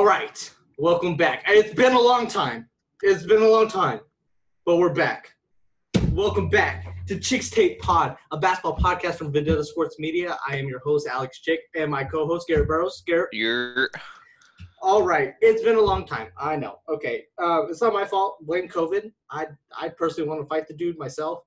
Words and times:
All 0.00 0.06
right, 0.06 0.50
welcome 0.78 1.14
back. 1.14 1.44
It's 1.46 1.74
been 1.74 1.92
a 1.92 2.00
long 2.00 2.26
time. 2.26 2.70
It's 3.02 3.26
been 3.26 3.42
a 3.42 3.46
long 3.46 3.68
time, 3.68 4.00
but 4.64 4.78
we're 4.78 4.94
back. 4.94 5.34
Welcome 6.12 6.48
back 6.48 7.06
to 7.08 7.20
Chicks 7.20 7.50
Tape 7.50 7.78
Pod, 7.80 8.16
a 8.30 8.38
basketball 8.38 8.78
podcast 8.78 9.16
from 9.16 9.30
Vendetta 9.30 9.62
Sports 9.62 9.96
Media. 9.98 10.38
I 10.48 10.56
am 10.56 10.68
your 10.68 10.78
host, 10.78 11.06
Alex 11.06 11.40
Chick, 11.40 11.60
and 11.76 11.90
my 11.90 12.02
co-host, 12.02 12.48
Garrett 12.48 12.66
Burrows. 12.66 13.02
Garrett. 13.06 13.28
You're 13.34 13.90
All 14.80 15.02
right, 15.02 15.34
it's 15.42 15.62
been 15.62 15.76
a 15.76 15.82
long 15.82 16.06
time. 16.06 16.28
I 16.38 16.56
know. 16.56 16.78
Okay, 16.88 17.24
uh, 17.36 17.66
it's 17.68 17.82
not 17.82 17.92
my 17.92 18.06
fault. 18.06 18.38
Blame 18.46 18.68
COVID. 18.68 19.12
I 19.30 19.48
I 19.78 19.90
personally 19.90 20.30
want 20.30 20.40
to 20.40 20.46
fight 20.46 20.66
the 20.66 20.72
dude 20.72 20.96
myself. 20.96 21.40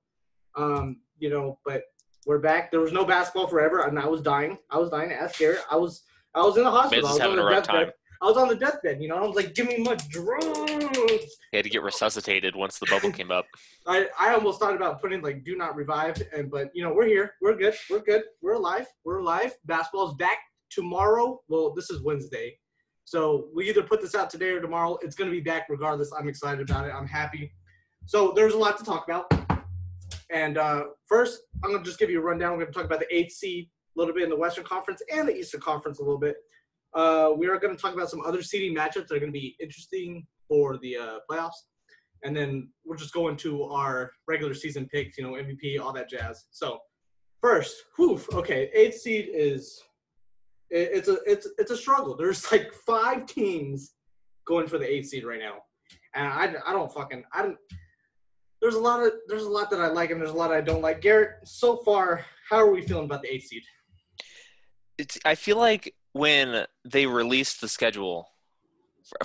Um, 0.54 1.00
you 1.18 1.28
know, 1.28 1.58
but 1.64 1.82
we're 2.24 2.38
back. 2.38 2.70
There 2.70 2.78
was 2.78 2.92
no 2.92 3.04
basketball 3.04 3.48
forever, 3.48 3.80
and 3.80 3.98
I 3.98 4.06
was 4.06 4.20
dying. 4.20 4.58
I 4.70 4.78
was 4.78 4.90
dying. 4.90 5.10
Ask 5.10 5.40
Garrett. 5.40 5.58
I 5.68 5.74
was 5.74 6.04
I 6.36 6.42
was 6.42 6.56
in 6.56 6.62
the 6.62 6.70
hospital. 6.70 7.04
I 7.04 7.10
Miz 7.10 7.16
is 7.16 7.20
was 7.20 7.20
having 7.20 7.38
a 7.40 7.44
rough 7.44 7.66
time. 7.66 7.90
I 8.24 8.26
was 8.28 8.38
on 8.38 8.48
the 8.48 8.56
deathbed. 8.56 9.02
You 9.02 9.08
know, 9.08 9.16
I 9.16 9.20
was 9.20 9.36
like, 9.36 9.54
"Give 9.54 9.66
me 9.66 9.82
my 9.82 9.96
drugs." 10.08 11.36
He 11.50 11.58
had 11.58 11.64
to 11.64 11.68
get 11.68 11.82
resuscitated 11.82 12.56
once 12.56 12.78
the 12.78 12.86
bubble 12.86 13.12
came 13.12 13.30
up. 13.30 13.44
I, 13.86 14.08
I 14.18 14.32
almost 14.32 14.58
thought 14.58 14.74
about 14.74 15.02
putting 15.02 15.20
like 15.20 15.44
do 15.44 15.56
not 15.56 15.76
revive 15.76 16.16
and 16.34 16.50
but 16.50 16.70
you 16.72 16.82
know 16.82 16.94
we're 16.94 17.06
here. 17.06 17.34
We're 17.42 17.54
good. 17.54 17.74
We're 17.90 18.00
good. 18.00 18.22
We're 18.40 18.54
alive. 18.54 18.86
We're 19.04 19.18
alive. 19.18 19.52
Basketball's 19.66 20.14
back 20.14 20.38
tomorrow. 20.70 21.38
Well 21.48 21.74
this 21.74 21.90
is 21.90 22.00
Wednesday. 22.02 22.56
So 23.04 23.48
we 23.54 23.68
either 23.68 23.82
put 23.82 24.00
this 24.00 24.14
out 24.14 24.30
today 24.30 24.52
or 24.52 24.60
tomorrow. 24.62 24.96
It's 25.02 25.14
going 25.14 25.30
to 25.30 25.36
be 25.36 25.42
back 25.42 25.66
regardless. 25.68 26.10
I'm 26.18 26.26
excited 26.26 26.70
about 26.70 26.86
it. 26.86 26.94
I'm 26.94 27.06
happy. 27.06 27.52
So 28.06 28.32
there's 28.34 28.54
a 28.54 28.58
lot 28.58 28.78
to 28.78 28.84
talk 28.84 29.06
about. 29.06 29.30
And 30.30 30.56
uh, 30.56 30.84
first 31.04 31.42
I'm 31.62 31.72
going 31.72 31.82
to 31.82 31.86
just 31.86 31.98
give 31.98 32.08
you 32.08 32.20
a 32.20 32.24
rundown. 32.24 32.52
We're 32.52 32.64
going 32.64 32.72
to 32.72 32.72
talk 32.72 32.86
about 32.86 33.00
the 33.00 33.14
eighth 33.14 33.32
seed 33.32 33.68
a 33.94 34.00
little 34.00 34.14
bit 34.14 34.22
in 34.22 34.30
the 34.30 34.36
Western 34.36 34.64
Conference 34.64 35.02
and 35.12 35.28
the 35.28 35.36
Eastern 35.36 35.60
Conference 35.60 35.98
a 35.98 36.02
little 36.02 36.18
bit 36.18 36.36
uh, 36.94 37.32
we 37.36 37.46
are 37.48 37.58
going 37.58 37.74
to 37.74 37.80
talk 37.80 37.94
about 37.94 38.10
some 38.10 38.20
other 38.24 38.42
seeding 38.42 38.76
matchups 38.76 39.08
that 39.08 39.12
are 39.12 39.20
going 39.20 39.32
to 39.32 39.38
be 39.38 39.56
interesting 39.60 40.26
for 40.48 40.78
the 40.78 40.96
uh, 40.96 41.18
playoffs 41.30 41.52
and 42.24 42.34
then 42.34 42.68
we'll 42.84 42.98
just 42.98 43.12
go 43.12 43.28
into 43.28 43.64
our 43.64 44.10
regular 44.26 44.54
season 44.54 44.88
picks, 44.90 45.16
you 45.18 45.24
know, 45.24 45.32
MVP, 45.32 45.78
all 45.78 45.92
that 45.92 46.08
jazz. 46.08 46.46
So, 46.50 46.80
first, 47.40 47.76
whew, 47.96 48.20
okay, 48.32 48.70
eighth 48.74 49.00
seed 49.00 49.28
is 49.32 49.80
it, 50.70 50.90
it's 50.92 51.08
a 51.08 51.18
it's 51.26 51.46
it's 51.58 51.70
a 51.70 51.76
struggle. 51.76 52.16
There's 52.16 52.50
like 52.50 52.72
five 52.72 53.26
teams 53.26 53.92
going 54.46 54.66
for 54.66 54.78
the 54.78 54.90
eighth 54.90 55.08
seed 55.08 55.24
right 55.24 55.38
now, 55.38 55.58
and 56.14 56.26
I 56.26 56.54
I 56.66 56.72
don't 56.72 56.92
fucking 56.92 57.22
I 57.32 57.42
don't. 57.42 57.58
There's 58.62 58.74
a 58.74 58.80
lot 58.80 59.04
of 59.04 59.12
there's 59.28 59.44
a 59.44 59.50
lot 59.50 59.70
that 59.70 59.80
I 59.80 59.88
like 59.88 60.10
and 60.10 60.18
there's 60.18 60.30
a 60.30 60.34
lot 60.34 60.50
I 60.50 60.62
don't 60.62 60.80
like. 60.80 61.02
Garrett, 61.02 61.46
so 61.46 61.76
far, 61.84 62.24
how 62.48 62.56
are 62.56 62.70
we 62.70 62.80
feeling 62.80 63.04
about 63.04 63.20
the 63.20 63.32
eighth 63.32 63.48
seed? 63.48 63.62
It's, 64.96 65.18
I 65.24 65.34
feel 65.34 65.58
like 65.58 65.94
when 66.14 66.64
they 66.84 67.06
released 67.06 67.60
the 67.60 67.68
schedule 67.68 68.30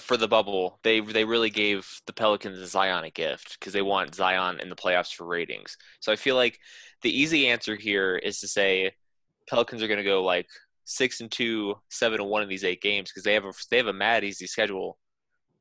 for, 0.02 0.18
the 0.18 0.28
bubble, 0.28 0.80
they 0.84 1.00
they 1.00 1.24
really 1.24 1.52
gave 1.52 1.88
the 2.08 2.14
Pelicans 2.14 2.60
a 2.60 2.68
Zion 2.68 3.10
gift 3.14 3.58
because 3.58 3.72
they 3.72 3.82
want 3.82 4.16
Zion 4.16 4.60
in 4.60 4.70
the 4.70 4.76
playoffs 4.76 5.14
for 5.14 5.26
ratings. 5.26 5.78
So 6.02 6.12
I 6.12 6.18
feel 6.18 6.36
like 6.36 6.60
the 7.02 7.18
easy 7.18 7.48
answer 7.48 7.76
here 7.76 8.18
is 8.18 8.40
to 8.40 8.48
say 8.48 8.92
Pelicans 9.48 9.82
are 9.82 9.88
going 9.88 10.00
to 10.00 10.04
go 10.04 10.24
like 10.24 10.48
six 10.84 11.22
and 11.22 11.32
two, 11.32 11.76
seven 11.90 12.20
and 12.20 12.30
one 12.30 12.42
in 12.42 12.50
these 12.50 12.64
eight 12.64 12.82
games 12.82 13.12
because 13.12 13.24
they 13.24 13.36
have 13.36 13.46
a 13.46 13.54
they 13.70 13.78
have 13.78 13.88
a 13.88 13.94
mad 13.94 14.24
easy 14.24 14.48
schedule, 14.48 14.98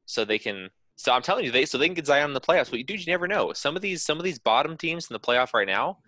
so 0.07 0.25
they 0.25 0.39
can. 0.39 0.71
So 0.97 1.13
I'm 1.13 1.23
telling 1.23 1.45
you, 1.45 1.53
they 1.53 1.67
so 1.67 1.77
they 1.77 1.87
can 1.87 1.95
get 1.95 2.07
Zion 2.07 2.31
in 2.31 2.35
the 2.35 2.41
playoffs. 2.41 2.71
But 2.71 2.87
dude, 2.87 3.07
you 3.07 3.13
never 3.13 3.29
know. 3.29 3.53
Some 3.53 3.77
of 3.77 3.83
these 3.83 4.03
some 4.03 4.17
of 4.17 4.25
these 4.25 4.39
bottom 4.39 4.79
teams 4.79 5.09
in 5.11 5.15
the 5.15 5.21
playoff 5.21 5.53
right 5.53 5.69
now, 5.69 5.99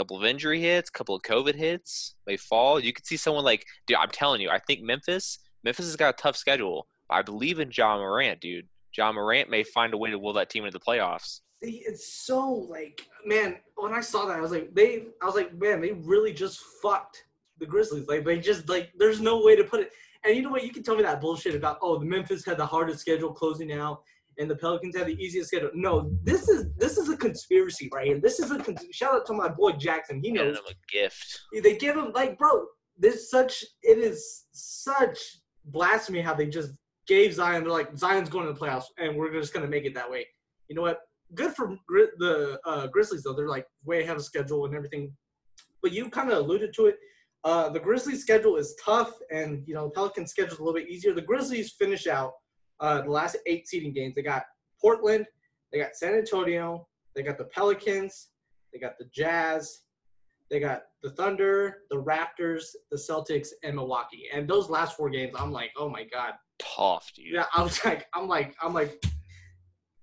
couple 0.00 0.16
of 0.16 0.24
injury 0.24 0.58
hits, 0.58 0.88
couple 0.88 1.14
of 1.14 1.20
COVID 1.20 1.54
hits, 1.54 2.14
They 2.26 2.38
fall. 2.38 2.80
You 2.80 2.94
could 2.94 3.04
see 3.04 3.18
someone 3.18 3.44
like, 3.44 3.66
dude, 3.86 3.98
I'm 3.98 4.08
telling 4.08 4.40
you, 4.40 4.48
I 4.48 4.58
think 4.58 4.80
Memphis. 4.80 5.40
Memphis 5.62 5.84
has 5.84 5.96
got 5.96 6.14
a 6.14 6.16
tough 6.16 6.36
schedule. 6.36 6.86
I 7.10 7.20
believe 7.20 7.60
in 7.60 7.70
Ja 7.70 7.98
Morant, 7.98 8.40
dude. 8.40 8.66
Ja 8.96 9.12
Morant 9.12 9.50
may 9.50 9.62
find 9.62 9.92
a 9.92 9.98
way 9.98 10.10
to 10.10 10.18
will 10.18 10.32
that 10.32 10.48
team 10.48 10.64
into 10.64 10.78
the 10.78 10.82
playoffs. 10.82 11.40
It's 11.60 12.10
so 12.10 12.48
like, 12.50 13.02
man, 13.26 13.56
when 13.76 13.92
I 13.92 14.00
saw 14.00 14.24
that, 14.24 14.38
I 14.38 14.40
was 14.40 14.52
like, 14.52 14.74
they, 14.74 15.04
I 15.20 15.26
was 15.26 15.34
like, 15.34 15.52
man, 15.60 15.82
they 15.82 15.92
really 15.92 16.32
just 16.32 16.60
fucked 16.80 17.24
the 17.58 17.66
Grizzlies. 17.66 18.08
Like, 18.08 18.24
they 18.24 18.38
just 18.38 18.70
like, 18.70 18.92
there's 18.96 19.20
no 19.20 19.44
way 19.44 19.54
to 19.54 19.64
put 19.64 19.80
it. 19.80 19.92
And 20.24 20.34
you 20.34 20.40
know 20.40 20.48
what? 20.48 20.64
You 20.64 20.72
can 20.72 20.82
tell 20.82 20.96
me 20.96 21.02
that 21.02 21.20
bullshit 21.20 21.54
about, 21.54 21.78
oh, 21.82 21.98
the 21.98 22.06
Memphis 22.06 22.46
had 22.46 22.56
the 22.56 22.64
hardest 22.64 23.00
schedule 23.00 23.34
closing 23.34 23.70
out, 23.74 24.02
and 24.40 24.50
the 24.50 24.56
Pelicans 24.56 24.96
had 24.96 25.06
the 25.06 25.22
easiest 25.22 25.48
schedule. 25.48 25.70
No, 25.74 26.10
this 26.22 26.48
is 26.48 26.66
this 26.76 26.96
is 26.96 27.10
a 27.10 27.16
conspiracy 27.16 27.90
right 27.92 28.06
here. 28.06 28.18
This 28.18 28.40
is 28.40 28.50
a 28.50 28.58
con- 28.58 28.76
shout 28.90 29.14
out 29.14 29.26
to 29.26 29.34
my 29.34 29.48
boy 29.48 29.72
Jackson. 29.72 30.20
He 30.22 30.32
knows 30.32 30.56
them 30.56 30.64
a 30.68 30.74
gift. 30.90 31.40
they 31.62 31.76
give 31.76 31.96
him 31.96 32.10
like, 32.14 32.38
bro. 32.38 32.64
There's 32.98 33.30
such 33.30 33.64
it 33.82 33.98
is 33.98 34.46
such 34.52 35.18
blasphemy 35.66 36.20
how 36.20 36.34
they 36.34 36.46
just 36.46 36.72
gave 37.06 37.34
Zion. 37.34 37.62
They're 37.62 37.72
like 37.72 37.96
Zion's 37.96 38.30
going 38.30 38.46
to 38.46 38.52
the 38.52 38.58
playoffs, 38.58 38.86
and 38.98 39.16
we're 39.16 39.32
just 39.32 39.52
gonna 39.54 39.68
make 39.68 39.84
it 39.84 39.94
that 39.94 40.10
way. 40.10 40.26
You 40.68 40.74
know 40.74 40.82
what? 40.82 41.00
Good 41.34 41.54
for 41.54 41.76
Gri- 41.86 42.16
the 42.18 42.58
uh, 42.64 42.86
Grizzlies 42.88 43.22
though. 43.22 43.34
They're 43.34 43.48
like 43.48 43.66
way 43.84 44.02
ahead 44.02 44.16
of 44.16 44.24
schedule 44.24 44.64
and 44.64 44.74
everything. 44.74 45.12
But 45.82 45.92
you 45.92 46.08
kind 46.10 46.30
of 46.30 46.38
alluded 46.38 46.74
to 46.76 46.86
it. 46.86 46.96
Uh, 47.42 47.70
the 47.70 47.80
Grizzlies' 47.80 48.20
schedule 48.20 48.56
is 48.56 48.76
tough, 48.84 49.12
and 49.30 49.62
you 49.66 49.74
know 49.74 49.84
the 49.84 49.90
Pelicans' 49.92 50.30
schedule 50.30 50.52
is 50.54 50.58
a 50.58 50.62
little 50.62 50.78
bit 50.78 50.88
easier. 50.88 51.14
The 51.14 51.22
Grizzlies 51.22 51.72
finish 51.78 52.06
out 52.06 52.32
uh, 52.80 53.02
the 53.02 53.10
last 53.10 53.36
eight 53.46 53.68
seeding 53.68 53.92
games. 53.92 54.14
They 54.14 54.22
got 54.22 54.44
Portland, 54.80 55.26
they 55.72 55.78
got 55.78 55.94
San 55.94 56.14
Antonio, 56.14 56.86
they 57.14 57.22
got 57.22 57.38
the 57.38 57.44
Pelicans, 57.44 58.28
they 58.72 58.78
got 58.78 58.98
the 58.98 59.06
Jazz, 59.14 59.80
they 60.50 60.60
got 60.60 60.82
the 61.02 61.10
Thunder, 61.10 61.78
the 61.90 61.96
Raptors, 61.96 62.64
the 62.90 62.96
Celtics, 62.96 63.48
and 63.62 63.76
Milwaukee. 63.76 64.24
And 64.32 64.48
those 64.48 64.68
last 64.68 64.96
four 64.96 65.10
games, 65.10 65.34
I'm 65.38 65.52
like, 65.52 65.70
oh 65.76 65.88
my 65.88 66.04
god. 66.04 66.34
Tough, 66.58 67.10
dude. 67.14 67.26
Yeah, 67.32 67.46
I 67.54 67.62
was 67.62 67.82
like, 67.84 68.06
I'm 68.14 68.28
like, 68.28 68.56
I'm 68.62 68.74
like. 68.74 69.02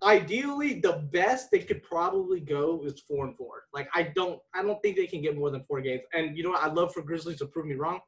Ideally, 0.03 0.79
the 0.79 1.07
best 1.11 1.49
they 1.51 1.57
could 1.57 1.81
probably 1.81 2.39
go 2.39 2.83
is 2.85 3.01
four 3.07 3.25
and 3.25 3.35
four. 3.35 3.63
Like, 3.73 3.89
I 3.95 4.11
don't, 4.13 4.39
I 4.53 4.61
don't 4.61 4.79
think 4.83 4.95
they 4.95 5.07
can 5.07 5.23
get 5.23 5.35
more 5.35 5.49
than 5.49 5.63
four 5.67 5.81
games. 5.81 6.03
And 6.13 6.37
you 6.37 6.43
know 6.43 6.51
what? 6.51 6.61
I'd 6.61 6.75
love 6.75 6.93
for 6.93 7.01
Grizzlies 7.01 7.39
to 7.39 7.47
prove 7.47 7.65
me 7.65 7.73
wrong, 7.73 7.99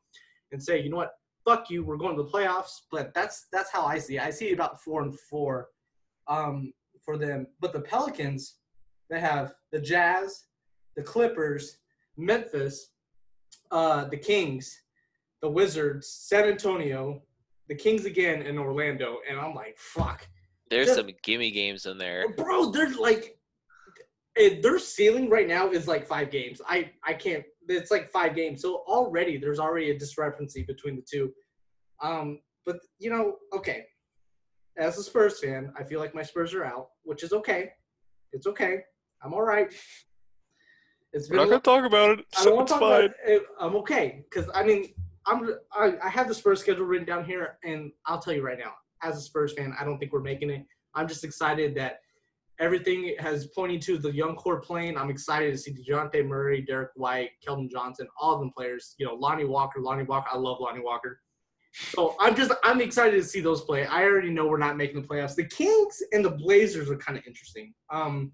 and 0.51 0.61
say, 0.61 0.79
you 0.81 0.91
know 0.91 0.97
what? 0.97 1.13
Fuck 1.45 1.69
you. 1.69 1.83
We're 1.83 1.97
going 1.97 2.15
to 2.17 2.23
the 2.23 2.29
playoffs. 2.29 2.81
But 2.91 3.13
that's 3.13 3.47
that's 3.51 3.71
how 3.71 3.85
I 3.85 3.97
see. 3.99 4.17
it. 4.17 4.23
I 4.23 4.29
see 4.29 4.51
about 4.53 4.81
four 4.81 5.01
and 5.01 5.17
four, 5.19 5.69
um, 6.27 6.71
for 7.03 7.17
them. 7.17 7.47
But 7.59 7.73
the 7.73 7.81
Pelicans, 7.81 8.55
they 9.09 9.19
have 9.19 9.53
the 9.71 9.79
Jazz, 9.79 10.45
the 10.95 11.03
Clippers, 11.03 11.77
Memphis, 12.17 12.91
uh, 13.71 14.05
the 14.05 14.17
Kings, 14.17 14.75
the 15.41 15.49
Wizards, 15.49 16.07
San 16.07 16.45
Antonio, 16.45 17.21
the 17.67 17.75
Kings 17.75 18.05
again, 18.05 18.41
and 18.41 18.59
Orlando. 18.59 19.17
And 19.29 19.39
I'm 19.39 19.53
like, 19.55 19.77
fuck. 19.77 20.27
There's 20.69 20.87
Just- 20.87 20.97
some 20.99 21.09
gimme 21.23 21.49
games 21.51 21.85
in 21.87 21.97
there. 21.97 22.29
Bro, 22.33 22.71
they're 22.71 22.89
like 22.89 23.38
eh, 24.37 24.59
their 24.61 24.79
ceiling 24.79 25.29
right 25.29 25.47
now 25.47 25.69
is 25.69 25.87
like 25.87 26.07
five 26.07 26.31
games. 26.31 26.61
I 26.67 26.91
I 27.03 27.13
can't. 27.13 27.43
It's 27.67 27.91
like 27.91 28.11
five 28.11 28.35
games. 28.35 28.61
So 28.61 28.83
already 28.87 29.37
there's 29.37 29.59
already 29.59 29.91
a 29.91 29.97
discrepancy 29.97 30.63
between 30.63 30.95
the 30.95 31.03
two. 31.09 31.31
Um, 32.01 32.39
but 32.65 32.79
you 32.99 33.09
know, 33.09 33.37
okay. 33.53 33.85
As 34.77 34.97
a 34.97 35.03
Spurs 35.03 35.39
fan, 35.39 35.73
I 35.77 35.83
feel 35.83 35.99
like 35.99 36.15
my 36.15 36.23
Spurs 36.23 36.53
are 36.53 36.63
out, 36.63 36.89
which 37.03 37.23
is 37.23 37.33
okay. 37.33 37.71
It's 38.31 38.47
okay. 38.47 38.81
I'm 39.21 39.33
all 39.33 39.41
right. 39.41 39.73
It's 41.11 41.27
been 41.27 41.39
a 41.39 41.45
lo- 41.45 41.59
talk 41.59 41.85
about 41.85 42.19
it. 42.19 42.25
I 42.37 42.43
don't 42.45 42.55
want 42.55 42.67
to 42.67 42.73
talk 42.73 42.81
about 42.81 43.03
it. 43.25 43.43
I'm 43.59 43.75
okay 43.77 44.23
because 44.29 44.49
I 44.53 44.63
mean 44.63 44.93
I'm 45.25 45.49
I, 45.73 45.93
I 46.03 46.09
have 46.09 46.27
the 46.27 46.35
Spurs 46.35 46.61
schedule 46.61 46.85
written 46.85 47.05
down 47.05 47.25
here, 47.25 47.57
and 47.63 47.91
I'll 48.05 48.19
tell 48.19 48.33
you 48.33 48.43
right 48.43 48.57
now, 48.57 48.73
as 49.01 49.17
a 49.17 49.21
Spurs 49.21 49.53
fan, 49.53 49.75
I 49.79 49.83
don't 49.83 49.97
think 49.99 50.13
we're 50.13 50.21
making 50.21 50.49
it. 50.49 50.65
I'm 50.95 51.07
just 51.07 51.23
excited 51.23 51.75
that 51.75 51.99
everything 52.59 53.15
has 53.19 53.47
pointing 53.47 53.79
to 53.81 53.97
the 53.97 54.11
young 54.11 54.35
core 54.35 54.59
playing. 54.59 54.97
I'm 54.97 55.09
excited 55.09 55.51
to 55.51 55.57
see 55.57 55.73
Dejounte 55.73 56.25
Murray, 56.25 56.61
Derrick 56.61 56.91
White, 56.95 57.31
Keldon 57.45 57.69
Johnson, 57.69 58.07
all 58.19 58.33
of 58.33 58.39
them 58.39 58.51
players. 58.55 58.95
You 58.97 59.05
know, 59.05 59.15
Lonnie 59.15 59.45
Walker, 59.45 59.79
Lonnie 59.79 60.03
Walker. 60.03 60.29
I 60.31 60.37
love 60.37 60.57
Lonnie 60.59 60.81
Walker. 60.81 61.21
So 61.73 62.15
I'm 62.19 62.35
just 62.35 62.51
I'm 62.63 62.81
excited 62.81 63.15
to 63.15 63.23
see 63.23 63.41
those 63.41 63.61
play. 63.61 63.85
I 63.85 64.03
already 64.03 64.31
know 64.31 64.47
we're 64.47 64.57
not 64.57 64.75
making 64.77 65.01
the 65.01 65.07
playoffs. 65.07 65.35
The 65.35 65.45
Kings 65.45 66.01
and 66.11 66.23
the 66.25 66.31
Blazers 66.31 66.89
are 66.89 66.97
kind 66.97 67.17
of 67.17 67.25
interesting. 67.25 67.73
Um, 67.91 68.31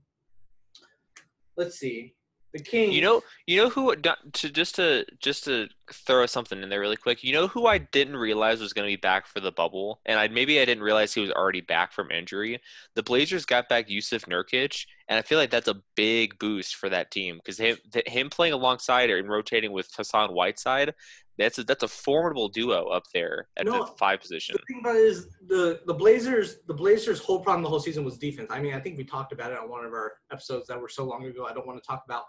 let's 1.57 1.77
see. 1.77 2.15
The 2.55 2.63
Kings. 2.63 2.95
You 2.95 3.01
know, 3.01 3.21
you 3.47 3.61
know 3.61 3.69
who 3.69 3.93
to 3.97 4.49
just 4.49 4.75
to 4.75 5.05
just 5.19 5.43
to 5.43 5.67
throw 5.91 6.25
something 6.25 6.63
in 6.63 6.69
there 6.69 6.79
really 6.79 6.95
quick. 6.95 7.21
You 7.21 7.33
know 7.33 7.47
who 7.47 7.67
I 7.67 7.79
didn't 7.79 8.15
realize 8.15 8.61
was 8.61 8.71
going 8.71 8.87
to 8.87 8.93
be 8.93 8.95
back 8.95 9.27
for 9.27 9.41
the 9.41 9.51
bubble, 9.51 9.99
and 10.05 10.17
I 10.17 10.29
maybe 10.29 10.61
I 10.61 10.63
didn't 10.63 10.85
realize 10.85 11.13
he 11.13 11.19
was 11.19 11.31
already 11.31 11.59
back 11.59 11.91
from 11.91 12.11
injury. 12.11 12.61
The 12.93 13.03
Blazers 13.03 13.45
got 13.45 13.67
back 13.67 13.89
Jusuf 13.89 14.25
Nurkic, 14.29 14.85
and 15.09 15.19
I 15.19 15.21
feel 15.21 15.37
like 15.37 15.49
that's 15.49 15.67
a 15.67 15.81
big 15.95 16.39
boost 16.39 16.77
for 16.77 16.87
that 16.87 17.11
team 17.11 17.41
because 17.43 17.57
him 17.57 17.75
him 18.05 18.29
playing 18.29 18.53
alongside 18.53 19.09
and 19.09 19.27
rotating 19.27 19.73
with 19.73 19.89
Hassan 19.93 20.29
Whiteside, 20.29 20.93
that's 21.37 21.57
a 21.57 21.63
that's 21.63 21.83
a 21.83 21.87
formidable 21.87 22.47
duo 22.47 22.85
up 22.85 23.03
there 23.13 23.47
at 23.57 23.65
No, 23.65 23.79
the 23.79 23.91
five 23.97 24.21
position. 24.21 24.55
The 24.57 24.73
thing 24.73 24.81
about 24.81 24.95
it 24.95 25.03
is 25.03 25.27
the 25.47 25.81
the 25.85 25.93
Blazers 25.93 26.57
the 26.67 26.73
Blazers 26.73 27.19
whole 27.19 27.39
problem 27.39 27.63
the 27.63 27.69
whole 27.69 27.79
season 27.79 28.05
was 28.05 28.17
defense. 28.17 28.47
I 28.49 28.61
mean, 28.61 28.73
I 28.73 28.79
think 28.79 28.97
we 28.97 29.03
talked 29.03 29.33
about 29.33 29.51
it 29.51 29.57
on 29.57 29.69
one 29.69 29.85
of 29.85 29.91
our 29.91 30.13
episodes 30.31 30.67
that 30.67 30.79
were 30.79 30.89
so 30.89 31.03
long 31.03 31.25
ago. 31.25 31.45
I 31.45 31.53
don't 31.53 31.67
want 31.67 31.81
to 31.81 31.85
talk 31.85 32.03
about. 32.05 32.23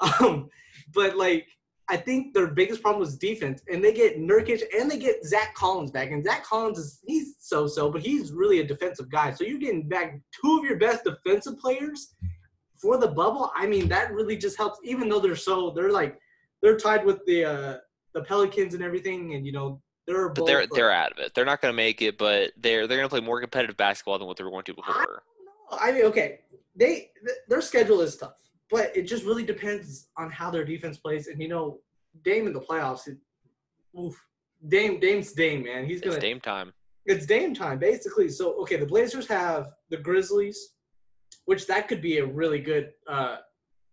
Um, 0.00 0.48
but 0.94 1.16
like 1.16 1.46
I 1.88 1.96
think 1.96 2.34
their 2.34 2.46
biggest 2.46 2.82
problem 2.82 3.00
was 3.00 3.18
defense, 3.18 3.62
and 3.70 3.82
they 3.82 3.92
get 3.92 4.18
Nurkic 4.18 4.62
and 4.78 4.90
they 4.90 4.98
get 4.98 5.24
Zach 5.26 5.54
Collins 5.54 5.90
back. 5.90 6.10
And 6.10 6.24
Zach 6.24 6.44
Collins 6.44 6.78
is 6.78 7.00
he's 7.04 7.34
so 7.40 7.66
so, 7.66 7.90
but 7.90 8.00
he's 8.00 8.32
really 8.32 8.60
a 8.60 8.64
defensive 8.64 9.10
guy. 9.10 9.32
So 9.32 9.44
you're 9.44 9.58
getting 9.58 9.88
back 9.88 10.20
two 10.40 10.58
of 10.58 10.64
your 10.64 10.76
best 10.78 11.04
defensive 11.04 11.58
players 11.58 12.14
for 12.80 12.96
the 12.96 13.08
bubble. 13.08 13.50
I 13.56 13.66
mean, 13.66 13.88
that 13.88 14.12
really 14.12 14.36
just 14.36 14.56
helps. 14.56 14.78
Even 14.84 15.08
though 15.08 15.20
they're 15.20 15.36
so 15.36 15.70
they're 15.70 15.90
like 15.90 16.18
they're 16.62 16.78
tied 16.78 17.04
with 17.04 17.24
the 17.26 17.44
uh, 17.44 17.76
the 18.14 18.22
Pelicans 18.22 18.74
and 18.74 18.82
everything, 18.84 19.34
and 19.34 19.44
you 19.44 19.52
know 19.52 19.82
they're 20.06 20.28
But 20.28 20.46
they're 20.46 20.60
like- 20.60 20.70
they're 20.70 20.92
out 20.92 21.12
of 21.12 21.18
it. 21.18 21.34
They're 21.34 21.44
not 21.44 21.60
going 21.60 21.72
to 21.72 21.76
make 21.76 22.02
it, 22.02 22.16
but 22.18 22.52
they're 22.56 22.86
they're 22.86 22.98
going 22.98 23.08
to 23.08 23.12
play 23.12 23.20
more 23.20 23.40
competitive 23.40 23.76
basketball 23.76 24.18
than 24.18 24.28
what 24.28 24.36
they 24.36 24.44
were 24.44 24.50
going 24.50 24.64
to 24.64 24.74
before. 24.74 25.22
I 25.72 25.92
mean, 25.92 26.04
okay, 26.06 26.40
they 26.74 27.10
th- 27.24 27.38
their 27.48 27.60
schedule 27.60 28.00
is 28.00 28.16
tough, 28.16 28.36
but 28.70 28.96
it 28.96 29.02
just 29.02 29.24
really 29.24 29.44
depends 29.44 30.08
on 30.16 30.30
how 30.30 30.50
their 30.50 30.64
defense 30.64 30.98
plays. 30.98 31.26
And 31.26 31.40
you 31.40 31.48
know, 31.48 31.78
Dame 32.24 32.46
in 32.46 32.52
the 32.52 32.60
playoffs, 32.60 33.08
it, 33.08 33.16
oof, 33.98 34.14
Dame, 34.68 35.00
Dame's 35.00 35.32
Dame, 35.32 35.64
man. 35.64 35.86
He's 35.86 35.98
It's 35.98 36.08
gonna. 36.08 36.20
Dame 36.20 36.40
time. 36.40 36.72
It's 37.06 37.26
Dame 37.26 37.54
time, 37.54 37.78
basically. 37.78 38.28
So 38.28 38.52
okay, 38.62 38.76
the 38.76 38.86
Blazers 38.86 39.26
have 39.28 39.72
the 39.90 39.96
Grizzlies, 39.96 40.74
which 41.46 41.66
that 41.66 41.88
could 41.88 42.02
be 42.02 42.18
a 42.18 42.26
really 42.26 42.60
good. 42.60 42.90
Uh, 43.08 43.38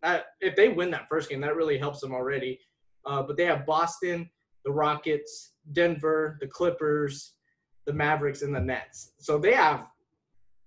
that 0.03 0.27
if 0.41 0.55
they 0.55 0.69
win 0.69 0.91
that 0.91 1.07
first 1.09 1.29
game, 1.29 1.41
that 1.41 1.55
really 1.55 1.77
helps 1.77 1.99
them 2.01 2.13
already. 2.13 2.59
Uh, 3.05 3.23
but 3.23 3.37
they 3.37 3.45
have 3.45 3.65
Boston, 3.65 4.29
the 4.65 4.71
Rockets, 4.71 5.53
Denver, 5.71 6.37
the 6.41 6.47
Clippers, 6.47 7.33
the 7.85 7.93
Mavericks, 7.93 8.41
and 8.41 8.53
the 8.53 8.59
Nets. 8.59 9.13
So 9.17 9.39
they 9.39 9.53
have 9.53 9.87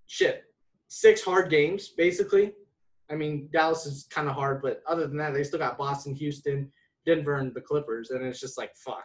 shit 0.07 0.45
six 0.91 1.23
hard 1.23 1.49
games 1.49 1.89
basically. 1.97 2.53
I 3.11 3.15
mean, 3.17 3.49
Dallas 3.53 3.87
is 3.87 4.07
kind 4.11 4.29
of 4.29 4.35
hard, 4.35 4.63
but 4.63 4.83
other 4.87 5.07
than 5.07 5.17
that, 5.19 5.35
they 5.35 5.43
still 5.43 5.59
got 5.59 5.77
Boston, 5.77 6.15
Houston, 6.15 6.71
Denver, 7.07 7.37
and 7.37 7.53
the 7.55 7.61
Clippers, 7.61 8.11
and 8.11 8.25
it's 8.25 8.41
just 8.41 8.57
like 8.57 8.71
fuck. 8.77 9.05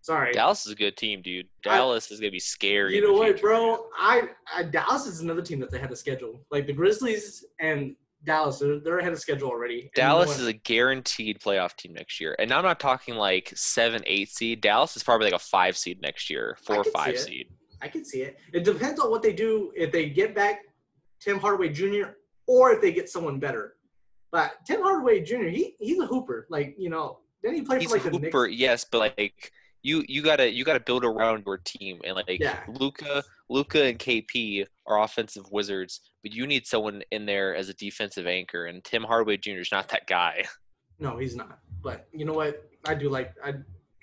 Sorry. 0.00 0.32
Dallas 0.32 0.64
is 0.66 0.72
a 0.72 0.76
good 0.76 0.96
team, 0.96 1.20
dude. 1.20 1.48
Dallas 1.64 2.12
is 2.12 2.20
going 2.20 2.30
to 2.30 2.34
be 2.34 2.38
scary. 2.38 2.94
You 2.94 3.02
know 3.02 3.12
what, 3.12 3.40
bro? 3.40 3.88
I, 3.98 4.28
I 4.54 4.62
Dallas 4.62 5.06
is 5.06 5.20
another 5.20 5.42
team 5.42 5.58
that's 5.58 5.74
ahead 5.74 5.90
of 5.90 5.98
schedule. 5.98 6.46
Like 6.52 6.68
the 6.68 6.72
Grizzlies 6.72 7.44
and 7.58 7.96
Dallas, 8.22 8.60
they're, 8.60 8.78
they're 8.78 8.98
ahead 9.00 9.12
of 9.12 9.18
schedule 9.18 9.48
already. 9.48 9.90
Dallas 9.96 10.38
you 10.38 10.44
is 10.44 10.48
a 10.48 10.52
guaranteed 10.52 11.40
playoff 11.40 11.74
team 11.74 11.92
next 11.92 12.20
year, 12.20 12.36
and 12.38 12.52
I'm 12.52 12.62
not 12.62 12.78
talking 12.78 13.16
like 13.16 13.52
seven, 13.56 14.02
eight 14.06 14.30
seed. 14.30 14.60
Dallas 14.60 14.96
is 14.96 15.02
probably 15.02 15.26
like 15.26 15.34
a 15.34 15.44
five 15.44 15.76
seed 15.76 16.00
next 16.00 16.30
year, 16.30 16.56
four 16.62 16.76
or 16.76 16.84
five 16.84 17.18
seed. 17.18 17.48
I 17.82 17.88
can 17.88 18.04
see 18.04 18.22
it. 18.22 18.38
It 18.52 18.64
depends 18.64 19.00
on 19.00 19.10
what 19.10 19.22
they 19.22 19.32
do. 19.32 19.72
If 19.74 19.90
they 19.90 20.08
get 20.08 20.36
back 20.36 20.60
Tim 21.20 21.38
Hardaway 21.38 21.70
Jr. 21.70 22.10
or 22.46 22.72
if 22.72 22.80
they 22.80 22.92
get 22.92 23.08
someone 23.08 23.38
better. 23.38 23.74
But 24.32 24.54
Tim 24.66 24.82
Hardaway 24.82 25.22
Jr. 25.22 25.44
He 25.44 25.74
he's 25.78 25.98
a 26.00 26.06
hooper. 26.06 26.46
Like 26.50 26.74
you 26.78 26.90
know, 26.90 27.18
then 27.42 27.54
he 27.54 27.62
played 27.62 27.80
He's 27.82 27.90
for 27.90 27.96
a 27.96 28.00
like 28.00 28.04
the 28.04 28.18
Knicks. 28.18 28.24
hooper, 28.26 28.46
yes, 28.46 28.84
but 28.90 29.14
like 29.18 29.52
you, 29.82 30.04
you 30.08 30.20
gotta 30.22 30.52
you 30.52 30.64
gotta 30.64 30.80
build 30.80 31.04
around 31.04 31.44
your 31.46 31.58
team, 31.58 32.00
and 32.04 32.16
like 32.16 32.26
Yeah. 32.40 32.60
Luka, 32.68 33.22
Luka 33.48 33.84
and 33.84 33.98
KP 33.98 34.66
are 34.86 35.02
offensive 35.02 35.44
wizards, 35.52 36.00
but 36.22 36.32
you 36.34 36.46
need 36.46 36.66
someone 36.66 37.02
in 37.12 37.24
there 37.24 37.54
as 37.54 37.68
a 37.68 37.74
defensive 37.74 38.26
anchor, 38.26 38.66
and 38.66 38.82
Tim 38.84 39.04
Hardaway 39.04 39.36
Jr. 39.36 39.50
is 39.60 39.70
not 39.72 39.88
that 39.90 40.06
guy. 40.06 40.44
No, 40.98 41.18
he's 41.18 41.36
not. 41.36 41.58
But 41.82 42.08
you 42.14 42.24
know 42.24 42.32
what? 42.32 42.66
I 42.86 42.94
do 42.94 43.10
like 43.10 43.34
I 43.44 43.52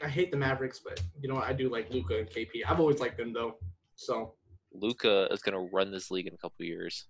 I 0.04 0.08
hate 0.08 0.30
the 0.30 0.38
Mavericks, 0.38 0.80
but 0.80 1.02
you 1.20 1.28
know 1.28 1.34
what? 1.34 1.46
I 1.46 1.52
do 1.52 1.68
like 1.68 1.90
Luka 1.90 2.20
and 2.20 2.30
KP. 2.30 2.62
I've 2.68 2.80
always 2.80 3.00
liked 3.00 3.18
them 3.18 3.34
though. 3.34 3.56
So 3.96 4.36
Luka 4.72 5.28
is 5.32 5.42
gonna 5.42 5.60
run 5.74 5.90
this 5.92 6.12
league 6.12 6.28
in 6.28 6.36
a 6.36 6.38
couple 6.38 6.66
years. 6.66 7.08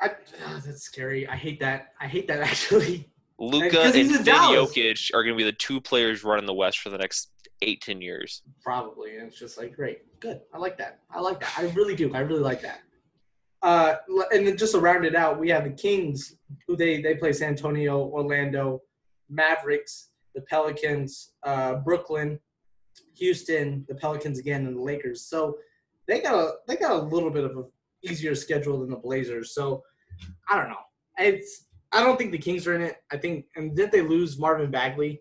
I 0.00 0.10
ah, 0.44 0.60
that's 0.64 0.82
scary. 0.82 1.28
I 1.28 1.36
hate 1.36 1.60
that. 1.60 1.92
I 2.00 2.06
hate 2.06 2.28
that 2.28 2.40
actually. 2.50 3.10
Luka 3.38 3.82
and 3.82 3.92
Vin 3.92 4.08
Jokic 4.08 5.12
are 5.12 5.22
gonna 5.24 5.36
be 5.36 5.44
the 5.44 5.52
two 5.52 5.80
players 5.80 6.24
running 6.24 6.46
the 6.46 6.54
West 6.54 6.78
for 6.78 6.90
the 6.90 6.98
next 6.98 7.30
eight, 7.62 7.80
ten 7.80 8.00
years. 8.00 8.42
Probably. 8.62 9.16
And 9.16 9.26
it's 9.26 9.38
just 9.38 9.58
like, 9.58 9.74
great, 9.74 10.20
good. 10.20 10.40
I 10.52 10.58
like 10.58 10.78
that. 10.78 11.00
I 11.10 11.20
like 11.20 11.40
that. 11.40 11.52
I 11.56 11.62
really 11.70 11.96
do. 11.96 12.14
I 12.14 12.20
really 12.20 12.42
like 12.42 12.62
that. 12.62 12.80
Uh, 13.62 13.96
and 14.30 14.46
then 14.46 14.56
just 14.56 14.72
to 14.72 14.78
round 14.78 15.06
it 15.06 15.14
out, 15.14 15.38
we 15.38 15.48
have 15.48 15.64
the 15.64 15.70
Kings, 15.70 16.36
who 16.66 16.76
they 16.76 17.00
they 17.00 17.14
play 17.14 17.32
San 17.32 17.50
Antonio, 17.50 17.98
Orlando, 17.98 18.82
Mavericks, 19.30 20.10
the 20.34 20.42
Pelicans, 20.42 21.32
uh, 21.44 21.76
Brooklyn, 21.76 22.38
Houston, 23.16 23.84
the 23.88 23.94
Pelicans 23.94 24.38
again, 24.38 24.66
and 24.66 24.76
the 24.76 24.82
Lakers. 24.82 25.22
So 25.22 25.56
they 26.06 26.20
got 26.20 26.34
a 26.34 26.52
they 26.68 26.76
got 26.76 26.92
a 26.92 27.02
little 27.02 27.30
bit 27.30 27.44
of 27.44 27.56
a 27.56 27.64
easier 28.04 28.34
schedule 28.34 28.80
than 28.80 28.90
the 28.90 28.96
Blazers. 28.96 29.54
So 29.54 29.82
I 30.48 30.56
don't 30.58 30.68
know. 30.68 30.76
It's 31.18 31.66
I 31.92 32.02
don't 32.02 32.16
think 32.18 32.32
the 32.32 32.38
Kings 32.38 32.66
are 32.66 32.74
in 32.74 32.82
it. 32.82 32.96
I 33.12 33.16
think 33.16 33.46
and 33.56 33.76
did 33.76 33.92
they 33.92 34.02
lose 34.02 34.38
Marvin 34.38 34.70
Bagley? 34.70 35.20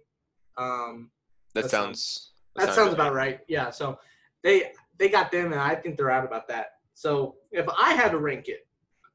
Um, 0.58 1.12
That, 1.54 1.64
That 1.64 1.72
sounds. 1.72 2.32
that 2.56 2.74
sounds 2.74 2.94
about 2.94 3.14
right. 3.14 3.40
Yeah. 3.48 3.70
So 3.72 3.98
they 4.44 4.72
they 5.00 5.10
got 5.10 5.32
them, 5.32 5.52
and 5.54 5.62
I 5.62 5.76
think 5.76 5.98
they're 5.98 6.12
out 6.12 6.26
about 6.26 6.48
that. 6.50 6.68
So 6.94 7.36
if 7.52 7.68
I 7.78 7.94
had 7.94 8.12
to 8.12 8.20
rank 8.20 8.48
it, 8.48 8.68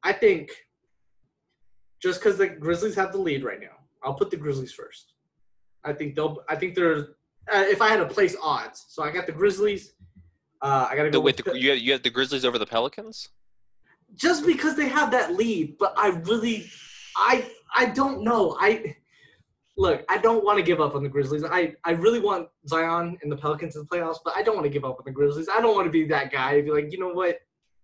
I 0.03 0.11
think 0.13 0.51
just 2.01 2.19
because 2.19 2.37
the 2.37 2.47
Grizzlies 2.47 2.95
have 2.95 3.11
the 3.11 3.17
lead 3.17 3.43
right 3.43 3.59
now, 3.59 3.77
I'll 4.03 4.13
put 4.13 4.31
the 4.31 4.37
Grizzlies 4.37 4.73
first. 4.73 5.13
I 5.83 5.93
think 5.93 6.15
they'll. 6.15 6.43
I 6.49 6.55
think 6.55 6.75
they're. 6.75 7.15
Uh, 7.51 7.63
if 7.67 7.81
I 7.81 7.89
had 7.89 7.97
to 7.97 8.05
place 8.05 8.35
odds, 8.41 8.85
so 8.89 9.03
I 9.03 9.11
got 9.11 9.25
the 9.25 9.31
Grizzlies. 9.31 9.93
Uh, 10.61 10.87
I 10.89 10.95
got 10.95 11.03
to 11.03 11.09
The, 11.09 11.17
go 11.17 11.21
wait, 11.21 11.37
with 11.37 11.45
the, 11.53 11.59
you 11.59 11.69
have, 11.71 11.79
you 11.79 11.91
have 11.93 12.03
the 12.03 12.09
Grizzlies 12.09 12.43
over 12.43 12.57
the 12.57 12.65
Pelicans. 12.65 13.29
Just 14.15 14.45
because 14.45 14.75
they 14.75 14.87
have 14.87 15.11
that 15.11 15.33
lead. 15.35 15.77
But 15.77 15.93
I 15.97 16.09
really, 16.09 16.69
I 17.15 17.49
I 17.75 17.87
don't 17.87 18.23
know. 18.23 18.57
I 18.59 18.95
look. 19.77 20.03
I 20.09 20.17
don't 20.17 20.43
want 20.43 20.57
to 20.57 20.63
give 20.63 20.81
up 20.81 20.95
on 20.95 21.03
the 21.03 21.09
Grizzlies. 21.09 21.43
I 21.43 21.75
I 21.83 21.91
really 21.91 22.19
want 22.19 22.49
Zion 22.67 23.17
and 23.21 23.31
the 23.31 23.37
Pelicans 23.37 23.75
in 23.75 23.81
the 23.83 23.87
playoffs, 23.87 24.17
but 24.23 24.33
I 24.35 24.43
don't 24.43 24.55
want 24.55 24.65
to 24.65 24.71
give 24.71 24.85
up 24.85 24.97
on 24.99 25.03
the 25.05 25.11
Grizzlies. 25.11 25.49
I 25.53 25.61
don't 25.61 25.75
want 25.75 25.85
to 25.85 25.91
be 25.91 26.05
that 26.05 26.31
guy. 26.31 26.61
Be 26.61 26.71
like, 26.71 26.91
you 26.91 26.99
know 26.99 27.09
what? 27.09 27.39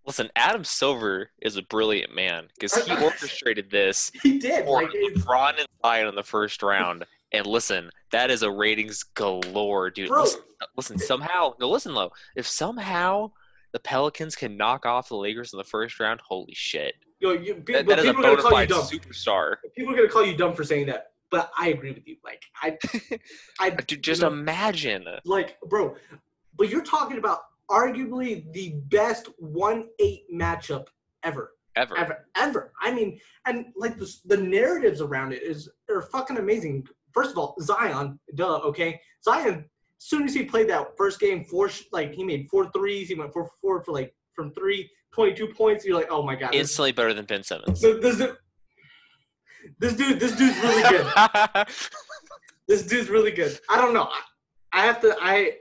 Listen, 0.06 0.30
Adam 0.36 0.62
Silver 0.62 1.30
is 1.42 1.56
a 1.56 1.62
brilliant 1.62 2.14
man 2.14 2.46
because 2.54 2.76
he 2.86 2.96
orchestrated 3.04 3.70
this 3.70 4.12
He 4.22 4.38
did. 4.38 4.64
for 4.64 4.82
Like, 4.82 4.90
LeBron 4.90 5.58
and 5.58 5.66
Zion 5.84 6.06
in 6.06 6.14
the 6.14 6.22
first 6.22 6.62
round. 6.62 7.04
And 7.32 7.44
listen, 7.44 7.90
that 8.12 8.30
is 8.30 8.42
a 8.42 8.50
ratings 8.50 9.02
galore, 9.02 9.90
dude. 9.90 10.08
Bro. 10.08 10.22
Listen, 10.22 10.40
listen, 10.76 10.98
somehow, 10.98 11.54
no, 11.58 11.68
listen, 11.68 11.92
though. 11.92 12.12
If 12.36 12.46
somehow 12.46 13.32
the 13.76 13.80
Pelicans 13.80 14.34
can 14.34 14.56
knock 14.56 14.86
off 14.86 15.10
the 15.10 15.16
Lakers 15.16 15.52
in 15.52 15.58
the 15.58 15.64
first 15.64 16.00
round, 16.00 16.18
holy 16.26 16.54
shit. 16.54 16.94
yo, 17.20 17.32
you, 17.32 17.56
pe- 17.56 17.74
That, 17.74 17.86
that 17.88 17.98
is 17.98 18.04
a 18.06 18.08
people 18.08 18.24
are 18.24 18.36
gonna 18.36 18.36
bona 18.36 18.42
call 18.42 18.50
you 18.52 18.56
fide 18.56 18.68
dumb. 18.70 18.84
superstar. 18.86 19.56
People 19.76 19.92
are 19.92 19.96
gonna 19.98 20.08
call 20.08 20.24
you 20.24 20.34
dumb 20.34 20.54
for 20.54 20.64
saying 20.64 20.86
that. 20.86 21.08
But 21.30 21.50
I 21.58 21.68
agree 21.68 21.92
with 21.92 22.08
you. 22.08 22.16
Like, 22.24 22.42
I, 22.62 22.78
I 23.60 23.68
uh, 23.68 23.76
Dude, 23.86 24.02
just 24.02 24.22
you 24.22 24.28
know, 24.30 24.32
imagine. 24.34 25.04
like, 25.26 25.58
bro. 25.66 25.94
But 26.56 26.70
you're 26.70 26.84
talking 26.84 27.18
about 27.18 27.40
arguably 27.70 28.50
the 28.54 28.76
best 28.88 29.28
one 29.38 29.88
eight 29.98 30.22
matchup 30.32 30.86
ever. 31.22 31.52
Ever. 31.74 31.98
ever, 31.98 32.26
ever. 32.34 32.72
I 32.80 32.94
mean, 32.94 33.20
and 33.44 33.66
like 33.76 33.98
the, 33.98 34.10
the 34.24 34.38
narratives 34.38 35.02
around 35.02 35.34
it 35.34 35.42
is 35.42 35.68
are 35.90 36.00
fucking 36.00 36.38
amazing. 36.38 36.88
First 37.12 37.32
of 37.32 37.36
all, 37.38 37.54
Zion, 37.60 38.18
duh, 38.36 38.56
okay. 38.70 38.98
Zion, 39.22 39.66
as 39.98 40.08
soon 40.08 40.24
as 40.24 40.34
he 40.34 40.44
played 40.44 40.68
that 40.68 40.96
first 40.96 41.20
game, 41.20 41.44
four 41.44 41.70
like 41.92 42.12
he 42.12 42.24
made 42.24 42.48
four 42.50 42.70
threes. 42.70 43.08
He 43.08 43.14
went 43.14 43.32
for 43.32 43.50
four 43.60 43.82
for 43.82 43.92
like 43.92 44.14
from 44.34 44.52
three, 44.52 44.90
22 45.14 45.48
points. 45.48 45.84
You're 45.84 45.96
like, 45.96 46.08
oh 46.10 46.22
my 46.22 46.34
god, 46.34 46.54
Instantly 46.54 46.92
better 46.92 47.14
than 47.14 47.24
Ben 47.24 47.42
Simmons. 47.42 47.80
this, 47.80 48.00
this, 48.00 48.16
dude- 48.18 48.36
this 49.78 49.94
dude, 49.94 50.20
this 50.20 50.36
dude's 50.36 50.58
really 50.62 50.82
good. 50.82 51.66
this 52.68 52.86
dude's 52.86 53.08
really 53.08 53.30
good. 53.32 53.58
I 53.68 53.78
don't 53.80 53.94
know. 53.94 54.08
I, 54.10 54.20
I 54.72 54.86
have 54.86 55.00
to. 55.00 55.16
I 55.20 55.54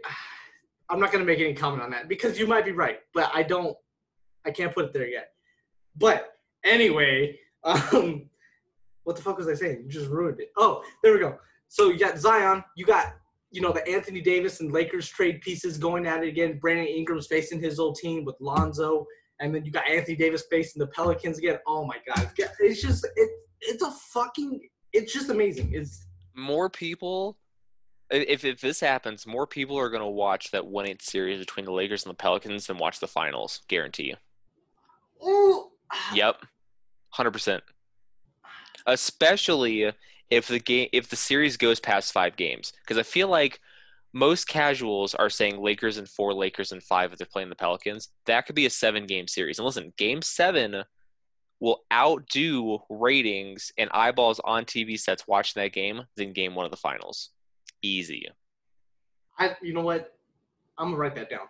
I'm 0.90 1.00
not 1.00 1.12
gonna 1.12 1.26
make 1.26 1.40
any 1.40 1.54
comment 1.54 1.82
on 1.82 1.90
that 1.92 2.08
because 2.08 2.38
you 2.38 2.46
might 2.46 2.66
be 2.66 2.72
right, 2.72 3.00
but 3.14 3.32
I 3.34 3.44
don't. 3.44 3.76
I 4.46 4.52
can't 4.52 4.74
put 4.74 4.86
it 4.86 4.94
there 4.94 5.08
yet. 5.08 5.30
But 5.98 6.34
anyway, 6.64 7.40
um, 7.64 8.30
what 9.04 9.16
the 9.16 9.22
fuck 9.22 9.38
was 9.38 9.48
I 9.48 9.54
saying? 9.54 9.84
You 9.84 9.90
just 9.90 10.10
ruined 10.10 10.40
it. 10.40 10.52
Oh, 10.58 10.84
there 11.02 11.14
we 11.14 11.20
go. 11.20 11.38
So 11.68 11.90
you 11.90 11.98
got 11.98 12.18
Zion. 12.18 12.64
You 12.76 12.86
got 12.86 13.16
you 13.56 13.62
know 13.62 13.72
the 13.72 13.88
Anthony 13.88 14.20
Davis 14.20 14.60
and 14.60 14.72
Lakers 14.72 15.08
trade 15.08 15.40
pieces 15.42 15.78
going 15.78 16.06
at 16.06 16.24
it 16.24 16.28
again. 16.28 16.60
Brandon 16.60 16.88
Ingram's 16.88 17.28
facing 17.28 17.62
his 17.62 17.80
old 17.80 17.96
team 17.96 18.26
with 18.26 18.36
Lonzo, 18.42 19.06
and 19.40 19.56
then 19.56 19.64
you 19.64 19.72
got 19.72 19.88
Anthony 19.88 20.18
Davis 20.18 20.44
facing 20.52 20.82
the 20.82 20.88
Pelicans 20.88 21.38
again. 21.38 21.58
Oh 21.66 21.86
my 21.86 21.98
god, 22.06 22.30
it's 22.60 22.82
just 22.82 23.08
it. 23.16 23.30
It's 23.62 23.82
a 23.82 23.92
fucking. 23.92 24.60
It's 24.92 25.14
just 25.14 25.30
amazing. 25.30 25.72
It's 25.74 26.06
more 26.36 26.70
people 26.70 27.38
if 28.12 28.44
if 28.46 28.62
this 28.62 28.80
happens, 28.80 29.26
more 29.26 29.48
people 29.48 29.78
are 29.80 29.90
gonna 29.90 30.10
watch 30.10 30.52
that 30.52 30.66
one 30.66 30.86
eight 30.86 31.02
series 31.02 31.40
between 31.40 31.66
the 31.66 31.72
Lakers 31.72 32.04
and 32.04 32.12
the 32.12 32.18
Pelicans 32.18 32.68
than 32.68 32.78
watch 32.78 33.00
the 33.00 33.08
finals. 33.08 33.62
Guarantee 33.68 34.04
you. 34.04 34.16
oh, 35.22 35.72
Yep, 36.14 36.42
hundred 37.10 37.32
percent. 37.32 37.64
Especially 38.86 39.92
if 40.30 40.48
the 40.48 40.60
game 40.60 40.90
if 40.92 41.10
the 41.10 41.16
series 41.16 41.58
goes 41.58 41.80
past 41.80 42.12
five 42.12 42.36
games, 42.36 42.74
because 42.82 42.98
I 42.98 43.04
feel 43.04 43.28
like 43.28 43.60
most 44.14 44.48
casuals 44.48 45.14
are 45.14 45.30
saying 45.30 45.62
Lakers 45.62 45.98
and 45.98 46.08
four, 46.08 46.34
Lakers 46.34 46.72
and 46.72 46.82
five 46.82 47.12
if 47.12 47.18
they're 47.18 47.28
playing 47.32 47.50
the 47.50 47.56
Pelicans. 47.56 48.10
That 48.26 48.46
could 48.46 48.56
be 48.56 48.66
a 48.66 48.70
seven 48.70 49.06
game 49.06 49.28
series. 49.28 49.60
And 49.60 49.66
listen, 49.66 49.94
game 49.98 50.22
seven 50.22 50.84
will 51.60 51.82
outdo 51.92 52.80
ratings 52.90 53.72
and 53.78 53.90
eyeballs 53.92 54.40
on 54.44 54.66
TV 54.66 55.00
sets 55.00 55.28
watching 55.28 55.62
that 55.62 55.74
game 55.74 56.04
than 56.16 56.34
game 56.34 56.56
one 56.56 56.66
of 56.66 56.72
the 56.72 56.78
finals. 56.78 57.32
Easy. 57.82 58.28
I, 59.38 59.56
you 59.62 59.74
know 59.74 59.82
what? 59.82 60.14
I'm 60.78 60.88
gonna 60.88 60.98
write 60.98 61.16
that 61.16 61.30
down 61.30 61.48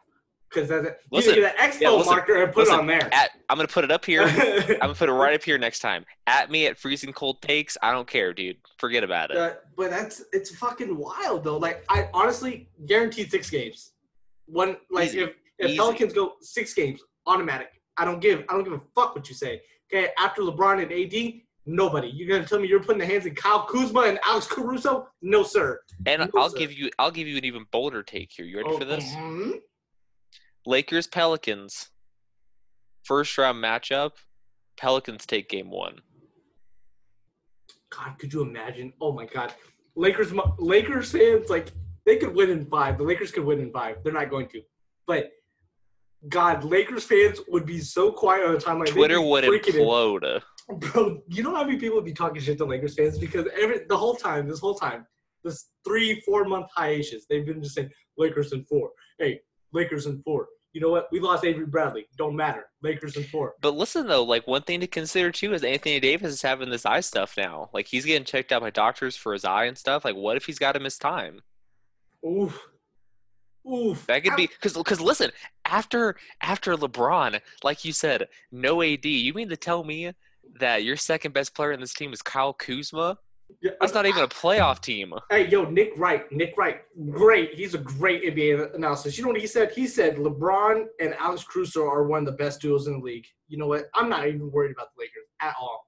because 0.50 0.70
that's. 0.70 0.86
You 0.86 0.94
Listen, 1.12 1.34
can 1.34 1.44
get 1.44 1.60
an 1.60 1.72
expo 1.72 1.82
yeah, 1.82 1.90
listen, 1.92 2.14
marker 2.16 2.44
and 2.44 2.54
put 2.54 2.60
listen, 2.62 2.76
it 2.76 2.80
on 2.80 2.88
there. 2.88 3.14
At 3.14 3.32
I'm 3.50 3.58
gonna 3.58 3.68
put 3.68 3.84
it 3.84 3.92
up 3.92 4.06
here. 4.06 4.24
I'm 4.28 4.78
gonna 4.80 4.94
put 4.96 5.10
it 5.10 5.14
right 5.14 5.34
up 5.36 5.44
here 5.44 5.58
next 5.58 5.80
time. 5.80 6.06
At 6.28 6.50
me 6.52 6.68
at 6.68 6.78
freezing 6.78 7.14
cold 7.14 7.42
takes. 7.42 7.78
I 7.82 7.92
don't 7.92 8.08
care, 8.08 8.34
dude. 8.34 8.58
Forget 8.78 9.04
about 9.04 9.32
it. 9.32 9.38
Uh, 9.38 9.54
but 9.76 9.90
that's 9.90 10.24
it's 10.34 10.56
fucking 10.56 10.96
wild 10.98 11.44
though. 11.44 11.58
Like 11.58 11.84
I 11.90 12.10
honestly 12.14 12.70
guaranteed 12.86 13.32
six 13.32 13.50
games. 13.50 13.92
One 14.48 14.78
like 14.92 15.10
Easy. 15.10 15.22
if 15.22 15.30
if 15.60 15.70
Easy. 15.70 15.78
Pelicans 15.78 16.14
go 16.14 16.34
six 16.42 16.74
games, 16.74 17.02
automatic. 17.28 17.70
I 17.98 18.06
don't 18.06 18.20
give 18.20 18.44
I 18.50 18.54
don't 18.54 18.64
give 18.64 18.74
a 18.74 18.82
fuck 18.94 19.16
what 19.16 19.28
you 19.30 19.36
say. 19.36 19.62
Okay, 19.94 20.10
after 20.18 20.42
LeBron 20.42 20.82
and 20.82 20.92
AD, 20.92 21.42
nobody. 21.66 22.08
You're 22.08 22.28
gonna 22.28 22.48
tell 22.48 22.60
me 22.60 22.68
you're 22.68 22.82
putting 22.84 23.00
the 23.00 23.06
hands 23.06 23.26
in 23.26 23.36
Kyle 23.36 23.66
Kuzma 23.66 24.02
and 24.02 24.20
Alex 24.26 24.48
Caruso? 24.48 25.08
No, 25.22 25.44
sir. 25.44 25.80
And 26.06 26.22
No, 26.22 26.42
I'll 26.42 26.50
sir. 26.50 26.58
give 26.58 26.72
you 26.74 26.90
I'll 27.00 27.12
give 27.12 27.28
you 27.28 27.38
an 27.38 27.46
even 27.46 27.66
bolder 27.72 28.04
take 28.04 28.32
here. 28.32 28.46
You 28.46 28.58
ready 28.58 28.78
for 28.78 28.86
this? 28.86 29.06
mhm. 29.16 29.60
Lakers 30.66 31.08
Pelicans. 31.08 31.90
First 33.04 33.38
round 33.38 33.64
matchup. 33.64 34.12
Pelicans 34.78 35.26
take 35.26 35.50
game 35.50 35.70
one. 35.70 36.00
God, 37.92 38.18
could 38.20 38.34
you 38.34 38.42
imagine? 38.42 38.92
Oh 39.00 39.14
my 39.14 39.26
God, 39.26 39.54
Lakers 39.96 40.34
Lakers 40.58 41.12
fans 41.12 41.50
like 41.50 41.72
they 42.06 42.18
could 42.18 42.36
win 42.36 42.50
in 42.50 42.66
five. 42.66 42.98
The 42.98 43.04
Lakers 43.04 43.32
could 43.32 43.46
win 43.46 43.60
in 43.60 43.72
five. 43.72 43.98
They're 44.04 44.14
not 44.14 44.30
going 44.30 44.48
to, 44.50 44.62
but. 45.08 45.32
God, 46.28 46.64
Lakers 46.64 47.04
fans 47.04 47.40
would 47.50 47.68
be 47.68 47.80
so 47.80 48.12
quiet 48.12 48.48
on 48.48 48.54
the 48.54 48.60
timeline. 48.60 48.86
They'd 48.86 48.94
Twitter 48.94 49.22
would 49.22 49.44
freaking 49.44 49.76
in- 49.76 49.82
implode. 49.82 50.42
Bro, 50.70 51.22
you 51.28 51.44
know 51.44 51.54
how 51.54 51.64
many 51.64 51.78
people 51.78 51.98
would 51.98 52.06
be 52.06 52.14
talking 52.14 52.42
shit 52.42 52.58
to 52.58 52.66
Lakers 52.66 52.96
fans 52.96 53.20
because 53.20 53.46
every 53.56 53.86
the 53.88 53.96
whole 53.96 54.16
time, 54.16 54.48
this 54.48 54.60
whole 54.60 54.74
time, 54.74 55.06
this 55.44 55.68
three, 55.86 56.20
four 56.22 56.44
month 56.46 56.66
hiatus, 56.76 57.28
they've 57.30 57.46
been 57.46 57.62
just 57.62 57.76
saying 57.76 57.92
Lakers 58.18 58.54
in 58.54 58.66
four. 58.66 58.90
Hey, 59.20 59.40
Lakers 59.72 60.08
in 60.08 60.24
four. 60.24 60.48
You 60.76 60.82
know 60.82 60.90
what? 60.90 61.08
We 61.10 61.22
lost 61.22 61.46
Avery 61.46 61.66
Bradley. 61.66 62.06
Don't 62.18 62.36
matter. 62.36 62.66
Lakers 62.84 63.16
in 63.16 63.24
four. 63.24 63.54
But 63.62 63.76
listen 63.76 64.08
though, 64.08 64.26
like 64.26 64.46
one 64.46 64.62
thing 64.62 64.82
to 64.82 64.88
consider 64.88 65.32
too 65.32 65.54
is 65.54 65.64
Anthony 65.64 66.02
Davis 66.02 66.34
is 66.34 66.42
having 66.42 66.70
this 66.70 66.86
eye 66.86 67.00
stuff 67.00 67.36
now. 67.38 67.70
Like 67.74 67.88
he's 67.88 68.04
getting 68.04 68.26
checked 68.26 68.52
out 68.52 68.62
by 68.62 68.72
doctors 68.72 69.16
for 69.16 69.32
his 69.32 69.46
eye 69.46 69.66
and 69.66 69.78
stuff. 69.78 70.04
Like 70.04 70.18
what 70.18 70.36
if 70.36 70.46
he's 70.46 70.60
got 70.60 70.74
to 70.74 70.82
miss 70.82 70.98
time? 70.98 71.40
Oof. 72.28 72.62
Oof. 73.66 74.06
That 74.08 74.26
could 74.26 74.36
be 74.36 74.48
because 74.48 74.74
because 74.74 75.00
listen, 75.00 75.32
after 75.64 76.18
after 76.42 76.76
LeBron, 76.76 77.40
like 77.64 77.86
you 77.86 77.94
said, 77.94 78.28
no 78.52 78.82
AD. 78.82 79.06
You 79.06 79.34
mean 79.34 79.48
to 79.48 79.58
tell 79.58 79.86
me 79.86 80.12
that 80.60 80.84
your 80.84 80.98
second 80.98 81.34
best 81.34 81.56
player 81.56 81.72
in 81.72 81.80
this 81.80 81.94
team 81.94 82.12
is 82.12 82.22
Kyle 82.22 82.52
Kuzma? 82.52 83.18
That's 83.80 83.94
not 83.94 84.06
even 84.06 84.24
a 84.24 84.28
playoff 84.28 84.82
team. 84.82 85.14
Hey, 85.30 85.48
yo, 85.48 85.66
Nick 85.66 85.94
Wright. 85.98 86.30
Nick 86.32 86.56
Wright. 86.58 86.82
Great. 87.10 87.54
He's 87.54 87.74
a 87.74 87.80
great 87.80 88.24
NBA 88.24 88.76
analysis. 88.76 89.18
You 89.18 89.24
know 89.24 89.32
what 89.32 89.40
he 89.40 89.48
said? 89.48 89.72
He 89.72 89.88
said 89.88 90.18
LeBron 90.18 90.86
and 91.00 91.14
Alex 91.16 91.44
Caruso 91.44 91.86
are 91.86 92.08
one 92.08 92.20
of 92.20 92.26
the 92.26 92.32
best 92.34 92.62
duos 92.62 92.88
in 92.88 93.00
the 93.00 93.00
league. 93.00 93.26
You 93.48 93.58
know 93.58 93.68
what? 93.68 93.86
I'm 93.94 94.10
not 94.10 94.28
even 94.28 94.52
worried 94.52 94.72
about 94.72 94.90
the 94.96 95.02
Lakers 95.02 95.26
at 95.42 95.56
all. 95.60 95.88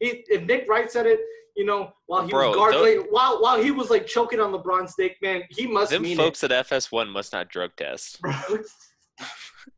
He, 0.00 0.24
if 0.28 0.44
Nick 0.46 0.68
Wright 0.68 0.90
said 0.90 1.06
it, 1.06 1.20
you 1.56 1.64
know, 1.64 1.92
while 2.06 2.24
he 2.24 2.30
Bro, 2.30 2.48
was 2.48 2.56
gargling, 2.56 3.06
while 3.10 3.42
while 3.42 3.62
he 3.62 3.70
was 3.70 3.90
like 3.90 4.06
choking 4.06 4.40
on 4.40 4.52
LeBron's 4.52 4.94
dick, 4.96 5.16
man, 5.22 5.42
he 5.50 5.66
must 5.66 5.90
Them 5.90 6.04
folks 6.16 6.42
at 6.44 6.50
FS1 6.50 7.10
must 7.10 7.32
not 7.32 7.48
drug 7.50 7.70
test. 7.76 8.20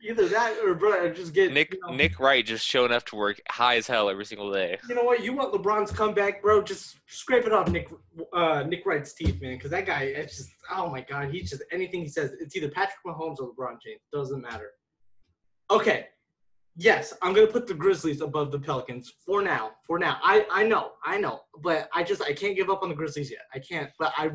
Either 0.07 0.29
that 0.29 0.59
or 0.63 0.75
bro, 0.75 1.11
just 1.13 1.33
get 1.33 1.53
Nick 1.53 1.73
you 1.73 1.81
know, 1.81 1.95
Nick 1.95 2.21
Wright 2.21 2.45
just 2.45 2.67
showing 2.67 2.93
up 2.93 3.07
to 3.07 3.17
work 3.17 3.41
high 3.49 3.77
as 3.77 3.87
hell 3.87 4.11
every 4.11 4.27
single 4.27 4.53
day. 4.53 4.79
You 4.87 4.95
know 4.95 5.03
what? 5.03 5.25
You 5.25 5.33
want 5.33 5.55
LeBron's 5.55 5.91
comeback, 5.91 6.43
bro? 6.43 6.63
Just 6.63 6.97
scrape 7.07 7.47
it 7.47 7.53
off 7.53 7.71
Nick 7.71 7.89
uh, 8.35 8.65
Nick 8.65 8.85
Wright's 8.85 9.15
teeth, 9.15 9.41
man. 9.41 9.57
Because 9.57 9.71
that 9.71 9.87
guy, 9.87 10.03
it's 10.03 10.37
just 10.37 10.51
oh 10.71 10.91
my 10.91 11.01
god, 11.01 11.31
he's 11.31 11.49
just 11.49 11.63
anything 11.73 12.01
he 12.01 12.09
says. 12.09 12.33
It's 12.39 12.55
either 12.55 12.69
Patrick 12.69 12.99
Mahomes 13.07 13.39
or 13.41 13.55
LeBron 13.55 13.81
James. 13.83 14.01
Doesn't 14.13 14.43
matter. 14.43 14.71
Okay, 15.71 16.09
yes, 16.77 17.15
I'm 17.23 17.33
gonna 17.33 17.47
put 17.47 17.67
the 17.67 17.75
Grizzlies 17.75 18.21
above 18.21 18.53
the 18.53 18.59
Pelicans 18.59 19.11
for 19.25 19.41
now. 19.41 19.71
For 19.87 19.99
now, 19.99 20.19
I 20.23 20.47
I 20.51 20.65
know, 20.65 20.93
I 21.05 21.19
know, 21.19 21.41
but 21.63 21.89
I 21.95 22.03
just 22.03 22.21
I 22.21 22.35
can't 22.35 22.57
give 22.57 22.69
up 22.69 22.83
on 22.83 22.91
the 22.91 22.95
Grizzlies 22.95 23.31
yet. 23.31 23.43
I 23.55 23.59
can't. 23.59 23.91
But 23.99 24.13
I 24.19 24.33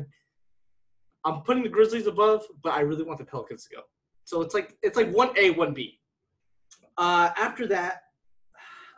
I'm 1.24 1.42
putting 1.42 1.62
the 1.62 1.68
Grizzlies 1.68 2.08
above, 2.08 2.42
but 2.62 2.72
I 2.72 2.80
really 2.80 3.04
want 3.04 3.18
the 3.18 3.24
Pelicans 3.24 3.64
to 3.66 3.76
go. 3.76 3.82
So 4.24 4.42
it's 4.42 4.54
like 4.54 4.76
it's 4.82 4.96
like 4.96 5.10
one 5.12 5.30
A, 5.36 5.50
one 5.50 5.74
B. 5.74 6.00
Uh, 6.98 7.30
after 7.36 7.66
that, 7.68 8.02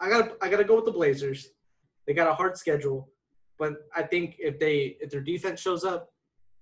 I 0.01 0.09
gotta 0.09 0.33
I 0.43 0.49
gotta 0.49 0.65
go 0.65 0.77
with 0.77 0.85
the 0.85 0.93
Blazers. 0.93 1.49
They 2.07 2.15
got 2.15 2.29
a 2.29 2.35
hard 2.35 2.57
schedule, 2.57 3.09
but 3.59 3.75
I 3.95 4.03
think 4.03 4.37
if 4.39 4.59
they 4.59 4.97
if 5.01 5.11
their 5.11 5.21
defense 5.21 5.61
shows 5.61 5.85
up, 5.85 6.11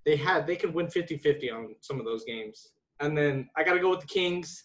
they 0.04 0.16
had 0.16 0.46
they 0.46 0.56
could 0.56 0.74
win 0.74 0.86
50-50 0.86 1.52
on 1.52 1.74
some 1.80 1.98
of 1.98 2.04
those 2.04 2.24
games. 2.24 2.68
And 3.00 3.16
then 3.16 3.48
I 3.56 3.64
gotta 3.64 3.80
go 3.80 3.90
with 3.90 4.00
the 4.00 4.06
Kings, 4.06 4.64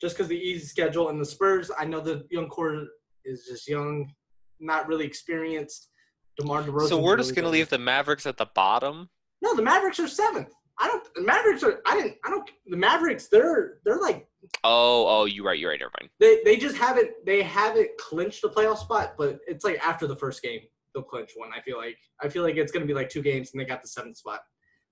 just 0.00 0.16
because 0.16 0.28
the 0.28 0.38
easy 0.38 0.66
schedule 0.66 1.10
and 1.10 1.20
the 1.20 1.24
Spurs. 1.24 1.70
I 1.78 1.84
know 1.84 2.00
the 2.00 2.26
young 2.30 2.48
core 2.48 2.86
is 3.24 3.46
just 3.46 3.68
young, 3.68 4.12
not 4.60 4.88
really 4.88 5.04
experienced. 5.04 5.90
DeMar 6.38 6.62
DeRozan. 6.62 6.88
So 6.88 7.00
we're 7.00 7.16
just 7.16 7.34
gonna 7.34 7.48
leave 7.48 7.68
the 7.68 7.78
Mavericks 7.78 8.26
at 8.26 8.36
the 8.36 8.46
bottom. 8.54 9.08
No, 9.42 9.54
the 9.54 9.62
Mavericks 9.62 10.00
are 10.00 10.08
seventh. 10.08 10.52
I 10.80 10.88
don't. 10.88 11.06
The 11.14 11.22
Mavericks 11.22 11.62
are. 11.62 11.80
I 11.86 11.96
didn't. 11.96 12.16
I 12.24 12.30
don't. 12.30 12.50
The 12.66 12.76
Mavericks. 12.76 13.28
They're. 13.28 13.78
They're 13.84 14.00
like. 14.00 14.26
Oh, 14.62 15.06
oh, 15.08 15.24
you're 15.24 15.44
right. 15.44 15.58
You're 15.58 15.70
right. 15.70 15.78
Never 15.78 15.92
mind. 16.00 16.10
They. 16.18 16.40
They 16.44 16.56
just 16.56 16.76
haven't. 16.76 17.10
They 17.24 17.42
haven't 17.42 17.90
clinched 17.98 18.42
the 18.42 18.48
playoff 18.48 18.78
spot, 18.78 19.14
but 19.16 19.38
it's 19.46 19.64
like 19.64 19.78
after 19.86 20.06
the 20.06 20.16
first 20.16 20.42
game 20.42 20.60
they'll 20.94 21.04
clinch 21.04 21.30
one. 21.36 21.50
I 21.56 21.60
feel 21.60 21.78
like. 21.78 21.96
I 22.22 22.28
feel 22.28 22.42
like 22.42 22.56
it's 22.56 22.72
gonna 22.72 22.86
be 22.86 22.94
like 22.94 23.08
two 23.08 23.22
games 23.22 23.50
and 23.52 23.60
they 23.60 23.64
got 23.64 23.82
the 23.82 23.88
seventh 23.88 24.16
spot. 24.16 24.40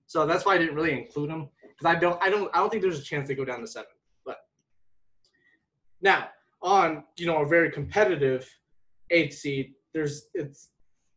So 0.07 0.27
that's 0.27 0.45
why 0.45 0.55
I 0.55 0.59
didn't 0.59 0.75
really 0.75 0.93
include 0.93 1.31
them 1.31 1.49
because 1.63 1.97
I 1.97 1.99
don't. 1.99 2.23
I 2.23 2.31
don't. 2.31 2.51
I 2.55 2.59
don't 2.59 2.71
think 2.71 2.83
there's 2.83 3.01
a 3.01 3.05
chance 3.05 3.29
they 3.29 3.35
go 3.35 3.45
down 3.45 3.61
to 3.61 3.67
seven. 3.67 3.91
But 4.25 4.37
now 6.01 6.29
on 6.63 7.05
you 7.19 7.27
know 7.27 7.43
a 7.43 7.47
very 7.47 7.71
competitive 7.71 8.49
eighth 9.11 9.35
seed. 9.35 9.73
There's. 9.95 10.29
It's. 10.35 10.69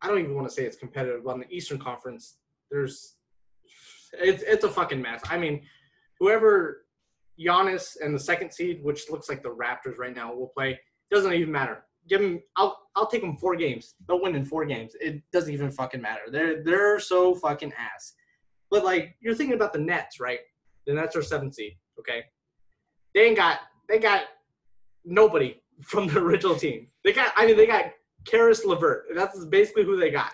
I 0.01 0.07
don't 0.07 0.19
even 0.19 0.35
want 0.35 0.47
to 0.47 0.53
say 0.53 0.63
it's 0.63 0.77
competitive 0.77 1.23
but 1.23 1.33
on 1.33 1.39
the 1.39 1.49
Eastern 1.49 1.77
Conference. 1.77 2.37
There's. 2.71 3.15
It's 4.19 4.43
it's 4.43 4.63
a 4.63 4.69
fucking 4.69 5.01
mess. 5.01 5.21
I 5.29 5.37
mean, 5.37 5.61
whoever 6.19 6.85
Giannis 7.39 7.97
and 8.01 8.13
the 8.13 8.19
second 8.19 8.53
seed, 8.53 8.83
which 8.83 9.09
looks 9.09 9.29
like 9.29 9.43
the 9.43 9.49
Raptors 9.49 9.97
right 9.97 10.15
now, 10.15 10.33
will 10.33 10.51
play. 10.55 10.79
Doesn't 11.11 11.33
even 11.33 11.51
matter. 11.51 11.85
Give 12.07 12.21
them. 12.21 12.41
I'll 12.55 12.77
I'll 12.95 13.07
take 13.07 13.21
them 13.21 13.37
four 13.37 13.55
games. 13.55 13.95
They'll 14.07 14.21
win 14.21 14.35
in 14.35 14.45
four 14.45 14.65
games. 14.65 14.93
It 14.99 15.21
doesn't 15.31 15.53
even 15.53 15.71
fucking 15.71 16.01
matter. 16.01 16.23
They're 16.31 16.63
they're 16.63 16.99
so 16.99 17.35
fucking 17.35 17.73
ass. 17.77 18.13
But 18.69 18.83
like 18.83 19.15
you're 19.21 19.35
thinking 19.35 19.55
about 19.55 19.73
the 19.73 19.79
Nets, 19.79 20.19
right? 20.19 20.39
The 20.85 20.93
Nets 20.93 21.15
are 21.15 21.23
seventh 21.23 21.55
seed. 21.55 21.77
Okay. 21.99 22.23
They 23.13 23.27
ain't 23.27 23.37
got. 23.37 23.59
They 23.87 23.99
got 23.99 24.23
nobody 25.03 25.55
from 25.81 26.07
the 26.07 26.19
original 26.25 26.55
team. 26.55 26.87
They 27.03 27.13
got. 27.13 27.33
I 27.35 27.45
mean, 27.45 27.57
they 27.57 27.67
got 27.67 27.85
Caris 28.25 28.65
LeVert. 28.65 29.05
That's 29.15 29.45
basically 29.45 29.83
who 29.83 29.97
they 29.97 30.11
got. 30.11 30.31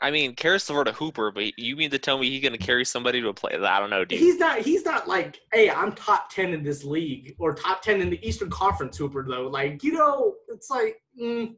I 0.00 0.10
mean, 0.10 0.34
Caris 0.34 0.68
LeVert 0.70 0.88
a 0.88 0.92
hooper, 0.92 1.32
but 1.32 1.58
you 1.58 1.74
mean 1.74 1.90
to 1.90 1.98
tell 1.98 2.18
me 2.18 2.30
he's 2.30 2.42
gonna 2.42 2.58
carry 2.58 2.84
somebody 2.84 3.20
to 3.20 3.28
a 3.28 3.34
play? 3.34 3.54
I 3.54 3.80
don't 3.80 3.90
know, 3.90 4.04
dude. 4.04 4.20
He's 4.20 4.38
not. 4.38 4.60
He's 4.60 4.84
not 4.84 5.08
like, 5.08 5.40
hey, 5.52 5.70
I'm 5.70 5.92
top 5.92 6.30
ten 6.30 6.52
in 6.52 6.62
this 6.62 6.84
league 6.84 7.34
or 7.38 7.52
top 7.52 7.82
ten 7.82 8.00
in 8.00 8.08
the 8.10 8.26
Eastern 8.26 8.50
Conference 8.50 8.96
Hooper 8.96 9.24
though. 9.28 9.48
Like, 9.48 9.82
you 9.82 9.92
know, 9.92 10.34
it's 10.48 10.70
like, 10.70 11.02
mm, 11.20 11.54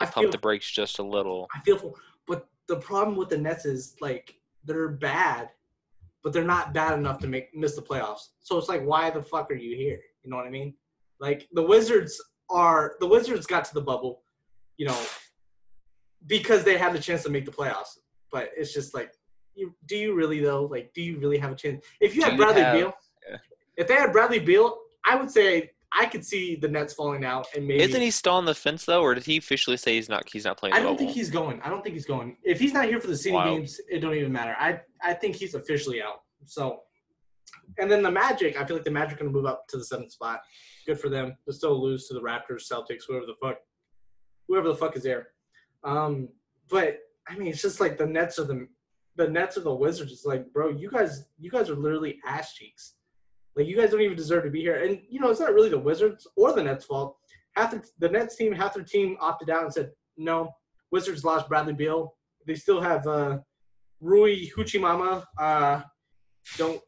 I 0.00 0.06
Pump 0.06 0.24
feel, 0.24 0.30
the 0.30 0.38
brakes 0.38 0.70
just 0.70 0.98
a 0.98 1.02
little. 1.02 1.48
I 1.54 1.60
feel, 1.60 1.78
for, 1.78 1.94
but 2.26 2.48
the 2.68 2.76
problem 2.76 3.16
with 3.16 3.28
the 3.28 3.38
Nets 3.38 3.66
is 3.66 3.96
like 4.00 4.36
they're 4.64 4.88
bad, 4.88 5.50
but 6.22 6.32
they're 6.32 6.44
not 6.44 6.72
bad 6.72 6.98
enough 6.98 7.18
to 7.20 7.26
make 7.26 7.54
miss 7.54 7.76
the 7.76 7.82
playoffs. 7.82 8.28
So 8.40 8.56
it's 8.56 8.68
like, 8.68 8.82
why 8.82 9.10
the 9.10 9.22
fuck 9.22 9.50
are 9.50 9.54
you 9.54 9.76
here? 9.76 10.00
You 10.22 10.30
know 10.30 10.36
what 10.36 10.46
I 10.46 10.50
mean? 10.50 10.74
Like 11.18 11.48
the 11.52 11.62
Wizards 11.62 12.20
are 12.48 12.94
the 13.00 13.06
Wizards 13.06 13.46
got 13.46 13.66
to 13.66 13.74
the 13.74 13.82
bubble, 13.82 14.22
you 14.78 14.86
know, 14.86 14.98
because 16.26 16.64
they 16.64 16.76
had 16.76 16.92
the 16.92 16.98
chance 16.98 17.22
to 17.24 17.30
make 17.30 17.44
the 17.44 17.50
playoffs. 17.52 17.98
But 18.32 18.50
it's 18.56 18.72
just 18.72 18.94
like, 18.94 19.12
you, 19.54 19.74
do 19.86 19.96
you 19.96 20.14
really 20.14 20.40
though? 20.40 20.64
Like, 20.64 20.92
do 20.94 21.02
you 21.02 21.18
really 21.18 21.38
have 21.38 21.52
a 21.52 21.56
chance? 21.56 21.84
If 22.00 22.14
you 22.14 22.22
had 22.22 22.36
Bradley 22.36 22.62
have- 22.62 22.74
Beal, 22.76 22.92
yeah. 23.28 23.36
if 23.76 23.88
they 23.88 23.94
had 23.94 24.12
Bradley 24.12 24.38
Beal, 24.38 24.78
I 25.04 25.16
would 25.16 25.30
say 25.30 25.70
I 25.92 26.06
could 26.06 26.24
see 26.24 26.54
the 26.54 26.68
Nets 26.68 26.94
falling 26.94 27.24
out 27.24 27.48
and 27.56 27.66
maybe. 27.66 27.82
Isn't 27.82 28.00
he 28.00 28.12
still 28.12 28.34
on 28.34 28.44
the 28.44 28.54
fence 28.54 28.84
though, 28.84 29.02
or 29.02 29.14
did 29.14 29.24
he 29.24 29.36
officially 29.38 29.76
say 29.76 29.96
he's 29.96 30.08
not? 30.08 30.28
He's 30.30 30.44
not 30.44 30.56
playing. 30.56 30.74
I 30.74 30.80
don't 30.80 30.96
think 30.96 31.10
he's 31.10 31.30
going. 31.30 31.60
I 31.62 31.68
don't 31.68 31.82
think 31.82 31.94
he's 31.94 32.06
going. 32.06 32.36
If 32.44 32.60
he's 32.60 32.72
not 32.72 32.84
here 32.86 33.00
for 33.00 33.08
the 33.08 33.16
city 33.16 33.34
Wow. 33.34 33.46
games, 33.56 33.80
it 33.90 33.98
don't 33.98 34.14
even 34.14 34.30
matter. 34.32 34.54
I 34.58 34.80
I 35.02 35.14
think 35.14 35.34
he's 35.34 35.54
officially 35.54 36.00
out. 36.00 36.20
So, 36.46 36.80
and 37.78 37.90
then 37.90 38.02
the 38.04 38.10
Magic, 38.10 38.56
I 38.60 38.64
feel 38.64 38.76
like 38.76 38.84
the 38.84 38.90
Magic 38.92 39.16
are 39.16 39.24
gonna 39.24 39.30
move 39.30 39.46
up 39.46 39.66
to 39.68 39.78
the 39.78 39.84
seventh 39.84 40.12
spot. 40.12 40.42
Good 40.86 41.00
for 41.00 41.08
them. 41.08 41.36
They'll 41.44 41.54
still 41.54 41.82
lose 41.82 42.06
to 42.06 42.14
the 42.14 42.20
Raptors, 42.20 42.70
Celtics, 42.70 43.02
whoever 43.08 43.26
the 43.26 43.34
fuck, 43.42 43.56
whoever 44.46 44.68
the 44.68 44.76
fuck 44.76 44.96
is 44.96 45.02
there. 45.02 45.28
Um, 45.84 46.28
but 46.68 46.98
I 47.28 47.36
mean, 47.36 47.48
it's 47.48 47.62
just 47.62 47.80
like 47.80 47.98
the 47.98 48.06
Nets 48.06 48.38
are 48.38 48.44
the 48.44 48.66
the 49.16 49.28
Nets 49.28 49.56
are 49.56 49.62
the 49.62 49.74
Wizards. 49.74 50.12
It's 50.12 50.24
like, 50.24 50.50
bro, 50.52 50.70
you 50.70 50.90
guys, 50.90 51.26
you 51.38 51.50
guys 51.50 51.68
are 51.68 51.76
literally 51.76 52.18
ass 52.26 52.54
cheeks. 52.54 52.94
Like 53.56 53.66
you 53.66 53.76
guys 53.76 53.90
don't 53.90 54.00
even 54.00 54.16
deserve 54.16 54.44
to 54.44 54.50
be 54.50 54.60
here. 54.60 54.82
And 54.82 55.00
you 55.08 55.20
know, 55.20 55.30
it's 55.30 55.40
not 55.40 55.52
really 55.52 55.68
the 55.68 55.78
Wizards 55.78 56.26
or 56.36 56.52
the 56.52 56.62
Nets' 56.62 56.84
fault. 56.84 57.16
Half 57.56 57.72
the, 57.72 57.84
the 57.98 58.08
Nets 58.08 58.36
team, 58.36 58.52
half 58.52 58.74
their 58.74 58.84
team 58.84 59.16
opted 59.20 59.50
out 59.50 59.64
and 59.64 59.72
said, 59.72 59.90
no, 60.16 60.50
Wizards 60.90 61.24
lost 61.24 61.48
Bradley 61.48 61.74
Beal. 61.74 62.14
They 62.46 62.54
still 62.54 62.80
have 62.80 63.06
uh 63.06 63.38
Rui 64.00 64.48
Hachimura. 64.56 65.24
Uh, 65.38 65.82
don't. 66.56 66.80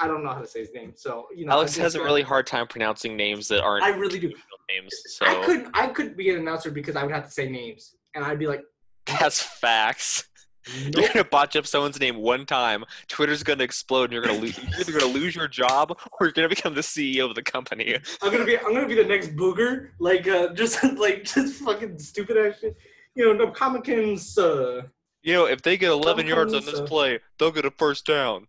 I 0.00 0.06
don't 0.06 0.22
know 0.22 0.30
how 0.30 0.40
to 0.40 0.46
say 0.46 0.60
his 0.60 0.72
name, 0.74 0.92
so 0.94 1.26
you 1.34 1.46
know. 1.46 1.52
Alex 1.52 1.76
has 1.76 1.94
a 1.94 2.02
really 2.02 2.22
hard 2.22 2.46
time 2.46 2.66
pronouncing 2.66 3.16
names 3.16 3.48
that 3.48 3.62
aren't 3.62 3.84
I 3.84 3.90
really 3.90 4.18
do. 4.18 4.32
names. 4.70 4.92
So 5.06 5.26
I 5.26 5.44
couldn't. 5.44 5.68
I 5.74 5.88
couldn't 5.88 6.16
be 6.16 6.30
an 6.30 6.38
announcer 6.38 6.70
because 6.70 6.96
I 6.96 7.02
would 7.04 7.12
have 7.12 7.24
to 7.24 7.30
say 7.30 7.48
names, 7.48 7.96
and 8.14 8.24
I'd 8.24 8.38
be 8.38 8.46
like, 8.46 8.62
that's 9.06 9.42
facts. 9.42 10.24
You're 10.94 11.08
gonna 11.08 11.24
botch 11.24 11.56
up 11.56 11.66
someone's 11.66 11.98
name 11.98 12.16
one 12.16 12.46
time. 12.46 12.84
Twitter's 13.08 13.42
gonna 13.42 13.64
explode, 13.64 14.04
and 14.04 14.12
you're 14.12 14.22
gonna 14.22 14.38
lose. 14.38 14.56
You're 14.62 14.80
either 14.80 14.92
gonna 14.92 15.12
lose 15.12 15.34
your 15.34 15.48
job, 15.48 15.98
or 16.20 16.26
you're 16.26 16.32
gonna 16.32 16.48
become 16.48 16.74
the 16.74 16.82
CEO 16.82 17.28
of 17.28 17.34
the 17.34 17.42
company. 17.42 17.96
I'm 18.22 18.30
gonna 18.30 18.44
be. 18.44 18.56
I'm 18.58 18.72
gonna 18.72 18.86
be 18.86 18.94
the 18.94 19.04
next 19.04 19.34
booger. 19.34 19.88
Like, 19.98 20.28
uh, 20.28 20.48
just 20.54 20.82
like 20.96 21.24
just 21.24 21.62
fucking 21.62 21.98
stupid 21.98 22.36
ass 22.36 22.60
shit. 22.60 22.76
You 23.16 23.24
know, 23.26 23.44
no 23.44 23.50
Comicans. 23.52 24.38
Uh, 24.38 24.86
You 25.22 25.32
know, 25.34 25.46
if 25.46 25.62
they 25.62 25.76
get 25.76 25.90
11 25.90 26.26
yards 26.28 26.54
on 26.54 26.64
this 26.64 26.78
uh, 26.80 26.84
play, 26.84 27.18
they'll 27.38 27.50
get 27.50 27.64
a 27.64 27.70
first 27.72 28.06
down. 28.06 28.46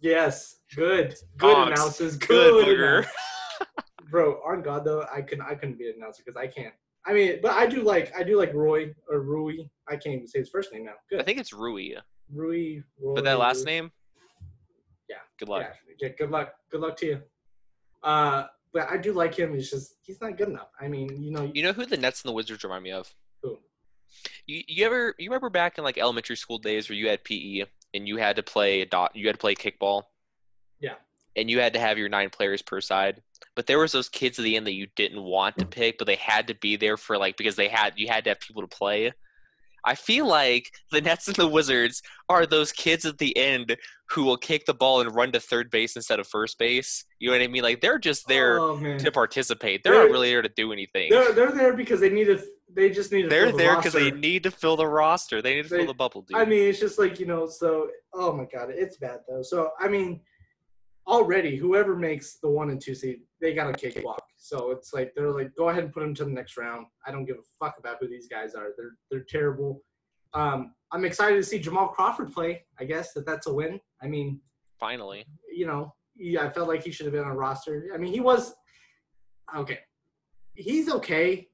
Yes, 0.00 0.56
good, 0.74 1.14
good 1.36 1.68
announcers, 1.68 2.16
Good 2.16 2.28
good, 2.64 2.78
announce- 2.78 3.06
Bro, 4.10 4.40
on 4.44 4.62
God 4.62 4.84
though, 4.84 5.04
I 5.14 5.22
couldn't. 5.22 5.44
I 5.44 5.54
couldn't 5.54 5.78
be 5.78 5.88
an 5.88 5.94
announcer 5.98 6.22
because 6.24 6.36
I 6.36 6.46
can't. 6.48 6.74
I 7.06 7.12
mean, 7.12 7.38
but 7.40 7.52
I 7.52 7.66
do 7.66 7.82
like. 7.82 8.12
I 8.16 8.22
do 8.24 8.36
like 8.36 8.52
Roy 8.52 8.92
or 9.08 9.20
Rui. 9.20 9.54
I 9.88 9.92
can't 9.92 10.16
even 10.16 10.26
say 10.26 10.40
his 10.40 10.50
first 10.50 10.72
name 10.72 10.84
now. 10.84 10.94
Good. 11.08 11.20
I 11.20 11.22
think 11.22 11.38
it's 11.38 11.52
Rui, 11.52 11.92
Rui. 12.32 12.80
Roy, 13.00 13.14
but 13.14 13.24
that 13.24 13.38
last 13.38 13.58
Rui. 13.58 13.66
name. 13.66 13.92
Yeah. 15.08 15.16
Good 15.38 15.48
luck. 15.48 15.62
Yeah, 15.62 16.08
yeah, 16.08 16.14
good 16.18 16.30
luck. 16.30 16.54
Good 16.72 16.80
luck 16.80 16.96
to 16.98 17.06
you. 17.06 17.20
Uh, 18.02 18.46
but 18.72 18.88
I 18.90 18.96
do 18.96 19.12
like 19.12 19.34
him. 19.34 19.54
He's 19.54 19.70
just 19.70 19.96
he's 20.02 20.20
not 20.20 20.36
good 20.36 20.48
enough. 20.48 20.70
I 20.80 20.88
mean, 20.88 21.22
you 21.22 21.30
know, 21.30 21.50
You 21.54 21.62
know 21.62 21.72
who 21.72 21.86
the 21.86 21.96
Nets 21.96 22.22
and 22.24 22.30
the 22.30 22.34
Wizards 22.34 22.64
remind 22.64 22.82
me 22.82 22.90
of? 22.92 23.12
Who? 23.42 23.58
You, 24.46 24.62
you 24.66 24.86
ever 24.86 25.14
you 25.18 25.30
remember 25.30 25.50
back 25.50 25.78
in 25.78 25.84
like 25.84 25.98
elementary 25.98 26.36
school 26.36 26.58
days 26.58 26.88
where 26.88 26.96
you 26.96 27.08
had 27.08 27.22
PE 27.24 27.64
and 27.94 28.06
you 28.06 28.16
had 28.16 28.36
to 28.36 28.42
play 28.42 28.82
a 28.82 28.86
dot 28.86 29.14
you 29.14 29.26
had 29.26 29.34
to 29.34 29.40
play 29.40 29.54
kickball? 29.54 30.04
Yeah. 30.80 30.94
And 31.36 31.50
you 31.50 31.60
had 31.60 31.74
to 31.74 31.80
have 31.80 31.98
your 31.98 32.08
nine 32.08 32.30
players 32.30 32.62
per 32.62 32.80
side. 32.80 33.22
But 33.54 33.66
there 33.66 33.78
was 33.78 33.92
those 33.92 34.08
kids 34.08 34.38
at 34.38 34.44
the 34.44 34.56
end 34.56 34.66
that 34.66 34.74
you 34.74 34.86
didn't 34.96 35.22
want 35.22 35.58
to 35.58 35.66
pick, 35.66 35.98
but 35.98 36.06
they 36.06 36.16
had 36.16 36.48
to 36.48 36.54
be 36.54 36.76
there 36.76 36.96
for 36.96 37.18
like 37.18 37.36
because 37.36 37.56
they 37.56 37.68
had 37.68 37.94
you 37.96 38.08
had 38.08 38.24
to 38.24 38.30
have 38.30 38.40
people 38.40 38.62
to 38.62 38.68
play. 38.68 39.12
I 39.84 39.94
feel 39.94 40.26
like 40.26 40.70
the 40.90 41.00
Nets 41.00 41.26
and 41.28 41.36
the 41.36 41.48
Wizards 41.48 42.02
are 42.28 42.46
those 42.46 42.72
kids 42.72 43.04
at 43.04 43.18
the 43.18 43.36
end 43.36 43.76
who 44.12 44.24
will 44.24 44.36
kick 44.36 44.66
the 44.66 44.74
ball 44.74 45.00
and 45.00 45.14
run 45.14 45.30
to 45.32 45.40
third 45.40 45.70
base 45.70 45.94
instead 45.94 46.18
of 46.18 46.26
first 46.26 46.58
base. 46.58 47.04
You 47.18 47.30
know 47.30 47.38
what 47.38 47.44
I 47.44 47.46
mean? 47.46 47.62
Like 47.62 47.80
they're 47.80 47.98
just 47.98 48.26
there 48.26 48.58
oh, 48.58 48.98
to 48.98 49.12
participate. 49.12 49.82
They're 49.82 49.92
They're- 49.94 50.04
not 50.04 50.10
really 50.10 50.30
there 50.30 50.42
to 50.42 50.48
do 50.48 50.72
anything. 50.72 51.10
They're 51.10 51.32
they're 51.32 51.52
there 51.52 51.72
because 51.74 52.00
they 52.00 52.10
need 52.10 52.24
to. 52.24 52.42
They 52.72 52.90
just 52.90 53.10
need 53.12 53.22
to. 53.22 53.28
They're 53.28 53.48
fill 53.48 53.56
the 53.56 53.58
there 53.58 53.76
because 53.76 53.92
they 53.92 54.10
need 54.10 54.44
to 54.44 54.50
fill 54.50 54.76
the 54.76 54.86
roster. 54.86 55.42
They 55.42 55.56
need 55.56 55.64
to 55.64 55.68
They- 55.68 55.78
fill 55.78 55.86
the 55.86 55.94
bubble, 55.94 56.22
dude. 56.22 56.36
I 56.36 56.44
mean, 56.44 56.68
it's 56.68 56.80
just 56.80 56.98
like 56.98 57.20
you 57.20 57.26
know. 57.26 57.46
So, 57.46 57.88
oh 58.14 58.32
my 58.32 58.44
god, 58.44 58.70
it's 58.70 58.96
bad 58.96 59.20
though. 59.28 59.42
So, 59.42 59.70
I 59.78 59.88
mean, 59.88 60.20
already 61.06 61.56
whoever 61.56 61.96
makes 61.96 62.36
the 62.36 62.48
one 62.48 62.70
and 62.70 62.80
two 62.80 62.94
seed, 62.94 63.20
they 63.40 63.54
got 63.54 63.70
a 63.70 63.72
cakewalk. 63.72 64.22
So 64.36 64.70
it's 64.70 64.92
like 64.92 65.12
they're 65.14 65.30
like, 65.30 65.54
go 65.56 65.68
ahead 65.68 65.84
and 65.84 65.92
put 65.92 66.00
them 66.00 66.14
to 66.14 66.24
the 66.24 66.30
next 66.30 66.56
round. 66.56 66.86
I 67.06 67.10
don't 67.10 67.24
give 67.24 67.36
a 67.36 67.64
fuck 67.64 67.76
about 67.78 67.98
who 68.00 68.08
these 68.08 68.26
guys 68.26 68.54
are. 68.54 68.68
They're 68.76 68.96
they're 69.10 69.26
terrible. 69.28 69.82
Um, 70.32 70.74
I'm 70.92 71.04
excited 71.04 71.36
to 71.36 71.42
see 71.42 71.58
Jamal 71.58 71.88
Crawford 71.88 72.32
play. 72.32 72.64
I 72.78 72.84
guess 72.84 73.12
that 73.12 73.24
that's 73.26 73.46
a 73.46 73.52
win. 73.54 73.80
I 74.02 74.06
mean, 74.08 74.40
Finally, 74.78 75.26
you 75.52 75.66
know, 75.66 75.94
yeah, 76.16 76.44
I 76.44 76.50
felt 76.50 76.66
like 76.68 76.82
he 76.82 76.90
should 76.90 77.06
have 77.06 77.12
been 77.12 77.24
on 77.24 77.30
a 77.30 77.36
roster. 77.36 77.90
I 77.94 77.98
mean, 77.98 78.12
he 78.12 78.20
was 78.20 78.54
okay. 79.54 79.78
He's 80.54 80.88
okay 80.90 81.48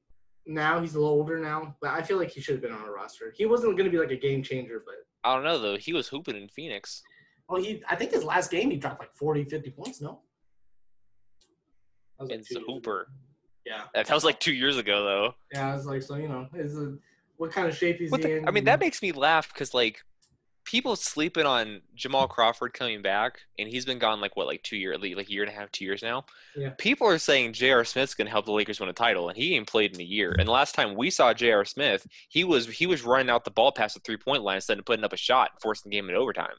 now. 0.45 0.79
He's 0.79 0.95
a 0.95 0.99
little 0.99 1.13
older 1.13 1.37
now, 1.39 1.75
but 1.81 1.91
I 1.91 2.01
feel 2.01 2.17
like 2.17 2.29
he 2.31 2.39
should 2.41 2.55
have 2.55 2.61
been 2.61 2.71
on 2.71 2.87
a 2.87 2.91
roster. 2.91 3.33
He 3.35 3.45
wasn't 3.45 3.77
going 3.77 3.85
to 3.89 3.91
be 3.91 3.99
like 3.99 4.11
a 4.11 4.15
game 4.17 4.41
changer, 4.41 4.81
but 4.85 4.95
I 5.29 5.35
don't 5.35 5.43
know 5.43 5.59
though. 5.59 5.77
He 5.77 5.91
was 5.93 6.07
hooping 6.07 6.35
in 6.37 6.47
Phoenix. 6.47 7.03
Well, 7.49 7.61
he. 7.61 7.83
I 7.89 7.95
think 7.95 8.11
his 8.11 8.23
last 8.23 8.49
game 8.49 8.71
he 8.71 8.77
dropped 8.77 8.99
like 9.01 9.13
40, 9.15 9.43
50 9.45 9.69
points. 9.71 10.01
No, 10.01 10.21
That 12.19 12.23
was 12.23 12.29
like 12.31 12.39
It's 12.39 12.51
a 12.51 12.53
years 12.55 12.63
ago. 12.63 12.73
hooper. 12.73 13.07
Yeah, 13.65 13.83
That 13.93 14.09
was 14.09 14.23
like 14.23 14.39
two 14.39 14.53
years 14.53 14.77
ago 14.77 15.03
though. 15.03 15.35
yeah. 15.53 15.71
I 15.71 15.75
was 15.75 15.85
like, 15.85 16.01
so 16.01 16.15
you 16.15 16.29
know, 16.29 16.47
is 16.55 16.77
a, 16.77 16.95
what 17.37 17.51
kind 17.51 17.67
of 17.67 17.75
shape 17.75 17.97
he's 17.97 18.11
the- 18.11 18.37
in? 18.37 18.47
I 18.47 18.51
mean, 18.51 18.65
that 18.65 18.79
makes 18.79 19.01
me 19.01 19.11
laugh 19.11 19.51
because 19.53 19.73
like 19.73 20.03
people 20.67 20.97
sleeping 20.97 21.45
on 21.45 21.81
Jamal 21.95 22.27
Crawford 22.27 22.73
coming 22.73 23.01
back, 23.01 23.39
and 23.57 23.69
he's 23.69 23.85
been 23.85 23.99
gone 23.99 24.19
like 24.19 24.35
what, 24.35 24.47
like 24.47 24.61
two 24.63 24.75
years, 24.75 24.97
like 25.01 25.29
a 25.29 25.31
year 25.31 25.43
and 25.43 25.51
a 25.51 25.55
half, 25.55 25.71
two 25.71 25.85
years 25.85 26.03
now. 26.03 26.25
Yeah. 26.57 26.71
People 26.77 27.07
are 27.07 27.17
saying 27.17 27.53
J.R. 27.53 27.85
Smith's 27.85 28.13
gonna 28.13 28.29
help 28.29 28.45
the 28.45 28.51
Lakers 28.51 28.79
win 28.79 28.89
a 28.89 28.93
title, 28.93 29.29
and 29.29 29.37
he 29.37 29.55
ain't 29.55 29.67
played 29.67 29.95
in 29.95 30.01
a 30.01 30.03
year. 30.03 30.35
And 30.37 30.47
the 30.47 30.51
last 30.51 30.75
time 30.75 30.95
we 30.95 31.09
saw 31.09 31.33
J.R. 31.33 31.63
Smith, 31.63 32.05
he 32.27 32.43
was 32.43 32.67
he 32.67 32.85
was 32.85 33.03
running 33.03 33.29
out 33.29 33.45
the 33.45 33.51
ball 33.51 33.71
past 33.71 33.95
the 33.95 34.01
three 34.01 34.17
point 34.17 34.43
line 34.43 34.55
instead 34.55 34.77
of 34.77 34.85
putting 34.85 35.05
up 35.05 35.13
a 35.13 35.17
shot, 35.17 35.51
forcing 35.61 35.89
the 35.89 35.95
game 35.95 36.09
into 36.09 36.19
overtime. 36.19 36.55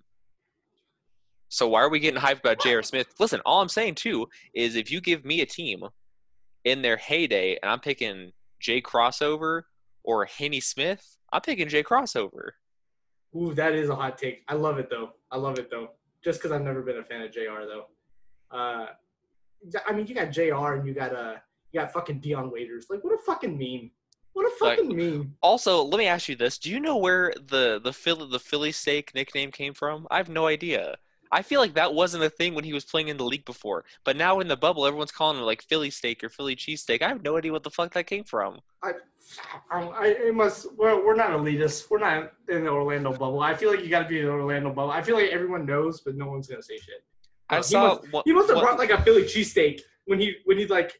So 1.50 1.68
why 1.68 1.80
are 1.80 1.90
we 1.90 2.00
getting 2.00 2.20
hyped 2.20 2.40
about 2.40 2.60
J.R. 2.60 2.82
Smith? 2.82 3.08
Listen, 3.18 3.40
all 3.44 3.60
I'm 3.60 3.68
saying 3.68 3.96
too 3.96 4.28
is 4.54 4.76
if 4.76 4.90
you 4.90 5.00
give 5.00 5.24
me 5.24 5.40
a 5.40 5.46
team 5.46 5.82
in 6.64 6.82
their 6.82 6.96
heyday, 6.96 7.58
and 7.62 7.70
I'm 7.70 7.80
picking 7.80 8.32
Jay 8.60 8.80
Crossover 8.80 9.62
or 10.08 10.24
Henny 10.24 10.58
Smith, 10.58 11.18
I'm 11.30 11.42
picking 11.42 11.68
Jay 11.68 11.82
Crossover. 11.82 12.52
Ooh, 13.36 13.52
that 13.52 13.74
is 13.74 13.90
a 13.90 13.94
hot 13.94 14.16
take. 14.16 14.42
I 14.48 14.54
love 14.54 14.78
it 14.78 14.88
though. 14.88 15.10
I 15.30 15.36
love 15.36 15.58
it 15.58 15.70
though. 15.70 15.90
Just 16.24 16.40
because 16.40 16.50
I've 16.50 16.62
never 16.62 16.80
been 16.80 16.96
a 16.96 17.04
fan 17.04 17.20
of 17.20 17.30
J.R. 17.30 17.66
though. 17.66 17.84
Uh, 18.50 18.86
I 19.86 19.92
mean, 19.92 20.06
you 20.06 20.14
got 20.14 20.30
J.R. 20.32 20.76
and 20.76 20.88
you 20.88 20.94
got 20.94 21.14
uh, 21.14 21.34
you 21.72 21.80
got 21.80 21.92
fucking 21.92 22.20
Dion 22.20 22.50
Waiters. 22.50 22.86
Like, 22.88 23.04
what 23.04 23.12
a 23.12 23.18
fucking 23.18 23.58
meme. 23.58 23.90
What 24.32 24.46
a 24.46 24.64
Like- 24.64 24.78
fucking 24.78 24.96
meme. 24.96 25.34
Also, 25.42 25.82
let 25.82 25.98
me 25.98 26.06
ask 26.06 26.26
you 26.26 26.36
this: 26.36 26.56
Do 26.58 26.70
you 26.70 26.80
know 26.80 26.96
where 26.96 27.34
the 27.36 27.78
the 27.84 27.92
Philly 27.92 28.28
the 28.30 28.40
Philly 28.40 28.72
steak 28.72 29.14
nickname 29.14 29.50
came 29.52 29.74
from? 29.74 30.06
I 30.10 30.16
have 30.16 30.30
no 30.30 30.46
idea. 30.46 30.96
I 31.30 31.42
feel 31.42 31.60
like 31.60 31.74
that 31.74 31.92
wasn't 31.94 32.24
a 32.24 32.30
thing 32.30 32.54
when 32.54 32.64
he 32.64 32.72
was 32.72 32.84
playing 32.84 33.08
in 33.08 33.16
the 33.16 33.24
league 33.24 33.44
before, 33.44 33.84
but 34.04 34.16
now 34.16 34.40
in 34.40 34.48
the 34.48 34.56
bubble, 34.56 34.86
everyone's 34.86 35.12
calling 35.12 35.36
him 35.38 35.44
like 35.44 35.62
Philly 35.62 35.90
steak 35.90 36.22
or 36.24 36.28
Philly 36.28 36.56
cheesesteak. 36.56 37.02
I 37.02 37.08
have 37.08 37.22
no 37.22 37.36
idea 37.36 37.52
what 37.52 37.62
the 37.62 37.70
fuck 37.70 37.92
that 37.94 38.06
came 38.06 38.24
from. 38.24 38.60
I, 38.82 38.92
I, 39.70 40.06
it 40.06 40.34
must. 40.34 40.66
We're, 40.76 41.04
we're 41.04 41.14
not 41.14 41.30
elitist. 41.30 41.90
We're 41.90 41.98
not 41.98 42.32
in 42.48 42.64
the 42.64 42.70
Orlando 42.70 43.10
bubble. 43.12 43.40
I 43.40 43.54
feel 43.54 43.70
like 43.70 43.82
you 43.82 43.88
got 43.90 44.04
to 44.04 44.08
be 44.08 44.20
in 44.20 44.26
the 44.26 44.30
Orlando 44.32 44.70
bubble. 44.72 44.90
I 44.90 45.02
feel 45.02 45.16
like 45.16 45.30
everyone 45.30 45.66
knows, 45.66 46.00
but 46.00 46.16
no 46.16 46.26
one's 46.26 46.46
gonna 46.48 46.62
say 46.62 46.78
shit. 46.78 47.04
I 47.50 47.56
he 47.58 47.62
saw 47.62 47.94
must- 47.94 48.12
one- 48.12 48.22
He 48.26 48.32
must 48.32 48.48
have 48.50 48.58
brought 48.60 48.78
like 48.78 48.90
a 48.90 49.02
Philly 49.02 49.22
cheesesteak 49.24 49.80
when 50.06 50.18
he 50.20 50.36
when 50.44 50.56
he 50.58 50.66
like 50.66 50.98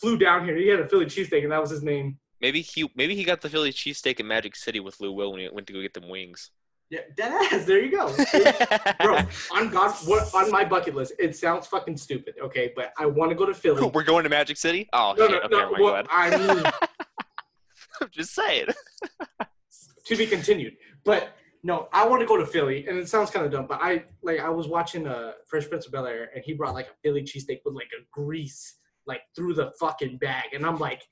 flew 0.00 0.16
down 0.16 0.44
here. 0.44 0.56
He 0.56 0.68
had 0.68 0.80
a 0.80 0.88
Philly 0.88 1.06
cheesesteak, 1.06 1.42
and 1.42 1.52
that 1.52 1.60
was 1.60 1.70
his 1.70 1.82
name. 1.82 2.18
maybe 2.40 2.60
he 2.60 2.88
maybe 2.94 3.14
he 3.16 3.24
got 3.24 3.40
the 3.40 3.48
Philly 3.48 3.72
cheesesteak 3.72 4.20
in 4.20 4.26
Magic 4.28 4.54
City 4.54 4.78
with 4.80 5.00
Lou 5.00 5.12
Will 5.12 5.32
when 5.32 5.40
he 5.40 5.48
went 5.48 5.66
to 5.66 5.72
go 5.72 5.80
get 5.82 5.94
them 5.94 6.08
wings. 6.08 6.50
Yeah. 7.16 7.58
There 7.64 7.80
you 7.80 7.90
go. 7.90 8.14
Bro, 9.02 9.18
on 9.52 9.70
God, 9.70 9.94
what 10.04 10.32
on 10.34 10.50
my 10.50 10.64
bucket 10.64 10.94
list? 10.94 11.14
It 11.18 11.36
sounds 11.36 11.66
fucking 11.66 11.96
stupid, 11.96 12.34
okay, 12.40 12.72
but 12.76 12.92
I 12.98 13.06
want 13.06 13.30
to 13.30 13.34
go 13.34 13.46
to 13.46 13.54
Philly. 13.54 13.90
We're 13.94 14.04
going 14.04 14.24
to 14.24 14.30
Magic 14.30 14.56
City. 14.56 14.88
Oh 14.92 15.14
no, 15.16 15.28
shit! 15.28 15.50
no, 15.50 15.58
okay, 15.58 15.76
no. 15.76 15.84
Well. 15.84 16.04
I 16.10 16.36
mean, 16.36 16.64
I'm 18.00 18.08
just 18.10 18.34
saying. 18.34 18.66
to 20.06 20.16
be 20.16 20.26
continued. 20.26 20.76
But 21.04 21.36
no, 21.62 21.88
I 21.92 22.06
want 22.06 22.20
to 22.20 22.26
go 22.26 22.36
to 22.36 22.46
Philly, 22.46 22.86
and 22.86 22.98
it 22.98 23.08
sounds 23.08 23.30
kind 23.30 23.44
of 23.44 23.50
dumb, 23.50 23.66
but 23.66 23.80
I 23.80 24.04
like 24.22 24.40
I 24.40 24.50
was 24.50 24.68
watching 24.68 25.06
uh 25.06 25.32
Fresh 25.48 25.68
Prince 25.68 25.86
of 25.86 25.92
Bel 25.92 26.06
Air, 26.06 26.30
and 26.34 26.44
he 26.44 26.54
brought 26.54 26.74
like 26.74 26.86
a 26.86 26.94
Philly 27.02 27.22
cheesesteak 27.22 27.60
with 27.64 27.74
like 27.74 27.90
a 27.98 28.04
grease 28.12 28.76
like 29.06 29.22
through 29.34 29.54
the 29.54 29.72
fucking 29.80 30.18
bag, 30.18 30.54
and 30.54 30.64
I'm 30.64 30.78
like, 30.78 31.02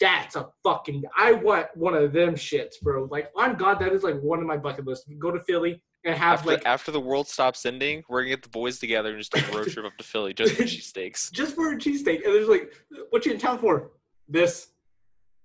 that's 0.00 0.36
a 0.36 0.48
fucking. 0.62 1.04
I 1.16 1.32
want 1.32 1.68
one 1.74 1.94
of 1.94 2.12
them 2.12 2.34
shits, 2.34 2.80
bro. 2.82 3.08
Like 3.10 3.30
on 3.36 3.56
God, 3.56 3.78
that 3.80 3.92
is 3.92 4.02
like 4.02 4.20
one 4.20 4.40
of 4.40 4.46
my 4.46 4.56
bucket 4.56 4.86
lists. 4.86 5.06
Go 5.18 5.30
to 5.30 5.40
Philly 5.40 5.82
and 6.04 6.14
have 6.14 6.40
After, 6.40 6.50
like 6.50 6.66
after 6.66 6.92
the 6.92 7.00
world 7.00 7.28
stops 7.28 7.66
ending, 7.66 8.02
we're 8.08 8.20
gonna 8.20 8.30
get 8.30 8.42
the 8.42 8.48
boys 8.48 8.78
together 8.78 9.10
and 9.10 9.18
just 9.18 9.32
take 9.32 9.48
a 9.52 9.56
road 9.56 9.68
trip 9.68 9.86
up 9.86 9.96
to 9.98 10.04
Philly 10.04 10.34
just 10.34 10.54
for 10.54 10.62
cheesesteaks. 10.64 11.32
just 11.32 11.54
for 11.54 11.72
a 11.72 11.76
cheesesteak, 11.76 12.24
and 12.24 12.34
there's 12.34 12.48
like, 12.48 12.72
what 13.10 13.26
you 13.26 13.32
in 13.32 13.38
town 13.38 13.58
for? 13.58 13.90
This. 14.28 14.68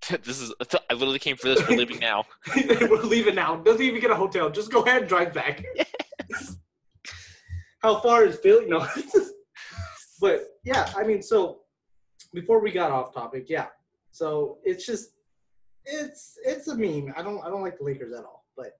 this 0.23 0.41
is 0.41 0.53
I 0.61 0.93
literally 0.93 1.19
came 1.19 1.37
for 1.37 1.49
this. 1.49 1.67
We're 1.67 1.77
leaving 1.77 1.99
now. 1.99 2.25
We're 2.55 3.03
leaving 3.03 3.35
now. 3.35 3.57
Doesn't 3.57 3.81
even 3.81 4.01
get 4.01 4.11
a 4.11 4.15
hotel. 4.15 4.49
Just 4.49 4.71
go 4.71 4.81
ahead 4.81 5.01
and 5.01 5.09
drive 5.09 5.33
back. 5.33 5.63
How 7.79 7.99
far 7.99 8.25
is 8.25 8.37
Philly? 8.37 8.65
No. 8.67 8.87
but 10.19 10.45
yeah, 10.63 10.91
I 10.95 11.03
mean, 11.03 11.21
so 11.21 11.61
before 12.33 12.59
we 12.59 12.71
got 12.71 12.91
off 12.91 13.13
topic, 13.13 13.45
yeah. 13.47 13.67
So 14.21 14.59
it's 14.63 14.85
just 14.85 15.13
it's 15.83 16.37
it's 16.45 16.67
a 16.67 16.77
meme. 16.77 17.11
I 17.17 17.23
don't 17.23 17.43
I 17.43 17.49
don't 17.49 17.63
like 17.63 17.79
the 17.79 17.83
Lakers 17.83 18.13
at 18.13 18.23
all. 18.23 18.45
But 18.55 18.73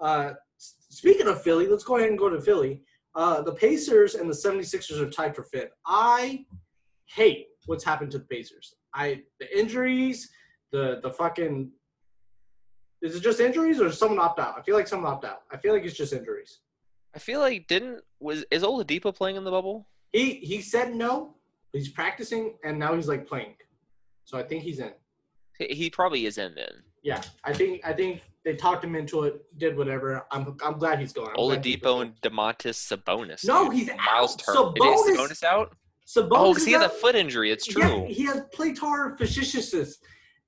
uh 0.00 0.32
speaking 0.56 1.28
of 1.28 1.40
Philly, 1.40 1.68
let's 1.68 1.84
go 1.84 1.98
ahead 1.98 2.08
and 2.08 2.18
go 2.18 2.28
to 2.28 2.40
Philly. 2.40 2.82
Uh 3.14 3.40
the 3.42 3.52
Pacers 3.52 4.16
and 4.16 4.28
the 4.28 4.34
76ers 4.34 5.00
are 5.00 5.08
tied 5.08 5.36
for 5.36 5.44
fifth. 5.44 5.70
I 5.86 6.44
hate 7.06 7.46
what's 7.66 7.84
happened 7.84 8.10
to 8.10 8.18
the 8.18 8.24
Pacers. 8.24 8.74
I 8.92 9.22
the 9.38 9.46
injuries, 9.56 10.30
the 10.72 10.98
the 11.04 11.12
fucking 11.12 11.70
is 13.00 13.14
it 13.14 13.20
just 13.20 13.38
injuries 13.38 13.80
or 13.80 13.92
someone 13.92 14.18
opt 14.18 14.40
out? 14.40 14.56
I 14.58 14.62
feel 14.62 14.74
like 14.74 14.88
someone 14.88 15.12
opt 15.12 15.24
out. 15.24 15.42
I 15.52 15.58
feel 15.58 15.74
like 15.74 15.84
it's 15.84 15.96
just 15.96 16.12
injuries. 16.12 16.58
I 17.14 17.20
feel 17.20 17.38
like 17.38 17.68
didn't 17.68 18.02
was 18.18 18.44
is 18.50 18.64
Oladipo 18.64 19.14
playing 19.14 19.36
in 19.36 19.44
the 19.44 19.52
bubble? 19.52 19.86
He 20.10 20.32
he 20.50 20.60
said 20.60 20.92
no. 20.92 21.36
He's 21.72 21.88
practicing 21.88 22.56
and 22.64 22.80
now 22.80 22.96
he's 22.96 23.06
like 23.06 23.24
playing. 23.24 23.54
So 24.28 24.36
I 24.36 24.42
think 24.42 24.62
he's 24.62 24.78
in. 24.78 24.92
He, 25.58 25.88
probably 25.88 26.26
is 26.26 26.36
in 26.36 26.54
then. 26.54 26.82
Yeah, 27.02 27.22
I 27.44 27.54
think 27.54 27.80
I 27.82 27.94
think 27.94 28.20
They 28.44 28.56
talked 28.56 28.84
him 28.84 28.94
into 28.94 29.22
it, 29.24 29.42
did 29.56 29.74
whatever. 29.74 30.22
I'm 30.30 30.54
I'm 30.62 30.78
glad 30.78 31.00
he's 31.00 31.14
going. 31.14 31.30
I'm 31.30 31.36
Oladipo 31.36 32.02
and 32.02 32.12
Domantas 32.20 32.76
Sabonis. 32.76 33.46
No, 33.46 33.70
he's 33.70 33.88
Miles 33.88 34.34
out. 34.34 34.44
Turner. 34.44 34.72
Is 34.76 35.00
Sabonis- 35.00 35.16
Sabonis 35.16 35.42
out? 35.44 35.76
Sabonis 36.06 36.28
Oh, 36.32 36.52
because 36.52 36.66
he 36.66 36.72
has 36.72 36.82
a 36.82 36.90
foot 36.90 37.14
injury. 37.14 37.50
It's 37.50 37.64
true. 37.64 38.02
Yeah, 38.02 38.06
he 38.06 38.26
has 38.26 38.42
plantar 38.54 39.18
fasciitis. 39.18 39.94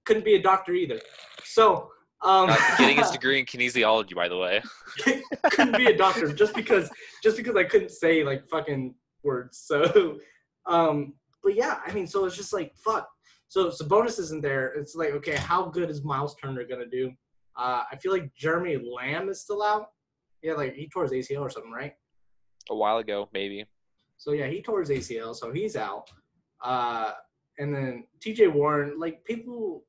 Couldn't 0.05 0.27
be 0.27 0.35
a 0.35 0.43
doctor 0.43 0.75
either. 0.75 1.01
So 1.45 1.91
um, 2.21 2.55
getting 2.77 2.99
his 2.99 3.11
degree 3.19 3.39
in 3.41 3.47
kinesiology, 3.47 4.15
by 4.15 4.29
the 4.29 4.37
way. 4.37 4.63
couldn't 5.45 5.79
be 5.79 5.87
a 5.87 5.97
doctor 5.97 6.31
just 6.35 6.55
because 6.55 6.91
just 7.23 7.39
because 7.39 7.57
I 7.57 7.65
couldn't 7.65 7.93
say 7.93 8.25
like 8.25 8.47
fucking 8.47 8.95
words. 9.23 9.57
So, 9.57 10.19
um, 10.67 11.15
but 11.43 11.55
yeah, 11.55 11.79
I 11.87 11.93
mean, 11.95 12.07
so 12.07 12.27
it's 12.27 12.37
just 12.37 12.53
like 12.53 12.77
fuck. 12.77 13.09
So 13.51 13.69
Sabonis 13.69 14.21
isn't 14.21 14.43
there. 14.43 14.69
It's 14.75 14.95
like 14.95 15.11
okay, 15.11 15.35
how 15.35 15.65
good 15.67 15.91
is 15.91 16.05
Miles 16.05 16.37
Turner 16.37 16.63
gonna 16.65 16.87
do? 16.87 17.11
Uh, 17.57 17.83
I 17.91 17.97
feel 17.97 18.13
like 18.13 18.33
Jeremy 18.37 18.77
Lamb 18.77 19.29
is 19.29 19.41
still 19.41 19.61
out. 19.61 19.89
Yeah, 20.41 20.53
like 20.53 20.75
he 20.75 20.89
tore 20.89 21.03
his 21.03 21.11
ACL 21.11 21.41
or 21.41 21.51
something, 21.51 21.73
right? 21.73 21.95
A 22.71 22.77
while 22.77 22.99
ago, 22.99 23.29
maybe. 23.33 23.67
So 24.19 24.31
yeah, 24.31 24.47
he 24.47 24.63
tore 24.63 24.79
his 24.79 24.91
ACL, 24.91 25.35
so 25.35 25.53
he's 25.53 25.75
out. 25.75 26.13
Uh, 26.63 27.11
and 27.59 27.75
then 27.75 28.05
T.J. 28.21 28.47
Warren, 28.47 29.01
like 29.01 29.25
people, 29.25 29.83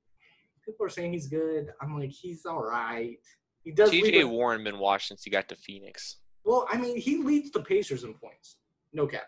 people 0.66 0.84
are 0.84 0.90
saying 0.90 1.14
he's 1.14 1.28
good. 1.28 1.72
I'm 1.82 2.00
like, 2.00 2.10
he's 2.10 2.48
all 2.48 2.64
right. 2.64 3.20
He 3.64 3.72
does. 3.72 3.92
TJ 3.92 4.28
Warren 4.28 4.64
been 4.64 4.80
watched 4.80 5.10
since 5.10 5.24
he 5.24 5.30
got 5.30 5.48
to 5.50 5.56
Phoenix. 5.56 6.18
Well, 6.44 6.66
I 6.72 6.78
mean, 6.78 6.98
he 6.98 7.18
leads 7.18 7.52
the 7.52 7.62
Pacers 7.62 8.06
in 8.06 8.16
points, 8.16 8.58
no 8.92 9.06
cap. 9.06 9.28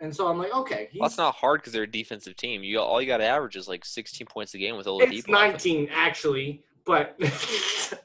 And 0.00 0.14
so 0.14 0.28
I'm 0.28 0.38
like, 0.38 0.54
okay, 0.54 0.88
he's 0.90 1.00
Well, 1.00 1.08
that's 1.08 1.18
not 1.18 1.34
hard 1.34 1.60
because 1.60 1.72
they're 1.72 1.82
a 1.82 1.90
defensive 1.90 2.36
team. 2.36 2.62
You 2.62 2.78
all 2.80 3.00
you 3.00 3.06
got 3.06 3.18
to 3.18 3.24
average 3.24 3.56
is 3.56 3.66
like 3.68 3.84
16 3.84 4.26
points 4.26 4.54
a 4.54 4.58
game 4.58 4.76
with 4.76 4.86
Oladipo. 4.86 5.12
it's 5.12 5.28
19 5.28 5.88
actually, 5.92 6.62
but 6.84 7.18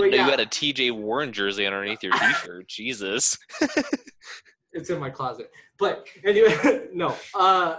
Well, 0.00 0.06
you 0.06 0.16
yeah. 0.16 0.26
got 0.26 0.40
a 0.40 0.46
TJ 0.46 0.92
Warren 0.92 1.32
jersey 1.32 1.66
underneath 1.66 2.02
your 2.02 2.12
T-shirt. 2.18 2.68
Jesus. 2.68 3.38
it's 4.72 4.90
in 4.90 4.98
my 4.98 5.10
closet. 5.10 5.50
But 5.78 6.06
anyway, 6.24 6.88
no. 6.92 7.14
Uh, 7.34 7.76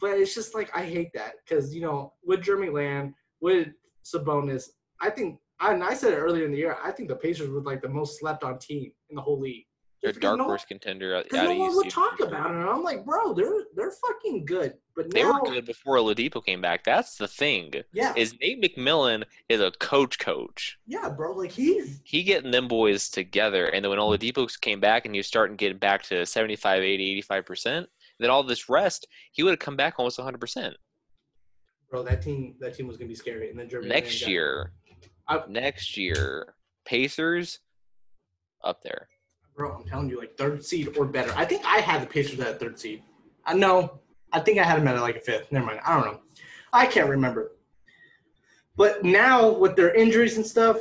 but 0.00 0.18
it's 0.18 0.34
just 0.34 0.54
like 0.54 0.70
I 0.74 0.84
hate 0.84 1.10
that 1.14 1.34
because 1.44 1.74
you 1.74 1.82
know 1.82 2.14
with 2.24 2.42
Jeremy 2.42 2.70
Lamb, 2.70 3.14
with 3.40 3.68
Sabonis, 4.04 4.64
I 5.00 5.10
think 5.10 5.38
and 5.60 5.84
I 5.84 5.94
said 5.94 6.12
it 6.14 6.16
earlier 6.16 6.46
in 6.46 6.52
the 6.52 6.58
year. 6.58 6.76
I 6.82 6.90
think 6.90 7.08
the 7.08 7.16
Pacers 7.16 7.50
were 7.50 7.60
like 7.60 7.82
the 7.82 7.88
most 7.88 8.18
slept 8.18 8.44
on 8.44 8.58
team 8.58 8.90
in 9.10 9.16
the 9.16 9.22
whole 9.22 9.38
league. 9.38 9.66
They're 10.02 10.12
a 10.12 10.14
dark 10.14 10.38
no, 10.38 10.44
horse 10.44 10.64
contender 10.64 11.14
out, 11.14 11.26
out 11.34 11.44
no 11.44 11.54
one 11.54 11.76
would 11.76 11.90
talk 11.90 12.20
about 12.20 12.50
it, 12.50 12.56
and 12.56 12.68
I'm 12.68 12.82
like, 12.82 13.04
bro, 13.04 13.34
they're 13.34 13.64
they're 13.76 13.90
fucking 13.90 14.46
good. 14.46 14.74
But 14.96 15.10
They 15.10 15.22
now, 15.22 15.32
were 15.32 15.50
good 15.50 15.66
before 15.66 15.96
Oladipo 15.96 16.44
came 16.44 16.60
back. 16.60 16.84
That's 16.84 17.16
the 17.16 17.28
thing. 17.28 17.72
yeah, 17.92 18.14
Is 18.16 18.34
Nate 18.40 18.62
McMillan 18.62 19.24
is 19.48 19.60
a 19.60 19.70
coach 19.72 20.18
coach. 20.18 20.78
yeah, 20.86 21.10
bro. 21.10 21.32
Like 21.32 21.50
he's 21.50 22.00
He 22.04 22.22
getting 22.22 22.50
them 22.50 22.66
boys 22.66 23.10
together, 23.10 23.66
and 23.66 23.84
then 23.84 23.90
when 23.90 23.98
mm. 23.98 24.18
Oladipo 24.18 24.48
came 24.60 24.80
back 24.80 25.04
and 25.04 25.14
he 25.14 25.18
was 25.18 25.26
starting 25.26 25.56
getting 25.56 25.78
back 25.78 26.02
to 26.04 26.24
75, 26.24 26.82
80, 26.82 27.10
85 27.10 27.44
percent, 27.46 27.88
then 28.18 28.30
all 28.30 28.42
this 28.42 28.68
rest, 28.70 29.06
he 29.32 29.42
would 29.42 29.50
have 29.50 29.58
come 29.58 29.76
back 29.76 29.94
almost 29.98 30.18
100 30.18 30.38
percent 30.38 30.76
bro. 31.90 32.02
That 32.02 32.22
team, 32.22 32.54
that 32.60 32.74
team 32.74 32.86
was 32.86 32.96
gonna 32.96 33.08
be 33.08 33.14
scary. 33.14 33.50
And 33.50 33.58
then 33.58 33.68
Jeremy 33.68 33.88
next 33.88 34.26
year. 34.26 34.72
I- 35.28 35.44
Next 35.48 35.96
year, 35.96 36.54
Pacers 36.84 37.60
up 38.64 38.82
there. 38.82 39.08
Bro. 39.60 39.76
I'm 39.76 39.84
telling 39.84 40.08
you, 40.08 40.18
like 40.18 40.38
third 40.38 40.64
seed 40.64 40.96
or 40.96 41.04
better. 41.04 41.34
I 41.36 41.44
think 41.44 41.62
I 41.66 41.80
had 41.80 42.00
the 42.00 42.06
Pacers 42.06 42.40
at 42.40 42.58
third 42.58 42.80
seed. 42.80 43.02
Uh, 43.46 43.50
I 43.50 43.54
know. 43.54 44.00
I 44.32 44.40
think 44.40 44.58
I 44.58 44.64
had 44.64 44.80
them 44.80 44.88
at 44.88 44.98
like 45.02 45.16
a 45.16 45.20
fifth. 45.20 45.52
Never 45.52 45.66
mind. 45.66 45.80
I 45.84 45.94
don't 45.94 46.06
know. 46.06 46.20
I 46.72 46.86
can't 46.86 47.10
remember. 47.10 47.52
But 48.76 49.04
now 49.04 49.50
with 49.50 49.76
their 49.76 49.92
injuries 49.94 50.38
and 50.38 50.46
stuff, 50.46 50.78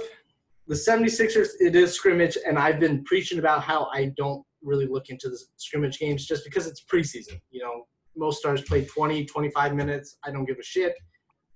the 0.68 0.76
76ers, 0.76 1.50
it 1.60 1.76
is 1.76 1.94
scrimmage, 1.94 2.38
and 2.48 2.58
I've 2.58 2.80
been 2.80 3.04
preaching 3.04 3.40
about 3.40 3.64
how 3.64 3.90
I 3.94 4.14
don't 4.16 4.46
really 4.64 4.86
look 4.86 5.10
into 5.10 5.28
the 5.28 5.38
scrimmage 5.58 6.00
games 6.00 6.26
just 6.26 6.46
because 6.46 6.66
it's 6.66 6.86
preseason. 6.86 7.42
You 7.52 7.64
know, 7.64 7.86
most 8.16 8.40
stars 8.40 8.62
play 8.62 8.86
20, 8.86 9.26
25 9.26 9.76
minutes. 9.76 10.18
I 10.24 10.32
don't 10.32 10.46
give 10.46 10.58
a 10.58 10.64
shit. 10.64 10.96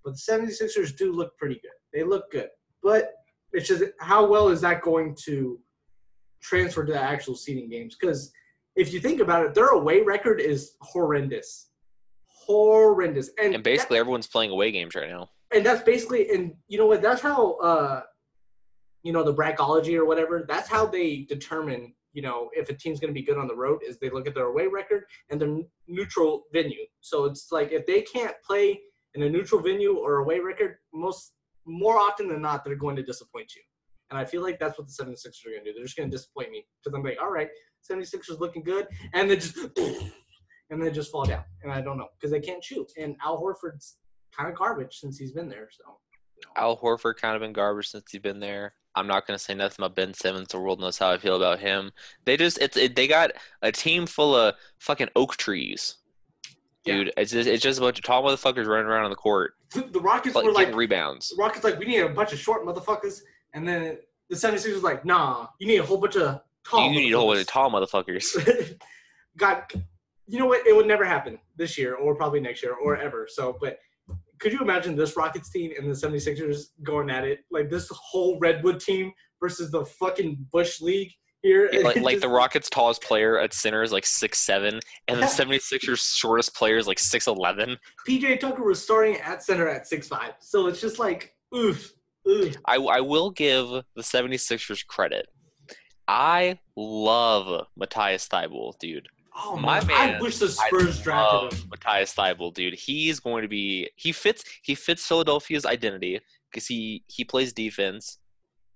But 0.03 0.15
the 0.15 0.33
76ers 0.33 0.97
do 0.97 1.13
look 1.13 1.37
pretty 1.37 1.55
good. 1.55 1.71
They 1.93 2.03
look 2.03 2.29
good. 2.33 2.49
But 2.81 3.13
it's 3.53 3.69
just 3.69 3.83
how 4.01 4.25
well 4.25 4.49
is 4.49 4.59
that 4.59 4.81
going 4.81 5.15
to 5.23 5.57
transfer 6.43 6.85
to 6.85 6.91
the 6.91 6.99
actual 7.01 7.35
seeding 7.35 7.69
games? 7.69 7.95
Because 7.99 8.31
if 8.75 8.93
you 8.93 8.99
think 8.99 9.19
about 9.21 9.45
it, 9.45 9.53
their 9.53 9.69
away 9.69 10.01
record 10.01 10.39
is 10.41 10.75
horrendous. 10.81 11.69
Horrendous. 12.45 13.29
And, 13.41 13.55
And 13.55 13.63
basically, 13.63 13.97
everyone's 13.97 14.27
playing 14.27 14.51
away 14.51 14.71
games 14.71 14.95
right 14.95 15.09
now. 15.09 15.29
and 15.55 15.65
that's 15.65 15.83
basically 15.83 16.29
and 16.31 16.53
you 16.67 16.77
know 16.79 16.87
what 16.87 17.01
that's 17.01 17.21
how 17.21 17.53
uh 17.69 18.01
you 19.03 19.13
know 19.13 19.23
the 19.23 19.33
bracketology 19.33 19.95
or 19.95 20.05
whatever 20.05 20.45
that's 20.47 20.67
how 20.67 20.83
they 20.85 21.27
determine 21.29 21.93
you 22.13 22.23
know 22.23 22.49
if 22.53 22.69
a 22.69 22.73
team's 22.73 22.99
going 22.99 23.13
to 23.13 23.19
be 23.21 23.25
good 23.29 23.37
on 23.37 23.47
the 23.47 23.55
road 23.55 23.79
is 23.87 23.97
they 23.99 24.09
look 24.09 24.25
at 24.27 24.33
their 24.33 24.47
away 24.47 24.65
record 24.65 25.03
and 25.29 25.39
their 25.39 25.49
n- 25.49 25.65
neutral 25.87 26.45
venue 26.53 26.85
so 27.01 27.25
it's 27.25 27.51
like 27.51 27.71
if 27.71 27.85
they 27.85 28.01
can't 28.01 28.35
play 28.49 28.79
in 29.13 29.21
a 29.23 29.29
neutral 29.29 29.61
venue 29.61 29.95
or 29.97 30.11
away 30.23 30.39
record 30.39 30.77
most 30.93 31.33
more 31.67 31.97
often 31.99 32.27
than 32.27 32.41
not 32.41 32.65
they're 32.65 32.75
going 32.85 32.95
to 32.95 33.03
disappoint 33.03 33.49
you 33.55 33.61
and 34.13 34.21
i 34.21 34.25
feel 34.25 34.41
like 34.43 34.59
that's 34.59 34.77
what 34.77 34.87
the 34.87 34.93
76ers 34.93 35.45
are 35.45 35.49
going 35.49 35.63
to 35.63 35.71
do 35.71 35.73
they're 35.73 35.83
just 35.83 35.97
going 35.97 36.09
to 36.09 36.15
disappoint 36.15 36.51
me 36.51 36.65
because 36.83 36.95
i'm 36.95 37.03
like 37.03 37.17
all 37.21 37.31
right 37.31 37.49
76ers 37.89 38.39
looking 38.39 38.63
good 38.63 38.87
and 39.13 39.29
then 39.29 39.39
just 39.39 39.57
and 40.69 40.81
then 40.81 40.93
just 40.93 41.11
fall 41.11 41.25
down 41.25 41.43
and 41.63 41.71
i 41.71 41.81
don't 41.81 41.97
know 41.97 42.07
because 42.19 42.31
they 42.31 42.39
can't 42.39 42.63
shoot 42.63 42.89
and 42.97 43.15
al 43.23 43.41
horford's 43.41 43.97
kind 44.35 44.49
of 44.49 44.57
garbage 44.57 44.99
since 44.99 45.17
he's 45.17 45.31
been 45.31 45.47
there. 45.47 45.69
So 45.71 45.83
Al 46.57 46.77
Horford 46.77 47.17
kind 47.17 47.35
of 47.35 47.41
been 47.41 47.53
garbage 47.53 47.89
since 47.89 48.11
he's 48.11 48.21
been 48.21 48.39
there. 48.39 48.73
I'm 48.95 49.07
not 49.07 49.25
gonna 49.25 49.39
say 49.39 49.53
nothing 49.53 49.83
about 49.83 49.95
Ben 49.95 50.13
Simmons. 50.13 50.49
The 50.49 50.59
world 50.59 50.79
knows 50.79 50.97
how 50.97 51.11
I 51.11 51.17
feel 51.17 51.35
about 51.35 51.59
him. 51.59 51.91
They 52.25 52.37
just 52.37 52.59
it's 52.59 52.77
it, 52.77 52.95
they 52.95 53.07
got 53.07 53.31
a 53.61 53.71
team 53.71 54.05
full 54.05 54.35
of 54.35 54.55
fucking 54.79 55.09
oak 55.15 55.35
trees, 55.37 55.97
Yeah. 56.85 56.97
dude. 56.97 57.13
It's 57.17 57.31
just 57.31 57.47
it's 57.47 57.63
just 57.63 57.79
a 57.79 57.81
bunch 57.81 57.97
of 57.97 58.03
tall 58.05 58.23
motherfuckers 58.23 58.67
running 58.67 58.87
around 58.87 59.05
on 59.05 59.09
the 59.09 59.15
court, 59.15 59.53
the 59.73 59.99
Rockets 59.99 60.35
like 60.35 60.45
were 60.45 60.51
like 60.51 60.75
rebounds. 60.75 61.29
the 61.29 61.37
Rockets 61.37 61.63
like 61.63 61.79
we 61.79 61.85
need 61.85 61.99
a 62.01 62.09
bunch 62.09 62.33
of 62.33 62.39
short 62.39 62.65
motherfuckers, 62.65 63.21
and 63.53 63.67
then 63.67 63.97
the 64.29 64.35
76ers 64.35 64.73
was 64.73 64.83
like, 64.83 65.05
nah, 65.05 65.47
you 65.59 65.67
need 65.67 65.77
a 65.77 65.85
whole 65.85 65.97
bunch 65.97 66.15
of 66.15 66.41
tall. 66.63 66.89
You 66.89 66.99
need 66.99 67.13
a 67.13 67.17
whole 67.17 67.27
bunch 67.27 67.41
of 67.41 67.47
motherfuckers." 67.47 67.51
tall 67.51 67.71
motherfuckers. 67.71 68.79
Got 69.37 69.73
you 70.25 70.39
know 70.39 70.45
what? 70.45 70.65
It 70.65 70.75
would 70.75 70.87
never 70.87 71.05
happen 71.05 71.37
this 71.57 71.77
year, 71.77 71.95
or 71.95 72.15
probably 72.15 72.39
next 72.39 72.63
year, 72.63 72.73
or 72.73 72.95
ever. 72.95 73.27
So, 73.29 73.57
but 73.59 73.77
could 74.39 74.53
you 74.53 74.59
imagine 74.59 74.95
this 74.95 75.15
Rockets 75.17 75.49
team 75.49 75.71
and 75.77 75.89
the 75.89 75.95
76ers 75.95 76.67
going 76.83 77.09
at 77.09 77.23
it 77.23 77.39
like 77.51 77.69
this 77.69 77.89
whole 77.91 78.39
Redwood 78.39 78.79
team 78.79 79.11
versus 79.41 79.71
the 79.71 79.85
fucking 79.85 80.47
Bush 80.51 80.81
League 80.81 81.11
here? 81.41 81.69
like 81.83 81.97
It 81.97 82.03
like 82.03 82.19
the 82.21 82.29
Rockets' 82.29 82.69
tallest 82.69 83.01
player 83.01 83.37
at 83.37 83.53
center 83.53 83.83
is 83.83 83.91
like 83.91 84.05
six 84.05 84.39
seven, 84.39 84.79
and 85.07 85.17
the 85.17 85.21
Yeah. 85.37 85.57
76ers' 85.57 86.17
shortest 86.17 86.55
player 86.55 86.77
is 86.77 86.87
like 86.87 86.99
six 86.99 87.27
eleven. 87.27 87.77
PJ 88.07 88.39
Tucker 88.39 88.63
was 88.63 88.81
starting 88.81 89.17
at 89.17 89.43
center 89.43 89.67
at 89.67 89.87
six 89.87 90.07
five. 90.07 90.33
So 90.39 90.67
it's 90.67 90.79
just 90.81 90.99
like 90.99 91.35
oof. 91.55 91.93
Mm. 92.27 92.55
I, 92.65 92.75
I 92.77 93.01
will 93.01 93.31
give 93.31 93.67
the 93.67 94.01
76ers 94.01 94.85
credit. 94.85 95.27
I 96.07 96.59
love 96.75 97.67
Matisse 97.77 98.27
Thybulle, 98.27 98.77
dude. 98.79 99.07
Oh 99.35 99.57
My 99.57 99.83
man, 99.85 100.15
I 100.15 100.21
wish 100.21 100.37
the 100.37 100.49
Spurs 100.49 100.99
I 100.99 101.03
drafted 101.03 101.41
love 101.41 101.53
him. 101.53 101.69
Matisse 101.69 102.13
Thybulle, 102.13 102.53
dude. 102.53 102.75
He's 102.75 103.19
going 103.19 103.41
to 103.41 103.47
be 103.47 103.89
he 103.95 104.11
fits 104.11 104.43
he 104.61 104.75
fits 104.75 105.05
Philadelphia's 105.07 105.65
identity 105.65 106.19
because 106.51 106.67
he 106.67 107.03
he 107.07 107.23
plays 107.23 107.51
defense. 107.51 108.19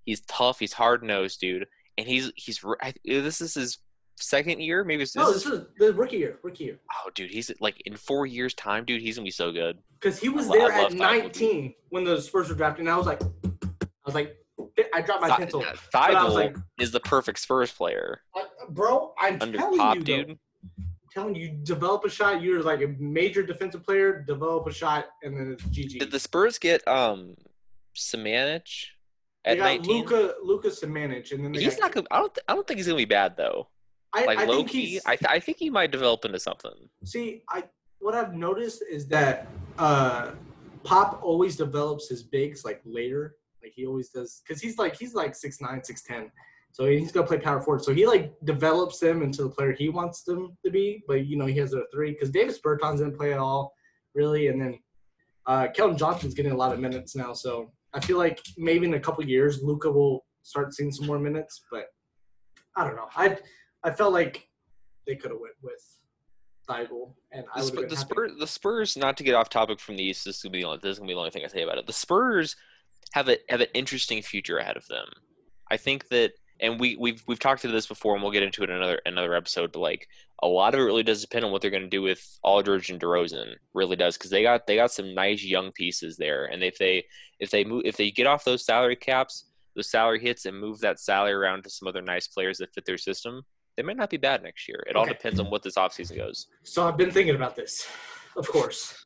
He's 0.04 0.22
tough. 0.22 0.60
He's 0.60 0.74
hard 0.74 1.04
nosed, 1.04 1.40
dude. 1.40 1.68
And 1.98 2.08
he's 2.08 2.32
he's 2.36 2.64
I, 2.82 2.94
this 3.06 3.42
is 3.42 3.54
his 3.54 3.78
second 4.18 4.60
year, 4.62 4.84
maybe 4.84 5.04
it's, 5.04 5.16
No, 5.16 5.32
this 5.32 5.44
this 5.44 5.54
is, 5.54 5.66
the 5.78 5.94
rookie 5.94 6.18
year, 6.18 6.40
rookie 6.44 6.66
year, 6.66 6.80
oh, 7.06 7.10
dude, 7.16 7.32
he's 7.32 7.52
like 7.60 7.82
in 7.86 7.96
four 7.96 8.26
years' 8.26 8.54
time, 8.54 8.86
dude. 8.86 9.02
He's 9.02 9.16
gonna 9.18 9.26
be 9.26 9.32
so 9.32 9.52
good. 9.52 9.78
because 10.00 10.20
he 10.20 10.30
was 10.30 10.50
I 10.50 10.58
there 10.58 10.72
at 10.72 10.94
19 10.94 11.74
when 11.90 12.04
the 12.04 12.20
Spurs 12.22 12.50
were 12.50 12.56
drafted, 12.56 12.82
and 12.82 12.90
I 12.90 12.98
was 12.98 13.06
like, 13.08 13.22
I 13.22 13.88
was 14.06 14.16
like, 14.16 14.36
I 14.94 15.02
dropped 15.02 15.22
my 15.22 15.28
Th- 15.28 15.40
pencil. 15.40 15.62
Th- 15.62 15.76
But 15.92 16.16
I 16.16 16.24
was 16.24 16.34
Thybulle 16.34 16.36
like, 16.36 16.56
is 16.80 16.92
the 16.92 17.00
perfect 17.00 17.40
Spurs 17.40 17.72
player 17.72 18.22
uh, 18.36 18.42
bro, 18.70 19.14
I'm 19.20 19.38
under 19.42 19.58
telling 19.58 19.78
Pop, 19.80 19.96
you, 19.98 20.04
though, 20.04 20.24
dude. 20.24 20.40
telling 21.14 21.36
you, 21.36 21.50
develop 21.64 22.04
a 22.06 22.10
shot. 22.10 22.42
You're 22.42 22.62
like 22.64 22.82
a 22.82 22.88
major 23.00 23.44
defensive 23.44 23.84
player. 23.84 24.24
Develop 24.28 24.68
a 24.68 24.74
shot, 24.74 25.06
and 25.24 25.38
then 25.40 25.52
it's 25.54 25.64
GG. 25.64 26.00
Did 26.00 26.12
the 26.12 26.20
Spurs 26.20 26.58
get 26.58 26.88
um 26.88 27.36
Samanic 27.96 28.64
they 29.46 29.52
at 29.52 29.58
got 29.58 29.64
19? 29.66 29.96
Luka, 29.96 30.34
Luka 30.44 30.68
Samanic, 30.70 31.32
and 31.32 31.46
then 31.46 31.54
He's 31.54 31.80
not 31.80 31.92
gonna. 31.92 32.08
I 32.12 32.20
don't. 32.20 32.34
th- 32.34 32.44
I 32.48 32.54
don't 32.54 32.68
think 32.68 32.78
he's 32.80 32.88
gonna 32.88 32.98
be 32.98 33.06
bad 33.06 33.36
though. 33.38 33.68
I, 34.14 34.26
Like 34.26 34.40
I 34.40 34.46
low 34.46 34.58
think 34.58 34.70
key. 34.70 35.00
I, 35.06 35.16
th- 35.16 35.30
I 35.30 35.40
think 35.40 35.58
he 35.58 35.70
might 35.70 35.92
develop 35.92 36.26
into 36.26 36.40
something. 36.40 36.90
See, 37.04 37.44
I 37.50 37.64
what 38.00 38.16
I've 38.16 38.34
noticed 38.34 38.84
is 38.90 39.08
that 39.08 39.48
uh 39.78 40.32
Pop 40.84 41.20
always 41.22 41.58
develops 41.58 42.08
his 42.08 42.24
bigs 42.24 42.64
like 42.64 42.82
later. 42.86 43.36
Like 43.62 43.74
he 43.76 43.86
always 43.86 44.10
does 44.10 44.42
because 44.48 44.62
he's 44.62 44.78
like 44.78 44.98
he's 44.98 45.14
like 45.14 45.36
six 45.36 45.60
nine, 45.60 45.84
six 45.84 46.02
ten. 46.04 46.32
So 46.72 46.86
he's 46.86 47.12
gonna 47.12 47.28
play 47.28 47.40
power 47.40 47.60
forward. 47.62 47.84
So 47.84 47.94
he 47.94 48.06
like 48.08 48.34
develops 48.46 49.00
them 49.00 49.22
into 49.22 49.44
the 49.44 49.50
player 49.50 49.74
he 49.74 49.90
wants 49.90 50.24
them 50.24 50.58
to 50.64 50.72
be. 50.72 51.04
But 51.08 51.26
you 51.26 51.38
know, 51.38 51.46
he 51.46 51.58
has 51.58 51.74
a 51.74 51.84
three 51.94 52.12
because 52.12 52.30
Davis 52.30 52.60
Bertans 52.60 53.00
didn't 53.00 53.18
play 53.18 53.34
at 53.34 53.40
all, 53.40 53.74
really. 54.16 54.48
And 54.48 54.62
then 54.62 54.80
uh 55.46 55.68
Keldon 55.76 55.98
Johnson's 55.98 56.34
getting 56.34 56.52
a 56.54 56.58
lot 56.58 56.74
of 56.74 56.80
minutes 56.80 57.16
now, 57.16 57.34
so 57.34 57.72
I 57.94 58.00
feel 58.00 58.18
like 58.18 58.40
maybe 58.58 58.86
in 58.86 58.94
a 58.94 59.00
couple 59.00 59.24
years 59.26 59.64
Luka 59.64 59.92
will 59.92 60.26
start 60.44 60.74
seeing 60.74 60.92
some 60.92 61.08
more 61.08 61.20
minutes, 61.20 61.62
but 61.72 61.88
I 62.76 62.84
don't 62.86 62.96
know. 62.96 63.10
I 63.16 63.38
I 63.88 63.92
felt 63.92 64.12
like 64.12 64.50
they 65.06 65.16
could 65.16 65.32
have 65.32 65.40
went 65.40 65.54
with 65.64 65.82
Thybulle, 66.70 67.14
and 67.32 67.46
I 67.56 67.62
The, 67.62 67.88
the. 67.88 67.96
Spurs, 67.96 68.32
the 68.38 68.48
Spurs, 68.48 68.98
not 68.98 69.16
to 69.16 69.24
get 69.24 69.34
off 69.34 69.50
topic 69.50 69.80
from 69.80 69.96
the 69.96 70.04
East, 70.04 70.26
this 70.26 70.36
is 70.36 70.42
gonna 70.42 70.52
be 70.52 70.60
the 70.60 70.68
only, 70.68 70.80
this 70.84 70.92
is 70.92 71.00
gonna 71.00 71.08
be 71.08 71.14
the 71.14 71.20
only 71.20 71.32
thing 71.32 71.46
I 71.46 71.48
say 71.48 71.62
about 71.62 71.78
it. 71.78 71.88
The 71.88 71.94
Spurs 71.94 72.58
have 73.14 73.30
a 73.30 73.38
have 73.48 73.62
an 73.62 73.68
interesting 73.74 74.22
future 74.22 74.58
ahead 74.58 74.76
of 74.76 74.86
them. 74.88 75.08
I 75.72 75.78
think 75.78 76.10
that, 76.10 76.34
and 76.60 76.82
we 76.82 76.98
we've 76.98 77.24
we've 77.28 77.40
talked 77.40 77.62
to 77.62 77.70
this 77.70 77.88
before, 77.88 78.14
and 78.14 78.22
we'll 78.22 78.34
get 78.34 78.44
into 78.44 78.62
it 78.64 78.70
in 78.70 78.76
another 78.76 79.00
another 79.06 79.34
episode. 79.34 79.72
But 79.72 79.80
like 79.80 80.06
a 80.44 80.48
lot 80.48 80.74
of 80.74 80.82
it 80.82 80.84
really 80.84 81.04
does 81.04 81.22
depend 81.22 81.46
on 81.46 81.54
what 81.54 81.62
they're 81.62 81.72
gonna 81.72 81.88
do 81.88 82.02
with 82.02 82.22
Aldridge 82.44 82.90
and 82.90 83.00
DeRozan. 83.00 83.54
Really 83.74 83.96
does 83.96 84.18
because 84.18 84.32
they 84.32 84.44
got 84.44 84.68
they 84.68 84.76
got 84.76 84.92
some 84.92 85.16
nice 85.16 85.46
young 85.46 85.72
pieces 85.72 86.18
there, 86.18 86.48
and 86.48 86.62
if 86.62 86.78
they 86.78 87.06
if 87.40 87.52
they 87.52 87.64
move 87.64 87.84
if 87.86 87.96
they 87.96 88.12
get 88.12 88.28
off 88.28 88.44
those 88.44 88.66
salary 88.66 88.98
caps, 88.98 89.46
those 89.78 89.90
salary 89.90 90.20
hits, 90.20 90.46
and 90.46 90.60
move 90.60 90.82
that 90.82 91.00
salary 91.00 91.32
around 91.32 91.64
to 91.64 91.70
some 91.70 91.88
other 91.88 92.02
nice 92.02 92.28
players 92.28 92.58
that 92.58 92.74
fit 92.74 92.84
their 92.86 92.98
system. 92.98 93.46
They 93.78 93.84
might 93.84 93.96
not 93.96 94.10
be 94.10 94.18
bad 94.18 94.42
next 94.42 94.68
year. 94.68 94.84
It 94.90 94.96
all 94.96 95.06
depends 95.06 95.40
on 95.40 95.52
what 95.52 95.62
this 95.62 95.76
offseason 95.76 96.18
goes. 96.18 96.48
So 96.64 96.88
I've 96.88 96.98
been 96.98 97.12
thinking 97.12 97.36
about 97.36 97.56
this, 97.56 97.88
of 98.36 98.48
course, 98.50 99.06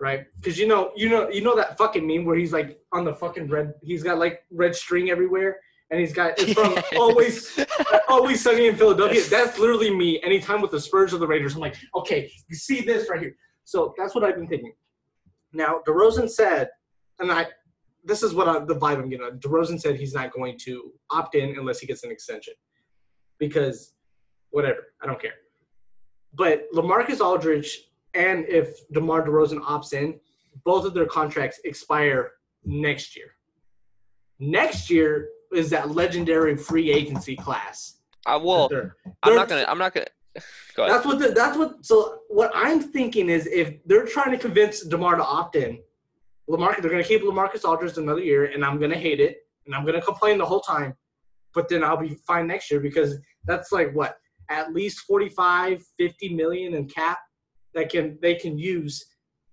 right? 0.00 0.26
Because 0.36 0.58
you 0.58 0.66
know, 0.66 0.90
you 0.96 1.08
know, 1.08 1.30
you 1.30 1.40
know 1.40 1.54
that 1.54 1.78
fucking 1.78 2.04
meme 2.04 2.24
where 2.24 2.36
he's 2.36 2.52
like 2.52 2.80
on 2.92 3.04
the 3.04 3.14
fucking 3.14 3.48
red. 3.48 3.74
He's 3.80 4.02
got 4.02 4.18
like 4.18 4.44
red 4.50 4.74
string 4.74 5.10
everywhere, 5.10 5.60
and 5.92 6.00
he's 6.00 6.12
got 6.12 6.32
it's 6.38 6.52
from 6.52 6.76
always 7.00 7.58
always 8.08 8.42
sunny 8.42 8.66
in 8.66 8.76
Philadelphia. 8.76 9.22
That's 9.30 9.56
literally 9.56 9.94
me. 9.94 10.20
Anytime 10.24 10.60
with 10.60 10.72
the 10.72 10.80
Spurs 10.80 11.14
or 11.14 11.18
the 11.18 11.26
Raiders, 11.26 11.54
I'm 11.54 11.60
like, 11.60 11.76
okay, 11.94 12.28
you 12.48 12.56
see 12.56 12.80
this 12.80 13.08
right 13.08 13.20
here. 13.20 13.36
So 13.64 13.94
that's 13.96 14.16
what 14.16 14.24
I've 14.24 14.34
been 14.34 14.48
thinking. 14.48 14.72
Now, 15.52 15.80
DeRozan 15.86 16.28
said, 16.28 16.70
and 17.20 17.30
I, 17.30 17.46
this 18.04 18.22
is 18.22 18.34
what 18.34 18.48
I, 18.48 18.58
the 18.64 18.74
vibe 18.74 18.98
I'm 18.98 19.08
getting. 19.08 19.26
DeRozan 19.38 19.80
said 19.80 19.96
he's 19.96 20.14
not 20.14 20.32
going 20.32 20.58
to 20.64 20.92
opt 21.10 21.34
in 21.34 21.56
unless 21.58 21.78
he 21.78 21.86
gets 21.86 22.04
an 22.04 22.10
extension, 22.10 22.54
because 23.42 23.94
whatever, 24.50 24.82
I 25.02 25.06
don't 25.06 25.20
care. 25.20 25.34
But 26.32 26.70
Lamarcus 26.72 27.20
Aldridge 27.20 27.70
and 28.14 28.46
if 28.48 28.88
DeMar 28.92 29.26
DeRozan 29.26 29.60
opts 29.62 29.92
in, 29.94 30.20
both 30.64 30.84
of 30.84 30.94
their 30.94 31.06
contracts 31.06 31.58
expire 31.64 32.32
next 32.64 33.16
year. 33.16 33.30
Next 34.38 34.88
year 34.90 35.30
is 35.52 35.70
that 35.70 35.90
legendary 35.90 36.56
free 36.56 36.92
agency 36.92 37.34
class. 37.34 37.96
Uh, 38.26 38.38
well, 38.40 38.68
They're- 38.68 38.94
I'm 39.24 39.34
not 39.34 39.48
gonna. 39.48 39.64
I'm 39.66 39.78
not 39.78 39.92
gonna. 39.92 40.06
Go 40.76 40.84
ahead. 40.84 40.94
That's 40.94 41.06
what. 41.06 41.18
The, 41.18 41.28
that's 41.30 41.58
what. 41.58 41.84
So 41.84 42.20
what 42.28 42.52
I'm 42.54 42.80
thinking 42.80 43.28
is, 43.28 43.48
if 43.48 43.84
they're 43.84 44.06
trying 44.06 44.30
to 44.30 44.38
convince 44.38 44.82
Demar 44.82 45.16
to 45.16 45.24
opt 45.24 45.56
in, 45.56 45.80
Lamarcus, 46.48 46.80
they're 46.80 46.90
going 46.90 47.02
to 47.02 47.08
keep 47.08 47.22
Lamarcus 47.22 47.64
Aldridge 47.64 47.98
another 47.98 48.20
year, 48.20 48.44
and 48.44 48.64
I'm 48.64 48.78
going 48.78 48.92
to 48.92 48.98
hate 48.98 49.20
it, 49.20 49.38
and 49.66 49.74
I'm 49.74 49.82
going 49.82 49.98
to 49.98 50.06
complain 50.10 50.38
the 50.38 50.46
whole 50.46 50.60
time, 50.60 50.94
but 51.54 51.68
then 51.68 51.84
I'll 51.84 51.96
be 51.96 52.16
fine 52.26 52.46
next 52.46 52.70
year 52.70 52.80
because 52.80 53.16
that's 53.44 53.72
like 53.72 53.94
what 53.94 54.16
at 54.50 54.72
least 54.72 55.00
45, 55.00 55.82
50 55.98 56.34
million 56.34 56.74
in 56.74 56.88
cap 56.88 57.18
that 57.74 57.90
can 57.90 58.18
they 58.20 58.34
can 58.34 58.58
use 58.58 59.04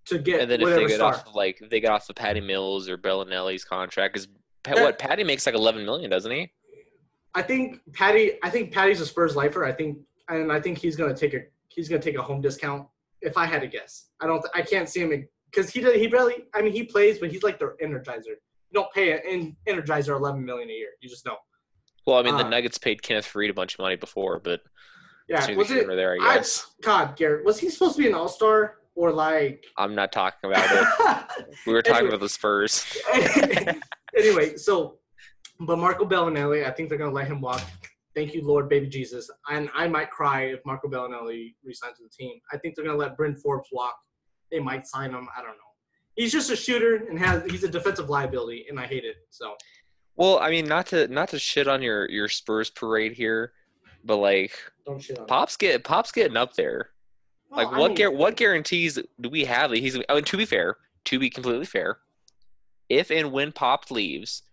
to 0.06 0.18
get 0.18 0.42
And 0.42 0.52
then 0.52 0.62
if 0.62 0.68
they 0.68 0.88
get 0.88 0.96
star. 0.96 1.14
off 1.14 1.28
of 1.28 1.36
like 1.36 1.62
if 1.62 1.70
they 1.70 1.80
get 1.80 1.92
off 1.92 2.08
the 2.08 2.14
Patty 2.14 2.42
Mills 2.42 2.90
or 2.90 2.98
Belinelli's 2.98 3.64
contract, 3.64 4.14
because 4.14 4.28
what 4.66 5.00
Patty 5.00 5.24
makes 5.24 5.46
like 5.46 5.56
11 5.56 5.86
million, 5.86 6.10
doesn't 6.10 6.32
he? 6.32 6.52
I 7.36 7.42
think 7.42 7.80
Patty. 7.94 8.34
I 8.44 8.50
think 8.50 8.74
Patty's 8.74 9.02
a 9.02 9.06
Spurs 9.06 9.36
lifer. 9.36 9.64
I 9.64 9.72
think, 9.72 10.00
and 10.30 10.52
I 10.52 10.60
think 10.60 10.78
he's 10.78 10.96
gonna 10.96 11.16
take 11.16 11.34
a 11.34 11.42
he's 11.70 11.88
gonna 11.88 12.02
take 12.02 12.18
a 12.18 12.22
home 12.22 12.42
discount. 12.42 12.88
If 13.22 13.38
I 13.38 13.46
had 13.46 13.62
to 13.62 13.68
guess, 13.68 14.08
I 14.20 14.28
don't. 14.28 14.44
I 14.56 14.62
can't 14.62 14.90
see 14.90 15.02
him 15.02 15.28
because 15.52 15.70
he. 15.70 15.82
He 15.98 16.08
barely. 16.08 16.46
I 16.56 16.62
mean, 16.62 16.74
he 16.74 16.84
plays, 16.84 17.20
but 17.20 17.32
he's 17.32 17.44
like 17.44 17.60
their 17.60 17.76
energizer. 17.84 18.36
You 18.72 18.74
don't 18.74 18.92
pay 18.94 19.12
an 19.14 19.56
energizer 19.68 20.16
11 20.16 20.44
million 20.44 20.70
a 20.70 20.74
year. 20.74 20.90
You 21.02 21.10
just 21.10 21.24
don't. 21.24 21.40
Well, 22.10 22.18
I 22.18 22.24
mean, 22.24 22.38
the 22.38 22.46
Uh, 22.46 22.50
Nuggets 22.50 22.80
paid 22.80 23.04
Kenneth 23.04 23.32
Faried 23.32 23.52
a 23.52 23.54
bunch 23.54 23.76
of 23.76 23.80
money 23.80 23.96
before, 23.96 24.40
but 24.40 24.62
Yeah. 25.28 25.54
Was 25.56 25.70
it? 25.70 25.86
there, 25.86 26.18
I 26.20 26.26
I, 26.26 26.36
guess. 26.38 26.72
God, 26.82 27.16
Garrett, 27.16 27.46
was 27.46 27.60
he 27.60 27.70
supposed 27.70 27.98
to 27.98 28.02
be 28.02 28.08
an 28.08 28.16
All 28.16 28.28
Star 28.28 28.80
or 28.96 29.12
like? 29.12 29.64
I'm 29.78 29.94
not 29.94 30.12
talking 30.12 30.50
about 30.50 30.66
it. 30.72 31.46
We 31.68 31.74
were 31.74 31.84
talking 31.84 31.98
Anyway. 32.08 32.16
about 32.16 32.22
the 32.22 32.30
Spurs. 32.30 32.84
anyway, 34.18 34.56
so 34.58 34.98
but 35.60 35.78
Marco 35.78 36.04
Belinelli, 36.06 36.66
I 36.66 36.72
think 36.72 36.90
they're 36.90 36.98
gonna 36.98 37.12
let 37.12 37.28
him 37.28 37.42
walk. 37.42 37.62
Thank 38.16 38.34
you, 38.34 38.42
Lord, 38.44 38.70
baby 38.70 38.88
Jesus. 38.88 39.30
And 39.52 39.70
I 39.76 39.88
might 39.88 40.10
cry 40.10 40.46
if 40.46 40.62
Marco 40.66 40.88
Belinelli 40.88 41.54
resigns 41.64 41.98
to 41.98 42.04
the 42.06 42.10
team. 42.10 42.40
I 42.52 42.58
think 42.58 42.76
they're 42.76 42.86
gonna 42.86 42.98
let 42.98 43.16
Bryn 43.18 43.36
Forbes 43.36 43.70
walk. 43.72 43.96
They 44.52 44.60
might 44.60 44.88
sign 44.88 45.12
him. 45.12 45.28
I 45.38 45.42
don't 45.42 45.52
know. 45.52 45.70
He's 46.16 46.32
just 46.32 46.50
a 46.50 46.56
shooter 46.56 46.96
and 47.08 47.20
has 47.20 47.44
he's 47.52 47.64
a 47.64 47.68
defensive 47.70 48.10
liability, 48.10 48.66
and 48.68 48.80
I 48.80 48.88
hate 48.88 49.06
it. 49.06 49.18
So 49.30 49.54
Well, 50.20 50.38
I 50.40 50.50
mean, 50.52 50.68
not 50.68 50.86
to 50.88 51.08
not 51.08 51.30
to 51.30 51.40
shit 51.40 51.68
on 51.70 51.82
your 51.82 52.08
your 52.12 52.28
Spurs 52.28 52.70
parade 52.70 53.14
here, 53.14 53.54
but 54.04 54.18
like 54.18 54.52
don't 54.86 55.02
shit 55.02 55.18
on. 55.18 55.24
him. 55.24 55.28
Pop's 55.28 55.56
get 55.56 55.84
Pop's 55.86 56.12
getting 56.12 56.36
up 56.38 56.54
there. 56.56 56.90
Well, 57.50 57.66
Like 57.66 57.74
I 57.74 57.80
what 57.80 57.88
mean, 57.92 57.98
gar- 57.98 58.12
what 58.12 58.36
guarantees 58.36 59.00
do 59.22 59.30
we 59.30 59.46
have 59.46 59.72
that 59.72 59.78
he's? 59.80 59.98
I 60.10 60.14
mean, 60.16 60.24
to 60.26 60.38
be 60.38 60.44
fair, 60.46 60.76
to 61.06 61.18
be 61.20 61.30
completely 61.30 61.66
fair, 61.66 62.00
if 62.90 63.12
and 63.12 63.32
when 63.32 63.54
Pop 63.54 63.90
leaves, 63.92 64.44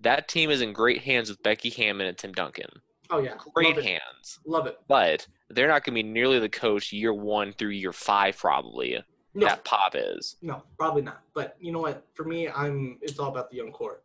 that 0.00 0.28
team 0.28 0.50
is 0.50 0.60
in 0.60 0.74
great 0.74 1.02
hands 1.02 1.30
with 1.30 1.42
Becky 1.42 1.70
Hammon 1.70 2.06
and 2.06 2.16
Tim 2.18 2.32
Duncan. 2.32 2.68
Oh 3.10 3.18
yeah, 3.20 3.32
Great 3.54 3.76
love 3.76 3.84
hands, 3.84 4.38
Love 4.44 4.66
it. 4.66 4.78
but 4.86 5.26
they're 5.48 5.66
not 5.68 5.82
going 5.82 5.96
to 5.96 6.02
be 6.02 6.06
nearly 6.06 6.38
the 6.38 6.48
coach 6.50 6.92
year 6.92 7.14
one 7.14 7.54
through 7.54 7.70
year 7.70 7.94
five 7.94 8.36
probably 8.36 9.02
No, 9.32 9.46
that 9.46 9.64
Pop 9.64 9.94
is. 9.96 10.36
No, 10.42 10.62
probably 10.78 11.00
not. 11.00 11.22
But 11.32 11.56
you 11.58 11.72
know 11.72 11.78
what? 11.78 12.04
For 12.12 12.24
me, 12.24 12.50
I'm 12.50 12.98
it's 13.00 13.18
all 13.18 13.30
about 13.30 13.50
the 13.50 13.56
young 13.56 13.72
core. 13.72 14.02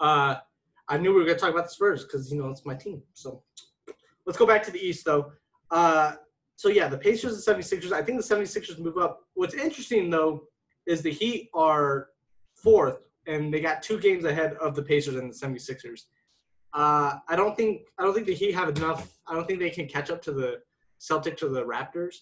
Uh, 0.00 0.36
I 0.88 0.98
knew 0.98 1.12
we 1.12 1.20
were 1.20 1.26
gonna 1.26 1.38
talk 1.38 1.50
about 1.50 1.66
the 1.66 1.70
Spurs 1.70 2.04
because 2.04 2.32
you 2.32 2.40
know 2.40 2.48
it's 2.48 2.66
my 2.66 2.74
team. 2.74 3.02
So 3.14 3.42
let's 4.26 4.38
go 4.38 4.46
back 4.46 4.62
to 4.64 4.70
the 4.70 4.84
East 4.84 5.04
though. 5.04 5.32
Uh, 5.70 6.14
so 6.56 6.68
yeah, 6.68 6.88
the 6.88 6.98
Pacers 6.98 7.46
and 7.46 7.58
76ers. 7.58 7.92
I 7.92 8.02
think 8.02 8.20
the 8.20 8.34
76ers 8.34 8.78
move 8.78 8.98
up. 8.98 9.20
What's 9.34 9.54
interesting 9.54 10.10
though 10.10 10.42
is 10.86 11.02
the 11.02 11.12
Heat 11.12 11.50
are 11.54 12.08
fourth 12.54 12.98
and 13.26 13.52
they 13.52 13.60
got 13.60 13.82
two 13.82 13.98
games 13.98 14.24
ahead 14.24 14.54
of 14.54 14.74
the 14.74 14.82
Pacers 14.82 15.14
and 15.16 15.32
the 15.32 15.34
76ers. 15.34 16.02
Uh, 16.72 17.14
I 17.28 17.36
don't 17.36 17.56
think 17.56 17.82
I 17.98 18.02
don't 18.02 18.14
think 18.14 18.26
the 18.26 18.34
Heat 18.34 18.52
have 18.52 18.68
enough. 18.68 19.18
I 19.26 19.34
don't 19.34 19.46
think 19.46 19.58
they 19.58 19.70
can 19.70 19.86
catch 19.86 20.10
up 20.10 20.22
to 20.22 20.32
the 20.32 20.60
Celtics 21.00 21.42
or 21.42 21.48
the 21.48 21.64
Raptors. 21.64 22.16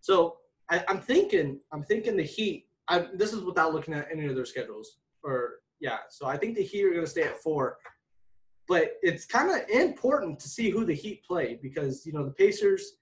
So 0.00 0.38
I, 0.70 0.84
I'm 0.88 1.00
thinking 1.00 1.60
I'm 1.72 1.82
thinking 1.82 2.16
the 2.16 2.22
Heat. 2.22 2.66
I, 2.88 3.06
this 3.14 3.32
is 3.32 3.42
without 3.42 3.72
looking 3.72 3.94
at 3.94 4.08
any 4.10 4.26
of 4.26 4.34
their 4.34 4.44
schedules. 4.44 4.98
Or 5.22 5.59
yeah, 5.80 5.98
so 6.08 6.26
I 6.26 6.36
think 6.36 6.56
the 6.56 6.62
Heat 6.62 6.84
are 6.84 6.90
going 6.90 7.04
to 7.04 7.10
stay 7.10 7.22
at 7.22 7.40
four. 7.42 7.78
But 8.68 8.92
it's 9.02 9.26
kind 9.26 9.50
of 9.50 9.68
important 9.68 10.38
to 10.40 10.48
see 10.48 10.70
who 10.70 10.84
the 10.84 10.94
Heat 10.94 11.24
play 11.24 11.58
because 11.60 12.06
you 12.06 12.12
know 12.12 12.24
the 12.24 12.30
Pacers 12.32 12.92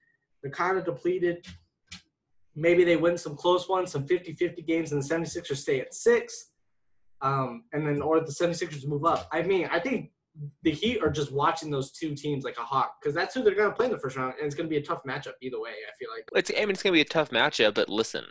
they're 0.41 0.51
kind 0.51 0.77
of 0.77 0.85
depleted. 0.85 1.45
Maybe 2.55 2.83
they 2.83 2.95
win 2.95 3.17
some 3.17 3.35
close 3.35 3.69
ones, 3.69 3.91
some 3.91 4.07
50-50 4.07 4.65
games, 4.65 4.91
and 4.91 5.01
the 5.01 5.07
76ers 5.07 5.57
stay 5.57 5.81
at 5.81 5.93
six. 5.93 6.51
Um, 7.21 7.65
and 7.73 7.85
then 7.85 8.01
or 8.01 8.21
the 8.21 8.31
76ers 8.31 8.87
move 8.87 9.05
up. 9.05 9.27
I 9.31 9.41
mean, 9.41 9.67
I 9.71 9.79
think 9.79 10.11
the 10.63 10.71
Heat 10.71 11.01
are 11.03 11.09
just 11.09 11.31
watching 11.31 11.69
those 11.69 11.91
two 11.91 12.15
teams 12.15 12.45
like 12.45 12.57
a 12.57 12.61
hawk 12.61 12.95
because 12.99 13.13
that's 13.13 13.33
who 13.33 13.43
they're 13.43 13.55
going 13.55 13.69
to 13.69 13.75
play 13.75 13.87
in 13.87 13.91
the 13.91 13.99
first 13.99 14.15
round, 14.15 14.35
and 14.37 14.45
it's 14.45 14.55
going 14.55 14.67
to 14.67 14.69
be 14.69 14.77
a 14.77 14.81
tough 14.81 15.03
matchup 15.03 15.33
either 15.41 15.59
way. 15.59 15.71
I 15.71 15.91
feel 15.99 16.09
like. 16.15 16.29
It's 16.35 16.51
I 16.55 16.61
mean 16.61 16.71
it's 16.71 16.83
going 16.83 16.93
to 16.93 16.97
be 16.97 17.01
a 17.01 17.05
tough 17.05 17.31
matchup, 17.31 17.73
but 17.73 17.89
listen, 17.89 18.25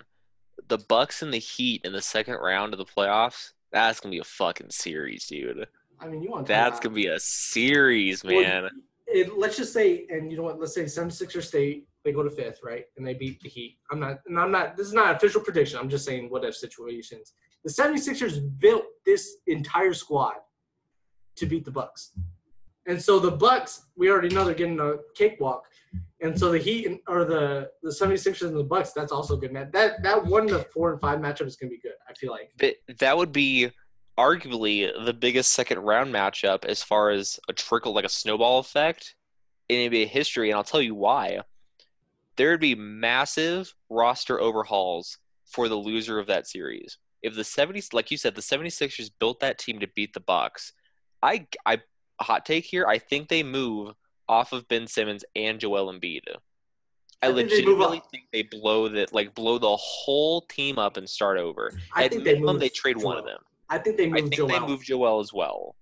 the 0.67 0.79
Bucks 0.79 1.23
and 1.23 1.33
the 1.33 1.39
Heat 1.39 1.83
in 1.85 1.93
the 1.93 2.03
second 2.03 2.37
round 2.37 2.73
of 2.73 2.79
the 2.79 2.87
playoffs. 2.87 3.53
That's 3.73 4.01
gonna 4.01 4.13
be 4.13 4.19
a 4.19 4.25
fucking 4.25 4.71
series, 4.71 5.27
dude. 5.27 5.67
I 6.01 6.09
mean, 6.09 6.23
you 6.23 6.31
want 6.31 6.47
That's 6.47 6.81
gonna 6.81 6.95
be 6.95 7.07
a 7.09 7.19
series, 7.19 8.25
Well, 8.25 8.41
man. 8.41 8.69
it, 9.07 9.37
let's 9.37 9.57
just 9.57 9.73
say, 9.73 10.07
and 10.11 10.31
you 10.31 10.37
know 10.37 10.45
what? 10.45 10.59
Let's 10.59 10.75
say 10.75 10.85
76ers 10.85 11.45
stay, 11.45 11.83
they 12.05 12.13
go 12.13 12.23
to 12.23 12.31
fifth, 12.31 12.61
right? 12.63 12.85
And 12.97 13.07
they 13.07 13.15
beat 13.15 13.41
the 13.41 13.49
Heat. 13.49 13.79
I'm 13.91 14.01
not, 14.01 14.21
and 14.27 14.39
I'm 14.39 14.51
not, 14.51 14.77
this 14.77 14.87
is 14.87 14.93
not 14.95 15.11
an 15.11 15.17
official 15.17 15.41
prediction. 15.41 15.79
I'm 15.79 15.89
just 15.89 16.05
saying 16.05 16.31
what 16.31 16.45
if 16.45 16.57
situations. 16.57 17.35
The 17.65 17.71
76ers 17.71 18.41
built 18.59 18.85
this 19.05 19.37
entire 19.47 19.93
squad 19.93 20.35
to 21.37 21.47
beat 21.47 21.65
the 21.65 21.71
Bucks. 21.71 22.13
And 22.89 23.01
so 23.01 23.21
the 23.21 23.31
Bucks, 23.31 23.87
we 23.97 24.11
already 24.11 24.35
know 24.35 24.45
they're 24.45 24.55
getting 24.55 24.81
a 24.81 24.97
cakewalk. 25.15 25.67
And 26.21 26.37
so 26.37 26.51
the 26.51 26.59
Heat 26.59 26.87
and, 26.87 26.99
or 27.07 27.25
the 27.25 27.71
the 27.83 27.91
76ers 27.91 28.49
and 28.49 28.57
the 28.57 28.65
Bucks, 28.65 28.93
that's 28.93 29.13
also 29.13 29.37
good. 29.37 29.53
Man, 29.53 29.71
that 29.73 30.03
that 30.03 30.25
one 30.25 30.49
to 30.49 30.67
four 30.75 30.93
and 30.93 31.01
five 31.01 31.21
matchup 31.21 31.47
is 31.47 31.55
gonna 31.55 31.71
be 31.71 31.79
good. 31.79 31.93
I 32.09 32.15
feel 32.15 32.33
like. 32.33 32.51
That 32.59 32.77
that 32.99 33.17
would 33.17 33.31
be 33.31 33.71
arguably 34.19 34.91
the 35.05 35.13
biggest 35.13 35.53
second 35.53 35.79
round 35.79 36.13
matchup 36.13 36.65
as 36.65 36.83
far 36.83 37.11
as 37.11 37.39
a 37.49 37.53
trickle, 37.53 37.93
like 37.93 38.05
a 38.05 38.11
snowball 38.11 38.59
effect 38.59 39.15
in 39.69 39.91
NBA 39.91 40.09
history, 40.09 40.51
and 40.51 40.57
I'll 40.57 40.65
tell 40.65 40.83
you 40.83 40.95
why. 40.95 41.41
There 42.37 42.51
would 42.51 42.61
be 42.61 42.75
massive 42.75 43.73
roster 43.91 44.41
overhauls 44.41 45.19
for 45.45 45.69
the 45.69 45.77
loser 45.77 46.19
of 46.19 46.27
that 46.27 46.47
series. 46.47 46.99
If 47.23 47.35
the 47.35 47.43
70s, 47.43 47.93
like 47.93 48.11
you 48.11 48.17
said, 48.17 48.35
the 48.35 48.41
76ers 48.41 49.11
built 49.19 49.41
that 49.41 49.59
team 49.59 49.81
to 49.81 49.89
beat 49.89 50.15
the 50.15 50.21
Bucks, 50.21 50.73
I, 51.21 51.47
I, 51.67 51.79
hot 52.21 52.45
take 52.45 52.65
here, 52.65 52.87
I 52.87 52.99
think 52.99 53.29
they 53.29 53.43
move 53.43 53.95
off 54.29 54.53
of 54.53 54.69
Ben 54.69 54.87
Simmons 54.87 55.25
and 55.35 55.59
Joel 55.59 55.93
Embiid. 55.93 56.21
I, 57.21 57.29
I 57.29 57.33
think 57.35 57.51
they 57.51 57.65
move 57.65 57.79
legitimately 57.79 58.03
think 58.11 58.25
they 58.33 58.43
blow 58.43 58.89
that, 58.89 59.13
like 59.13 59.35
blow 59.35 59.59
the 59.59 59.77
whole 59.77 60.43
team 60.43 60.79
up 60.79 60.97
and 60.97 61.09
start 61.09 61.39
over. 61.39 61.73
I 61.93 62.05
At 62.05 62.13
think 62.13 62.25
they 62.25 62.39
move 62.39 62.61
they 62.61 62.69
trade 62.69 62.97
one 62.97 63.19
of 63.19 63.25
them. 63.25 63.41
I 63.69 63.79
think 63.79 63.97
they 63.97 64.09
I 64.11 64.15
think 64.15 64.35
Joel. 64.35 64.49
they 64.49 64.61
moved 64.61 64.87
Joel 64.87 65.21
as 65.21 65.33
well. 65.33 65.75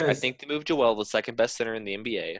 I 0.00 0.14
think 0.14 0.38
they 0.38 0.46
moved 0.46 0.66
Joel, 0.68 0.94
the 0.94 1.04
second 1.04 1.36
best 1.36 1.56
center 1.56 1.74
in 1.74 1.84
the 1.84 1.96
NBA. 1.96 2.38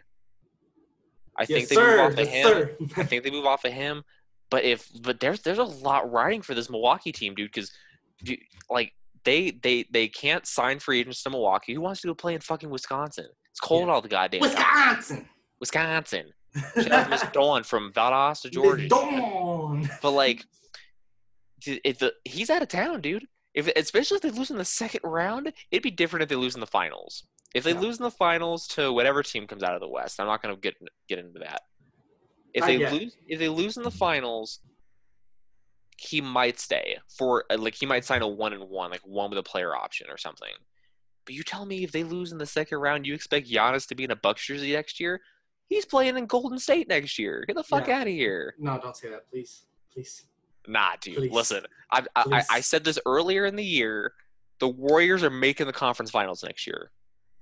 I 1.38 1.42
yes, 1.42 1.48
think 1.48 1.68
they 1.68 1.74
sir, 1.74 1.90
move 1.90 2.00
off 2.00 2.12
of 2.12 2.18
yes, 2.18 2.46
him. 2.46 2.90
I 2.96 3.04
think 3.04 3.24
they 3.24 3.30
move 3.30 3.46
off 3.46 3.64
of 3.64 3.72
him. 3.72 4.02
But 4.50 4.64
if 4.64 4.88
but 5.00 5.20
there's 5.20 5.40
there's 5.40 5.58
a 5.58 5.64
lot 5.64 6.10
riding 6.10 6.42
for 6.42 6.54
this 6.54 6.70
Milwaukee 6.70 7.12
team, 7.12 7.34
dude. 7.34 7.50
Because 7.52 7.72
like 8.70 8.92
they 9.24 9.50
they 9.62 9.84
they 9.90 10.08
can't 10.08 10.46
sign 10.46 10.78
free 10.78 11.00
agents 11.00 11.22
to 11.22 11.30
Milwaukee. 11.30 11.74
Who 11.74 11.80
wants 11.80 12.00
to 12.02 12.08
go 12.08 12.14
play 12.14 12.34
in 12.34 12.40
fucking 12.40 12.70
Wisconsin? 12.70 13.26
It's 13.50 13.60
cold 13.60 13.86
Yeah. 13.88 13.94
all 13.94 14.00
the 14.00 14.08
goddamn 14.08 14.40
time. 14.40 14.50
Wisconsin. 14.50 15.28
Wisconsin. 15.60 16.32
Out 16.90 17.04
to 17.04 17.08
Miss 17.08 17.24
Dawn 17.32 17.62
from 17.64 17.92
Valdosta, 17.92 18.50
Georgia. 18.50 18.88
Dawn. 18.88 19.88
But 20.02 20.10
like, 20.10 20.44
if 21.66 21.98
the 21.98 22.12
he's 22.24 22.50
out 22.50 22.62
of 22.62 22.68
town, 22.68 23.00
dude. 23.00 23.26
If 23.54 23.68
especially 23.76 24.16
if 24.16 24.22
they 24.22 24.30
lose 24.30 24.50
in 24.50 24.56
the 24.56 24.64
second 24.64 25.00
round, 25.04 25.52
it'd 25.70 25.82
be 25.82 25.90
different 25.90 26.22
if 26.22 26.28
they 26.30 26.36
lose 26.36 26.54
in 26.54 26.60
the 26.60 26.66
finals. 26.66 27.24
If 27.54 27.64
they 27.64 27.72
Yeah. 27.74 27.80
lose 27.80 27.98
in 27.98 28.04
the 28.04 28.10
finals 28.10 28.66
to 28.68 28.92
whatever 28.92 29.22
team 29.22 29.46
comes 29.46 29.62
out 29.62 29.74
of 29.74 29.80
the 29.80 29.88
West, 29.88 30.18
I'm 30.18 30.26
not 30.26 30.40
gonna 30.42 30.56
get 30.56 30.74
get 31.08 31.18
into 31.18 31.38
that. 31.40 31.62
If 32.54 32.64
they 32.64 32.78
lose, 32.90 33.16
if 33.26 33.38
they 33.38 33.48
lose 33.48 33.76
in 33.76 33.82
the 33.82 33.90
finals, 33.90 34.60
he 35.96 36.20
might 36.20 36.58
stay 36.58 36.98
for 37.08 37.44
uh, 37.50 37.56
like 37.58 37.74
he 37.74 37.86
might 37.86 38.04
sign 38.04 38.22
a 38.22 38.28
one 38.28 38.52
and 38.52 38.68
one, 38.68 38.90
like 38.90 39.02
one 39.04 39.30
with 39.30 39.38
a 39.38 39.42
player 39.42 39.74
option 39.74 40.08
or 40.10 40.16
something. 40.16 40.52
But 41.24 41.34
you 41.34 41.42
tell 41.42 41.64
me 41.64 41.84
if 41.84 41.92
they 41.92 42.02
lose 42.04 42.32
in 42.32 42.38
the 42.38 42.46
second 42.46 42.78
round, 42.78 43.06
you 43.06 43.14
expect 43.14 43.48
Giannis 43.48 43.86
to 43.88 43.94
be 43.94 44.04
in 44.04 44.10
a 44.10 44.16
Bucks 44.16 44.44
jersey 44.46 44.72
next 44.72 44.98
year? 44.98 45.20
He's 45.68 45.84
playing 45.86 46.16
in 46.18 46.26
Golden 46.26 46.58
State 46.58 46.88
next 46.88 47.18
year. 47.18 47.44
Get 47.46 47.56
the 47.56 47.62
fuck 47.62 47.86
Yeah. 47.86 48.00
out 48.00 48.06
of 48.08 48.12
here. 48.12 48.54
No, 48.58 48.78
don't 48.78 48.96
say 48.96 49.08
that, 49.10 49.30
please. 49.30 49.62
Please. 49.92 50.24
Nah, 50.66 50.90
dude. 51.00 51.16
Please. 51.16 51.32
Listen, 51.32 51.64
I, 51.92 52.04
I 52.16 52.42
I 52.50 52.60
said 52.60 52.84
this 52.84 52.98
earlier 53.06 53.46
in 53.46 53.56
the 53.56 53.64
year. 53.64 54.12
The 54.58 54.68
Warriors 54.68 55.22
are 55.24 55.30
making 55.30 55.66
the 55.66 55.72
conference 55.72 56.10
finals 56.10 56.42
next 56.44 56.66
year. 56.66 56.90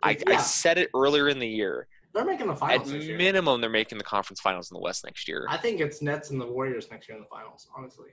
I, 0.02 0.16
I 0.26 0.36
said 0.38 0.78
it 0.78 0.88
earlier 0.94 1.28
in 1.28 1.38
the 1.38 1.46
year. 1.48 1.86
They're 2.14 2.24
making 2.24 2.46
the 2.46 2.54
At 2.54 2.58
finals 2.58 2.90
next 2.92 3.04
year. 3.04 3.18
minimum, 3.18 3.60
they're 3.60 3.68
making 3.68 3.98
the 3.98 4.04
conference 4.04 4.40
finals 4.40 4.70
in 4.70 4.74
the 4.74 4.80
West 4.80 5.04
next 5.04 5.28
year. 5.28 5.44
I 5.48 5.56
think 5.58 5.80
it's 5.80 6.00
Nets 6.00 6.30
and 6.30 6.40
the 6.40 6.46
Warriors 6.46 6.90
next 6.90 7.08
year 7.08 7.16
in 7.16 7.22
the 7.22 7.28
finals, 7.28 7.68
honestly. 7.76 8.08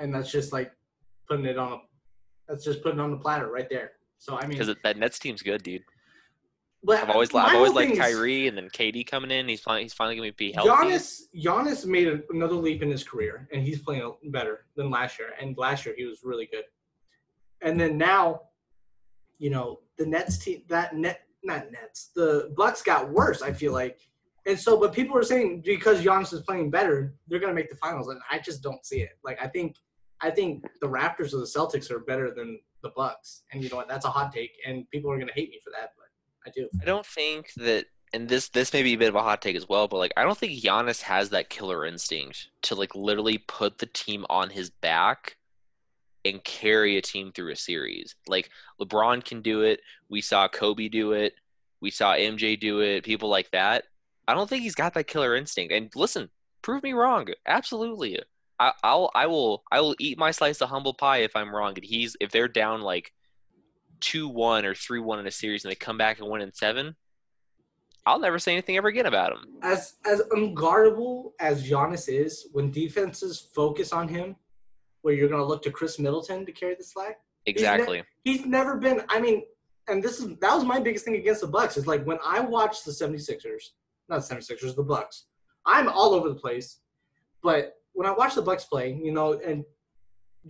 And 0.00 0.12
that's 0.12 0.32
just 0.32 0.52
like 0.52 0.72
putting 1.28 1.46
it 1.46 1.58
on 1.58 1.72
a 1.72 1.76
that's 2.48 2.64
just 2.64 2.82
putting 2.82 2.98
on 2.98 3.12
the 3.12 3.16
platter 3.16 3.48
right 3.48 3.68
there. 3.70 3.92
So 4.18 4.36
I 4.36 4.42
mean 4.42 4.58
Because 4.58 4.74
that 4.82 4.96
Nets 4.96 5.18
team's 5.18 5.42
good, 5.42 5.62
dude. 5.62 5.82
but 6.82 6.98
I've 7.02 7.10
always 7.10 7.32
I've 7.34 7.54
always 7.54 7.72
liked 7.72 7.96
Kyrie, 7.96 8.48
and 8.48 8.56
then 8.56 8.68
KD 8.68 9.06
coming 9.06 9.30
in. 9.30 9.48
He's 9.48 9.60
finally 9.60 9.84
he's 9.84 9.94
finally 9.94 10.16
gonna 10.16 10.32
be 10.32 10.52
healthy. 10.52 10.70
Giannis 10.70 11.22
Giannis 11.36 11.86
made 11.86 12.22
another 12.30 12.54
leap 12.56 12.82
in 12.82 12.90
his 12.90 13.04
career 13.04 13.48
and 13.52 13.62
he's 13.62 13.80
playing 13.80 14.12
better 14.24 14.66
than 14.76 14.90
last 14.90 15.18
year. 15.18 15.28
And 15.40 15.56
last 15.56 15.86
year 15.86 15.94
he 15.96 16.04
was 16.04 16.20
really 16.24 16.46
good. 16.46 16.64
And 17.62 17.78
then 17.78 17.96
now, 17.96 18.42
you 19.38 19.50
know, 19.50 19.80
the 19.98 20.06
Nets 20.06 20.38
team 20.38 20.62
that 20.68 20.96
net 20.96 21.20
not 21.42 21.70
Nets, 21.70 22.10
the 22.14 22.52
Bucks 22.56 22.82
got 22.82 23.10
worse, 23.10 23.42
I 23.42 23.52
feel 23.52 23.72
like. 23.72 24.00
And 24.46 24.58
so 24.58 24.78
but 24.78 24.92
people 24.92 25.16
are 25.16 25.22
saying 25.22 25.62
because 25.64 26.02
Giannis 26.02 26.32
is 26.32 26.40
playing 26.40 26.70
better, 26.70 27.14
they're 27.28 27.38
gonna 27.38 27.54
make 27.54 27.70
the 27.70 27.76
finals. 27.76 28.08
And 28.08 28.20
I 28.30 28.38
just 28.38 28.62
don't 28.62 28.84
see 28.84 29.00
it. 29.00 29.12
Like 29.22 29.38
I 29.40 29.46
think 29.46 29.76
I 30.22 30.30
think 30.30 30.64
the 30.80 30.86
Raptors 30.86 31.32
or 31.32 31.38
the 31.38 31.44
Celtics 31.44 31.90
are 31.90 32.00
better 32.00 32.30
than 32.30 32.60
the 32.82 32.90
Bucks. 32.96 33.42
And 33.52 33.62
you 33.62 33.70
know 33.70 33.76
what, 33.76 33.88
that's 33.88 34.04
a 34.04 34.10
hot 34.10 34.32
take 34.32 34.52
and 34.66 34.88
people 34.90 35.10
are 35.10 35.18
gonna 35.18 35.32
hate 35.34 35.50
me 35.50 35.60
for 35.64 35.70
that, 35.70 35.92
but 35.96 36.06
I 36.46 36.52
do. 36.54 36.68
I 36.80 36.84
don't 36.84 37.06
think 37.06 37.52
that, 37.56 37.86
and 38.12 38.28
this 38.28 38.48
this 38.48 38.72
may 38.72 38.82
be 38.82 38.94
a 38.94 38.98
bit 38.98 39.08
of 39.08 39.14
a 39.14 39.22
hot 39.22 39.40
take 39.40 39.56
as 39.56 39.68
well, 39.68 39.86
but 39.88 39.98
like 39.98 40.12
I 40.16 40.24
don't 40.24 40.36
think 40.36 40.60
Giannis 40.60 41.02
has 41.02 41.30
that 41.30 41.50
killer 41.50 41.86
instinct 41.86 42.48
to 42.62 42.74
like 42.74 42.94
literally 42.94 43.38
put 43.38 43.78
the 43.78 43.86
team 43.86 44.26
on 44.28 44.50
his 44.50 44.70
back 44.70 45.36
and 46.24 46.42
carry 46.44 46.96
a 46.96 47.02
team 47.02 47.32
through 47.32 47.52
a 47.52 47.56
series. 47.56 48.14
Like 48.26 48.50
LeBron 48.80 49.24
can 49.24 49.42
do 49.42 49.62
it. 49.62 49.80
We 50.08 50.20
saw 50.20 50.48
Kobe 50.48 50.88
do 50.88 51.12
it. 51.12 51.34
We 51.80 51.90
saw 51.90 52.14
MJ 52.14 52.58
do 52.58 52.80
it. 52.80 53.04
People 53.04 53.28
like 53.28 53.50
that. 53.52 53.84
I 54.28 54.34
don't 54.34 54.48
think 54.48 54.62
he's 54.62 54.74
got 54.74 54.94
that 54.94 55.06
killer 55.06 55.34
instinct. 55.34 55.72
And 55.72 55.90
listen, 55.96 56.28
prove 56.62 56.82
me 56.82 56.92
wrong. 56.92 57.28
Absolutely. 57.46 58.20
I, 58.60 58.72
I'll 58.84 59.10
I 59.14 59.26
will 59.26 59.64
I 59.72 59.80
will 59.80 59.96
eat 59.98 60.18
my 60.18 60.30
slice 60.30 60.60
of 60.60 60.68
humble 60.68 60.94
pie 60.94 61.18
if 61.18 61.34
I'm 61.34 61.52
wrong. 61.54 61.72
And 61.74 61.84
he's 61.84 62.16
if 62.20 62.30
they're 62.30 62.46
down 62.46 62.82
like 62.82 63.12
two 64.00 64.28
one 64.28 64.64
or 64.64 64.74
three 64.74 65.00
one 65.00 65.18
in 65.18 65.26
a 65.26 65.30
series 65.30 65.64
and 65.64 65.70
they 65.70 65.74
come 65.76 65.98
back 65.98 66.20
and 66.20 66.28
win 66.28 66.42
in 66.42 66.52
seven, 66.52 66.94
I'll 68.06 68.20
never 68.20 68.38
say 68.38 68.52
anything 68.52 68.76
ever 68.76 68.88
again 68.88 69.06
about 69.06 69.32
him. 69.32 69.44
as 69.62 69.94
as 70.06 70.20
unguardable 70.30 71.32
as 71.40 71.68
Giannis 71.68 72.08
is, 72.08 72.48
when 72.52 72.70
defenses 72.70 73.40
focus 73.54 73.92
on 73.92 74.08
him, 74.08 74.36
where 75.02 75.14
you're 75.14 75.28
going 75.28 75.40
to 75.40 75.46
look 75.46 75.62
to 75.62 75.70
Khris 75.70 75.98
Middleton 75.98 76.44
to 76.46 76.52
carry 76.52 76.74
the 76.74 76.84
slack, 76.84 77.18
Exactly. 77.46 78.02
he's 78.24 78.44
never 78.44 78.76
been. 78.76 79.02
I 79.08 79.20
mean, 79.20 79.44
and 79.88 80.02
this 80.02 80.20
is 80.20 80.36
that 80.38 80.54
was 80.54 80.64
my 80.64 80.80
biggest 80.80 81.04
thing 81.06 81.16
against 81.16 81.40
the 81.40 81.46
Bucks 81.46 81.78
is 81.78 81.86
like 81.86 82.04
when 82.04 82.18
I 82.24 82.40
watch 82.40 82.84
the 82.84 82.92
76ers, 82.92 83.70
not 84.10 84.20
76ers, 84.20 84.76
the 84.76 84.82
Bucks. 84.82 85.24
I'm 85.66 85.88
all 85.88 86.14
over 86.14 86.28
the 86.28 86.34
place, 86.34 86.80
but 87.42 87.79
when 88.00 88.08
I 88.08 88.12
watch 88.12 88.34
the 88.34 88.40
Bucks 88.40 88.64
play, 88.64 88.98
you 89.04 89.12
know, 89.12 89.34
and 89.44 89.62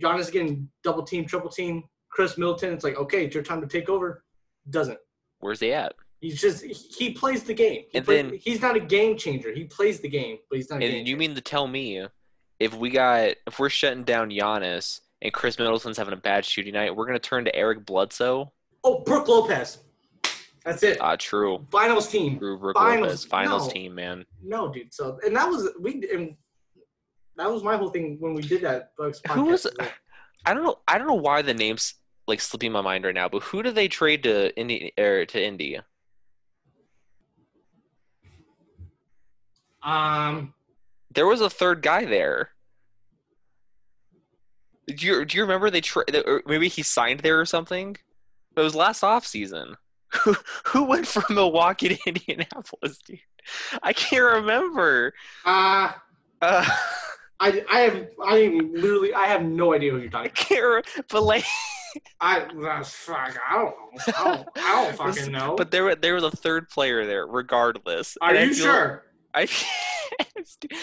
Giannis 0.01 0.31
getting 0.31 0.69
double 0.85 1.03
team, 1.03 1.25
triple 1.25 1.49
team, 1.49 1.83
Khris 2.09 2.37
Middleton, 2.37 2.71
it's 2.73 2.85
like 2.85 2.95
okay, 2.97 3.25
it's 3.25 3.35
your 3.35 3.43
time 3.43 3.59
to 3.59 3.67
take 3.67 3.89
over. 3.89 4.23
Doesn't. 4.69 4.97
Where's 5.41 5.59
he 5.59 5.73
at? 5.73 5.93
He's 6.21 6.39
just 6.39 6.63
he 6.63 7.11
plays 7.11 7.43
the 7.43 7.53
game. 7.53 7.83
He 7.91 7.97
And 7.97 8.05
play- 8.05 8.21
then- 8.21 8.39
he's 8.41 8.61
not 8.61 8.77
a 8.77 8.79
game 8.79 9.17
changer. 9.17 9.51
He 9.53 9.65
plays 9.65 9.99
the 9.99 10.07
game, 10.07 10.37
but 10.49 10.55
he's 10.55 10.69
not. 10.69 10.77
A 10.77 10.79
game 10.79 10.99
And 10.99 11.07
you 11.09 11.17
mean 11.17 11.35
to 11.35 11.41
tell 11.41 11.67
me 11.67 12.05
if 12.57 12.73
we 12.73 12.89
got 12.89 13.35
if 13.45 13.59
we're 13.59 13.67
shutting 13.69 14.05
down 14.05 14.29
Giannis 14.29 15.01
and 15.21 15.33
Khris 15.33 15.59
Middleton's 15.59 15.97
having 15.97 16.13
a 16.13 16.17
bad 16.17 16.45
shooting 16.45 16.73
night, 16.73 16.95
we're 16.95 17.05
gonna 17.05 17.19
turn 17.19 17.43
to 17.43 17.53
Eric 17.53 17.85
Bledsoe? 17.85 18.53
Oh, 18.85 18.99
Brooke 19.03 19.27
Lopez. 19.27 19.79
That's 20.63 20.83
it. 20.83 20.99
Ah, 21.01 21.17
true. 21.17 21.67
Finals 21.69 22.07
team. 22.07 22.37
Drew 22.37 22.57
Brook 22.57 22.77
Finals- 22.77 23.01
Lopez, 23.07 23.25
finals 23.25 23.67
no. 23.67 23.73
team, 23.73 23.93
man. 23.95 24.25
No, 24.41 24.71
dude. 24.71 24.93
So 24.93 25.19
and 25.25 25.35
that 25.35 25.49
was 25.49 25.69
we 25.81 26.07
and 26.13 26.37
that 27.37 27.49
was 27.51 27.63
my 27.63 27.75
whole 27.77 27.89
thing 27.89 28.17
when 28.19 28.33
we 28.33 28.41
did 28.41 28.61
that 28.61 28.91
Bucks 28.97 29.19
podcast. 29.21 29.33
Who 29.35 29.43
was- 29.45 29.67
I 30.45 30.53
don't 30.53 30.63
know. 30.63 30.79
I 30.87 30.97
don't 30.97 31.07
know 31.07 31.13
why 31.13 31.41
the 31.43 31.53
name's 31.53 31.93
like 32.27 32.41
slipping 32.41 32.71
my 32.71 32.81
mind 32.81 33.05
right 33.05 33.13
now. 33.13 33.29
But 33.29 33.43
who 33.43 33.61
did 33.61 33.75
they 33.75 33.87
trade 33.87 34.23
to 34.23 34.55
Indy 34.57 34.91
or 34.97 35.25
to 35.25 35.43
Indy? 35.43 35.79
um 39.83 40.53
There 41.13 41.27
was 41.27 41.41
a 41.41 41.49
third 41.49 41.81
guy 41.81 42.05
there. 42.05 42.49
Do 44.87 45.05
you 45.05 45.25
do 45.25 45.37
you 45.37 45.43
remember 45.43 45.69
they 45.69 45.81
tra- 45.81 46.05
maybe 46.45 46.67
he 46.67 46.83
signed 46.83 47.21
there 47.21 47.39
or 47.39 47.45
something? 47.45 47.95
It 48.55 48.59
was 48.59 48.75
last 48.75 49.03
off 49.03 49.25
season. 49.25 49.77
Who 50.23 50.35
who 50.65 50.83
went 50.83 51.07
from 51.07 51.23
Milwaukee 51.35 51.89
to 51.95 51.97
Indianapolis, 52.07 52.97
dude? 53.05 53.19
I 53.81 53.93
can't 53.93 54.23
remember. 54.41 55.13
uh 55.45 55.93
Uh, 56.41 56.67
I 57.43 57.65
I 57.71 57.79
have 57.81 58.07
I 58.23 58.59
literally 58.71 59.13
I 59.13 59.25
have 59.25 59.43
no 59.43 59.73
idea 59.73 59.91
what 59.93 60.01
you're 60.01 60.11
talking. 60.11 60.31
Re- 60.51 61.19
like, 61.19 61.43
I 62.21 62.41
uh, 62.41 62.83
fuck 62.83 63.35
I 63.49 63.55
don't 63.55 63.65
know. 63.65 64.13
I 64.15 64.23
don't, 64.35 64.47
I 64.57 64.85
don't 64.85 64.95
fucking 65.15 65.31
know. 65.31 65.55
but 65.57 65.71
there 65.71 65.95
there 65.95 66.13
was 66.13 66.23
a 66.23 66.31
third 66.31 66.69
player 66.69 67.05
there, 67.05 67.25
regardless. 67.27 68.15
are 68.21 68.33
And 68.33 68.49
you 68.49 68.53
feel- 68.55 68.65
sure? 68.65 69.03
I, 69.33 69.41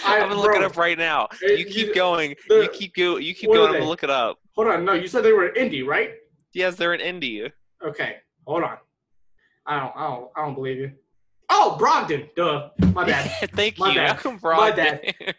I- 0.04 0.20
I'm 0.20 0.28
gonna 0.30 0.40
look 0.40 0.56
it 0.56 0.64
up 0.64 0.76
right 0.76 0.98
now. 0.98 1.28
it- 1.42 1.58
You 1.60 1.64
keep 1.66 1.94
going. 1.94 2.34
the- 2.48 2.62
you 2.62 2.68
keep 2.70 2.94
go. 2.94 3.16
You 3.18 3.34
keep 3.34 3.50
going. 3.52 3.68
I'm 3.68 3.72
gonna 3.74 3.84
look 3.84 4.02
it 4.02 4.10
up. 4.10 4.38
Hold 4.56 4.68
on. 4.68 4.84
No, 4.84 4.94
you 4.94 5.06
said 5.06 5.22
they 5.22 5.32
were 5.32 5.50
indie, 5.50 5.86
right? 5.86 6.10
Yes, 6.54 6.74
they're 6.74 6.94
in 6.94 7.00
Indy. 7.00 7.52
Okay. 7.86 8.16
Hold 8.46 8.64
on. 8.64 8.78
I 9.66 9.78
don't 9.78 9.92
I 9.96 10.06
don't 10.08 10.30
I 10.36 10.44
don't 10.44 10.54
believe 10.54 10.78
you. 10.78 10.92
Oh, 11.50 11.78
Brogdon. 11.80 12.28
Duh. 12.34 12.70
My 12.92 13.04
bad. 13.06 13.30
Thank 13.54 13.78
My 13.78 13.88
you, 13.90 13.94
bad. 13.94 14.06
Malcolm 14.24 14.38
My 14.42 14.70
Brogdon. 14.72 15.34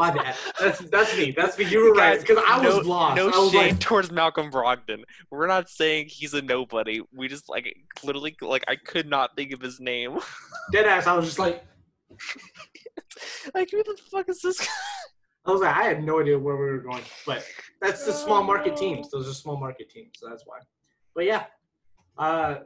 My 0.00 0.10
bad. 0.10 0.34
That's 0.58 0.78
that's 0.78 1.14
me. 1.14 1.30
That's 1.32 1.58
me. 1.58 1.66
You 1.66 1.84
were 1.84 1.92
right. 1.92 2.18
Because 2.18 2.42
I 2.48 2.58
was 2.58 2.76
no, 2.76 2.90
lost. 2.90 3.16
No 3.16 3.28
I 3.28 3.38
was 3.38 3.52
shade 3.52 3.72
like, 3.72 3.80
towards 3.80 4.10
Malcolm 4.10 4.50
Brogdon. 4.50 5.02
We're 5.30 5.46
not 5.46 5.68
saying 5.68 6.06
he's 6.08 6.32
a 6.32 6.40
nobody. 6.40 7.02
We 7.12 7.28
just 7.28 7.50
like 7.50 7.70
literally 8.02 8.34
like 8.40 8.64
I 8.66 8.76
could 8.76 9.06
not 9.06 9.36
think 9.36 9.52
of 9.52 9.60
his 9.60 9.78
name. 9.78 10.18
dead 10.72 10.86
ass. 10.86 11.06
I 11.06 11.14
was 11.14 11.26
just 11.26 11.38
like, 11.38 11.62
like 13.54 13.70
who 13.70 13.82
the 13.82 13.98
fuck 14.10 14.30
is 14.30 14.40
this 14.40 14.58
guy? 14.58 14.66
I 15.44 15.50
was 15.50 15.60
like, 15.60 15.76
I 15.76 15.82
had 15.82 16.02
no 16.02 16.20
idea 16.20 16.38
where 16.38 16.56
we 16.56 16.64
were 16.64 16.78
going. 16.78 17.02
But 17.26 17.44
that's 17.82 18.06
the 18.06 18.12
small 18.12 18.42
market 18.42 18.78
teams. 18.78 19.10
Those 19.10 19.28
are 19.28 19.34
small 19.34 19.58
market 19.58 19.90
teams. 19.90 20.12
So 20.14 20.30
that's 20.30 20.44
why. 20.46 20.60
But 21.14 21.26
yeah, 21.26 21.44
uh, 22.16 22.60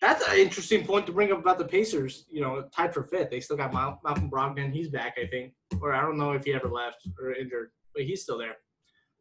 that's 0.00 0.26
an 0.26 0.36
interesting 0.36 0.84
point 0.86 1.06
to 1.06 1.12
bring 1.12 1.32
up 1.32 1.38
about 1.38 1.58
the 1.58 1.64
Pacers. 1.64 2.24
You 2.30 2.40
know, 2.40 2.68
tied 2.74 2.94
for 2.94 3.02
fifth. 3.04 3.30
They 3.30 3.40
still 3.40 3.56
got 3.56 3.72
Mal- 3.72 4.00
Malcolm 4.04 4.30
Brogdon. 4.30 4.72
He's 4.72 4.88
back, 4.88 5.16
I 5.22 5.26
think, 5.26 5.54
or 5.80 5.92
I 5.92 6.00
don't 6.02 6.18
know 6.18 6.32
if 6.32 6.44
he 6.44 6.52
ever 6.54 6.68
left 6.68 7.06
or 7.20 7.32
injured, 7.32 7.70
but 7.94 8.04
he's 8.04 8.22
still 8.22 8.38
there. 8.38 8.56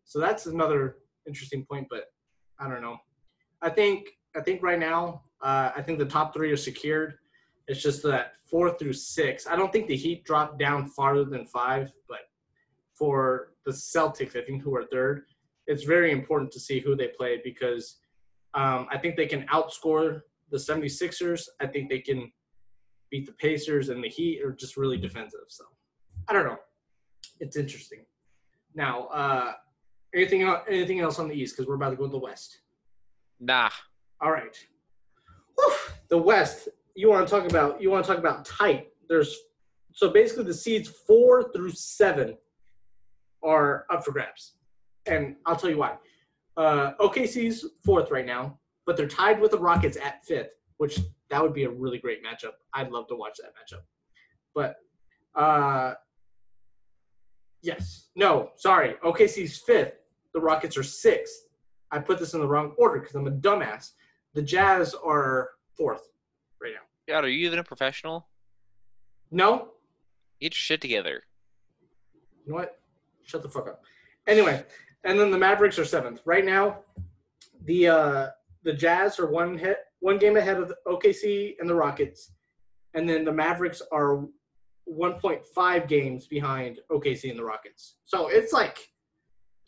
So 0.06 0.20
that's 0.20 0.46
another 0.46 0.98
interesting 1.28 1.66
point. 1.66 1.88
But 1.90 2.06
I 2.60 2.70
don't 2.70 2.82
know. 2.82 2.98
I 3.62 3.70
think 3.70 4.10
I 4.36 4.42
think 4.42 4.62
right 4.62 4.80
now, 4.80 5.24
uh, 5.42 5.72
I 5.76 5.82
think 5.82 6.00
the 6.00 6.06
top 6.06 6.34
three 6.34 6.52
are 6.52 6.58
secured. 6.58 7.16
It's 7.68 7.82
just 7.82 8.04
that 8.04 8.34
four 8.50 8.78
through 8.78 8.94
six. 8.94 9.46
I 9.48 9.56
don't 9.56 9.74
think 9.74 9.88
the 9.88 9.96
Heat 9.98 10.24
dropped 10.24 10.58
down 10.60 10.88
farther 10.88 11.26
than 11.26 11.46
five, 11.48 11.92
but 12.08 12.20
for 12.94 13.54
the 13.66 13.72
Celtics, 13.72 14.36
I 14.36 14.46
think 14.46 14.64
who 14.64 14.76
are 14.76 14.86
third, 14.86 15.26
it's 15.66 15.84
very 15.84 16.12
important 16.12 16.52
to 16.52 16.60
see 16.60 16.80
who 16.80 16.96
they 16.96 17.10
play 17.10 17.42
because 17.44 17.98
Um, 18.54 18.88
I 18.90 18.98
think 18.98 19.16
they 19.16 19.28
can 19.28 19.46
outscore 19.48 20.22
the 20.52 20.58
76ers. 20.58 21.44
I 21.60 21.68
think 21.68 21.90
they 21.90 22.00
can 22.00 22.32
beat 23.10 23.26
the 23.26 23.34
Pacers, 23.34 23.90
and 23.90 24.04
the 24.04 24.10
Heat 24.10 24.42
are 24.44 24.52
just 24.52 24.78
really 24.78 24.98
defensive. 24.98 25.46
So 25.48 25.66
I 26.28 26.34
don't 26.34 26.46
know. 26.46 26.58
It's 27.40 27.56
interesting. 27.56 28.06
Now, 28.76 29.08
uh, 29.08 29.54
anything 30.14 30.44
el- 30.44 30.64
anything 30.70 31.00
else 31.00 31.20
on 31.20 31.28
the 31.28 31.36
East? 31.36 31.56
Because 31.56 31.68
we're 31.68 31.76
about 31.76 31.92
to 31.92 31.96
go 31.96 32.06
to 32.06 32.12
the 32.12 32.20
West. 32.20 32.62
Nah. 33.40 33.70
All 34.22 34.32
right. 34.32 34.58
Whew. 35.58 35.74
The 36.10 36.18
West. 36.18 36.70
You 36.96 37.10
want 37.10 37.28
to 37.28 37.32
talk 37.32 37.50
about? 37.50 37.82
You 37.82 37.92
want 37.92 38.06
to 38.06 38.12
talk 38.12 38.20
about 38.20 38.46
tight? 38.46 38.88
There's 39.08 39.36
so 39.94 40.10
basically 40.10 40.46
the 40.46 40.54
seeds 40.54 40.90
four 40.90 41.52
through 41.54 41.72
seven 41.72 42.38
are 43.44 43.86
up 43.90 44.04
for 44.04 44.12
grabs, 44.12 44.56
and 45.06 45.36
I'll 45.46 45.56
tell 45.56 45.70
you 45.70 45.78
why. 45.78 45.96
Uh, 46.56 46.94
OKC's 47.00 47.66
fourth 47.86 48.10
right 48.10 48.26
now, 48.26 48.60
but 48.88 48.98
they're 48.98 49.08
tied 49.08 49.40
with 49.40 49.52
the 49.52 49.60
Rockets 49.60 49.98
at 49.98 50.26
fifth, 50.26 50.50
which 50.78 51.00
that 51.30 51.44
would 51.44 51.54
be 51.54 51.66
a 51.66 51.70
really 51.70 52.00
great 52.00 52.24
matchup. 52.24 52.54
I'd 52.74 52.90
love 52.90 53.08
to 53.10 53.16
watch 53.16 53.38
that 53.38 53.52
matchup. 53.54 53.82
But 54.56 54.78
uh, 55.40 55.94
yes, 57.62 58.08
no, 58.16 58.50
sorry, 58.56 58.96
OKC's 59.04 59.60
fifth. 59.60 59.94
The 60.34 60.40
Rockets 60.40 60.78
are 60.78 60.84
sixth. 60.84 61.36
I 61.92 62.00
put 62.00 62.18
this 62.18 62.34
in 62.34 62.40
the 62.40 62.48
wrong 62.48 62.74
order 62.80 63.00
because 63.00 63.14
I'm 63.14 63.28
a 63.28 63.32
dumbass. 63.32 63.92
The 64.34 64.42
Jazz 64.42 64.96
are 65.06 65.50
fourth 65.76 66.10
right 66.60 66.74
now. 66.74 67.14
God, 67.14 67.26
are 67.26 67.30
you 67.30 67.46
even 67.46 67.60
a 67.60 67.64
professional? 67.64 68.28
No, 69.30 69.70
Get 70.40 70.54
your 70.54 70.58
shit 70.58 70.82
together. 70.82 71.24
You 72.46 72.52
know 72.52 72.60
what? 72.60 72.80
Shut 73.24 73.42
the 73.42 73.50
fuck 73.50 73.68
up. 73.68 73.82
Anyway, 74.28 74.64
and 75.04 75.20
then 75.20 75.32
the 75.32 75.38
Mavericks 75.38 75.80
are 75.80 75.86
seventh 75.86 76.22
right 76.26 76.46
now. 76.46 76.80
The 77.66 77.88
uh, 77.88 78.28
the 78.68 78.74
Jazz 78.74 79.18
are 79.18 79.32
one 79.32 79.58
hit, 79.58 79.78
one 80.02 80.18
game 80.18 80.36
ahead 80.36 80.58
of 80.58 80.68
the 80.68 80.76
OKC 80.86 81.56
and 81.62 81.70
the 81.70 81.74
Rockets, 81.74 82.34
and 82.94 83.08
then 83.08 83.24
the 83.24 83.32
Mavericks 83.32 83.82
are 83.94 84.26
1.5 84.94 85.88
games 85.88 86.28
behind 86.28 86.80
OKC 86.92 87.30
and 87.30 87.40
the 87.40 87.46
Rockets. 87.46 87.96
So 88.04 88.28
it's 88.28 88.52
like 88.52 88.78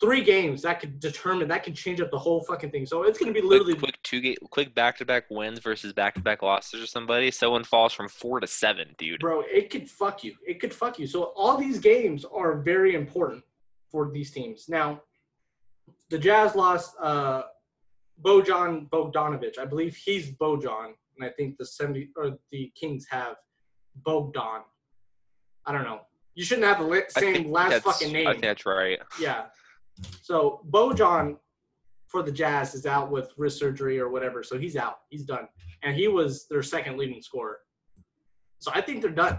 three 0.02 0.22
games 0.22 0.60
that 0.62 0.80
could 0.80 1.00
determine 1.00 1.48
that 1.48 1.64
could 1.64 1.74
change 1.74 2.02
up 2.02 2.10
the 2.10 2.18
whole 2.18 2.42
fucking 2.42 2.70
thing. 2.70 2.84
So 2.84 3.04
it's 3.04 3.18
gonna 3.18 3.32
be 3.32 3.40
literally 3.40 3.72
quick, 3.72 3.92
quick 3.92 4.02
two 4.02 4.20
game, 4.20 4.36
quick 4.50 4.74
back 4.74 4.98
to 4.98 5.06
back 5.06 5.24
wins 5.30 5.60
versus 5.60 5.94
back 5.94 6.14
to 6.16 6.20
back 6.20 6.42
losses 6.42 6.82
or 6.82 6.86
somebody. 6.86 7.30
Someone 7.30 7.64
falls 7.64 7.94
from 7.94 8.06
four 8.06 8.38
to 8.40 8.46
seven, 8.46 8.94
dude. 8.98 9.20
bro 9.20 9.42
it 9.50 9.70
could 9.70 9.88
fuck 9.88 10.22
you 10.22 10.34
it 10.46 10.60
could 10.60 10.74
fuck 10.74 10.98
you 10.98 11.06
so 11.06 11.32
all 11.36 11.56
these 11.56 11.78
games 11.78 12.26
are 12.26 12.60
very 12.60 12.94
important 12.94 13.42
for 13.90 14.10
these 14.10 14.30
teams 14.30 14.68
now 14.68 15.00
the 16.10 16.18
jazz 16.18 16.54
lost 16.54 16.94
uh 17.00 17.42
bojan 18.22 18.88
bogdanovic 18.90 19.58
i 19.58 19.64
believe 19.64 19.96
he's 19.96 20.32
bojan 20.32 20.92
and 21.16 21.24
i 21.24 21.30
think 21.30 21.56
the 21.58 21.64
70 21.66 22.10
or 22.16 22.38
the 22.50 22.72
kings 22.78 23.06
have 23.10 23.36
bogdan 24.04 24.62
i 25.66 25.72
don't 25.72 25.84
know 25.84 26.00
you 26.34 26.44
shouldn't 26.44 26.66
have 26.66 26.78
the 26.78 27.04
same 27.08 27.50
last 27.50 27.82
fucking 27.82 28.10
I 28.10 28.12
name 28.12 28.26
think 28.26 28.42
that's 28.42 28.66
right. 28.66 28.98
yeah 29.20 29.44
so 30.22 30.60
bojan 30.70 31.36
for 32.06 32.22
the 32.22 32.32
jazz 32.32 32.74
is 32.74 32.86
out 32.86 33.10
with 33.10 33.32
wrist 33.36 33.58
surgery 33.58 33.98
or 33.98 34.08
whatever 34.08 34.42
so 34.42 34.58
he's 34.58 34.76
out 34.76 35.00
he's 35.10 35.24
done 35.24 35.48
and 35.82 35.94
he 35.96 36.08
was 36.08 36.46
their 36.48 36.62
second 36.62 36.98
leading 36.98 37.22
scorer 37.22 37.58
so 38.60 38.70
I 38.74 38.80
think 38.80 39.02
they're 39.02 39.10
done. 39.10 39.38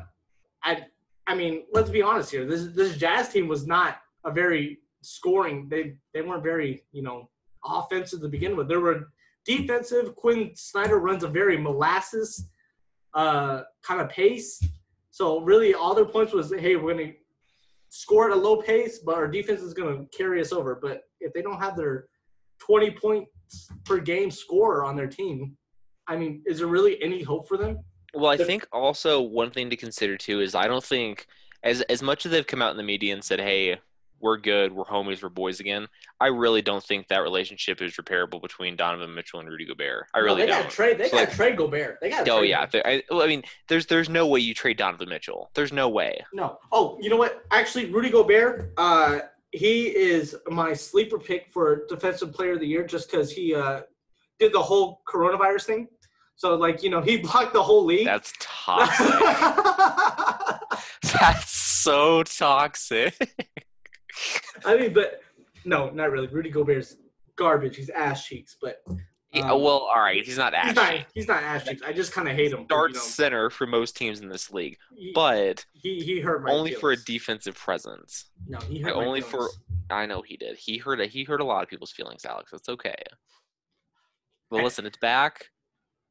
I 0.64 0.86
I 1.28 1.36
mean, 1.36 1.64
let's 1.72 1.90
be 1.90 2.02
honest 2.02 2.32
here. 2.32 2.46
This 2.46 2.68
this 2.76 2.98
Jazz 2.98 3.30
team 3.30 3.48
was 3.48 3.66
not 3.66 4.00
a 4.26 4.32
very 4.32 4.80
scoring. 5.02 5.70
They 5.70 5.96
they 6.14 6.22
weren't 6.22 6.44
very 6.44 6.84
you 6.92 7.04
know 7.04 7.30
offensive 7.66 8.22
to 8.22 8.28
begin 8.28 8.56
with. 8.56 8.68
There 8.68 8.80
were 8.80 9.10
defensive. 9.46 10.16
Quin 10.16 10.52
Snyder 10.56 11.00
runs 11.00 11.24
a 11.24 11.28
very 11.28 11.58
molasses 11.58 12.48
uh, 13.14 13.62
kind 13.84 14.02
of 14.02 14.10
pace. 14.10 14.62
So 15.10 15.42
really, 15.42 15.74
all 15.74 15.94
their 15.94 16.06
points 16.06 16.34
was, 16.34 16.54
hey, 16.54 16.76
we're 16.76 16.94
gonna 16.94 17.12
score 17.90 18.30
at 18.30 18.38
a 18.38 18.40
low 18.40 18.62
pace, 18.62 19.00
but 19.00 19.16
our 19.16 19.28
defense 19.28 19.62
is 19.62 19.74
gonna 19.74 20.06
carry 20.16 20.40
us 20.42 20.52
over. 20.52 20.80
But 20.82 21.04
if 21.20 21.34
they 21.34 21.42
don't 21.42 21.60
have 21.60 21.76
their 21.76 22.08
20 22.60 22.92
points 22.92 23.70
per 23.84 24.00
game 24.00 24.32
scorer 24.32 24.86
on 24.86 24.96
their 24.96 25.08
team, 25.08 25.58
I 26.08 26.16
mean, 26.16 26.42
is 26.46 26.60
there 26.60 26.68
really 26.68 27.02
any 27.02 27.22
hope 27.22 27.48
for 27.48 27.58
them? 27.58 27.80
Well, 28.14 28.32
I 28.32 28.38
think 28.38 28.68
also 28.72 29.22
one 29.22 29.52
thing 29.52 29.70
to 29.70 29.78
consider 29.78 30.18
too 30.18 30.42
is 30.42 30.56
I 30.56 30.68
don't 30.68 30.84
think 30.84 31.28
as 31.64 31.82
as 31.84 32.02
much 32.02 32.26
as 32.26 32.32
they've 32.32 32.48
come 32.48 32.62
out 32.62 32.72
in 32.72 32.78
the 32.78 32.84
media 32.84 33.14
and 33.14 33.24
said, 33.24 33.40
"Hey, 33.40 33.80
we're 34.22 34.38
good, 34.38 34.72
we're 34.72 34.84
homies, 34.86 35.24
we're 35.24 35.30
boys 35.30 35.60
again." 35.60 35.88
I 36.20 36.28
really 36.28 36.62
don't 36.62 36.84
think 36.84 37.08
that 37.08 37.20
relationship 37.20 37.82
is 37.82 37.96
repairable 37.96 38.42
between 38.42 38.76
Donovan 38.76 39.14
Mitchell 39.16 39.40
and 39.40 39.50
Rudy 39.50 39.66
Gobert. 39.66 40.08
I 40.14 40.20
No, 40.20 40.26
really 40.26 40.42
they 40.42 40.48
don't. 40.48 40.58
They 40.58 40.64
got 40.64 40.72
trade. 40.72 40.98
They 40.98 41.10
So, 41.10 41.18
got 41.18 41.28
like- 41.28 41.36
trade 41.36 41.58
Gobert. 41.58 41.98
They 42.02 42.10
got. 42.10 42.28
Oh 42.30 42.42
yeah, 42.42 42.66
I, 42.74 43.04
I 43.12 43.28
mean, 43.28 43.44
there's 43.68 43.86
there's 43.88 44.10
no 44.10 44.28
way 44.28 44.40
you 44.40 44.54
trade 44.54 44.78
Donovan 44.78 45.10
Mitchell. 45.10 45.50
There's 45.56 45.74
no 45.74 45.90
way. 45.90 46.24
No. 46.34 46.58
Oh, 46.72 46.98
you 47.02 47.10
know 47.10 47.18
what? 47.18 47.44
Actually, 47.52 47.88
Rudy 47.92 48.10
Gobert. 48.10 48.74
Uh, 48.78 49.20
he 49.52 49.88
is 49.88 50.36
my 50.48 50.74
sleeper 50.74 51.20
pick 51.20 51.48
for 51.52 51.86
defensive 51.90 52.32
player 52.34 52.54
of 52.54 52.60
the 52.62 52.68
year 52.68 52.86
just 52.86 53.12
because 53.12 53.32
he 53.32 53.54
uh 53.54 53.82
did 54.40 54.54
the 54.54 54.62
whole 54.62 55.02
coronavirus 55.12 55.64
thing. 55.66 55.88
So 56.36 56.56
like 56.56 56.82
you 56.84 56.90
know 56.90 57.02
he 57.02 57.18
blocked 57.28 57.54
the 57.54 57.62
whole 57.62 57.84
league. 57.86 58.06
That's 58.06 58.34
toxic. 58.40 59.08
That's 61.20 61.52
so 61.52 62.24
toxic. 62.24 63.16
I 64.66 64.78
mean, 64.78 64.94
but 64.94 65.22
no, 65.66 65.90
not 65.90 66.12
really. 66.12 66.28
Rudy 66.28 66.50
Gobert's 66.50 66.98
garbage. 67.36 67.76
He's 67.76 67.90
ass 67.90 68.26
cheeks, 68.26 68.58
but 68.62 68.84
Yeah, 69.34 69.52
Um, 69.52 69.62
well, 69.62 69.80
all 69.80 70.00
right, 70.00 70.24
he's 70.26 70.38
not 70.38 70.54
he's 70.56 70.76
not. 70.76 70.94
He's 71.14 71.28
not 71.28 71.44
ass 71.44 71.66
cheeks. 71.66 71.82
I 71.86 71.94
just 71.94 72.12
kind 72.12 72.28
of 72.28 72.36
hate 72.36 72.52
him. 72.52 72.66
start 72.66 72.92
you 72.92 72.96
know, 72.98 73.02
center 73.02 73.50
for 73.50 73.66
most 73.66 73.96
teams 73.96 74.20
in 74.22 74.30
this 74.30 74.52
league, 74.52 74.78
he, 74.96 75.12
but 75.14 75.66
he 75.74 76.02
he 76.04 76.20
hurt 76.20 76.44
my 76.44 76.52
only 76.52 76.74
for 76.74 76.92
a 76.92 76.98
defensive 76.98 77.56
presence. 77.56 78.26
No, 78.48 78.60
he 78.60 78.84
like, 78.84 78.94
hurt 78.94 79.00
my 79.00 79.06
only 79.06 79.22
for- 79.22 79.50
I 79.90 80.06
know 80.06 80.22
he 80.22 80.38
did. 80.38 80.58
He 80.58 80.78
hurt. 80.78 81.02
He 81.02 81.24
hurt 81.24 81.42
a 81.42 81.46
lot 81.46 81.64
of 81.64 81.70
people's 81.70 81.92
feelings, 81.92 82.26
Alex. 82.26 82.54
It's 82.54 82.70
okay. 82.70 82.96
But 84.50 84.64
listen, 84.64 84.86
it's 84.86 84.98
back. 84.98 85.50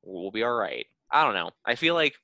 We'll 0.03 0.31
be 0.31 0.43
all 0.43 0.55
right. 0.55 0.87
I 1.11 1.25
don't 1.25 1.35
know. 1.35 1.51
I 1.67 1.75
feel 1.75 1.95
like 1.95 2.15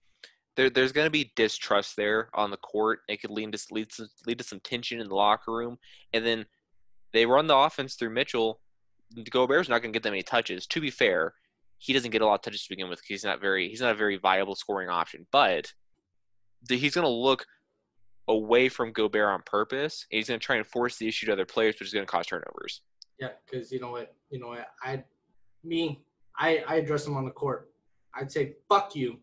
there, 0.57 0.71
there's 0.71 0.93
going 0.93 1.07
to 1.07 1.11
be 1.11 1.33
distrust 1.37 1.97
there 1.97 2.31
on 2.35 2.51
the 2.51 2.57
court. 2.57 3.01
It 3.09 3.21
could 3.21 3.31
lead 3.31 3.53
to 3.53 3.67
lead 3.71 3.91
to, 3.91 4.07
lead 4.27 4.39
to 4.39 4.45
some 4.45 4.61
tension 4.61 5.01
in 5.01 5.09
the 5.09 5.15
locker 5.15 5.53
room, 5.53 5.79
and 6.13 6.25
then 6.25 6.47
they 7.13 7.27
run 7.27 7.47
the 7.47 7.57
offense 7.57 7.95
through 7.95 8.11
Mitchell. 8.11 8.61
Gobert's 9.31 9.69
not 9.69 9.83
going 9.83 9.93
to 9.93 9.97
get 9.97 10.03
them 10.03 10.15
any 10.15 10.23
touches. 10.23 10.67
To 10.67 10.81
be 10.81 10.91
fair, 10.91 11.35
he 11.79 11.93
doesn't 11.93 12.11
get 12.11 12.23
a 12.23 12.27
lot 12.27 12.35
of 12.35 12.43
touches 12.43 12.65
to 12.65 12.71
begin 12.71 12.89
with. 12.89 13.01
He's 13.07 13.25
not 13.25 13.41
very. 13.41 13.69
He's 13.69 13.81
not 13.81 13.93
a 13.93 13.99
very 13.99 14.17
viable 14.17 14.57
scoring 14.57 14.89
option. 14.89 15.27
But 15.31 15.73
he's 16.69 16.95
going 16.95 17.05
to 17.05 17.11
look 17.11 17.47
away 18.29 18.69
from 18.69 18.93
Gobert 18.93 19.29
on 19.29 19.43
purpose. 19.45 20.07
He's 20.11 20.29
going 20.29 20.41
to 20.41 20.45
try 20.45 20.57
and 20.57 20.67
force 20.67 20.97
the 20.97 21.07
issue 21.07 21.27
to 21.27 21.33
other 21.33 21.45
players, 21.45 21.77
which 21.79 21.89
is 21.89 21.95
going 21.95 22.07
to 22.07 22.11
cause 22.11 22.27
turnovers. 22.27 22.81
Yeah, 23.21 23.29
because 23.45 23.71
you 23.71 23.81
know 23.81 23.91
what, 23.91 24.15
you 24.31 24.39
know 24.39 24.49
what, 24.49 24.67
I, 24.83 25.05
me, 25.65 26.03
I, 26.39 26.63
I 26.69 26.75
address 26.77 27.07
him 27.07 27.17
on 27.17 27.25
the 27.25 27.31
court. 27.31 27.71
I'd 28.15 28.31
say, 28.31 28.57
"Fuck 28.69 28.95
you." 28.95 29.19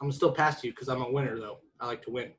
I'm 0.00 0.12
still 0.12 0.32
past 0.32 0.64
you 0.64 0.72
because 0.72 0.88
I'm 0.88 1.02
a 1.02 1.10
winner, 1.10 1.38
though. 1.38 1.58
I 1.80 1.86
like 1.86 2.02
to 2.04 2.10
win. 2.10 2.32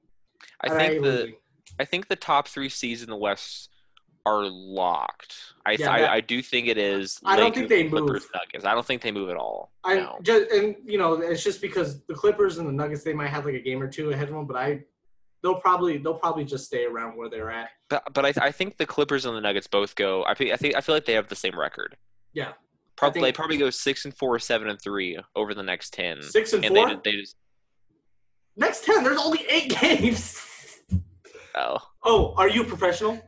I 0.62 0.70
think 0.70 1.04
the 1.04 1.12
losing. 1.12 1.36
I 1.80 1.86
think 1.86 2.08
the 2.08 2.16
top 2.16 2.48
three 2.48 2.70
seeds 2.70 3.04
in 3.04 3.10
the 3.10 3.18
West 3.18 3.70
are 4.26 4.46
locked. 4.46 5.36
I 5.66 5.74
Yeah, 5.74 5.92
I, 5.92 6.16
I 6.16 6.22
do 6.22 6.42
think 6.42 6.68
it 6.68 6.78
is. 6.78 7.20
I 7.24 7.36
don't 7.36 7.46
Lakers, 7.46 7.58
think 7.58 7.70
they 7.70 7.90
Clippers, 7.90 8.24
move. 8.24 8.30
Nuggets. 8.34 8.66
I 8.66 8.74
don't 8.74 8.86
think 8.86 9.02
they 9.02 9.12
move 9.12 9.30
at 9.30 9.38
all. 9.38 9.72
I 9.84 9.96
no. 9.96 10.18
just 10.22 10.52
and 10.52 10.76
you 10.86 10.98
know 10.98 11.14
it's 11.14 11.44
just 11.44 11.62
because 11.62 12.02
the 12.06 12.14
Clippers 12.14 12.58
and 12.58 12.68
the 12.68 12.72
Nuggets 12.72 13.04
they 13.04 13.14
might 13.14 13.30
have 13.30 13.46
like 13.46 13.56
a 13.56 13.62
game 13.62 13.82
or 13.82 13.88
two 13.88 14.12
ahead 14.12 14.28
of 14.30 14.36
them, 14.36 14.46
but 14.46 14.56
I, 14.56 14.82
they'll 15.42 15.60
probably 15.60 15.98
they'll 15.98 16.20
probably 16.20 16.46
just 16.46 16.66
stay 16.66 16.86
around 16.86 17.18
where 17.18 17.30
they're 17.30 17.52
at. 17.52 17.70
But 17.90 18.14
but 18.14 18.26
I, 18.26 18.34
I 18.42 18.52
think 18.52 18.78
the 18.78 18.86
Clippers 18.86 19.26
and 19.26 19.36
the 19.36 19.42
Nuggets 19.42 19.68
both 19.68 19.96
go. 19.96 20.24
I 20.26 20.34
think 20.34 20.52
I 20.52 20.58
think 20.58 20.76
I 20.76 20.82
feel 20.82 20.96
like 20.96 21.06
they 21.06 21.14
have 21.14 21.28
the 21.28 21.36
same 21.36 21.58
record. 21.58 21.96
Yeah, 22.34 22.54
Probably 23.00 23.22
think- 23.22 23.28
they 23.28 23.32
probably 23.38 23.58
go 23.58 23.70
six 23.70 24.06
and 24.06 24.14
four, 24.16 24.38
seven 24.40 24.68
and 24.70 24.80
three 24.82 25.18
over 25.36 25.54
the 25.54 25.64
next 25.64 25.94
ten. 25.94 26.22
six 26.22 26.54
and, 26.54 26.64
and 26.66 26.76
four. 26.76 26.90
they 26.90 27.12
they 27.12 27.18
just 27.18 27.36
Next 28.58 28.84
ten, 28.84 29.04
there's 29.04 29.20
only 29.20 29.46
eight 29.50 29.70
games. 29.82 30.38
oh 31.56 31.78
Oh, 32.04 32.34
are 32.36 32.50
you 32.50 32.64
a 32.64 32.66
professional? 32.66 33.20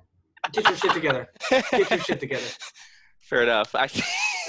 Get 0.52 0.66
your 0.68 0.76
shit 0.76 0.92
together. 0.92 1.30
Get 1.50 1.90
your 1.90 2.00
shit 2.00 2.20
together. 2.20 2.46
fair 3.22 3.44
enough. 3.44 3.74
I 3.76 3.88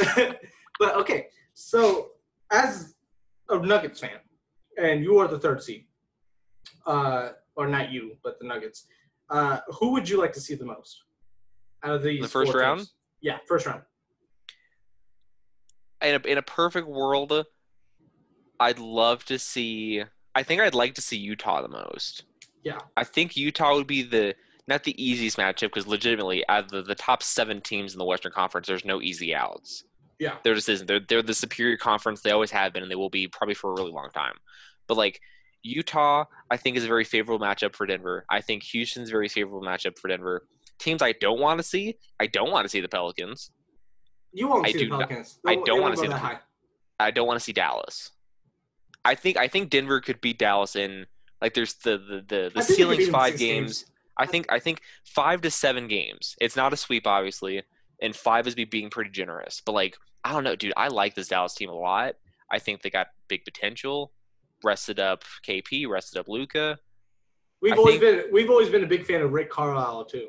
but 0.79 0.97
okay, 0.97 1.27
so 1.55 2.13
as 2.51 2.95
a 3.49 3.59
Nuggets 3.59 4.01
fan, 4.01 4.19
and 4.77 5.05
you 5.05 5.19
are 5.19 5.29
the 5.29 5.39
third 5.39 5.63
seed, 5.63 5.85
uh, 6.87 7.31
or 7.57 7.69
not 7.69 7.93
you, 7.93 8.17
but 8.25 8.39
the 8.41 8.47
Nuggets, 8.47 8.87
uh, 9.31 9.59
who 9.79 9.91
would 9.93 10.09
you 10.09 10.19
like 10.19 10.33
to 10.33 10.41
see 10.41 10.55
the 10.55 10.65
most 10.65 11.03
out 11.85 11.95
of 11.95 12.03
these? 12.03 12.23
The 12.23 12.29
first 12.29 12.53
four 12.53 12.61
round? 12.61 12.81
teams? 12.81 12.95
Yeah, 13.21 13.39
first 13.47 13.67
round. 13.67 13.83
In 16.03 16.21
a, 16.23 16.29
in 16.29 16.39
a 16.39 16.43
perfect 16.43 16.87
world, 16.87 17.45
I'd 18.61 18.79
love 18.79 19.25
to 19.27 19.39
see. 19.39 20.03
I 20.35 20.43
think 20.43 20.61
I'd 20.61 20.75
like 20.75 20.95
to 20.95 21.03
see 21.03 21.17
Utah 21.17 21.63
the 21.63 21.69
most. 21.69 22.25
Yeah. 22.65 22.79
I 22.97 23.05
think 23.05 23.37
Utah 23.37 23.75
would 23.75 23.87
be 23.87 24.03
the 24.03 24.35
not 24.69 24.85
the 24.85 25.03
easiest 25.03 25.37
matchup 25.37 25.63
because 25.63 25.87
legitimately, 25.87 26.49
out 26.49 26.65
of 26.65 26.71
the, 26.71 26.83
the 26.83 26.95
top 26.95 27.23
seven 27.23 27.61
teams 27.61 27.93
in 27.93 27.99
the 27.99 28.05
Western 28.05 28.33
Conference, 28.33 28.67
there's 28.67 28.85
no 28.85 29.03
easy 29.03 29.35
outs. 29.35 29.85
Yeah. 30.19 30.37
There 30.45 30.55
just 30.55 30.69
isn't. 30.69 30.87
They're 30.87 31.01
they're 31.01 31.23
the 31.23 31.35
superior 31.35 31.77
conference. 31.77 32.21
They 32.21 32.31
always 32.31 32.53
have 32.53 32.73
been, 32.73 32.83
and 32.83 32.91
they 32.91 32.97
will 32.97 33.11
be 33.11 33.27
probably 33.27 33.55
for 33.55 33.71
a 33.71 33.75
really 33.75 33.91
long 33.91 34.11
time. 34.15 34.35
But 34.87 34.97
like 34.97 35.21
Utah, 35.63 36.25
I 36.51 36.57
think 36.57 36.77
is 36.77 36.85
a 36.85 36.89
very 36.89 37.05
favorable 37.05 37.45
matchup 37.45 37.75
for 37.75 37.87
Denver. 37.87 38.25
I 38.31 38.41
think 38.41 38.63
Houston's 38.65 39.09
a 39.09 39.13
very 39.13 39.29
favorable 39.29 39.67
matchup 39.67 39.99
for 39.99 40.09
Denver. 40.09 40.47
Teams 40.79 41.03
I 41.03 41.13
don't 41.13 41.41
want 41.41 41.59
to 41.59 41.65
see. 41.65 41.97
I 42.21 42.27
don't 42.27 42.51
want 42.51 42.65
to 42.65 42.69
see 42.69 42.81
the 42.81 42.89
Pelicans. 42.89 43.51
You 44.33 44.49
won't 44.49 44.67
I 44.67 44.73
see 44.73 44.79
do 44.79 44.85
the 44.85 44.91
not- 44.99 45.09
Pelicans. 45.09 45.39
I 45.47 45.57
don't 45.57 45.81
wanna 45.81 45.97
see 45.97 46.07
that 46.09 46.23
the-. 46.23 46.41
I 47.05 47.11
don't 47.11 47.27
want 47.27 47.39
to 47.39 47.45
see 47.45 47.53
Dallas. 47.53 48.11
I 49.05 49.15
think 49.17 49.37
I 49.37 49.49
think 49.49 49.71
Denver 49.71 50.01
could 50.01 50.21
beat 50.21 50.39
Dallas 50.39 50.77
in 50.77 51.07
like 51.41 51.55
there's 51.55 51.75
the 51.75 51.99
the 51.99 52.25
the, 52.29 52.51
the 52.51 52.51
think 52.51 52.55
they 52.55 52.61
could 52.61 52.75
ceiling's 52.77 53.09
five 53.09 53.31
six 53.33 53.41
games. 53.41 53.85
I 54.17 54.27
think 54.27 54.47
I 54.53 54.59
think 54.61 54.83
five 55.05 55.41
to 55.43 55.51
seven 55.51 55.89
games. 55.89 56.37
It's 56.41 56.55
not 56.55 56.73
a 56.73 56.77
sweep, 56.77 57.07
obviously, 57.07 57.63
and 58.01 58.15
five 58.15 58.47
is 58.47 58.57
me 58.57 58.65
being 58.65 58.91
pretty 58.91 59.11
generous. 59.11 59.61
But 59.65 59.73
like, 59.73 59.97
I 60.23 60.33
don't 60.33 60.45
know, 60.45 60.55
dude. 60.55 60.73
I 60.77 60.89
like 60.89 61.15
this 61.17 61.29
Dallas 61.29 61.55
team 61.55 61.71
a 61.71 61.75
lot. 61.75 62.15
I 62.53 62.59
think 62.61 62.83
they 62.83 62.91
got 62.91 63.09
big 63.29 63.45
potential. 63.45 64.13
Rested 64.63 65.01
up 65.01 65.25
KP, 65.45 65.89
rested 65.89 66.21
up 66.21 66.29
Luka. 66.29 66.79
We've 67.61 67.73
I 67.73 67.77
always 67.77 67.99
think- 67.99 68.23
been 68.23 68.33
we've 68.33 68.51
always 68.51 68.69
been 68.69 68.85
a 68.85 68.87
big 68.87 69.05
fan 69.07 69.23
of 69.23 69.33
Rick 69.33 69.51
Carlisle 69.51 70.05
too. 70.05 70.29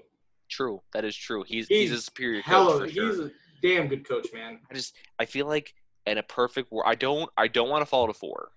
True, 0.49 0.81
that 0.93 1.05
is 1.05 1.15
true. 1.15 1.43
He's 1.45 1.67
he's, 1.67 1.89
He's 1.89 1.99
a 1.99 2.01
superior 2.01 2.41
coach 2.41 2.47
Hell, 2.49 2.79
for 2.79 2.89
sure. 2.89 3.09
he's 3.09 3.19
a 3.19 3.31
damn 3.63 3.87
good 3.87 4.07
coach, 4.07 4.27
man. 4.33 4.59
I 4.69 4.73
just 4.75 4.95
I 5.17 5.25
feel 5.25 5.47
like 5.47 5.73
in 6.05 6.17
a 6.19 6.23
perfect 6.23 6.71
world, 6.71 6.85
I 6.87 6.95
don't 6.95 7.29
I 7.37 7.47
don't 7.47 7.69
want 7.69 7.81
to 7.81 7.85
fall 7.87 8.05
to 8.07 8.13
four. 8.13 8.51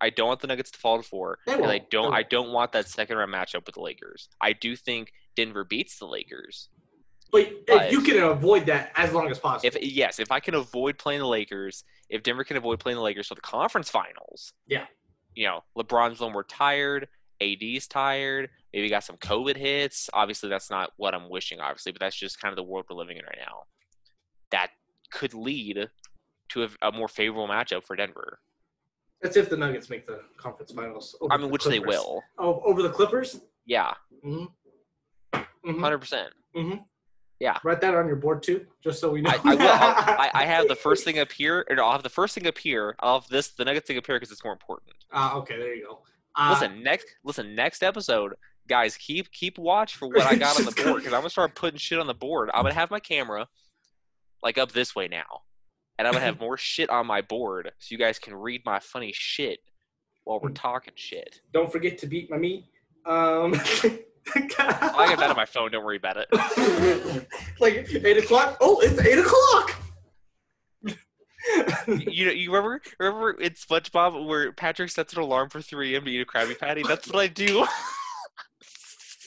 I 0.00 0.10
don't 0.10 0.28
want 0.28 0.40
the 0.40 0.46
Nuggets 0.46 0.70
to 0.72 0.78
fall 0.78 0.96
to 0.96 1.02
four, 1.02 1.38
They 1.46 1.52
and 1.54 1.66
I 1.66 1.80
don't 1.90 2.12
I 2.14 2.22
don't 2.22 2.50
want 2.52 2.72
that 2.72 2.88
second 2.88 3.16
round 3.16 3.32
matchup 3.32 3.66
with 3.66 3.74
the 3.76 3.80
Lakers. 3.82 4.28
I 4.40 4.52
do 4.52 4.74
think 4.74 5.12
Denver 5.36 5.64
beats 5.64 5.98
the 5.98 6.06
Lakers. 6.06 6.68
But 7.30 7.66
But- 7.66 7.86
if 7.86 7.92
you 7.92 8.00
can 8.00 8.22
avoid 8.22 8.66
that 8.66 8.90
as 8.96 9.12
long 9.12 9.30
as 9.30 9.38
possible. 9.38 9.68
If 9.76 9.82
yes, 9.82 10.18
if 10.18 10.32
I 10.32 10.40
can 10.40 10.54
avoid 10.54 10.98
playing 10.98 11.20
the 11.20 11.26
Lakers, 11.26 11.84
if 12.08 12.22
Denver 12.22 12.42
can 12.44 12.56
avoid 12.56 12.80
playing 12.80 12.96
the 12.96 13.02
Lakers 13.02 13.26
for 13.28 13.34
the 13.34 13.40
conference 13.42 13.90
finals, 13.90 14.52
Yeah. 14.66 14.86
you 15.34 15.46
know, 15.46 15.62
LeBron's 15.76 16.20
little 16.20 16.30
more 16.32 16.44
tired, 16.44 17.06
AD's 17.40 17.86
tired, 17.86 18.48
maybe 18.72 18.88
got 18.88 19.04
some 19.04 19.16
COVID 19.18 19.56
hits. 19.56 20.08
Obviously, 20.12 20.48
that's 20.48 20.70
not 20.70 20.92
what 20.96 21.14
I'm 21.14 21.28
wishing, 21.28 21.60
obviously, 21.60 21.92
but 21.92 22.00
that's 22.00 22.16
just 22.16 22.40
kind 22.40 22.50
of 22.52 22.56
the 22.56 22.62
world 22.62 22.86
we're 22.88 22.96
living 22.96 23.16
in 23.18 23.24
right 23.24 23.38
now. 23.38 23.64
Could 25.10 25.34
lead 25.34 25.88
to 26.50 26.64
a, 26.64 26.68
a 26.82 26.92
more 26.92 27.08
favorable 27.08 27.48
matchup 27.48 27.84
for 27.84 27.96
Denver. 27.96 28.38
That's 29.22 29.36
if 29.36 29.50
the 29.50 29.56
Nuggets 29.56 29.90
make 29.90 30.06
the 30.06 30.20
conference 30.36 30.72
finals. 30.72 31.16
over 31.20 31.32
I 31.32 31.36
mean, 31.36 31.46
the 31.46 31.52
which 31.52 31.64
they 31.64 31.80
will. 31.80 32.22
Oh, 32.38 32.60
over 32.64 32.82
the 32.82 32.90
Clippers. 32.90 33.40
Yeah, 33.66 33.92
Mm-hmm. 34.24 34.44
Mm-hmm. 35.68 35.80
hundred 35.80 35.98
percent. 35.98 36.30
Yeah. 37.40 37.58
Write 37.62 37.80
that 37.82 37.94
on 37.94 38.06
your 38.08 38.16
board 38.16 38.42
too, 38.42 38.66
just 38.82 39.00
so 39.00 39.10
we 39.10 39.20
know. 39.20 39.30
I, 39.30 39.52
I 39.52 39.54
will. 39.54 39.68
I'll, 39.68 39.70
I, 40.18 40.30
I 40.34 40.44
have 40.44 40.66
the 40.66 40.74
first 40.74 41.04
thing 41.04 41.18
up 41.20 41.30
here, 41.30 41.64
and 41.70 41.78
I'll 41.78 41.92
have 41.92 42.02
the 42.02 42.08
first 42.08 42.34
thing 42.34 42.46
up 42.48 42.58
here. 42.58 42.96
I'll 43.00 43.20
have 43.20 43.28
this, 43.28 43.48
the 43.50 43.64
Nuggets 43.64 43.86
thing 43.86 43.96
up 43.98 44.06
here 44.06 44.16
because 44.16 44.32
it's 44.32 44.42
more 44.42 44.52
important. 44.52 44.92
Ah, 45.12 45.36
okay, 45.36 45.56
there 45.56 45.74
you 45.74 45.84
go. 45.86 45.98
Uh, 46.34 46.50
listen, 46.50 46.82
next, 46.82 47.06
listen, 47.24 47.54
next 47.54 47.82
episode, 47.84 48.34
guys, 48.68 48.96
keep 48.96 49.30
keep 49.30 49.56
watch 49.58 49.96
for 49.96 50.08
what 50.08 50.22
I 50.22 50.34
got 50.34 50.58
on 50.58 50.64
the 50.64 50.72
board 50.72 50.96
because 50.96 51.12
I'm 51.12 51.20
gonna 51.20 51.30
start 51.30 51.54
putting 51.54 51.78
shit 51.78 51.98
on 51.98 52.06
the 52.08 52.14
board. 52.14 52.50
I'm 52.52 52.62
gonna 52.62 52.74
have 52.74 52.90
my 52.90 53.00
camera 53.00 53.46
like 54.42 54.58
up 54.58 54.72
this 54.72 54.94
way 54.94 55.08
now, 55.08 55.42
and 55.98 56.06
I'm 56.06 56.12
gonna 56.12 56.24
have 56.24 56.40
more 56.40 56.56
shit 56.56 56.90
on 56.90 57.06
my 57.06 57.20
board 57.20 57.72
so 57.78 57.86
you 57.90 57.98
guys 57.98 58.18
can 58.18 58.34
read 58.34 58.62
my 58.64 58.78
funny 58.78 59.12
shit 59.14 59.60
while 60.24 60.40
we're 60.40 60.50
talking 60.50 60.92
shit. 60.96 61.40
Don't 61.52 61.70
forget 61.70 61.98
to 61.98 62.06
beat 62.06 62.30
my 62.30 62.36
meat. 62.36 62.66
Um, 63.06 63.54
I 64.34 64.40
got 64.56 65.18
that 65.18 65.30
on 65.30 65.36
my 65.36 65.46
phone. 65.46 65.70
Don't 65.70 65.84
worry 65.84 65.96
about 65.96 66.16
it. 66.18 66.28
like 67.60 67.88
eight 67.92 68.18
o'clock. 68.18 68.58
Oh, 68.60 68.80
it's 68.80 69.00
eight 69.00 69.18
o'clock. 69.18 69.74
You 71.86 72.26
know, 72.26 72.32
you 72.32 72.52
remember 72.52 72.82
remember 72.98 73.30
in 73.40 73.52
SpongeBob 73.52 74.26
where 74.26 74.52
Patrick 74.52 74.90
sets 74.90 75.14
an 75.14 75.20
alarm 75.20 75.48
for 75.48 75.62
3 75.62 75.94
a.m. 75.94 76.04
to 76.04 76.10
eat 76.10 76.20
a 76.20 76.26
Krabby 76.26 76.58
Patty? 76.58 76.82
That's 76.82 77.08
what 77.08 77.16
I 77.16 77.26
do. 77.26 77.66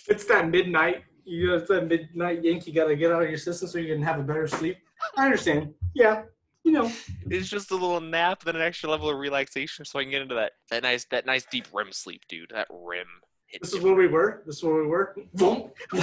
it's 0.07 0.26
that 0.26 0.49
midnight. 0.49 1.03
You 1.26 1.47
know, 1.47 1.55
it's 1.55 1.70
that 1.70 1.88
midnight 1.88 2.43
yank. 2.43 2.68
You 2.68 2.74
gotta 2.74 2.95
get 2.95 3.12
out 3.12 3.24
of 3.24 3.30
your 3.30 3.39
system 3.39 3.68
so 3.68 3.80
you 3.80 3.93
can 3.93 4.03
have 4.03 4.20
a 4.20 4.24
better 4.24 4.47
sleep. 4.47 4.78
I 5.18 5.26
understand. 5.26 5.74
Yeah, 5.93 6.24
you 6.64 6.72
know. 6.72 6.91
It's 7.30 7.49
just 7.49 7.72
a 7.72 7.76
little 7.76 8.02
nap, 8.02 8.43
then 8.43 8.56
an 8.56 8.62
extra 8.62 8.89
level 8.89 9.10
of 9.10 9.18
relaxation, 9.18 9.86
so 9.86 9.99
I 9.99 10.04
can 10.04 10.12
get 10.12 10.22
into 10.22 10.36
that 10.36 10.54
that 10.70 10.84
nice 10.84 11.06
that 11.12 11.26
nice 11.26 11.45
deep 11.45 11.68
REM 11.74 11.91
sleep, 11.91 12.22
dude. 12.30 12.52
That 12.54 12.68
REM. 12.70 13.06
hits 13.47 13.70
This 13.70 13.78
is 13.78 13.84
where 13.84 13.95
we 13.95 14.08
were. 14.08 14.43
This 14.45 14.58
is 14.58 14.64
where 14.64 14.76
we 14.76 14.88
were. 14.88 15.16
Boom. 15.34 15.72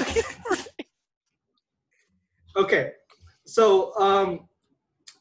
okay, 2.57 2.93
so 3.45 3.95
um, 3.99 4.49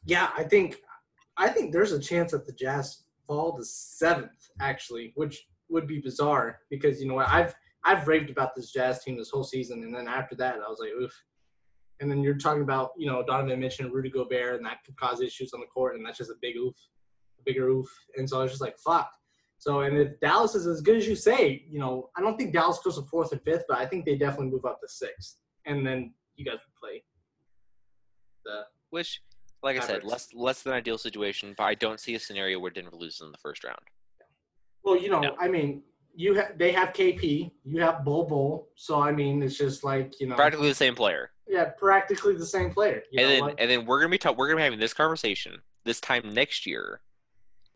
yeah, 0.06 0.30
I 0.36 0.44
think 0.44 0.78
I 1.38 1.50
think 1.50 1.72
there's 1.72 1.92
a 1.92 2.00
chance 2.00 2.32
that 2.32 2.46
the 2.46 2.54
Jazz 2.54 3.04
fall 3.28 3.56
to 3.58 3.64
seventh, 3.64 4.50
actually, 4.60 5.12
which 5.16 5.48
would 5.70 5.88
be 5.88 6.00
bizarre 6.00 6.60
because 6.70 7.02
you 7.02 7.08
know 7.08 7.16
what 7.16 7.30
I've 7.30 7.54
I've 7.84 8.08
raved 8.08 8.30
about 8.30 8.56
this 8.56 8.72
Jazz 8.72 9.04
team 9.04 9.18
this 9.18 9.30
whole 9.30 9.44
season, 9.44 9.84
and 9.84 9.94
then 9.94 10.08
after 10.08 10.36
that 10.36 10.56
I 10.56 10.70
was 10.70 10.80
like, 10.80 10.92
oof. 10.92 11.14
And 12.00 12.12
then 12.12 12.22
you're 12.22 12.36
talking 12.36 12.62
about 12.64 12.92
you 12.98 13.08
know 13.08 13.24
Donovan 13.26 13.60
mentioned 13.60 13.94
Rudy 13.94 14.10
Gobert, 14.10 14.56
and 14.56 14.66
that 14.66 14.84
could 14.86 14.96
cause 14.98 15.22
issues 15.22 15.54
on 15.54 15.60
the 15.60 15.66
court, 15.68 15.96
and 15.96 16.06
that's 16.06 16.18
just 16.18 16.32
a 16.32 16.36
big 16.42 16.56
oof, 16.56 16.76
a 17.40 17.44
bigger 17.44 17.68
oof. 17.70 17.90
And 18.18 18.30
so 18.30 18.40
I 18.40 18.44
was 18.44 18.52
just 18.52 18.62
like, 18.62 18.78
fuck. 18.80 19.12
So, 19.60 19.82
and 19.82 19.98
if 19.98 20.20
Dallas 20.20 20.54
is 20.54 20.68
as 20.68 20.82
good 20.82 20.98
as 20.98 21.08
you 21.08 21.16
say, 21.16 21.66
you 21.68 21.80
know, 21.80 22.10
I 22.16 22.22
don't 22.22 22.38
think 22.38 22.54
Dallas 22.54 22.80
goes 22.84 22.96
to 22.98 23.02
fourth 23.04 23.32
and 23.32 23.42
fifth, 23.42 23.64
but 23.68 23.80
I 23.80 23.88
think 23.88 24.06
they 24.06 24.16
definitely 24.16 24.52
move 24.52 24.66
up 24.66 24.80
to 24.82 24.88
sixth. 24.88 25.38
And 25.66 25.86
then 25.86 26.14
you 26.36 26.46
guys 26.46 26.56
would 26.56 26.76
play 26.80 27.04
the. 28.46 28.62
Which, 28.92 29.22
like 29.64 29.78
I 29.78 29.80
said, 29.80 30.04
less 30.04 30.30
less 30.34 30.62
than 30.62 30.74
ideal 30.74 30.98
situation, 30.98 31.56
but 31.58 31.64
I 31.64 31.74
don't 31.74 32.00
see 32.00 32.16
a 32.16 32.20
scenario 32.20 32.60
where 32.60 32.72
Denver 32.72 32.96
loses 32.96 33.22
in 33.22 33.32
the 33.32 33.38
first 33.40 33.64
round. 33.64 33.80
Well, 34.84 34.98
you 34.98 35.10
know, 35.10 35.20
No. 35.20 35.36
I 35.40 35.48
mean, 35.48 35.84
you 36.16 36.40
ha- 36.40 36.52
they 36.56 36.72
have 36.72 36.90
KP, 36.90 37.52
you 37.64 37.82
have 37.82 38.06
Bol 38.06 38.26
Bol, 38.26 38.70
so 38.76 39.02
I 39.02 39.12
mean, 39.12 39.44
it's 39.44 39.58
just 39.58 39.84
like 39.84 40.14
you 40.20 40.28
know, 40.28 40.36
Practically 40.36 40.70
the 40.70 40.76
same 40.76 40.96
player. 40.96 41.32
Yeah, 41.48 41.66
practically 41.66 42.36
the 42.36 42.46
same 42.46 42.72
player. 42.72 43.04
You 43.12 43.20
and 43.20 43.28
know 43.28 43.34
then 43.34 43.42
what? 43.44 43.60
and 43.60 43.72
then 43.72 43.86
we're 43.86 44.00
gonna 44.00 44.10
be 44.10 44.18
talk, 44.18 44.38
we're 44.38 44.48
gonna 44.48 44.58
be 44.58 44.64
having 44.64 44.80
this 44.80 44.94
conversation 44.94 45.62
this 45.86 46.02
time 46.02 46.34
next 46.34 46.66
year. 46.66 47.02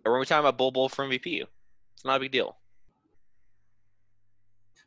And 0.04 0.12
we're 0.12 0.18
gonna 0.18 0.24
be 0.24 0.28
talking 0.28 0.40
about 0.46 0.58
Bol 0.58 0.72
Bol 0.72 0.90
for 0.90 1.06
MVP. 1.06 1.44
It's 1.96 2.06
not 2.06 2.18
a 2.18 2.20
big 2.20 2.32
deal. 2.32 2.58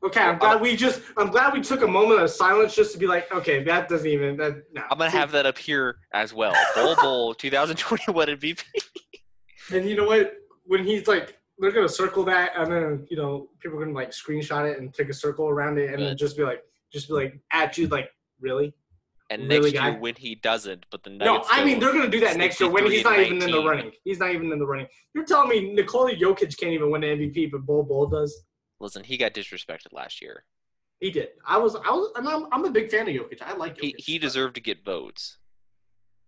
okay, 0.04 0.20
I'm 0.20 0.38
glad 0.38 0.60
we 0.60 0.76
just, 0.76 1.00
I'm 1.16 1.28
glad 1.30 1.54
we 1.54 1.62
took 1.62 1.82
a 1.82 1.86
moment 1.88 2.20
of 2.20 2.28
silence 2.28 2.74
just 2.74 2.92
to 2.92 2.98
be 2.98 3.06
like, 3.06 3.32
okay, 3.32 3.62
that 3.64 3.88
doesn't 3.88 4.06
even, 4.06 4.36
that 4.36 4.64
no. 4.74 4.82
I'm 4.90 4.98
gonna 4.98 5.10
have 5.10 5.32
that 5.32 5.46
up 5.46 5.56
here 5.56 5.96
as 6.12 6.34
well. 6.34 6.54
Bol 6.74 6.94
Bol 6.96 7.34
2021 7.34 8.28
MVP. 8.28 8.64
And 9.72 9.88
you 9.88 9.96
know 9.96 10.04
what? 10.04 10.34
When 10.66 10.84
he's 10.84 11.08
like, 11.08 11.38
they're 11.58 11.72
gonna 11.72 11.88
circle 11.88 12.24
that, 12.24 12.50
and 12.56 12.70
then 12.70 13.06
you 13.08 13.16
know, 13.16 13.48
people 13.60 13.78
are 13.78 13.84
gonna 13.84 13.96
like 13.96 14.10
screenshot 14.10 14.70
it 14.70 14.78
and 14.78 14.92
take 14.92 15.08
a 15.08 15.14
circle 15.14 15.48
around 15.48 15.78
it, 15.78 15.94
and 15.94 16.02
then 16.02 16.16
just 16.16 16.36
be 16.36 16.42
like, 16.42 16.62
just 16.92 17.08
be 17.08 17.14
like 17.14 17.40
at 17.52 17.78
you, 17.78 17.86
like 17.88 18.10
really? 18.40 18.74
And 19.30 19.48
Really, 19.48 19.70
next 19.70 19.72
year 19.72 19.92
guy? 19.92 19.98
when 19.98 20.14
he 20.16 20.34
doesn't, 20.34 20.84
but 20.90 21.02
the 21.02 21.10
No, 21.10 21.44
I 21.48 21.64
mean 21.64 21.80
they're 21.80 21.92
gonna 21.92 22.10
do 22.10 22.20
that 22.20 22.36
next 22.36 22.60
year 22.60 22.68
when 22.68 22.84
he's 22.90 23.02
not 23.04 23.16
63 23.16 23.36
even 23.36 23.48
in 23.48 23.54
the 23.54 23.68
running. 23.68 23.92
He's 24.04 24.18
not 24.18 24.30
even 24.34 24.52
in 24.52 24.58
the 24.58 24.66
running. 24.66 24.86
You're 25.14 25.24
telling 25.24 25.48
me 25.48 25.72
Nikola 25.72 26.12
Jokic 26.14 26.56
can't 26.58 26.72
even 26.72 26.90
win 26.90 27.00
the 27.00 27.06
MVP, 27.08 27.50
but 27.50 27.62
Bol 27.64 27.82
Bol 27.84 28.06
does? 28.06 28.44
listen, 28.80 29.02
he 29.02 29.16
got 29.16 29.32
disrespected 29.32 29.92
last 29.92 30.20
year. 30.20 30.44
He 31.00 31.10
did. 31.10 31.28
I 31.46 31.56
was, 31.58 31.74
I 31.74 31.90
was, 31.90 32.10
and 32.16 32.28
I'm, 32.28 32.46
I'm 32.52 32.64
a 32.66 32.70
big 32.70 32.90
fan 32.90 33.08
of 33.08 33.14
Jokic. 33.14 33.40
I 33.42 33.54
like 33.56 33.76
Jokic. 33.78 33.94
He 33.98 34.12
he 34.12 34.18
deserved 34.18 34.54
to 34.56 34.60
get 34.60 34.84
votes. 34.84 35.38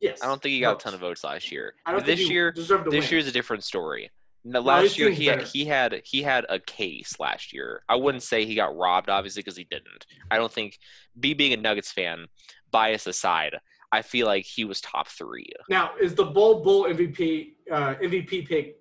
Yes. 0.01 0.23
I 0.23 0.27
don't 0.27 0.41
think 0.43 0.53
he 0.53 0.61
got 0.61 0.73
votes. 0.75 0.83
a 0.83 0.85
ton 0.87 0.95
of 0.95 1.01
votes 1.01 1.25
last 1.25 1.53
year. 1.53 1.75
I 1.85 1.93
don't 1.93 2.05
this 2.05 2.17
think 2.19 2.29
he 2.29 2.35
year, 2.35 2.53
to 2.53 2.61
this 2.61 2.71
win. 2.71 3.03
year's 3.11 3.27
a 3.27 3.33
different 3.33 3.63
story. 3.65 4.11
No, 4.49 4.61
last 4.61 4.97
year 4.97 5.11
he 5.11 5.27
had, 5.27 5.39
better. 5.41 5.51
he 5.53 5.65
had 5.65 6.03
he 6.05 6.23
had 6.23 6.47
a 6.49 6.61
case 6.61 7.19
last 7.19 7.53
year. 7.53 7.83
I 7.89 7.97
wouldn't 7.97 8.23
say 8.23 8.45
he 8.45 8.55
got 8.55 8.77
robbed, 8.77 9.09
obviously, 9.09 9.43
because 9.43 9.57
he 9.57 9.65
didn't. 9.65 10.07
I 10.31 10.37
don't 10.37 10.53
think. 10.53 10.79
Me 11.17 11.35
being 11.35 11.53
a 11.53 11.57
Nuggets 11.57 11.91
fan, 11.91 12.27
bias 12.71 13.09
aside, 13.09 13.57
I 13.91 14.03
feel 14.03 14.27
like 14.27 14.45
he 14.45 14.65
was 14.65 14.81
top 14.81 15.09
three. 15.09 15.49
Now, 15.69 15.91
is 16.01 16.15
the 16.15 16.27
Bol 16.27 16.63
Bol 16.63 16.85
MVP 16.85 17.55
uh, 17.73 17.95
MVP 17.97 18.47
pick? 18.47 18.77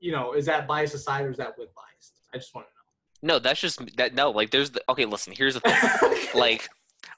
You 0.00 0.10
know, 0.10 0.32
is 0.32 0.44
that 0.46 0.66
bias 0.66 0.92
aside 0.92 1.24
or 1.24 1.30
is 1.30 1.36
that 1.36 1.56
with 1.56 1.68
bias? 1.74 2.12
I 2.34 2.38
just 2.38 2.52
want 2.52 2.66
to 2.66 3.28
know. 3.28 3.34
No, 3.34 3.38
that's 3.38 3.60
just 3.60 3.96
that. 3.96 4.12
No, 4.12 4.30
like 4.30 4.50
there's 4.50 4.70
the 4.70 4.82
okay. 4.88 5.04
Listen, 5.04 5.32
here's 5.36 5.54
the 5.54 5.60
thing. 5.60 6.26
like, 6.34 6.68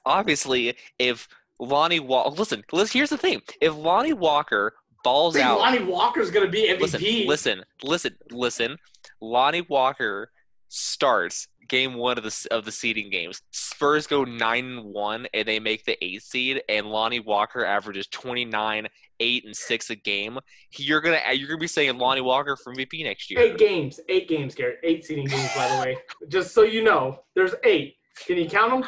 obviously, 0.05 0.75
if 0.99 1.27
Lonnie 1.59 1.99
Walker, 1.99 2.35
listen, 2.35 2.63
listen, 2.71 2.99
here's 2.99 3.09
the 3.09 3.17
thing. 3.17 3.41
If 3.61 3.75
Lonnie 3.75 4.13
Walker 4.13 4.75
balls 5.03 5.35
out, 5.37 5.59
Lonnie 5.59 5.83
Walker's 5.83 6.31
gonna 6.31 6.47
be 6.47 6.67
MVP. 6.69 7.27
listen, 7.27 7.27
listen, 7.27 7.63
listen, 7.83 8.15
listen. 8.31 8.77
Lonnie 9.21 9.61
Walker 9.61 10.31
starts 10.69 11.47
game 11.69 11.93
one 11.93 12.17
of 12.17 12.23
the 12.23 12.47
of 12.51 12.65
the 12.65 12.71
seeding 12.71 13.09
games. 13.09 13.41
Spurs 13.51 14.07
go 14.07 14.23
nine 14.23 14.65
and 14.65 14.83
one, 14.83 15.27
and 15.33 15.47
they 15.47 15.59
make 15.59 15.85
the 15.85 16.03
eighth 16.03 16.23
seed. 16.23 16.61
And 16.67 16.87
Lonnie 16.87 17.19
Walker 17.19 17.63
averages 17.63 18.07
twenty 18.07 18.43
nine, 18.43 18.87
eight 19.19 19.45
and 19.45 19.55
six 19.55 19.89
a 19.89 19.95
game. 19.95 20.39
You're 20.77 21.01
gonna 21.01 21.21
you're 21.33 21.47
gonna 21.47 21.59
be 21.59 21.67
saying 21.67 21.97
Lonnie 21.97 22.21
Walker 22.21 22.57
for 22.57 22.73
MVP 22.73 23.03
next 23.03 23.29
year. 23.29 23.39
Eight 23.39 23.57
games, 23.57 23.99
eight 24.09 24.27
games, 24.27 24.55
Garrett. 24.55 24.79
Eight 24.83 25.05
seeding 25.05 25.27
games, 25.27 25.49
by 25.55 25.67
the 25.73 25.81
way. 25.81 25.97
Just 26.27 26.53
so 26.53 26.63
you 26.63 26.83
know, 26.83 27.19
there's 27.35 27.53
eight. 27.63 27.95
Can 28.25 28.37
you 28.37 28.49
count 28.49 28.71
them? 28.71 28.83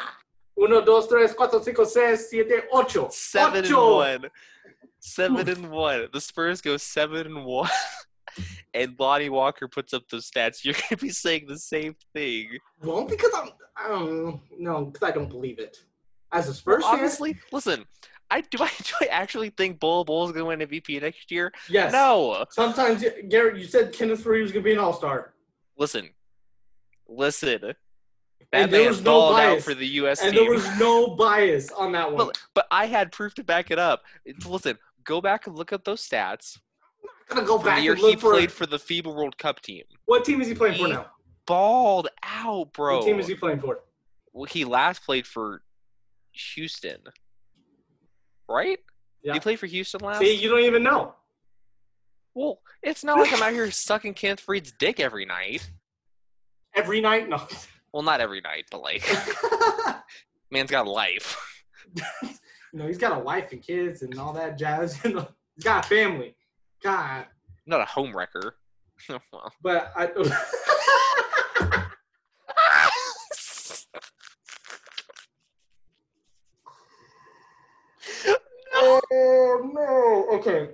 Uno, 0.60 0.84
dos, 0.84 1.08
tres, 1.08 1.32
cuatro, 1.32 1.62
cinco, 1.64 1.84
seis, 1.84 2.28
siete, 2.28 2.64
ocho. 2.72 3.08
Seven 3.10 3.64
and 3.64 3.74
one. 3.74 4.26
Seven 5.04 5.48
and 5.48 5.68
one. 5.70 6.06
The 6.12 6.20
Spurs 6.20 6.60
go 6.60 6.76
seven 6.76 7.26
and 7.26 7.44
one. 7.44 7.68
and 8.74 8.94
Lonnie 8.98 9.28
Walker 9.30 9.66
puts 9.66 9.92
up 9.92 10.04
those 10.08 10.30
stats. 10.30 10.64
You're 10.64 10.74
gonna 10.74 10.96
be 11.00 11.10
saying 11.10 11.46
the 11.48 11.58
same 11.58 11.96
thing. 12.14 12.48
Well, 12.80 13.04
because 13.04 13.30
I'm, 13.34 13.48
I 13.76 13.88
don't 13.88 14.40
know, 14.58 14.84
because 14.86 15.08
I 15.08 15.12
don't 15.12 15.28
believe 15.28 15.58
it. 15.58 15.78
As 16.30 16.48
a 16.48 16.54
Spurs 16.54 16.82
Well, 16.82 16.92
fan, 16.92 17.00
honestly, 17.00 17.36
listen. 17.50 17.84
I 18.30 18.42
do. 18.42 18.58
I 18.62 18.70
do. 18.82 18.92
I 19.02 19.06
actually 19.06 19.50
think 19.50 19.80
Bol 19.80 20.04
Bol 20.04 20.26
is 20.26 20.32
gonna 20.32 20.44
win 20.46 20.60
MVP 20.60 21.02
next 21.02 21.30
year. 21.32 21.52
yes. 21.68 21.92
No. 21.92 22.44
Sometimes, 22.50 23.04
Garrett, 23.28 23.58
you 23.58 23.64
said 23.66 23.92
Kenneth 23.92 24.22
Faried 24.24 24.42
was 24.42 24.52
gonna 24.52 24.62
be 24.64 24.72
an 24.72 24.78
All 24.78 24.92
Star, 24.92 25.34
Listen. 25.76 26.10
Listen. 27.08 27.60
That 27.60 28.64
And 28.64 28.72
there 28.72 28.88
was 28.88 29.02
no 29.02 29.32
bias. 29.32 29.64
for 29.64 29.74
the 29.74 29.86
U.S. 29.86 30.20
and 30.22 30.32
team. 30.34 30.42
there 30.44 30.52
was 30.52 30.78
no 30.78 31.14
bias 31.16 31.70
on 31.72 31.92
that 31.92 32.10
one. 32.12 32.26
but, 32.26 32.38
but 32.54 32.66
I 32.70 32.86
had 32.86 33.10
proof 33.12 33.34
to 33.34 33.44
back 33.44 33.70
it 33.70 33.78
up. 33.78 34.02
Listen, 34.46 34.78
go 35.04 35.20
back 35.20 35.46
and 35.46 35.56
look 35.56 35.72
up 35.72 35.84
those 35.84 36.06
stats. 36.06 36.58
I'm 37.30 37.36
gonna 37.36 37.46
go 37.46 37.58
For 37.58 37.64
the 37.64 37.70
back 37.70 37.82
year 37.82 37.92
and 37.92 38.00
he 38.00 38.06
look 38.06 38.20
for 38.20 38.32
played 38.32 38.52
for 38.52 38.66
the 38.66 38.78
FIBA 38.78 39.14
World 39.14 39.38
Cup 39.38 39.60
team. 39.60 39.84
what 40.06 40.24
team 40.24 40.40
is 40.40 40.48
he 40.48 40.54
playing 40.54 40.78
for 40.78 40.88
now? 40.88 41.06
Balled 41.46 42.08
out, 42.22 42.72
bro. 42.72 42.98
What 42.98 43.06
team 43.06 43.18
is 43.18 43.26
he 43.26 43.34
playing 43.34 43.60
for? 43.60 43.80
Well, 44.32 44.44
he 44.44 44.64
last 44.64 45.04
played 45.04 45.26
for 45.26 45.62
Houston, 46.54 46.98
right? 48.48 48.78
Yeah. 49.22 49.32
Did 49.32 49.38
he 49.38 49.40
play 49.42 49.56
for 49.56 49.66
Houston 49.66 50.00
last? 50.00 50.20
See, 50.20 50.34
you 50.34 50.48
don't 50.48 50.60
even 50.60 50.82
know. 50.82 51.14
Well, 52.34 52.60
it's 52.82 53.04
not 53.04 53.18
like 53.18 53.32
I'm 53.32 53.42
out 53.42 53.52
here 53.52 53.70
sucking 53.70 54.14
Kenneth 54.14 54.40
Faried's 54.40 54.72
dick 54.78 55.00
every 55.00 55.26
night. 55.26 55.68
Every 56.74 57.00
night, 57.00 57.28
no. 57.28 57.46
Well, 57.92 58.02
not 58.02 58.20
every 58.22 58.40
night, 58.40 58.64
but 58.70 58.80
like, 58.80 59.04
man's 60.50 60.70
got 60.70 60.86
life. 60.86 61.36
you 62.72 62.78
know, 62.78 62.86
he's 62.86 62.98
got 62.98 63.16
a 63.16 63.20
wife 63.20 63.52
and 63.52 63.62
kids 63.62 64.02
and 64.02 64.18
all 64.18 64.32
that 64.32 64.58
jazz. 64.58 64.98
You 65.12 65.14
know, 65.14 65.28
he's 65.54 65.64
got 65.64 65.84
a 65.84 65.88
family. 65.88 66.34
God, 66.82 67.26
not 67.66 67.80
a 67.80 67.84
home 67.84 68.16
wrecker. 68.16 68.56
well, 69.08 69.52
but 69.62 69.92
I. 69.94 70.06
oh 79.12 79.70
no! 79.74 80.38
Okay, 80.38 80.70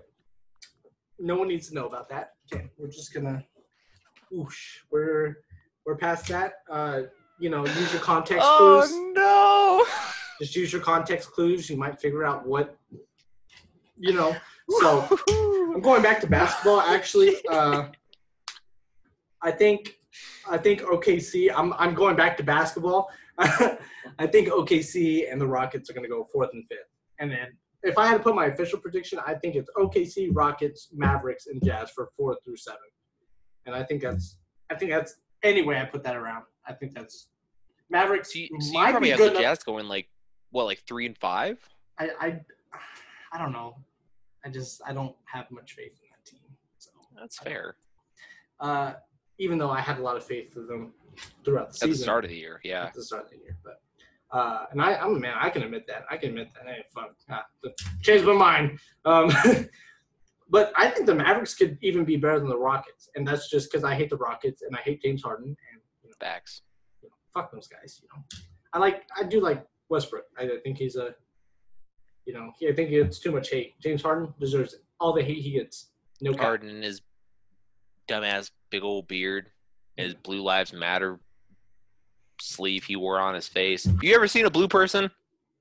no 1.18 1.36
one 1.36 1.48
needs 1.48 1.68
to 1.68 1.74
know 1.74 1.86
about 1.86 2.08
that. 2.10 2.34
Okay, 2.52 2.70
we're 2.78 2.88
just 2.88 3.12
gonna. 3.12 3.44
Whoosh, 4.30 4.78
we're 4.90 5.38
we're 5.84 5.96
past 5.96 6.28
that. 6.28 6.54
Uh, 6.70 7.02
you 7.40 7.50
know, 7.50 7.66
use 7.66 7.92
your 7.92 8.02
context 8.02 8.46
clues. 8.46 8.88
oh 8.90 9.12
no! 9.14 9.84
Just 10.40 10.54
use 10.54 10.72
your 10.72 10.82
context 10.82 11.32
clues. 11.32 11.68
You 11.68 11.76
might 11.76 12.00
figure 12.00 12.24
out 12.24 12.46
what. 12.46 12.76
You 14.00 14.12
know, 14.12 14.36
so 14.80 15.18
I'm 15.74 15.80
going 15.80 16.02
back 16.02 16.20
to 16.20 16.28
basketball. 16.28 16.80
Actually, 16.80 17.34
uh, 17.50 17.88
I 19.42 19.50
think 19.50 19.98
I 20.48 20.56
think 20.56 20.82
OKC. 20.82 21.50
I'm 21.54 21.72
I'm 21.74 21.94
going 21.94 22.14
back 22.16 22.36
to 22.36 22.44
basketball. 22.44 23.08
I 23.38 24.26
think 24.30 24.48
OKC 24.48 25.30
and 25.30 25.40
the 25.40 25.46
Rockets 25.46 25.90
are 25.90 25.92
going 25.94 26.04
to 26.04 26.08
go 26.08 26.28
fourth 26.32 26.50
and 26.52 26.64
fifth. 26.68 26.78
And 27.20 27.30
then 27.30 27.56
if 27.82 27.96
I 27.98 28.06
had 28.06 28.18
to 28.18 28.22
put 28.22 28.34
my 28.34 28.46
official 28.46 28.78
prediction, 28.78 29.20
I 29.24 29.34
think 29.34 29.54
it's 29.54 29.70
OKC, 29.76 30.30
Rockets, 30.32 30.88
Mavericks, 30.92 31.46
and 31.46 31.62
Jazz 31.64 31.90
for 31.90 32.10
four 32.16 32.36
through 32.44 32.56
seven. 32.56 32.80
And 33.66 33.74
I 33.74 33.82
think 33.82 34.02
that's 34.02 34.38
I 34.70 34.74
think 34.74 34.90
that's 34.90 35.16
any 35.42 35.62
way 35.62 35.80
I 35.80 35.84
put 35.84 36.02
that 36.04 36.16
around. 36.16 36.44
I 36.66 36.72
think 36.72 36.94
that's 36.94 37.28
Mavericks 37.90 38.32
So 38.32 38.38
you, 38.40 38.48
so 38.60 38.66
you 38.66 38.72
might 38.74 38.90
probably 38.90 39.06
be 39.06 39.10
have 39.10 39.18
good 39.18 39.32
the 39.34 39.40
enough. 39.40 39.42
Jazz 39.58 39.64
going 39.64 39.88
like 39.88 40.08
what, 40.50 40.64
like 40.64 40.80
three 40.86 41.06
and 41.06 41.16
five? 41.16 41.58
I, 41.98 42.10
I 42.20 42.40
I 43.32 43.38
don't 43.38 43.52
know. 43.52 43.76
I 44.44 44.48
just 44.48 44.80
I 44.86 44.92
don't 44.92 45.14
have 45.24 45.50
much 45.50 45.74
faith 45.74 45.92
in 46.02 46.08
that 46.10 46.24
team. 46.24 46.40
So 46.78 46.90
That's 47.18 47.38
fair. 47.38 47.76
uh, 48.60 48.94
even 49.38 49.58
though 49.58 49.70
I 49.70 49.80
had 49.80 49.98
a 49.98 50.02
lot 50.02 50.16
of 50.16 50.24
faith 50.24 50.56
in 50.56 50.66
them 50.66 50.92
throughout 51.44 51.68
the 51.68 51.74
season 51.74 51.90
At 51.90 51.96
the 51.96 52.02
start 52.02 52.24
of 52.24 52.30
the 52.30 52.36
year, 52.36 52.60
yeah. 52.64 52.84
at 52.86 52.94
the 52.94 53.02
start 53.02 53.24
of 53.24 53.30
the 53.30 53.36
year, 53.38 53.56
but 53.64 53.80
uh, 54.30 54.66
and 54.70 54.80
I 54.80 54.94
I'm 54.96 55.16
a 55.16 55.18
man. 55.18 55.36
I 55.40 55.50
can 55.50 55.62
admit 55.62 55.86
that. 55.88 56.04
I 56.10 56.16
can 56.16 56.30
admit 56.30 56.48
that. 56.54 56.66
Hey, 56.66 56.84
fuck, 56.94 57.14
ah, 57.30 57.44
changed 58.02 58.24
my 58.26 58.34
mind. 58.34 58.78
Um, 59.04 59.32
but 60.50 60.72
I 60.76 60.88
think 60.88 61.06
the 61.06 61.14
Mavericks 61.14 61.54
could 61.54 61.78
even 61.80 62.04
be 62.04 62.16
better 62.16 62.38
than 62.38 62.48
the 62.48 62.58
Rockets, 62.58 63.08
and 63.16 63.26
that's 63.26 63.50
just 63.50 63.70
because 63.70 63.84
I 63.84 63.94
hate 63.94 64.10
the 64.10 64.16
Rockets 64.16 64.62
and 64.62 64.76
I 64.76 64.80
hate 64.80 65.02
James 65.02 65.22
Harden 65.22 65.48
and 65.48 65.80
you 66.02 66.10
know, 66.10 66.14
Facts. 66.20 66.62
you 67.02 67.08
know, 67.08 67.14
fuck 67.34 67.50
those 67.52 67.68
guys. 67.68 68.00
You 68.02 68.08
know, 68.14 68.22
I 68.72 68.78
like 68.78 69.04
I 69.16 69.22
do 69.22 69.40
like 69.40 69.64
Westbrook. 69.88 70.24
I 70.38 70.48
think 70.62 70.78
he's 70.78 70.96
a, 70.96 71.14
you 72.26 72.34
know, 72.34 72.52
he, 72.58 72.68
I 72.68 72.74
think 72.74 72.90
it's 72.90 73.18
too 73.18 73.32
much 73.32 73.50
hate. 73.50 73.80
James 73.80 74.02
Harden 74.02 74.32
deserves 74.38 74.74
it. 74.74 74.80
all 75.00 75.12
the 75.12 75.22
hate 75.22 75.38
he 75.38 75.52
gets. 75.52 75.90
No 76.20 76.32
cap. 76.32 76.42
Harden 76.42 76.68
and 76.68 76.84
his 76.84 77.00
dumbass 78.08 78.50
big 78.70 78.82
old 78.82 79.08
beard, 79.08 79.50
and 79.96 80.06
his 80.06 80.14
Blue 80.14 80.42
Lives 80.42 80.72
Matter 80.72 81.18
sleeve 82.40 82.84
he 82.84 82.96
wore 82.96 83.20
on 83.20 83.34
his 83.34 83.48
face. 83.48 83.88
You 84.02 84.14
ever 84.14 84.28
seen 84.28 84.46
a 84.46 84.50
blue 84.50 84.68
person? 84.68 85.10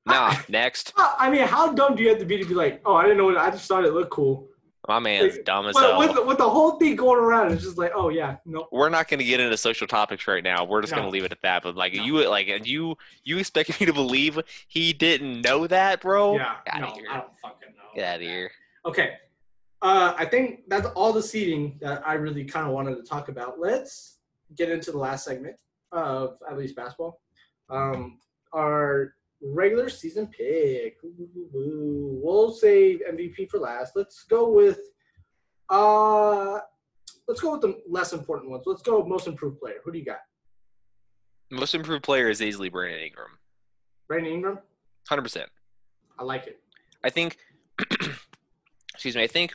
Nah. 0.05 0.35
Next. 0.49 0.93
I 0.97 1.29
mean, 1.29 1.47
how 1.47 1.73
dumb 1.73 1.95
do 1.95 2.03
you 2.03 2.09
have 2.09 2.19
to 2.19 2.25
be 2.25 2.37
to 2.37 2.45
be 2.45 2.53
like, 2.53 2.81
oh, 2.85 2.95
I 2.95 3.03
didn't 3.03 3.17
know 3.17 3.25
what 3.25 3.37
I 3.37 3.49
just 3.49 3.67
thought 3.67 3.85
it 3.85 3.93
looked 3.93 4.11
cool. 4.11 4.47
My 4.87 4.99
man's 4.99 5.35
Like, 5.35 5.45
dumb 5.45 5.67
as 5.67 5.77
hell. 5.77 5.99
with 5.99 6.13
the, 6.15 6.23
with 6.23 6.37
the 6.37 6.49
whole 6.49 6.71
thing 6.79 6.95
going 6.95 7.19
around, 7.19 7.51
it's 7.51 7.63
just 7.63 7.77
like, 7.77 7.91
oh 7.93 8.09
yeah, 8.09 8.37
no. 8.45 8.67
We're 8.71 8.89
not 8.89 9.09
going 9.09 9.19
to 9.19 9.25
get 9.25 9.39
into 9.41 9.57
social 9.57 9.85
topics 9.85 10.27
right 10.27 10.43
now. 10.43 10.63
We're 10.63 10.81
just 10.81 10.91
No. 10.91 10.99
going 10.99 11.07
to 11.09 11.11
leave 11.11 11.25
it 11.25 11.31
at 11.31 11.41
that. 11.41 11.63
But 11.63 11.75
like 11.75 11.93
No. 11.93 12.03
you, 12.03 12.29
like, 12.29 12.47
and 12.47 12.65
you, 12.65 12.95
you 13.25 13.37
expect 13.37 13.79
me 13.81 13.85
to 13.85 13.93
believe 13.93 14.39
he 14.69 14.93
didn't 14.93 15.41
know 15.41 15.67
that, 15.67 16.01
bro? 16.01 16.35
yeah, 16.35 16.55
outta 16.71 16.79
no. 16.79 16.87
I 16.87 17.17
don't 17.17 17.37
fucking 17.41 17.69
know. 17.75 17.83
Get 17.95 18.05
out 18.05 18.15
of 18.15 18.21
here. 18.21 18.49
Okay, 18.85 19.15
uh, 19.81 20.13
I 20.17 20.23
think 20.25 20.61
that's 20.69 20.87
all 20.95 21.11
the 21.11 21.21
seating 21.21 21.77
that 21.81 22.07
I 22.07 22.13
really 22.13 22.45
kind 22.45 22.65
of 22.65 22.71
wanted 22.71 22.95
to 22.95 23.03
talk 23.03 23.27
about. 23.27 23.59
Let's 23.59 24.19
get 24.55 24.69
into 24.69 24.91
the 24.93 24.97
last 24.97 25.25
segment 25.25 25.57
of 25.91 26.37
at 26.49 26.57
least 26.57 26.75
basketball. 26.77 27.19
Um, 27.69 28.19
our 28.53 29.15
regular 29.41 29.89
season 29.89 30.27
pick. 30.27 30.97
Ooh. 31.05 32.19
We'll 32.23 32.51
save 32.51 33.01
MVP 33.09 33.49
for 33.49 33.59
last. 33.59 33.93
Let's 33.95 34.23
go 34.23 34.49
with 34.49 34.79
uh 35.69 36.59
let's 37.27 37.41
go 37.41 37.51
with 37.51 37.61
the 37.61 37.81
less 37.89 38.13
important 38.13 38.49
ones. 38.51 38.63
Let's 38.65 38.81
go 38.81 38.99
with 38.99 39.07
most 39.07 39.27
improved 39.27 39.59
player. 39.59 39.75
Who 39.83 39.91
do 39.91 39.99
you 39.99 40.05
got? 40.05 40.19
Most 41.51 41.75
improved 41.75 42.03
player 42.03 42.29
is 42.29 42.41
easily 42.41 42.69
Brandon 42.69 42.99
Ingram. 42.99 43.31
Brandon 44.07 44.33
Ingram? 44.33 44.59
Hundred 45.07 45.23
percent. 45.23 45.49
I 46.19 46.23
like 46.23 46.47
it. 46.47 46.59
I 47.03 47.09
think 47.09 47.37
excuse 48.93 49.15
me, 49.15 49.23
I 49.23 49.27
think 49.27 49.53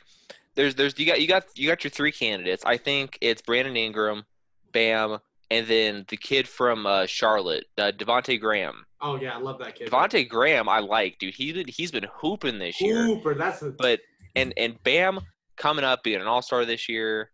there's 0.55 0.75
there's 0.75 0.97
you 0.97 1.05
got 1.05 1.21
you 1.21 1.27
got 1.27 1.45
you 1.55 1.67
got 1.67 1.83
your 1.83 1.91
three 1.91 2.11
candidates. 2.11 2.63
I 2.65 2.77
think 2.77 3.17
it's 3.21 3.41
Brandon 3.41 3.75
Ingram, 3.75 4.23
Bam, 4.71 5.19
and 5.51 5.67
then 5.67 6.05
the 6.07 6.17
kid 6.17 6.47
from 6.47 6.85
uh, 6.85 7.05
Charlotte, 7.05 7.65
uh, 7.77 7.91
Devonte 7.91 8.39
Graham. 8.39 8.85
Oh 9.05 9.19
yeah, 9.19 9.35
I 9.35 9.39
love 9.39 9.59
that 9.59 9.75
kid. 9.75 9.89
Devonte 9.91 10.27
Graham, 10.29 10.69
I 10.69 10.79
like, 10.79 11.19
dude. 11.19 11.33
He 11.35 11.51
did, 11.51 11.69
he's 11.69 11.91
been 11.91 12.07
hooping 12.15 12.57
this 12.57 12.79
year. 12.79 13.05
Hooper, 13.05 13.35
that's 13.35 13.61
a 13.61 13.71
But 13.71 13.99
and 14.35 14.53
and 14.57 14.81
Bam 14.83 15.19
coming 15.57 15.83
up 15.83 16.03
being 16.03 16.21
an 16.21 16.27
All 16.27 16.41
Star 16.41 16.63
this 16.65 16.87
year. 16.89 17.29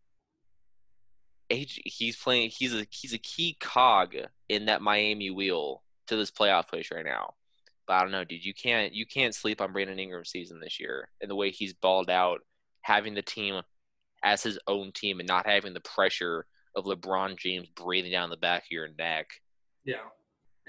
He- 1.49 1.81
He's 1.85 2.15
playing. 2.17 2.51
He's 2.51 2.73
a 2.75 2.85
he's 2.91 3.13
a 3.13 3.17
key 3.17 3.55
cog 3.59 4.15
in 4.49 4.65
that 4.65 4.81
Miami 4.81 5.29
wheel 5.31 5.83
to 6.07 6.15
this 6.15 6.31
playoff 6.31 6.67
push 6.67 6.91
right 6.91 7.05
now. 7.05 7.33
But 7.87 7.93
I 7.93 8.01
don't 8.01 8.11
know, 8.11 8.23
dude. 8.23 8.45
You 8.45 8.53
can't 8.53 8.93
you 8.93 9.05
can't 9.05 9.33
sleep 9.33 9.61
on 9.61 9.71
Brandon 9.73 9.97
Ingram's 9.99 10.29
season 10.29 10.59
this 10.59 10.79
year 10.79 11.09
and 11.21 11.29
the 11.29 11.35
way 11.35 11.49
he's 11.51 11.73
balled 11.73 12.09
out, 12.09 12.41
having 12.81 13.15
the 13.15 13.21
team 13.23 13.61
as 14.23 14.43
his 14.43 14.59
own 14.67 14.91
team 14.91 15.19
and 15.19 15.27
not 15.27 15.47
having 15.47 15.73
the 15.73 15.79
pressure 15.81 16.45
of 16.75 16.85
LeBron 16.85 17.37
James 17.37 17.67
breathing 17.75 18.11
down 18.11 18.29
the 18.29 18.37
back 18.37 18.63
of 18.63 18.71
your 18.71 18.87
neck. 18.97 19.27
yeah. 19.85 19.97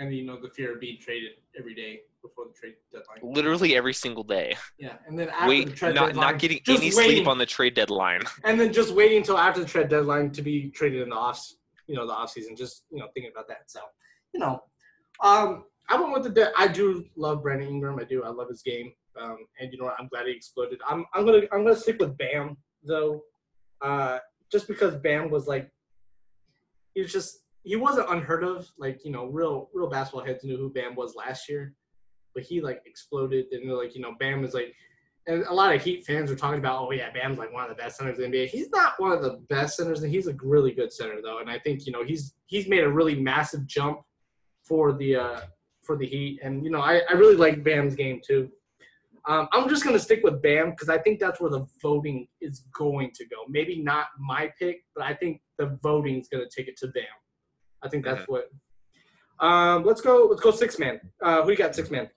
And 0.01 0.13
you 0.15 0.25
know 0.25 0.41
the 0.41 0.49
fear 0.49 0.73
of 0.75 0.81
being 0.81 0.99
traded 0.99 1.33
every 1.59 1.75
day 1.75 2.01
before 2.23 2.47
the 2.47 2.53
trade 2.59 2.75
deadline. 2.93 3.35
Literally 3.35 3.77
every 3.77 3.95
single 3.95 4.25
day. 4.25 4.57
Yeah, 4.79 4.95
and 5.07 5.19
then 5.19 5.29
after 5.29 5.65
the 5.65 5.71
trade 5.73 5.95
not 5.95 6.07
deadline, 6.09 6.33
not 6.33 6.39
getting 6.39 6.61
any 6.67 6.79
waiting, 6.79 6.93
sleep 6.93 7.29
on 7.29 7.39
the 7.39 7.47
trade 7.47 7.75
deadline. 7.75 8.23
and 8.45 8.59
then 8.59 8.73
just 8.73 8.95
waiting 8.95 9.19
until 9.19 9.39
after 9.39 9.61
the 9.61 9.67
trade 9.67 9.89
deadline 9.89 10.31
to 10.31 10.43
be 10.43 10.71
traded 10.71 11.03
in 11.03 11.11
the 11.11 11.17
off, 11.17 11.47
you 11.87 11.95
know, 11.95 12.07
the 12.07 12.13
off 12.13 12.31
season. 12.31 12.57
Just 12.57 12.85
you 12.91 12.99
know, 12.99 13.09
thinking 13.15 13.31
about 13.33 13.47
that. 13.49 13.71
So, 13.71 13.81
you 14.33 14.41
know, 14.41 14.63
um, 15.23 15.65
I 15.89 16.01
went 16.01 16.13
with 16.15 16.23
the. 16.23 16.31
De- 16.31 16.53
I 16.57 16.67
do 16.67 17.05
love 17.17 17.43
Brandon 17.43 17.69
Ingram. 17.69 17.99
I 17.99 18.05
do. 18.05 18.25
I 18.25 18.31
love 18.31 18.49
his 18.49 18.63
game. 18.63 18.93
Um, 19.21 19.37
and 19.61 19.73
you 19.73 19.79
know 19.79 19.85
what? 19.85 19.97
I'm 19.99 20.09
glad 20.09 20.27
he 20.27 20.33
exploded. 20.33 20.81
I'm 20.89 21.05
I'm 21.15 21.27
gonna 21.27 21.43
I'm 21.53 21.63
gonna 21.65 21.77
stick 21.77 21.99
with 22.01 22.17
Bam 22.17 22.57
though, 22.83 23.23
uh, 23.83 24.19
just 24.51 24.67
because 24.69 24.97
Bam 24.97 25.31
was 25.31 25.47
like, 25.47 25.71
he 26.95 27.03
was 27.03 27.13
just 27.13 27.41
he 27.63 27.77
wasn't 27.77 28.11
unheard 28.11 28.45
of. 28.45 28.69
Like 28.79 29.05
you 29.05 29.11
know, 29.11 29.27
real 29.27 29.69
real 29.73 29.89
basketball 29.89 30.25
heads 30.25 30.45
knew 30.45 30.57
who 30.57 30.71
Bam 30.71 30.95
was 30.95 31.15
last 31.15 31.49
year, 31.49 31.75
but 32.35 32.43
he 32.43 32.61
like 32.61 32.83
exploded. 32.87 33.47
And 33.53 33.71
like, 33.73 33.95
you 33.95 34.01
know, 34.01 34.15
Bam 34.19 34.45
is 34.45 34.55
like 34.55 34.75
and 35.27 35.45
a 35.45 35.55
lot 35.55 35.75
of 35.75 35.83
Heat 35.83 36.05
fans 36.05 36.31
are 36.31 36.37
talking 36.37 36.59
about, 36.59 36.81
oh 36.81 36.93
yeah, 36.93 37.11
Bam's 37.13 37.39
like 37.39 37.53
one 37.53 37.63
of 37.63 37.69
the 37.69 37.81
best 37.81 37.99
centers 37.99 38.19
in 38.19 38.31
the 38.31 38.39
NBA. 38.39 38.49
He's 38.49 38.71
not 38.71 38.95
one 38.99 39.13
of 39.13 39.23
the 39.23 39.41
best 39.49 39.77
centers, 39.77 40.03
and 40.03 40.13
he's 40.13 40.27
a 40.27 40.35
really 40.43 40.73
good 40.73 40.93
center 40.93 41.21
though. 41.23 41.39
And 41.39 41.51
I 41.51 41.59
think 41.59 41.87
you 41.87 41.93
know 41.93 42.05
he's 42.05 42.35
he's 42.47 42.69
made 42.69 42.85
a 42.85 42.91
really 42.91 43.15
massive 43.21 43.67
jump 43.67 44.01
for 44.63 44.93
the 44.93 45.17
uh, 45.17 45.41
for 45.83 45.97
the 45.97 46.07
Heat, 46.07 46.41
and 46.43 46.65
you 46.65 46.71
know 46.71 46.81
I, 46.81 47.03
I 47.09 47.13
really 47.13 47.37
like 47.37 47.63
Bam's 47.63 47.95
game 47.95 48.21
too. 48.27 48.51
Um, 49.29 49.49
I'm 49.53 49.69
just 49.69 49.85
gonna 49.85 49.99
stick 49.99 50.21
with 50.25 50.43
Bam 50.43 50.71
because 50.71 50.89
I 50.89 50.99
think 50.99 51.21
that's 51.21 51.41
where 51.41 51.51
the 51.51 51.67
voting 51.83 52.27
is 52.41 52.65
going 52.77 53.11
to 53.15 53.27
go. 53.27 53.37
Maybe 53.49 53.83
not 53.83 54.07
my 54.19 54.51
pick, 54.59 54.85
but 54.95 55.05
I 55.05 55.15
think 55.15 55.43
the 55.59 55.79
voting 55.83 56.19
is 56.19 56.29
gonna 56.29 56.49
take 56.55 56.69
it 56.69 56.77
to 56.79 56.89
Bam. 56.89 57.05
I 57.83 57.89
think 57.89 58.05
that's 58.05 58.23
Mm-hmm. 58.23 58.33
what. 58.33 58.51
Um, 59.47 59.85
let's 59.85 60.01
go. 60.03 60.27
Let's 60.29 60.43
go 60.43 60.51
six 60.51 60.79
man. 60.79 61.01
Uh, 61.23 61.43
who 61.43 61.51
you 61.51 61.57
got 61.57 61.75
six 61.75 61.91
man? 61.91 62.11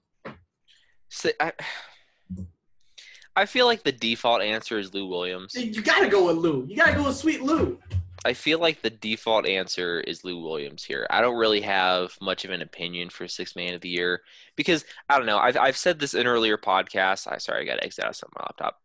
So, 1.10 1.30
I, 1.40 1.54
I 3.36 3.46
feel 3.46 3.66
like 3.66 3.84
the 3.84 3.92
default 3.92 4.42
answer 4.42 4.78
is 4.78 4.94
Lou 4.94 5.08
Williams. 5.08 5.56
You 5.56 5.82
gotta 5.82 6.08
go 6.08 6.28
with 6.28 6.38
Lou. 6.38 6.66
You 6.68 6.76
gotta 6.76 6.94
go 6.96 7.06
with 7.08 7.16
Sweet 7.16 7.42
Lou. 7.42 7.80
I 8.26 8.34
feel 8.34 8.60
like 8.60 8.82
the 8.82 8.90
default 8.90 9.46
answer 9.48 10.00
is 10.02 10.24
Lou 10.24 10.42
Williams 10.42 10.84
here. 10.84 11.06
I 11.10 11.20
don't 11.20 11.36
really 11.36 11.60
have 11.62 12.16
much 12.22 12.46
of 12.46 12.52
an 12.52 12.62
opinion 12.62 13.10
for 13.10 13.28
six 13.28 13.56
man 13.56 13.74
of 13.74 13.82
the 13.82 13.90
year 13.90 14.22
because 14.56 14.86
I 15.10 15.18
don't 15.18 15.26
know. 15.26 15.40
I've 15.40 15.58
I've 15.58 15.78
said 15.78 16.00
this 16.00 16.14
in 16.14 16.28
earlier 16.28 16.58
podcasts. 16.58 17.26
I 17.32 17.38
sorry, 17.38 17.62
I 17.64 17.66
got 17.66 17.76
to 17.76 17.84
exit 17.84 18.06
out 18.06 18.22
of 18.22 18.30
my 18.38 18.44
laptop. 18.44 18.80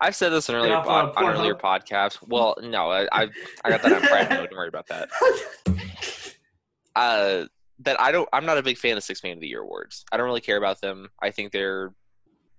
I've 0.00 0.14
said 0.14 0.28
this 0.30 0.48
in 0.48 0.54
earlier 0.54 0.76
off, 0.76 0.86
pod, 0.86 1.12
on 1.16 1.34
earlier 1.34 1.54
Pornhub? 1.56 1.82
podcasts. 1.88 2.18
Well, 2.26 2.56
no, 2.62 2.88
I 2.90 3.08
I, 3.12 3.28
I 3.64 3.70
got 3.70 3.82
that 3.82 3.92
on 3.92 4.00
private 4.02 4.30
mode. 4.30 4.50
Don't 4.50 4.58
worry 4.58 4.68
about 4.68 4.86
that. 4.88 5.08
Uh, 6.98 7.46
that 7.80 8.00
I 8.00 8.10
don't. 8.10 8.28
I'm 8.32 8.44
not 8.44 8.58
a 8.58 8.62
big 8.62 8.76
fan 8.76 8.96
of 8.96 9.04
six 9.04 9.22
man 9.22 9.34
of 9.34 9.40
the 9.40 9.46
year 9.48 9.62
awards. 9.62 10.04
I 10.10 10.16
don't 10.16 10.26
really 10.26 10.40
care 10.40 10.56
about 10.56 10.80
them. 10.80 11.08
I 11.22 11.30
think 11.30 11.52
they're 11.52 11.94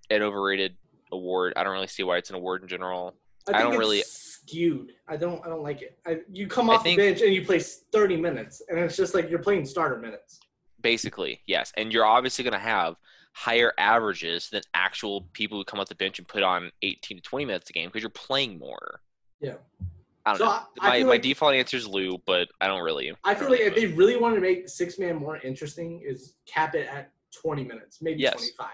an 0.09 0.21
overrated 0.21 0.75
award. 1.11 1.53
I 1.55 1.63
don't 1.63 1.73
really 1.73 1.87
see 1.87 2.03
why 2.03 2.17
it's 2.17 2.29
an 2.29 2.35
award 2.35 2.61
in 2.61 2.67
general. 2.67 3.15
I, 3.47 3.57
I 3.57 3.61
don't 3.61 3.73
it's 3.73 3.79
really- 3.79 4.01
skewed. 4.03 4.93
I 5.07 5.17
don't. 5.17 5.45
I 5.45 5.49
don't 5.49 5.63
like 5.63 5.81
it. 5.81 5.97
I, 6.05 6.19
you 6.31 6.47
come 6.47 6.69
off 6.69 6.83
think- 6.83 6.97
the 6.99 7.09
bench 7.09 7.21
and 7.21 7.33
you 7.33 7.45
play 7.45 7.59
30 7.59 8.17
minutes, 8.17 8.61
and 8.69 8.79
it's 8.79 8.95
just 8.95 9.13
like 9.13 9.29
you're 9.29 9.39
playing 9.39 9.65
starter 9.65 9.97
minutes. 9.97 10.39
Basically, 10.81 11.41
yes. 11.45 11.73
And 11.75 11.91
you're 11.91 12.05
obviously 12.05 12.43
going 12.43 12.53
to 12.53 12.59
have 12.59 12.95
higher 13.33 13.73
averages 13.77 14.49
than 14.49 14.61
actual 14.73 15.27
people 15.33 15.57
who 15.57 15.65
come 15.65 15.79
off 15.79 15.89
the 15.89 15.95
bench 15.95 16.19
and 16.19 16.27
put 16.27 16.41
on 16.43 16.71
18 16.81 17.17
to 17.17 17.21
20 17.21 17.45
minutes 17.45 17.69
a 17.69 17.73
game 17.73 17.89
because 17.89 18.01
you're 18.01 18.09
playing 18.09 18.57
more. 18.57 19.01
Yeah. 19.41 19.55
I 20.25 20.31
don't 20.31 20.37
So 20.39 20.45
know. 20.45 20.51
I- 20.51 20.65
I 20.81 20.89
my 20.99 20.99
my 21.03 21.09
like- 21.11 21.21
default 21.21 21.53
answer 21.55 21.77
is 21.77 21.87
Lou, 21.87 22.17
but 22.25 22.47
I 22.61 22.67
don't 22.67 22.83
really. 22.83 23.13
I 23.23 23.33
feel 23.35 23.49
like 23.49 23.59
really 23.59 23.69
if 23.71 23.75
they 23.75 23.87
really 23.87 24.17
wanted 24.17 24.35
to 24.35 24.41
make 24.41 24.67
six 24.69 24.99
man 24.99 25.15
more 25.15 25.37
interesting, 25.37 26.01
is 26.05 26.35
cap 26.45 26.75
it 26.75 26.87
at 26.87 27.11
20 27.41 27.63
minutes, 27.63 28.01
maybe 28.01 28.21
Yes. 28.21 28.33
25. 28.33 28.67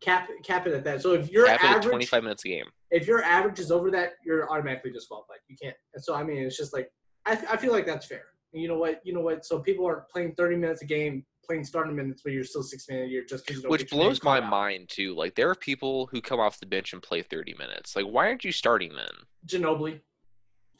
Cap 0.00 0.28
cap 0.44 0.66
it 0.66 0.74
at 0.74 0.84
that. 0.84 1.02
So 1.02 1.14
if 1.14 1.30
your 1.30 1.46
cap 1.46 1.62
average, 1.64 1.86
25 1.86 2.22
minutes 2.22 2.44
a 2.44 2.48
game. 2.48 2.66
if 2.90 3.06
your 3.06 3.22
average 3.22 3.58
is 3.58 3.70
over 3.70 3.90
that, 3.90 4.14
you're 4.24 4.50
automatically 4.50 4.90
disqualified. 4.92 5.38
You 5.48 5.56
can't. 5.60 5.76
And 5.94 6.02
so 6.04 6.14
I 6.14 6.22
mean, 6.22 6.38
it's 6.42 6.56
just 6.56 6.72
like 6.72 6.90
I, 7.24 7.32
I 7.50 7.56
feel 7.56 7.72
like 7.72 7.86
that's 7.86 8.06
fair. 8.06 8.24
And 8.52 8.62
you 8.62 8.68
know 8.68 8.78
what? 8.78 9.00
You 9.04 9.12
know 9.14 9.20
what? 9.22 9.44
So 9.44 9.58
people 9.58 9.86
are 9.88 10.06
playing 10.12 10.34
30 10.36 10.56
minutes 10.56 10.82
a 10.82 10.84
game, 10.84 11.24
playing 11.44 11.64
starting 11.64 11.96
minutes, 11.96 12.20
but 12.22 12.32
you're 12.32 12.44
still 12.44 12.62
six 12.62 12.88
man 12.88 13.02
a 13.02 13.06
year 13.06 13.24
just 13.28 13.46
because. 13.46 13.64
Which 13.64 13.90
blows 13.90 14.22
my 14.22 14.38
out. 14.38 14.50
mind 14.50 14.88
too. 14.90 15.14
Like 15.14 15.34
there 15.34 15.48
are 15.50 15.54
people 15.54 16.06
who 16.12 16.20
come 16.20 16.40
off 16.40 16.60
the 16.60 16.66
bench 16.66 16.92
and 16.92 17.02
play 17.02 17.22
30 17.22 17.54
minutes. 17.58 17.96
Like 17.96 18.04
why 18.06 18.26
aren't 18.28 18.44
you 18.44 18.52
starting 18.52 18.94
then? 18.94 19.08
Ginobili. 19.46 20.00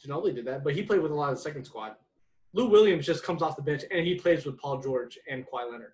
Ginobili 0.05 0.35
did 0.35 0.45
that, 0.45 0.63
but 0.63 0.73
he 0.73 0.83
played 0.83 1.01
with 1.01 1.11
a 1.11 1.15
lot 1.15 1.31
of 1.31 1.37
the 1.37 1.41
second 1.41 1.65
squad. 1.65 1.95
Lou 2.53 2.69
Williams 2.69 3.05
just 3.05 3.23
comes 3.23 3.41
off 3.41 3.55
the 3.55 3.61
bench 3.61 3.83
and 3.91 4.05
he 4.05 4.15
plays 4.15 4.45
with 4.45 4.57
Paul 4.57 4.81
George 4.81 5.19
and 5.29 5.45
Kawhi 5.45 5.71
Leonard. 5.71 5.93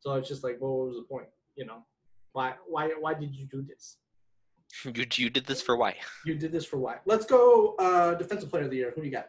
So 0.00 0.14
it's 0.14 0.28
just 0.28 0.44
like, 0.44 0.58
well, 0.60 0.78
what 0.78 0.88
was 0.88 0.96
the 0.96 1.02
point? 1.02 1.26
You 1.56 1.66
know, 1.66 1.84
why, 2.32 2.54
why, 2.66 2.88
why 2.98 3.14
did 3.14 3.34
you 3.34 3.46
do 3.46 3.62
this? 3.62 3.98
You, 4.84 5.06
you 5.14 5.30
did 5.30 5.46
this 5.46 5.62
for 5.62 5.76
why? 5.76 5.94
You 6.26 6.34
did 6.34 6.50
this 6.50 6.64
for 6.64 6.78
why? 6.78 6.96
Let's 7.06 7.26
go. 7.26 7.76
Uh, 7.78 8.14
defensive 8.14 8.50
player 8.50 8.64
of 8.64 8.70
the 8.70 8.76
year. 8.76 8.92
Who 8.94 9.02
do 9.02 9.06
you 9.06 9.12
got? 9.12 9.28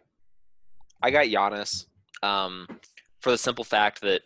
I 1.03 1.11
got 1.11 1.28
Giannis 1.28 1.86
um, 2.23 2.67
for 3.21 3.30
the 3.30 3.38
simple 3.38 3.63
fact 3.63 4.01
that 4.01 4.23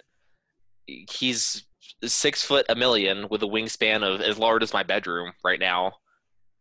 he's 0.87 1.65
six 2.05 2.43
foot 2.43 2.65
a 2.69 2.75
million 2.75 3.27
with 3.29 3.43
a 3.43 3.45
wingspan 3.45 4.03
of 4.03 4.21
as 4.21 4.37
large 4.37 4.63
as 4.63 4.73
my 4.73 4.83
bedroom 4.83 5.33
right 5.43 5.59
now, 5.59 5.93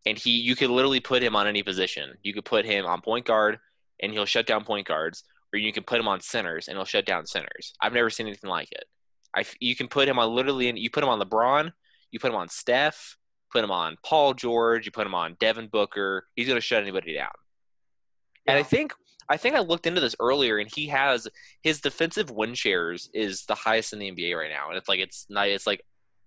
and 0.05 0.17
he 0.17 0.31
you 0.31 0.55
could 0.55 0.69
literally 0.69 0.99
put 0.99 1.23
him 1.23 1.35
on 1.35 1.47
any 1.47 1.63
position. 1.63 2.13
You 2.23 2.33
could 2.33 2.45
put 2.45 2.65
him 2.65 2.85
on 2.85 3.01
point 3.01 3.25
guard, 3.25 3.59
and 4.01 4.11
he'll 4.11 4.25
shut 4.25 4.47
down 4.47 4.63
point 4.63 4.87
guards, 4.87 5.23
or 5.53 5.59
you 5.59 5.73
can 5.73 5.83
put 5.83 5.99
him 5.99 6.07
on 6.07 6.21
centers, 6.21 6.67
and 6.67 6.77
he'll 6.77 6.85
shut 6.85 7.05
down 7.05 7.25
centers. 7.25 7.73
I've 7.81 7.93
never 7.93 8.09
seen 8.09 8.27
anything 8.27 8.49
like 8.49 8.69
it. 8.71 8.85
I 9.35 9.45
you 9.59 9.75
can 9.75 9.87
put 9.87 10.07
him 10.07 10.19
on 10.19 10.33
literally, 10.33 10.69
and 10.69 10.77
you 10.77 10.89
put 10.89 11.03
him 11.03 11.09
on 11.09 11.19
LeBron, 11.19 11.71
you 12.11 12.19
put 12.19 12.31
him 12.31 12.37
on 12.37 12.49
Steph, 12.49 13.17
put 13.51 13.63
him 13.63 13.71
on 13.71 13.97
Paul 14.03 14.33
George, 14.33 14.85
you 14.85 14.91
put 14.91 15.07
him 15.07 15.15
on 15.15 15.35
Devin 15.39 15.67
Booker. 15.67 16.25
He's 16.35 16.47
gonna 16.47 16.61
shut 16.61 16.81
anybody 16.81 17.13
down. 17.13 17.31
And 18.47 18.57
I 18.57 18.63
think 18.63 18.93
I 19.29 19.37
think 19.37 19.55
I 19.55 19.59
looked 19.59 19.85
into 19.85 20.01
this 20.01 20.15
earlier, 20.19 20.57
and 20.57 20.69
he 20.73 20.87
has 20.87 21.27
his 21.61 21.81
defensive 21.81 22.31
win 22.31 22.55
shares 22.55 23.09
is 23.13 23.45
the 23.45 23.55
highest 23.55 23.93
in 23.93 23.99
the 23.99 24.11
NBA 24.11 24.35
right 24.35 24.49
now, 24.49 24.69
and 24.69 24.77
it's 24.77 24.89
like 24.89 24.99
it's 24.99 25.27
not 25.29 25.47
it's 25.47 25.67
like 25.67 25.83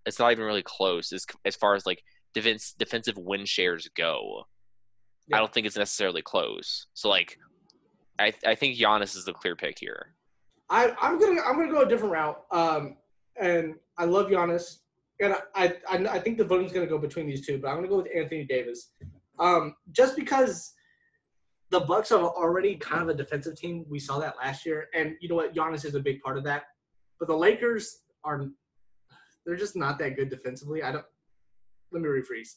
it's 0.06 0.18
not 0.18 0.32
even 0.32 0.44
really 0.44 0.62
close 0.62 1.12
as 1.12 1.26
as 1.44 1.56
far 1.56 1.74
as 1.74 1.84
like 1.84 2.02
defense 2.34 2.74
defensive 2.78 3.16
win 3.16 3.44
shares 3.44 3.88
go. 3.96 4.44
Yeah. 5.28 5.36
I 5.36 5.38
don't 5.40 5.52
think 5.52 5.66
it's 5.66 5.76
necessarily 5.76 6.22
close. 6.22 6.86
So 6.94 7.08
like, 7.08 7.38
I 8.18 8.32
I 8.46 8.54
think 8.54 8.78
Giannis 8.78 9.16
is 9.16 9.24
the 9.24 9.32
clear 9.32 9.56
pick 9.56 9.78
here. 9.78 10.14
I, 10.70 10.94
I'm 11.00 11.18
gonna 11.18 11.40
I'm 11.42 11.56
gonna 11.56 11.70
go 11.70 11.82
a 11.82 11.88
different 11.88 12.12
route. 12.12 12.42
Um, 12.50 12.96
and 13.40 13.74
I 13.98 14.04
love 14.04 14.28
Giannis, 14.28 14.78
and 15.20 15.34
I 15.54 15.74
I, 15.88 15.96
I 15.96 16.18
think 16.18 16.38
the 16.38 16.44
voting's 16.44 16.72
gonna 16.72 16.86
go 16.86 16.98
between 16.98 17.26
these 17.26 17.46
two, 17.46 17.58
but 17.58 17.68
I'm 17.68 17.76
gonna 17.76 17.88
go 17.88 17.98
with 17.98 18.08
Anthony 18.14 18.44
Davis. 18.44 18.92
Um, 19.38 19.74
just 19.90 20.16
because 20.16 20.72
the 21.70 21.80
Bucks 21.80 22.12
are 22.12 22.22
already 22.22 22.76
kind 22.76 23.02
of 23.02 23.08
a 23.08 23.14
defensive 23.14 23.56
team. 23.56 23.84
We 23.88 23.98
saw 23.98 24.18
that 24.18 24.36
last 24.36 24.66
year, 24.66 24.88
and 24.94 25.16
you 25.20 25.28
know 25.28 25.34
what? 25.34 25.54
Giannis 25.54 25.84
is 25.84 25.94
a 25.94 26.00
big 26.00 26.20
part 26.20 26.36
of 26.36 26.44
that. 26.44 26.64
But 27.18 27.28
the 27.28 27.36
Lakers 27.36 28.02
are 28.24 28.46
they're 29.44 29.56
just 29.56 29.74
not 29.74 29.98
that 29.98 30.16
good 30.16 30.30
defensively. 30.30 30.82
I 30.82 30.92
don't. 30.92 31.04
Let 31.92 32.02
me 32.02 32.08
rephrase. 32.08 32.54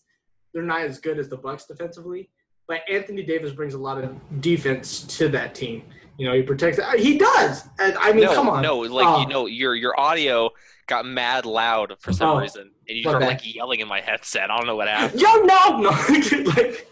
They're 0.53 0.63
not 0.63 0.81
as 0.81 0.99
good 0.99 1.19
as 1.19 1.27
the 1.29 1.37
Bucks 1.37 1.65
defensively, 1.65 2.29
but 2.67 2.79
Anthony 2.89 3.23
Davis 3.23 3.51
brings 3.51 3.73
a 3.73 3.77
lot 3.79 4.01
of 4.03 4.15
defense 4.41 5.01
to 5.17 5.27
that 5.29 5.53
team. 5.53 5.83
You 6.17 6.27
know, 6.27 6.33
he 6.33 6.43
protects. 6.43 6.79
He 6.97 7.17
does. 7.17 7.63
And 7.79 7.97
I 7.99 8.13
mean, 8.13 8.23
no, 8.25 8.33
come 8.35 8.47
on. 8.49 8.61
no, 8.63 8.77
like 8.79 9.05
Oh. 9.05 9.19
you 9.21 9.27
know, 9.27 9.47
your 9.47 9.75
your 9.75 9.99
audio 9.99 10.49
got 10.87 11.05
mad 11.05 11.45
loud 11.45 11.95
for 11.99 12.13
some 12.13 12.29
Oh, 12.29 12.39
reason, 12.39 12.71
and 12.87 12.97
you 12.97 13.03
my 13.03 13.11
started 13.11 13.25
like 13.25 13.55
yelling 13.55 13.81
in 13.81 13.87
my 13.87 13.99
headset. 13.99 14.49
I 14.49 14.55
don't 14.57 14.65
know 14.67 14.75
what 14.77 14.87
happened. 14.87 15.19
Yo, 15.19 15.27
no, 15.43 15.77
no. 15.79 15.89
like, 16.55 16.87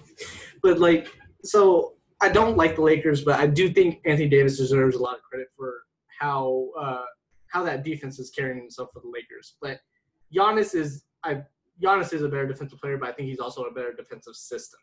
but 0.61 0.79
like, 0.79 1.07
so 1.45 1.93
I 2.21 2.27
don't 2.29 2.57
like 2.57 2.75
the 2.75 2.81
Lakers, 2.81 3.23
but 3.23 3.39
I 3.39 3.47
do 3.47 3.69
think 3.69 4.01
Anthony 4.05 4.27
Davis 4.27 4.57
deserves 4.57 4.95
a 4.97 4.99
lot 5.01 5.15
of 5.15 5.21
credit 5.21 5.47
for 5.57 5.83
how 6.19 6.69
uh, 6.77 7.05
how 7.47 7.63
that 7.63 7.85
defense 7.85 8.19
is 8.19 8.29
carrying 8.29 8.57
himself 8.59 8.89
for 8.93 8.99
the 8.99 9.09
Lakers. 9.09 9.55
But 9.61 9.79
Giannis 10.35 10.75
is 10.75 11.05
I 11.23 11.43
Giannis 11.81 12.13
is 12.13 12.21
a 12.21 12.29
better 12.29 12.47
defensive 12.47 12.79
player, 12.79 12.97
but 12.97 13.09
I 13.09 13.11
think 13.13 13.29
he's 13.29 13.39
also 13.39 13.63
a 13.63 13.73
better 13.73 13.93
defensive 13.93 14.35
system. 14.35 14.79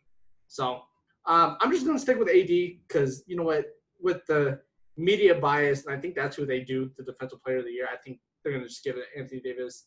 So 0.49 0.80
um, 1.26 1.57
I'm 1.61 1.70
just 1.70 1.84
going 1.84 1.97
to 1.97 2.03
stick 2.03 2.18
with 2.18 2.28
AD 2.28 2.49
because 2.86 3.22
you 3.26 3.36
know 3.36 3.45
what, 3.45 3.66
with 4.01 4.24
the 4.26 4.61
media 4.97 5.34
bias, 5.34 5.86
and 5.86 5.95
I 5.95 6.01
think 6.01 6.14
that's 6.14 6.36
who 6.36 6.47
they 6.47 6.61
do 6.61 6.91
the 6.97 7.05
defensive 7.05 7.43
player 7.43 7.59
of 7.59 7.64
the 7.64 7.72
year. 7.72 7.88
I 7.93 7.97
think 7.97 8.18
they're 8.43 8.53
going 8.53 8.64
to 8.64 8.68
just 8.68 8.84
give 8.84 8.97
it 8.97 9.05
to 9.14 9.20
Anthony 9.20 9.41
Davis, 9.41 9.86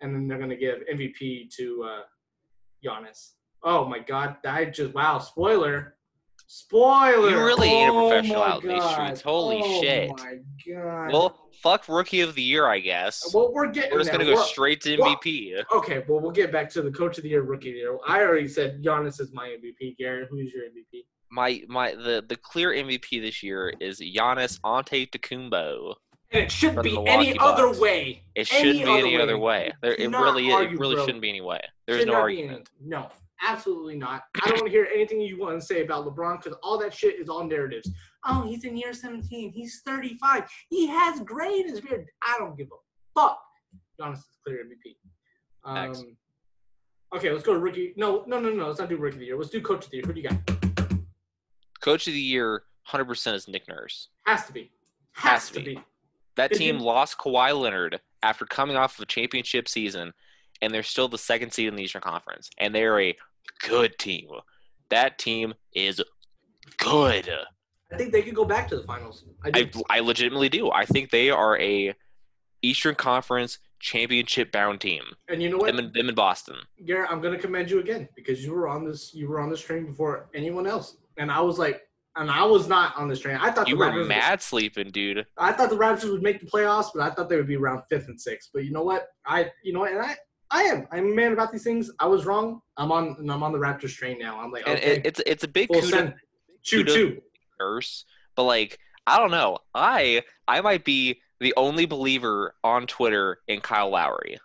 and 0.00 0.14
then 0.14 0.28
they're 0.28 0.38
going 0.38 0.50
to 0.50 0.56
give 0.56 0.78
MVP 0.92 1.50
to 1.56 1.84
uh, 1.84 2.02
Giannis. 2.84 3.32
Oh 3.62 3.84
my 3.86 3.98
God! 3.98 4.36
I 4.46 4.66
just 4.66 4.94
wow! 4.94 5.18
Spoiler! 5.18 5.97
Spoiler! 6.50 7.28
You 7.28 7.36
really 7.44 7.68
need 7.68 7.88
a 7.88 7.92
Oh 7.92 8.08
professional 8.08 8.40
my 8.40 8.46
out 8.48 8.62
in 8.64 8.68
these 8.70 8.84
streets. 8.90 9.20
Holy 9.20 9.60
oh 9.62 9.80
shit. 9.82 10.08
my 10.16 10.36
God! 10.66 11.12
Well, 11.12 11.48
fuck 11.62 11.86
rookie 11.88 12.22
of 12.22 12.34
the 12.34 12.42
year, 12.42 12.66
I 12.66 12.78
guess. 12.80 13.32
well, 13.34 13.52
we're 13.52 13.66
getting. 13.70 13.92
We're 13.92 13.98
just 13.98 14.10
there. 14.10 14.18
gonna 14.18 14.30
go 14.30 14.36
We're- 14.36 14.46
straight 14.48 14.80
to 14.80 14.96
well- 14.98 15.14
MVP. 15.16 15.62
Okay, 15.74 16.02
well, 16.08 16.20
we'll 16.20 16.30
get 16.30 16.50
back 16.50 16.70
to 16.70 16.80
the 16.80 16.90
coach 16.90 17.18
of 17.18 17.22
the 17.24 17.28
year, 17.28 17.42
rookie 17.42 17.68
of 17.68 17.74
the 17.74 17.78
year. 17.80 17.98
I 18.06 18.20
already 18.22 18.48
said 18.48 18.82
Giannis 18.82 19.20
is 19.20 19.30
my 19.34 19.48
MVP. 19.48 19.96
Garrett, 19.98 20.28
who's 20.30 20.50
your 20.52 20.64
MVP? 20.64 21.04
My 21.30 21.62
my 21.68 21.94
the 21.94 22.24
the 22.26 22.36
clear 22.36 22.70
MVP 22.72 23.20
this 23.20 23.42
year 23.42 23.72
is 23.78 24.00
Giannis 24.00 24.58
Antetokounmpo. 24.62 25.94
And 26.30 26.42
it 26.44 26.50
should 26.52 26.80
be 26.82 26.96
any 27.06 27.32
Milwaukee 27.34 27.38
other 27.40 27.78
way. 27.80 28.22
It 28.34 28.46
shouldn't 28.46 28.84
be 28.84 28.90
any 28.90 29.14
other 29.16 29.22
other 29.24 29.38
way. 29.38 29.68
way. 29.68 29.72
There, 29.82 29.94
it 29.94 30.10
really 30.10 30.50
argue, 30.52 30.76
it 30.76 30.80
really 30.80 30.94
bro. 30.96 31.04
shouldn't 31.06 31.22
be 31.22 31.28
any 31.30 31.40
way. 31.40 31.60
There's 31.86 32.00
Should 32.00 32.08
no 32.08 32.14
argument. 32.14 32.68
any- 32.80 32.88
no, 32.90 33.08
absolutely 33.46 33.96
not. 33.96 34.22
I 34.42 34.48
don't 34.50 34.54
want 34.60 34.66
to 34.66 34.70
hear 34.70 34.88
anything 34.92 35.20
you 35.20 35.38
want 35.38 35.60
to 35.60 35.64
say 35.66 35.82
about 35.82 36.06
LeBron 36.06 36.42
because 36.42 36.58
all 36.62 36.78
that 36.78 36.94
shit 36.94 37.18
is 37.20 37.28
all 37.28 37.44
narratives. 37.44 37.90
Oh, 38.26 38.42
he's 38.46 38.64
in 38.64 38.76
year 38.76 38.92
17. 38.92 39.52
He's 39.52 39.80
35. 39.86 40.44
He 40.68 40.86
has 40.88 41.20
gray 41.20 41.60
in 41.60 41.68
his 41.68 41.80
beard. 41.80 42.06
I 42.22 42.36
don't 42.38 42.56
give 42.56 42.68
a 42.68 43.20
fuck. 43.20 43.38
Giannis 44.00 44.18
is 44.18 44.24
clear 44.46 44.64
MVP. 44.64 44.96
Next. 45.74 46.00
Um, 46.00 46.16
okay, 47.14 47.30
let's 47.30 47.44
go 47.44 47.52
to 47.54 47.58
rookie. 47.58 47.94
No, 47.96 48.24
no, 48.26 48.38
no, 48.40 48.50
no. 48.50 48.66
Let's 48.68 48.78
not 48.78 48.88
do 48.88 48.96
rookie 48.96 49.16
of 49.16 49.20
the 49.20 49.26
year. 49.26 49.36
Let's 49.38 49.50
do 49.50 49.60
coach 49.60 49.84
of 49.84 49.90
the 49.90 49.98
year. 49.98 50.04
Who 50.06 50.12
do 50.12 50.20
you 50.20 50.28
got? 50.28 50.38
Coach 51.80 52.06
of 52.06 52.12
the 52.12 52.20
year, 52.20 52.62
100% 52.90 53.34
is 53.34 53.48
Nick 53.48 53.68
Nurse. 53.68 54.08
Has 54.26 54.46
to 54.46 54.52
be. 54.52 54.70
Has, 55.12 55.30
Has 55.42 55.50
to 55.50 55.60
be. 55.60 55.74
be. 55.76 55.80
That 56.36 56.52
team 56.52 56.78
you- 56.78 56.82
lost 56.84 57.18
Kawhi 57.18 57.58
Leonard 57.58 58.00
after 58.22 58.44
coming 58.44 58.76
off 58.76 58.98
of 58.98 59.02
a 59.02 59.06
championship 59.06 59.68
season, 59.68 60.12
and 60.60 60.72
they're 60.74 60.82
still 60.82 61.08
the 61.08 61.18
second 61.18 61.52
seed 61.52 61.68
in 61.68 61.76
the 61.76 61.82
Eastern 61.82 62.02
Conference, 62.02 62.50
and 62.58 62.74
they're 62.74 63.00
a 63.00 63.16
good 63.66 63.98
team. 63.98 64.28
That 64.90 65.18
team 65.18 65.54
is 65.74 66.02
good. 66.78 67.30
I 67.92 67.96
think 67.96 68.12
they 68.12 68.22
could 68.22 68.34
go 68.34 68.44
back 68.44 68.68
to 68.68 68.76
the 68.76 68.82
finals. 68.84 69.24
I 69.44 69.50
do. 69.50 69.82
I, 69.90 69.98
I 69.98 70.00
legitimately 70.00 70.48
do. 70.48 70.70
I 70.70 70.84
think 70.84 71.10
they 71.10 71.30
are 71.30 71.58
a 71.58 71.94
Eastern 72.62 72.94
Conference 72.94 73.58
championship 73.80 74.50
bound 74.52 74.80
team. 74.80 75.02
And 75.28 75.42
you 75.42 75.48
know 75.50 75.56
what, 75.58 75.68
Them 75.74 75.78
in, 75.86 75.92
them 75.92 76.08
in 76.08 76.14
Boston. 76.14 76.56
Garrett, 76.84 77.10
I'm 77.10 77.20
gonna 77.20 77.38
commend 77.38 77.70
you 77.70 77.78
again 77.80 78.08
because 78.16 78.44
you 78.44 78.52
were 78.52 78.68
on 78.68 78.84
this 78.84 79.14
you 79.14 79.28
were 79.28 79.40
on 79.40 79.48
this 79.50 79.60
train 79.60 79.86
before 79.86 80.28
anyone 80.34 80.66
else, 80.66 80.96
and 81.16 81.30
I 81.30 81.40
was 81.40 81.58
like, 81.58 81.82
and 82.16 82.30
I 82.30 82.44
was 82.44 82.68
not 82.68 82.96
on 82.96 83.08
this 83.08 83.20
train. 83.20 83.36
I 83.40 83.50
thought 83.52 83.68
You 83.68 83.76
the 83.76 83.84
were 83.86 83.90
Raptors. 83.92 84.08
mad 84.08 84.42
sleeping, 84.42 84.90
dude. 84.90 85.24
I 85.36 85.52
thought 85.52 85.70
the 85.70 85.76
Raptors 85.76 86.10
would 86.10 86.22
make 86.22 86.40
the 86.40 86.46
playoffs, 86.46 86.88
but 86.92 87.02
I 87.02 87.10
thought 87.14 87.28
they 87.28 87.36
would 87.36 87.46
be 87.46 87.56
around 87.56 87.82
fifth 87.88 88.08
and 88.08 88.20
sixth. 88.20 88.50
But 88.52 88.64
you 88.64 88.72
know 88.72 88.82
what? 88.82 89.06
I 89.24 89.50
you 89.62 89.72
know 89.72 89.80
what? 89.80 89.92
And 89.92 90.02
I 90.02 90.16
I 90.50 90.62
am 90.64 90.86
I'm 90.90 91.12
a 91.12 91.14
man 91.14 91.32
about 91.32 91.52
these 91.52 91.64
things. 91.64 91.90
I 92.00 92.06
was 92.06 92.24
wrong. 92.24 92.62
I'm 92.76 92.90
on 92.92 93.16
and 93.18 93.30
I'm 93.30 93.42
on 93.42 93.52
the 93.52 93.58
Raptors 93.58 93.94
train 93.94 94.18
now. 94.18 94.40
I'm 94.40 94.50
like, 94.50 94.64
And 94.66 94.78
okay, 94.78 94.92
it, 94.96 95.02
it's 95.06 95.20
it's 95.26 95.44
a 95.44 95.48
big 95.48 95.68
full 95.68 95.82
kudos. 95.82 96.12
Choo 96.62 96.84
choo. 96.84 97.20
nurse, 97.60 98.04
but 98.34 98.44
like 98.44 98.78
I 99.06 99.18
don't 99.18 99.30
know. 99.30 99.58
I 99.74 100.22
I 100.46 100.60
might 100.60 100.84
be 100.84 101.20
the 101.40 101.54
only 101.56 101.86
believer 101.86 102.54
on 102.64 102.86
Twitter 102.86 103.38
in 103.46 103.60
Kyle 103.60 103.90
Lowry. 103.90 104.38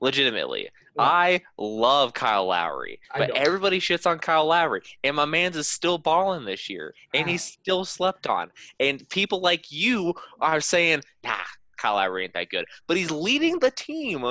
Legitimately. 0.00 0.68
Well- 0.94 1.06
I 1.06 1.42
love 1.58 2.12
Kyle 2.14 2.46
Lowry, 2.46 2.98
but 3.16 3.30
everybody 3.36 3.78
shits 3.80 4.06
on 4.06 4.18
Kyle 4.18 4.46
Lowry, 4.46 4.82
and 5.04 5.14
my 5.14 5.24
man's 5.26 5.56
is 5.56 5.68
still 5.68 5.96
balling 5.98 6.44
this 6.44 6.68
year, 6.68 6.92
and 7.14 7.28
he's 7.28 7.42
Ah. 7.42 7.54
still 7.60 7.84
slept 7.84 8.26
on. 8.26 8.50
And 8.80 9.08
people 9.08 9.40
like 9.40 9.70
you 9.70 10.14
are 10.40 10.60
saying, 10.60 11.02
"Nah, 11.22 11.36
Kyle 11.76 11.94
Lowry 11.94 12.24
ain't 12.24 12.32
that 12.34 12.48
good," 12.50 12.66
but 12.88 12.96
he's 12.96 13.10
leading 13.12 13.58
the 13.60 13.70
team 13.70 14.24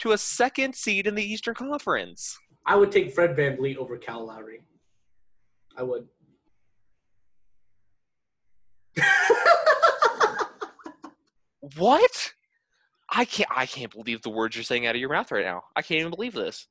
to 0.00 0.12
a 0.12 0.18
second 0.18 0.74
seed 0.74 1.06
in 1.06 1.14
the 1.14 1.22
Eastern 1.22 1.54
Conference. 1.54 2.36
I 2.66 2.76
would 2.76 2.90
take 2.92 3.12
Fred 3.14 3.36
VanVleet 3.36 3.76
over 3.76 3.96
Cal 3.96 4.26
Lowry. 4.26 4.60
I 5.76 5.82
would. 5.82 6.06
What? 11.76 12.32
I 13.10 13.24
can't. 13.24 13.50
I 13.54 13.66
can't 13.66 13.92
believe 13.92 14.22
the 14.22 14.30
words 14.30 14.56
you're 14.56 14.64
saying 14.64 14.86
out 14.86 14.94
of 14.94 15.00
your 15.00 15.10
mouth 15.10 15.30
right 15.30 15.44
now. 15.44 15.62
I 15.76 15.82
can't 15.82 16.00
even 16.00 16.10
believe 16.12 16.32
this. 16.32 16.66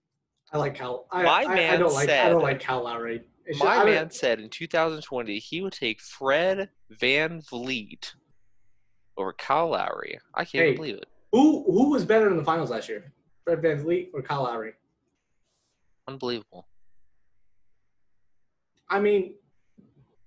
I 0.51 0.57
like 0.57 0.73
Cal. 0.75 1.05
I, 1.11 1.23
My 1.23 1.29
I, 1.43 1.43
I 1.51 1.55
man 1.55 1.79
don't 1.79 1.93
like. 1.93 2.09
I 2.09 2.29
don't 2.29 2.41
like 2.41 2.59
Cal 2.59 2.83
Lowry. 2.83 3.21
It's 3.45 3.59
just- 3.59 3.63
My 3.65 3.75
I 3.75 3.85
don't- 3.85 3.93
man 3.93 4.09
said 4.11 4.39
in 4.39 4.49
2020 4.49 5.37
he 5.37 5.61
would 5.61 5.73
take 5.73 6.01
Fred 6.01 6.69
VanVleet 6.99 8.13
over 9.17 9.33
Cal 9.33 9.69
Lowry. 9.69 10.17
I 10.33 10.43
can't 10.45 10.65
Hey. 10.69 10.75
believe 10.75 10.95
it. 10.95 11.05
Who 11.33 11.63
who 11.71 11.91
was 11.91 12.03
better 12.05 12.29
in 12.29 12.37
the 12.37 12.43
finals 12.43 12.71
last 12.71 12.89
year? 12.89 13.13
Fred 13.57 13.61
VanVleet 13.63 14.09
or 14.13 14.21
Kyle 14.21 14.43
Lowry? 14.43 14.73
Unbelievable. 16.07 16.67
I 18.89 18.99
mean, 18.99 19.33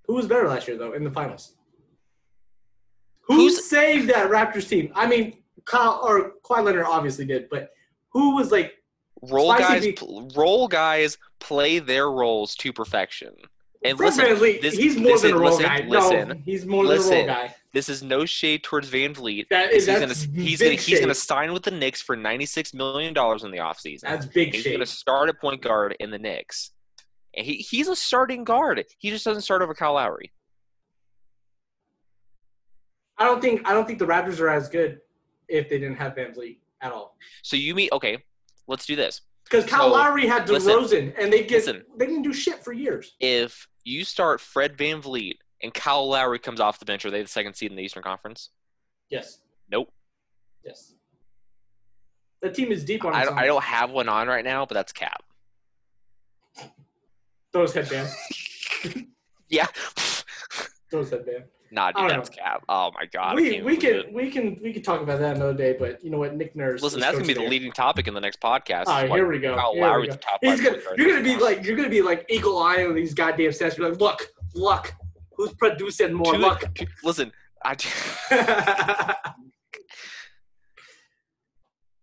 who 0.06 0.14
was 0.14 0.26
better 0.26 0.48
last 0.48 0.66
year 0.66 0.76
though 0.76 0.92
in 0.92 1.04
the 1.04 1.10
finals? 1.10 1.52
Who 3.22 3.34
Who's- 3.34 3.64
saved 3.68 4.08
that 4.08 4.28
Raptors 4.30 4.68
team? 4.68 4.90
I 4.94 5.06
mean, 5.06 5.42
Kyle 5.64 6.00
or 6.02 6.32
Kawhi 6.44 6.64
Leonard 6.64 6.86
obviously 6.86 7.24
did, 7.24 7.48
but 7.48 7.72
who 8.10 8.34
was 8.34 8.50
like? 8.50 8.74
Role 9.30 9.54
guys, 9.54 9.82
be- 9.82 9.92
pl- 9.92 10.28
role 10.34 10.66
guys 10.66 11.16
play 11.38 11.78
their 11.78 12.10
roles 12.10 12.56
to 12.56 12.72
perfection. 12.72 13.32
And 13.84 13.96
Fred 13.96 14.16
listen, 14.16 14.24
VanVleet, 14.24 14.60
this- 14.62 14.74
he's 14.76 14.96
more 14.96 15.12
listen, 15.12 15.30
than 15.30 15.36
a 15.38 15.40
role 15.40 15.50
listen, 15.50 15.64
guy. 15.64 15.86
listen, 15.86 16.28
no, 16.28 16.34
he's 16.44 16.66
more 16.66 16.82
than 16.84 16.92
a 16.92 16.96
listen. 16.96 17.16
role 17.18 17.26
guy. 17.26 17.54
This 17.72 17.88
is 17.88 18.02
no 18.02 18.26
shade 18.26 18.62
towards 18.62 18.90
VanVleet. 18.90 19.48
That 19.48 19.72
He's 19.72 19.88
is 19.88 19.94
gonna 19.94 20.06
that's 20.08 20.24
he's 20.34 20.60
gonna 20.60 20.74
he's 20.74 21.00
gonna 21.00 21.14
sign 21.14 21.52
with 21.54 21.62
the 21.62 21.70
Knicks 21.70 22.02
for 22.02 22.16
96 22.16 22.74
million 22.74 23.14
dollars 23.14 23.44
in 23.44 23.50
the 23.50 23.58
offseason. 23.58 24.02
That's 24.02 24.26
big 24.26 24.54
He's 24.54 24.62
shade. 24.62 24.72
gonna 24.72 24.84
start 24.86 25.28
at 25.30 25.40
point 25.40 25.62
guard 25.62 25.96
in 25.98 26.10
the 26.10 26.18
Knicks. 26.18 26.72
And 27.34 27.46
he, 27.46 27.54
he's 27.54 27.88
a 27.88 27.96
starting 27.96 28.44
guard. 28.44 28.84
He 28.98 29.08
just 29.08 29.24
doesn't 29.24 29.40
start 29.42 29.62
over 29.62 29.72
Kyle 29.74 29.94
Lowry. 29.94 30.32
I 33.18 33.24
don't 33.24 33.40
think 33.40 33.66
I 33.66 33.72
don't 33.72 33.86
think 33.86 33.98
the 33.98 34.06
Raptors 34.06 34.40
are 34.40 34.48
as 34.50 34.68
good 34.68 35.00
if 35.48 35.68
they 35.68 35.78
didn't 35.78 35.96
have 35.96 36.14
VanVleet 36.14 36.58
at 36.80 36.92
all. 36.92 37.16
So 37.42 37.56
you 37.56 37.74
mean 37.74 37.88
okay? 37.92 38.18
Let's 38.66 38.86
do 38.86 38.96
this. 38.96 39.22
Because 39.44 39.64
Kyle 39.66 39.88
So, 39.88 39.92
Lowry 39.94 40.26
had 40.26 40.48
listen, 40.48 40.72
DeRozan, 40.72 41.14
and 41.18 41.32
they 41.32 41.40
get 41.44 41.66
listen. 41.66 41.82
they 41.96 42.06
didn't 42.06 42.22
do 42.22 42.32
shit 42.32 42.62
for 42.64 42.72
years. 42.72 43.14
If 43.20 43.66
you 43.84 44.04
start 44.04 44.40
Fred 44.40 44.76
VanVleet 44.76 45.34
and 45.62 45.72
Kyle 45.72 46.08
Lowry 46.08 46.38
comes 46.38 46.60
off 46.60 46.78
the 46.78 46.84
bench, 46.84 47.04
are 47.04 47.10
they 47.10 47.22
the 47.22 47.28
second 47.28 47.54
seed 47.54 47.70
in 47.70 47.76
the 47.76 47.82
Eastern 47.82 48.02
Conference? 48.02 48.50
Yes. 49.10 49.38
Nope. 49.70 49.92
Yes. 50.64 50.94
The 52.40 52.50
team 52.50 52.72
is 52.72 52.84
deep 52.84 53.04
on 53.04 53.14
I 53.14 53.24
don't. 53.24 53.38
I 53.38 53.46
don't 53.46 53.62
have 53.62 53.90
one 53.90 54.08
on 54.08 54.26
right 54.26 54.44
now, 54.44 54.66
but 54.66 54.74
that's 54.74 54.92
cap. 54.92 55.22
Throw 57.52 57.62
his 57.62 57.72
headband. 57.74 58.08
Yeah. 59.48 59.66
Throw 60.90 61.00
his 61.00 61.10
headband. 61.10 61.44
nah, 61.70 61.92
dude, 61.92 62.08
that's 62.08 62.30
cap. 62.30 62.62
Oh 62.70 62.90
my 62.94 63.04
god. 63.04 63.36
We 63.36 63.60
we 63.60 63.76
can 63.76 63.96
it. 63.96 64.12
we 64.12 64.30
can 64.30 64.58
we 64.62 64.72
can 64.72 64.82
talk 64.82 65.02
about 65.02 65.20
that 65.20 65.36
another 65.36 65.52
day. 65.52 65.76
But 65.78 66.02
you 66.02 66.08
know 66.10 66.16
what, 66.16 66.34
Nick 66.34 66.56
Nurse. 66.56 66.82
Listen, 66.82 67.00
that's 67.00 67.16
gonna 67.16 67.26
be 67.26 67.34
coach 67.34 67.44
the 67.44 67.50
leading 67.50 67.70
topic 67.70 68.08
in 68.08 68.14
the 68.14 68.20
next 68.20 68.40
podcast. 68.40 68.86
All 68.86 68.94
right, 68.94 69.10
here 69.10 69.28
we 69.28 69.38
go. 69.40 69.54
Kyle 69.54 69.74
Here 69.74 69.82
we 69.82 69.86
Lowry's 69.86 70.08
go. 70.08 70.16
top 70.16 70.38
He's 70.40 70.62
gonna, 70.62 70.78
you're 70.96 71.06
gonna 71.06 71.22
be 71.22 71.36
like 71.36 71.64
you're 71.66 71.76
gonna 71.76 71.90
be 71.90 72.00
like 72.00 72.24
eagle 72.30 72.62
eye 72.62 72.86
on 72.86 72.94
these 72.94 73.12
goddamn 73.12 73.50
stats. 73.50 73.76
You're 73.76 73.90
like, 73.90 74.00
look, 74.00 74.26
look, 74.54 74.94
who's 75.36 75.52
producing 75.54 76.12
more? 76.12 76.34
Two- 76.34 76.56
two- 76.74 76.86
listen, 77.04 77.32
I, 77.64 77.76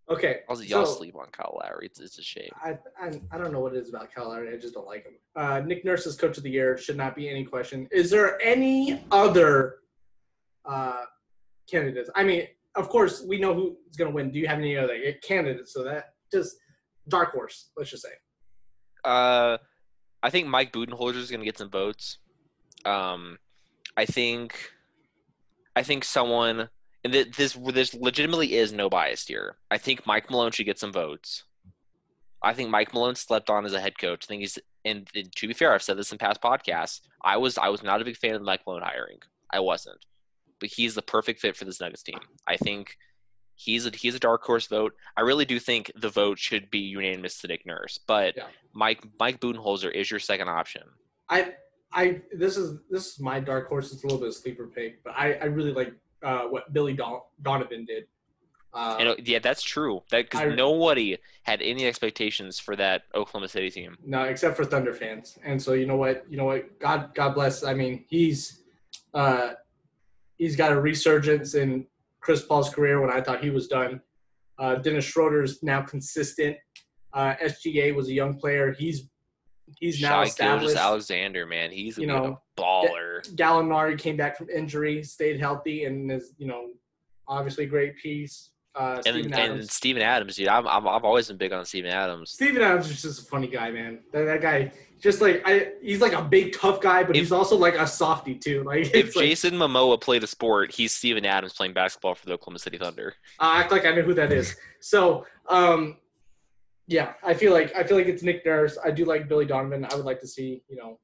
okay. 0.09 0.39
I'll, 0.49 0.61
y'all 0.63 0.85
so- 0.85 0.93
sleep 0.97 1.15
on 1.15 1.27
Kyle 1.31 1.59
Lowry. 1.61 1.85
It's, 1.87 1.99
it's 1.99 2.17
a 2.19 2.23
shame. 2.23 2.49
I, 2.63 2.77
I 3.01 3.11
I 3.31 3.37
don't 3.37 3.51
know 3.51 3.59
what 3.59 3.75
it 3.75 3.79
is 3.79 3.89
about 3.89 4.13
Kyle 4.13 4.29
Lowry. 4.29 4.53
I 4.53 4.57
just 4.57 4.73
don't 4.73 4.87
like 4.87 5.05
him. 5.05 5.13
Uh, 5.35 5.59
Nick 5.65 5.85
Nurse 5.85 6.05
is 6.05 6.15
coach 6.15 6.37
of 6.37 6.43
the 6.43 6.49
year. 6.51 6.77
Should 6.77 6.97
not 6.97 7.15
be 7.15 7.29
any 7.29 7.43
question. 7.45 7.87
Is 7.91 8.09
there 8.09 8.41
any 8.41 9.03
other 9.11 9.75
uh, 10.65 11.03
candidates? 11.69 12.09
I 12.15 12.23
mean, 12.23 12.47
of 12.75 12.89
course, 12.89 13.23
we 13.27 13.39
know 13.39 13.53
who's 13.53 13.95
going 13.97 14.09
to 14.11 14.15
win. 14.15 14.31
Do 14.31 14.39
you 14.39 14.47
have 14.47 14.59
any 14.59 14.77
other 14.77 14.97
candidates? 15.21 15.73
So 15.73 15.83
that 15.83 16.13
just 16.31 16.55
dark 17.07 17.31
horse. 17.31 17.71
Let's 17.75 17.89
just 17.89 18.03
say. 18.03 18.09
Uh, 19.03 19.57
I 20.21 20.29
think 20.29 20.47
Mike 20.47 20.71
Budenholzer 20.73 21.15
is 21.15 21.29
going 21.31 21.39
to 21.39 21.45
get 21.45 21.57
some 21.57 21.69
votes. 21.69 22.17
Um, 22.85 23.37
I 23.97 24.05
think, 24.05 24.71
I 25.75 25.83
think 25.83 26.03
someone, 26.03 26.69
and 27.03 27.13
th- 27.13 27.35
this 27.35 27.53
this 27.73 27.93
legitimately 27.93 28.55
is 28.55 28.71
no 28.71 28.89
bias 28.89 29.25
here. 29.25 29.57
I 29.71 29.77
think 29.77 30.05
Mike 30.05 30.29
Malone 30.29 30.51
should 30.51 30.65
get 30.65 30.79
some 30.79 30.91
votes. 30.91 31.43
I 32.41 32.53
think 32.53 32.69
Mike 32.69 32.93
Malone 32.93 33.15
slept 33.15 33.49
on 33.49 33.65
as 33.65 33.73
a 33.73 33.81
head 33.81 33.97
coach. 33.97 34.25
I 34.25 34.27
think 34.27 34.41
he's, 34.41 34.57
and, 34.85 35.07
and 35.13 35.33
to 35.35 35.47
be 35.47 35.53
fair, 35.53 35.73
I've 35.73 35.83
said 35.83 35.97
this 35.97 36.11
in 36.13 36.17
past 36.17 36.41
podcasts. 36.41 37.01
I 37.23 37.35
was 37.37 37.57
I 37.57 37.67
was 37.69 37.83
not 37.83 38.01
a 38.01 38.05
big 38.05 38.17
fan 38.17 38.35
of 38.35 38.41
Mike 38.41 38.61
Malone 38.65 38.81
hiring. 38.83 39.19
I 39.51 39.59
wasn't, 39.59 40.05
but 40.59 40.69
he's 40.69 40.95
the 40.95 41.01
perfect 41.01 41.41
fit 41.41 41.57
for 41.57 41.65
this 41.65 41.81
Nuggets 41.81 42.03
team. 42.03 42.19
I 42.47 42.55
think 42.55 42.95
he's 43.55 43.85
a 43.85 43.89
he's 43.89 44.15
a 44.15 44.19
dark 44.19 44.41
horse 44.43 44.67
vote. 44.67 44.93
I 45.17 45.21
really 45.21 45.43
do 45.45 45.59
think 45.59 45.91
the 45.95 46.09
vote 46.09 46.39
should 46.39 46.71
be 46.71 46.79
unanimous 46.79 47.39
to 47.41 47.47
Nick 47.47 47.65
Nurse, 47.65 47.99
but 48.07 48.37
Yeah. 48.37 48.43
Mike 48.73 49.03
Mike 49.19 49.41
Budenholzer 49.41 49.91
is 49.93 50.09
your 50.09 50.19
second 50.21 50.47
option. 50.47 50.83
I 51.29 51.53
I 51.91 52.21
this 52.31 52.57
is 52.57 52.79
this 52.89 53.13
is 53.13 53.19
my 53.19 53.39
dark 53.39 53.67
horse. 53.67 53.91
It's 53.91 54.03
a 54.03 54.05
little 54.07 54.19
bit 54.19 54.27
of 54.29 54.35
sleeper 54.35 54.67
pick, 54.67 55.03
but 55.03 55.13
I 55.15 55.33
I 55.33 55.45
really 55.45 55.73
like 55.73 55.93
uh, 56.23 56.41
what 56.43 56.71
Billy 56.73 56.93
Don- 56.93 57.21
Donovan 57.41 57.85
did. 57.85 58.05
Uh, 58.71 58.97
And 58.99 59.09
uh, 59.09 59.15
yeah, 59.23 59.39
that's 59.39 59.63
true. 59.63 60.03
That 60.11 60.29
because 60.29 60.55
nobody 60.55 61.17
had 61.43 61.61
any 61.61 61.87
expectations 61.87 62.59
for 62.59 62.75
that 62.75 63.03
Oklahoma 63.15 63.47
City 63.47 63.71
team. 63.71 63.97
No, 64.05 64.23
except 64.23 64.55
for 64.55 64.63
Thunder 64.65 64.93
fans. 64.93 65.39
And 65.43 65.59
so 65.59 65.73
you 65.73 65.87
know 65.87 65.95
what? 65.97 66.25
You 66.29 66.37
know 66.37 66.45
what? 66.45 66.79
God, 66.79 67.15
God 67.15 67.33
bless. 67.33 67.63
I 67.63 67.73
mean, 67.73 68.05
he's 68.07 68.61
uh, 69.15 69.53
he's 70.37 70.55
got 70.55 70.71
a 70.71 70.79
resurgence 70.79 71.55
in 71.55 71.87
Chris 72.19 72.43
Paul's 72.43 72.69
career 72.69 73.01
when 73.01 73.09
I 73.09 73.21
thought 73.21 73.43
he 73.43 73.49
was 73.49 73.67
done. 73.67 74.01
Uh, 74.59 74.75
Dennis 74.75 75.05
Schroeder's 75.05 75.63
now 75.63 75.81
consistent. 75.81 76.55
Uh, 77.13 77.33
SGA 77.41 77.95
was 77.95 78.07
a 78.09 78.13
young 78.13 78.35
player. 78.37 78.71
He's 78.77 79.09
he's 79.79 80.01
now 80.01 80.09
Shai 80.09 80.23
established. 80.23 80.75
Alexander, 80.75 81.45
man, 81.45 81.71
he's 81.71 81.97
You 81.97 82.07
know, 82.07 82.39
a 82.57 82.61
baller. 82.61 83.21
Gallinari 83.35 83.97
came 83.97 84.17
back 84.17 84.37
from 84.37 84.49
injury, 84.49 85.03
stayed 85.03 85.39
healthy, 85.39 85.85
and 85.85 86.11
is 86.11 86.33
you 86.37 86.47
know 86.47 86.67
obviously 87.27 87.65
a 87.65 87.67
great 87.67 87.97
piece. 87.97 88.51
Uh, 88.75 89.01
And 89.05 89.15
Steven 89.15 89.33
and 89.33 89.35
Adams. 89.35 89.73
Steven 89.73 90.01
Adams, 90.01 90.35
dude, 90.35 90.47
I'm, 90.47 90.67
I'm 90.67 90.87
I've 90.87 91.03
always 91.03 91.27
been 91.27 91.37
big 91.37 91.51
on 91.51 91.65
Steven 91.65 91.89
Adams. 91.91 92.31
Steven 92.31 92.61
Adams 92.61 92.89
is 92.89 93.01
just 93.01 93.21
a 93.21 93.25
funny 93.25 93.47
guy, 93.47 93.71
man. 93.71 93.99
That, 94.13 94.25
that 94.25 94.41
guy, 94.41 94.71
just 95.01 95.21
like 95.21 95.41
I, 95.43 95.71
he's 95.81 96.01
like 96.01 96.13
a 96.13 96.21
big 96.21 96.53
tough 96.53 96.79
guy, 96.79 97.03
but 97.03 97.15
If- 97.15 97.21
he's 97.23 97.31
also 97.31 97.57
like 97.57 97.75
a 97.75 97.87
softy 97.87 98.35
too. 98.35 98.63
Like 98.63 98.93
If 98.93 99.15
like, 99.15 99.25
Jason 99.25 99.55
Momoa 99.55 99.99
played 99.99 100.23
a 100.23 100.27
sport, 100.27 100.71
he's 100.71 100.93
Steven 100.93 101.25
Adams 101.25 101.53
playing 101.53 101.73
basketball 101.73 102.13
for 102.15 102.27
the 102.27 102.33
Oklahoma 102.33 102.59
City 102.59 102.77
Thunder. 102.77 103.15
I 103.39 103.59
act 103.61 103.71
like 103.71 103.85
I 103.85 103.91
know 103.91 104.03
who 104.03 104.13
that 104.13 104.31
is. 104.31 104.55
So, 104.81 105.25
um, 105.49 105.97
yeah, 106.89 107.13
I 107.23 107.35
feel 107.35 107.53
like 107.53 107.73
I 107.75 107.83
feel 107.83 107.97
like 107.97 108.07
it's 108.07 108.23
Nick 108.23 108.43
Nurse. 108.43 108.79
I 108.83 108.89
do 108.89 109.05
like 109.05 109.29
Billy 109.29 109.45
Donovan. 109.45 109.85
I 109.85 109.95
would 109.95 110.05
like 110.05 110.19
to 110.21 110.27
see, 110.27 110.63
you 110.67 110.75
know, 110.75 110.99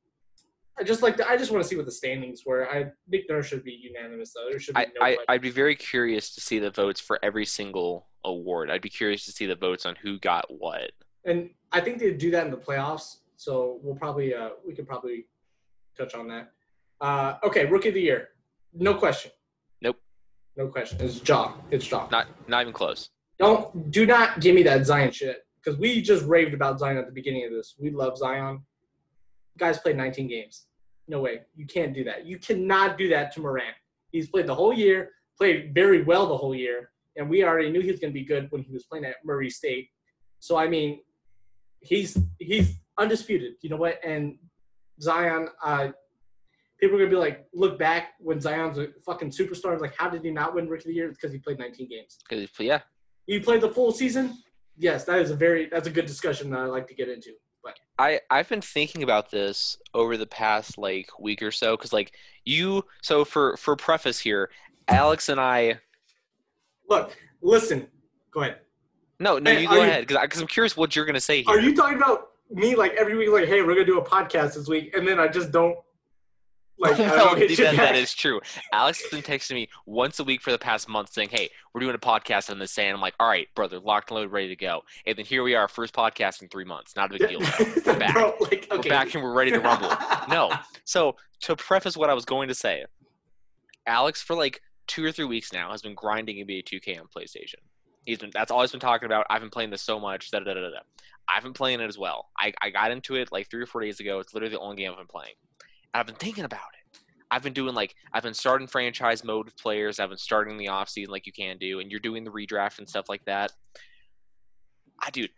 I 0.79 0.83
just 0.83 1.03
like 1.03 1.15
to, 1.17 1.29
I 1.29 1.37
just 1.37 1.51
want 1.51 1.63
to 1.63 1.69
see 1.69 1.75
what 1.75 1.85
the 1.85 1.91
standings 1.91 2.41
were. 2.43 2.67
I 2.67 2.87
Nick 3.07 3.29
Nurse 3.29 3.45
should 3.45 3.63
be 3.63 3.71
unanimous 3.71 4.33
though. 4.33 4.49
There 4.49 4.59
should 4.59 4.73
be 4.73 4.81
I, 4.81 4.85
no 4.85 5.05
I. 5.05 5.17
I'd 5.29 5.43
be 5.43 5.51
very 5.51 5.75
curious 5.75 6.33
to 6.33 6.41
see 6.41 6.57
the 6.57 6.71
votes 6.71 6.99
for 6.99 7.19
every 7.21 7.45
single 7.45 8.07
award. 8.23 8.71
I'd 8.71 8.81
be 8.81 8.89
curious 8.89 9.25
to 9.25 9.31
see 9.31 9.45
the 9.45 9.55
votes 9.55 9.85
on 9.85 9.95
who 10.01 10.17
got 10.19 10.45
what. 10.49 10.89
and 11.23 11.51
I 11.71 11.81
think 11.81 11.99
they 11.99 12.11
do 12.13 12.31
that 12.31 12.45
in 12.45 12.51
the 12.51 12.57
playoffs. 12.57 13.17
So 13.35 13.79
we'll 13.83 13.95
probably 13.95 14.33
uh, 14.33 14.49
we 14.65 14.73
could 14.73 14.87
probably 14.87 15.27
touch 15.95 16.15
on 16.15 16.27
that. 16.29 16.51
Uh, 16.99 17.35
okay, 17.43 17.65
rookie 17.65 17.89
of 17.89 17.93
the 17.93 18.01
year, 18.01 18.29
no 18.73 18.95
question. 18.95 19.29
Nope. 19.81 20.01
No 20.57 20.67
question. 20.67 20.97
It's 20.99 21.21
Ja. 21.27 21.53
It's 21.69 21.87
Ja. 21.91 22.07
Not 22.09 22.25
not 22.47 22.61
even 22.63 22.73
close. 22.73 23.11
Don't 23.37 23.91
do 23.91 24.07
not 24.07 24.39
give 24.39 24.55
me 24.55 24.63
that 24.63 24.83
Zion 24.87 25.11
shit 25.11 25.44
because 25.65 25.79
we 25.79 26.01
just 26.01 26.23
raved 26.25 26.53
about 26.53 26.79
Zion 26.79 26.97
at 26.97 27.05
the 27.07 27.11
beginning 27.11 27.45
of 27.45 27.51
this. 27.51 27.75
We 27.79 27.89
love 27.89 28.17
Zion. 28.17 28.61
Guys 29.57 29.79
played 29.79 29.97
19 29.97 30.27
games. 30.27 30.67
No 31.07 31.21
way. 31.21 31.41
You 31.55 31.65
can't 31.65 31.93
do 31.93 32.03
that. 32.03 32.25
You 32.25 32.37
cannot 32.37 32.97
do 32.97 33.09
that 33.09 33.33
to 33.33 33.41
Morant. 33.41 33.75
He's 34.11 34.29
played 34.29 34.47
the 34.47 34.55
whole 34.55 34.73
year, 34.73 35.11
played 35.37 35.73
very 35.73 36.03
well 36.03 36.27
the 36.27 36.37
whole 36.37 36.55
year, 36.55 36.91
and 37.15 37.29
we 37.29 37.43
already 37.43 37.69
knew 37.71 37.81
he 37.81 37.91
was 37.91 37.99
going 37.99 38.11
to 38.11 38.19
be 38.19 38.25
good 38.25 38.47
when 38.51 38.61
he 38.63 38.71
was 38.71 38.83
playing 38.85 39.05
at 39.05 39.15
Murray 39.23 39.49
State. 39.49 39.89
So 40.39 40.57
I 40.57 40.67
mean, 40.67 41.01
he's 41.79 42.17
he's 42.39 42.75
undisputed. 42.97 43.53
You 43.61 43.69
know 43.69 43.77
what? 43.77 43.99
And 44.03 44.37
Zion, 45.01 45.49
uh, 45.63 45.89
people 46.79 46.95
are 46.97 46.99
gonna 46.99 47.09
be 47.09 47.15
like, 47.15 47.45
look 47.53 47.79
back 47.79 48.13
when 48.19 48.39
Zion's 48.39 48.77
a 48.77 48.87
fucking 49.05 49.29
superstar. 49.31 49.79
Like, 49.79 49.95
how 49.97 50.09
did 50.09 50.23
he 50.23 50.31
not 50.31 50.53
win 50.53 50.67
Rookie 50.67 50.81
of 50.83 50.87
the 50.87 50.93
Year? 50.93 51.09
Because 51.09 51.31
he 51.31 51.39
played 51.39 51.57
19 51.59 51.87
games. 51.89 52.19
'Cause, 52.29 52.47
yeah, 52.59 52.81
He 53.27 53.39
played 53.39 53.61
the 53.61 53.69
full 53.69 53.91
season. 53.91 54.37
Yes, 54.77 55.05
that 55.05 55.19
is 55.19 55.31
a 55.31 55.35
very 55.35 55.67
that's 55.67 55.87
a 55.87 55.91
good 55.91 56.05
discussion 56.05 56.49
that 56.51 56.59
I 56.59 56.65
like 56.65 56.87
to 56.87 56.95
get 56.95 57.09
into. 57.09 57.31
But 57.63 57.79
I 57.97 58.19
I've 58.29 58.49
been 58.49 58.61
thinking 58.61 59.03
about 59.03 59.31
this 59.31 59.77
over 59.93 60.17
the 60.17 60.25
past 60.25 60.77
like 60.77 61.09
week 61.19 61.41
or 61.41 61.51
so 61.51 61.75
because 61.77 61.93
like 61.93 62.13
you 62.43 62.83
so 63.01 63.25
for 63.25 63.57
for 63.57 63.75
preface 63.75 64.19
here, 64.19 64.49
Alex 64.87 65.29
and 65.29 65.39
I. 65.39 65.79
look, 66.89 67.15
listen, 67.41 67.87
go 68.31 68.41
ahead. 68.41 68.59
No, 69.19 69.39
no, 69.39 69.51
Hey, 69.51 69.61
you 69.61 69.69
go 69.69 69.81
ahead 69.81 70.07
because 70.07 70.41
I'm 70.41 70.47
curious 70.47 70.75
what 70.75 70.95
you're 70.95 71.05
gonna 71.05 71.19
say 71.21 71.43
here. 71.43 71.55
Are 71.55 71.59
you 71.59 71.75
talking 71.75 71.97
about 71.97 72.31
me 72.51 72.75
like 72.75 72.93
every 72.95 73.15
week? 73.15 73.29
Like, 73.29 73.47
hey, 73.47 73.61
we're 73.61 73.73
gonna 73.73 73.85
do 73.85 73.99
a 73.99 74.05
podcast 74.05 74.55
this 74.55 74.67
week, 74.67 74.95
and 74.95 75.07
then 75.07 75.19
I 75.19 75.27
just 75.27 75.51
don't 75.51 75.77
like. 76.77 76.99
I 76.99 77.15
don't 77.15 77.57
then 77.57 77.75
that 77.77 77.95
is 77.95 78.13
true. 78.13 78.41
Alex 78.71 79.01
has 79.01 79.11
been 79.11 79.21
texting 79.21 79.53
me 79.53 79.69
once 79.85 80.19
a 80.19 80.23
week 80.23 80.41
for 80.41 80.51
the 80.51 80.57
past 80.57 80.87
month 80.89 81.11
saying, 81.11 81.29
"Hey, 81.31 81.49
we're 81.73 81.81
doing 81.81 81.95
a 81.95 81.99
podcast 81.99 82.49
on 82.49 82.59
this 82.59 82.73
day." 82.73 82.87
And 82.87 82.95
I'm 82.95 83.01
like, 83.01 83.15
"All 83.19 83.27
right, 83.27 83.47
brother, 83.55 83.79
locked 83.79 84.09
and 84.09 84.15
loaded, 84.17 84.31
ready 84.31 84.49
to 84.49 84.55
go." 84.55 84.81
And 85.05 85.17
then 85.17 85.25
here 85.25 85.43
we 85.43 85.55
are, 85.55 85.67
first 85.67 85.93
podcast 85.93 86.41
in 86.41 86.49
three 86.49 86.65
months. 86.65 86.95
Not 86.95 87.13
a 87.13 87.17
big 87.17 87.29
deal. 87.29 87.39
We're 87.85 87.99
back. 87.99 88.13
Bro, 88.13 88.35
like, 88.39 88.67
We're 88.71 88.81
back 88.83 89.13
and 89.13 89.23
we're 89.23 89.33
ready 89.33 89.51
to 89.51 89.59
rumble. 89.59 89.91
No. 90.29 90.51
So 90.85 91.15
to 91.41 91.55
preface 91.55 91.95
what 91.95 92.09
I 92.09 92.13
was 92.13 92.25
going 92.25 92.47
to 92.47 92.55
say, 92.55 92.83
Alex 93.85 94.21
for 94.21 94.35
like 94.35 94.61
two 94.87 95.03
or 95.03 95.11
three 95.11 95.25
weeks 95.25 95.53
now 95.53 95.71
has 95.71 95.81
been 95.81 95.93
grinding 95.93 96.37
NBA 96.37 96.63
2K 96.63 96.99
on 96.99 97.07
PlayStation. 97.15 97.59
He's 98.05 98.17
been 98.17 98.31
that's 98.33 98.51
all 98.51 98.61
he's 98.61 98.71
been 98.71 98.79
talking 98.79 99.05
about. 99.05 99.25
I've 99.29 99.41
been 99.41 99.49
playing 99.49 99.69
this 99.69 99.81
so 99.81 99.99
much. 99.99 100.31
Da, 100.31 100.39
da, 100.39 100.53
da, 100.53 100.61
da. 100.61 100.79
I've 101.27 101.43
been 101.43 101.53
playing 101.53 101.79
it 101.79 101.87
as 101.87 101.97
well. 101.97 102.29
I, 102.37 102.53
I 102.61 102.69
got 102.69 102.91
into 102.91 103.15
it 103.15 103.31
like 103.31 103.49
three 103.49 103.61
or 103.61 103.65
four 103.65 103.81
days 103.81 103.99
ago. 103.99 104.19
It's 104.19 104.33
literally 104.33 104.53
the 104.53 104.59
only 104.59 104.77
game 104.77 104.91
I've 104.91 104.97
been 104.97 105.07
playing. 105.07 105.33
And 105.95 106.01
I've 106.01 106.07
been 106.07 106.15
thinking 106.15 106.43
about 106.43 106.59
it. 106.59 106.99
I've 107.31 107.41
been 107.41 107.53
doing 107.53 107.73
like 107.73 107.95
I've 108.11 108.23
been 108.23 108.33
starting 108.33 108.67
franchise 108.67 109.23
mode 109.23 109.45
with 109.45 109.57
players. 109.57 109.97
I've 109.97 110.09
been 110.09 110.17
starting 110.17 110.57
the 110.57 110.67
off 110.67 110.89
season 110.89 111.09
like 111.09 111.25
you 111.25 111.31
can 111.31 111.57
do, 111.57 111.79
and 111.79 111.89
you're 111.89 112.01
doing 112.01 112.25
the 112.25 112.31
redraft 112.31 112.79
and 112.79 112.89
stuff 112.89 113.07
like 113.07 113.23
that. 113.27 113.53
I 115.01 115.09
dude, 115.09 115.29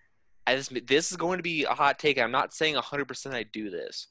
I 0.48 0.56
just, 0.56 0.74
this 0.88 1.12
is 1.12 1.18
going 1.18 1.38
to 1.38 1.44
be 1.44 1.66
a 1.66 1.74
hot 1.76 2.00
take. 2.00 2.18
I'm 2.18 2.32
not 2.32 2.56
saying 2.56 2.74
100% 2.74 3.34
I 3.36 3.44
do 3.44 3.70
this, 3.70 4.08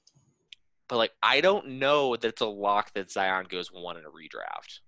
but 0.89 0.99
like 0.99 1.11
I 1.21 1.41
don't 1.41 1.81
know 1.81 2.15
that 2.15 2.29
it's 2.29 2.43
a 2.43 2.47
lock 2.47 2.93
that 2.95 3.11
Zion 3.11 3.47
goes 3.49 3.73
one 3.73 3.97
in 3.97 4.05
a 4.05 4.09
redraft. 4.09 4.79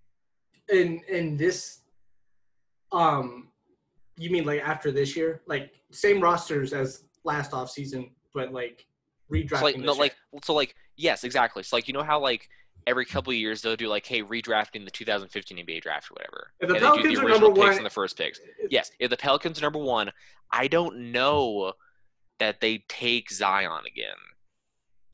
in 0.73 1.01
in 1.09 1.37
this 1.37 1.81
um 2.93 3.49
you 4.17 4.31
mean 4.31 4.45
like 4.45 4.61
after 4.63 4.93
this 4.93 5.17
year 5.17 5.43
like 5.49 5.73
same 5.91 6.21
rosters 6.21 6.73
as 6.73 7.03
last 7.25 7.53
off 7.53 7.69
season 7.69 8.11
but 8.33 8.53
like 8.53 8.87
redrafting 9.33 9.59
So 9.59 9.65
like 9.65 9.77
no, 9.79 9.93
year. 9.95 10.01
like 10.03 10.17
so 10.45 10.55
like 10.55 10.77
yes, 10.99 11.25
exactly. 11.25 11.63
So 11.63 11.77
like 11.77 11.89
you 11.89 11.95
know 11.95 12.03
how 12.03 12.21
like 12.21 12.49
every 12.87 13.05
couple 13.07 13.31
of 13.31 13.37
years 13.39 13.63
they'll 13.63 13.77
do 13.77 13.89
like 13.89 14.05
hey 14.07 14.23
redrafting 14.23 14.85
the 14.85 14.91
2015 14.91 15.57
NBA 15.59 15.81
draft 15.81 16.11
or 16.11 16.15
whatever. 16.15 16.53
If 16.61 16.69
the 16.69 16.75
and 16.75 16.85
they 16.85 16.87
do 16.87 16.93
Pelicans 16.93 17.15
the 17.15 17.21
are 17.21 17.25
original 17.25 17.41
number 17.49 17.61
picks 17.61 17.69
one- 17.71 17.77
and 17.79 17.87
the 17.87 17.91
first 17.91 18.17
picks. 18.19 18.41
Yes, 18.71 18.91
if 18.99 19.09
the 19.11 19.17
Pelicans 19.17 19.59
are 19.59 19.63
number 19.63 19.79
one, 19.79 20.11
I 20.53 20.69
don't 20.69 21.13
know 21.13 21.73
that 22.39 22.61
they 22.61 22.85
take 22.89 23.31
Zion 23.31 23.83
again. 23.87 24.15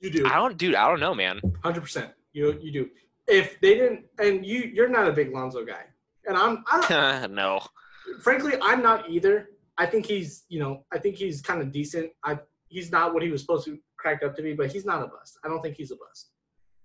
you 0.01 0.11
do 0.11 0.26
I 0.26 0.35
don't, 0.35 0.57
dude. 0.59 0.74
I 0.74 0.89
don't 0.89 1.01
know, 1.01 1.14
man. 1.14 1.41
100% 1.62 2.12
you 2.32 2.59
you 2.61 2.72
do 2.72 2.91
if 3.26 3.59
they 3.61 3.74
didn't 3.76 4.05
and 4.18 4.45
you 4.45 4.59
you're 4.74 4.89
not 4.89 5.09
a 5.09 5.12
big 5.12 5.32
lonzo 5.32 5.64
guy 5.64 5.85
and 6.26 6.37
i'm 6.37 6.62
i 6.70 6.87
don't 7.22 7.32
no. 7.43 7.61
frankly 8.20 8.53
i'm 8.61 8.82
not 8.82 9.09
either 9.09 9.49
i 9.78 9.87
think 9.87 10.05
he's 10.05 10.45
you 10.51 10.59
know 10.61 10.85
i 10.93 10.99
think 10.99 11.16
he's 11.16 11.41
kind 11.41 11.62
of 11.62 11.72
decent 11.72 12.11
i 12.24 12.39
he's 12.68 12.91
not 12.93 13.14
what 13.14 13.22
he 13.22 13.30
was 13.30 13.41
supposed 13.41 13.64
to 13.64 13.78
crack 14.05 14.22
up 14.22 14.36
to 14.36 14.42
be 14.42 14.52
but 14.52 14.70
he's 14.70 14.84
not 14.84 15.02
a 15.02 15.07
bust. 15.07 15.38
I 15.44 15.48
don't 15.48 15.62
think 15.62 15.76
he's 15.76 15.90
a 15.90 15.96
bust. 15.96 16.30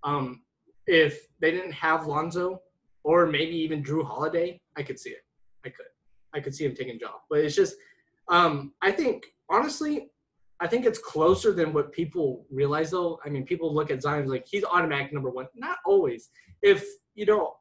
Um 0.02 0.42
if 0.86 1.26
they 1.40 1.50
didn't 1.50 1.72
have 1.72 2.06
lonzo 2.06 2.62
or 3.04 3.26
maybe 3.26 3.56
even 3.56 3.82
Jrue 3.82 4.04
Holiday 4.04 4.60
i 4.76 4.82
could 4.82 4.98
see 4.98 5.10
it. 5.10 5.24
I 5.66 5.68
could. 5.68 5.90
I 6.34 6.40
could 6.40 6.54
see 6.54 6.64
him 6.64 6.74
taking 6.74 6.98
job. 6.98 7.16
But 7.28 7.40
it's 7.40 7.54
just 7.54 7.74
um 8.28 8.72
i 8.80 8.90
think 8.90 9.26
honestly 9.50 9.94
i 10.60 10.66
think 10.66 10.86
it's 10.86 11.00
closer 11.12 11.52
than 11.52 11.72
what 11.72 11.92
people 11.92 12.46
realize 12.50 12.90
though. 12.90 13.20
I 13.24 13.28
mean 13.28 13.44
people 13.44 13.74
look 13.74 13.90
at 13.90 14.02
zion 14.02 14.28
like 14.28 14.46
he's 14.52 14.64
automatic 14.64 15.12
number 15.12 15.30
one. 15.30 15.46
Not 15.54 15.78
always. 15.84 16.30
If 16.62 16.84
you 17.14 17.26
know 17.26 17.56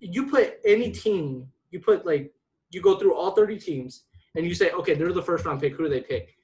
you 0.00 0.26
put 0.26 0.58
any 0.64 0.90
team 0.90 1.48
you 1.70 1.80
put 1.80 2.06
like 2.06 2.32
you 2.70 2.80
go 2.82 2.98
through 2.98 3.14
all 3.14 3.32
30 3.32 3.58
teams 3.58 4.04
and 4.34 4.46
you 4.46 4.54
say, 4.54 4.70
okay, 4.70 4.94
they're 4.94 5.12
the 5.12 5.22
first 5.22 5.44
round 5.44 5.60
pick. 5.60 5.74
Who 5.74 5.84
do 5.84 5.88
they 5.88 6.00
pick? 6.00 6.37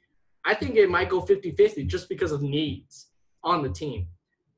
I 0.45 0.55
think 0.55 0.77
it 0.77 0.91
might 0.91 1.09
go 1.09 1.21
50 1.21 1.53
50 1.53 1.85
just 1.85 2.09
because 2.09 2.33
of 2.33 2.43
needs 2.43 3.09
on 3.43 3.63
the 3.63 3.69
team. 3.71 4.09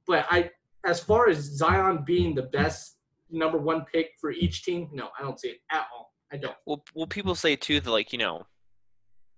But 0.07 0.27
I, 0.31 0.51
as 0.85 1.01
far 1.01 1.29
as 1.29 1.39
Zion 1.39 2.03
being 2.05 2.35
the 2.35 2.43
best 2.43 2.97
number 3.31 3.59
one 3.59 3.85
pick 3.93 4.13
for 4.21 4.31
each 4.31 4.65
team, 4.65 4.89
no, 4.93 5.09
I 5.19 5.23
don't 5.23 5.39
see 5.39 5.49
it 5.49 5.59
at 5.71 5.87
all. 5.95 6.13
I 6.33 6.37
don't. 6.37 6.57
Well, 6.65 6.83
well, 6.95 7.07
people 7.07 7.35
say 7.35 7.57
too 7.57 7.81
that 7.81 7.91
like 7.91 8.13
you 8.13 8.19
know, 8.19 8.47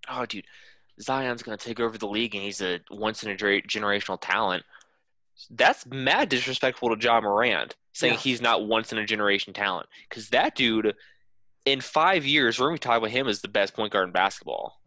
oh, 0.09 0.27
dude, 0.27 0.47
Zion's 1.01 1.43
gonna 1.43 1.57
take 1.57 1.81
over 1.81 1.99
the 1.99 2.09
league 2.09 2.35
and 2.35 2.45
he's 2.45 2.61
a 2.61 2.81
once 2.91 3.23
in 3.25 3.31
a 3.31 3.35
generational 3.37 4.19
talent. 4.21 4.65
That's 5.51 5.87
mad 5.87 6.29
disrespectful 6.31 6.95
to 6.95 7.01
Ja 7.03 7.21
Morant 7.21 7.77
saying 7.93 8.15
Yeah. 8.15 8.21
he's 8.21 8.41
not 8.41 8.67
once 8.67 8.93
in 8.93 8.99
a 8.99 9.07
generation 9.07 9.53
talent 9.53 9.87
because 10.09 10.31
that 10.31 10.55
dude, 10.55 10.95
in 11.65 11.81
five 11.81 12.25
years, 12.27 12.59
we're 12.59 12.67
gonna 12.67 12.75
be 12.77 12.81
talking 12.81 12.99
about 12.99 13.11
him 13.11 13.29
as 13.29 13.41
the 13.41 13.49
best 13.49 13.75
point 13.75 13.93
guard 13.93 14.07
in 14.09 14.13
basketball. 14.13 14.78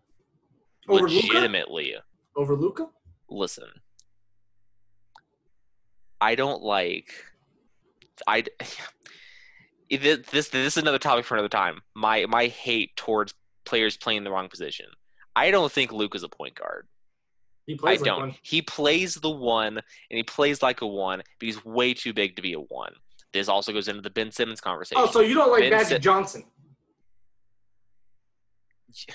Over 0.88 1.08
Luka? 1.08 1.28
Legitimately, 1.28 1.96
Over 2.36 2.56
Luka? 2.56 2.88
listen. 3.30 3.68
I 6.20 6.36
don't 6.36 6.62
like. 6.64 7.14
I. 8.28 8.44
This 9.90 10.48
this 10.48 10.54
is 10.54 10.78
another 10.78 11.00
topic 11.00 11.26
for 11.26 11.34
another 11.36 11.50
time. 11.50 11.82
My 11.96 12.26
my 12.26 12.46
hate 12.48 12.96
towards 12.96 13.34
players 13.66 13.98
playing 13.98 14.24
the 14.24 14.32
wrong 14.32 14.48
position. 14.48 14.86
I 15.36 15.52
don't 15.52 15.70
think 15.70 15.92
Luka 15.92 16.16
is 16.16 16.24
a 16.24 16.30
point 16.30 16.56
guard. 16.56 16.88
He 17.68 17.74
I 17.74 17.78
plays 17.78 18.00
like 18.00 18.06
don't. 18.06 18.20
one. 18.22 18.36
He 18.42 18.62
plays 18.62 19.16
the 19.16 19.30
one, 19.30 19.76
and 19.78 19.84
he 20.18 20.24
plays 20.24 20.62
like 20.64 20.80
a 20.80 20.88
one, 20.88 21.18
but 21.18 21.46
he's 21.46 21.66
way 21.66 21.94
too 21.94 22.14
big 22.14 22.38
to 22.38 22.42
be 22.42 22.54
a 22.54 22.60
one. 22.62 22.94
This 23.34 23.50
also 23.50 23.74
goes 23.74 23.90
into 23.90 24.02
the 24.02 24.10
Ben 24.10 24.32
Simmons 24.32 24.62
conversation. 24.62 25.04
Oh, 25.06 25.12
so 25.12 25.20
you 25.20 25.34
don't 25.34 25.52
like 25.52 25.64
Ben 25.64 25.72
Magic 25.72 25.88
Si- 25.90 26.00
Johnson? 26.00 26.46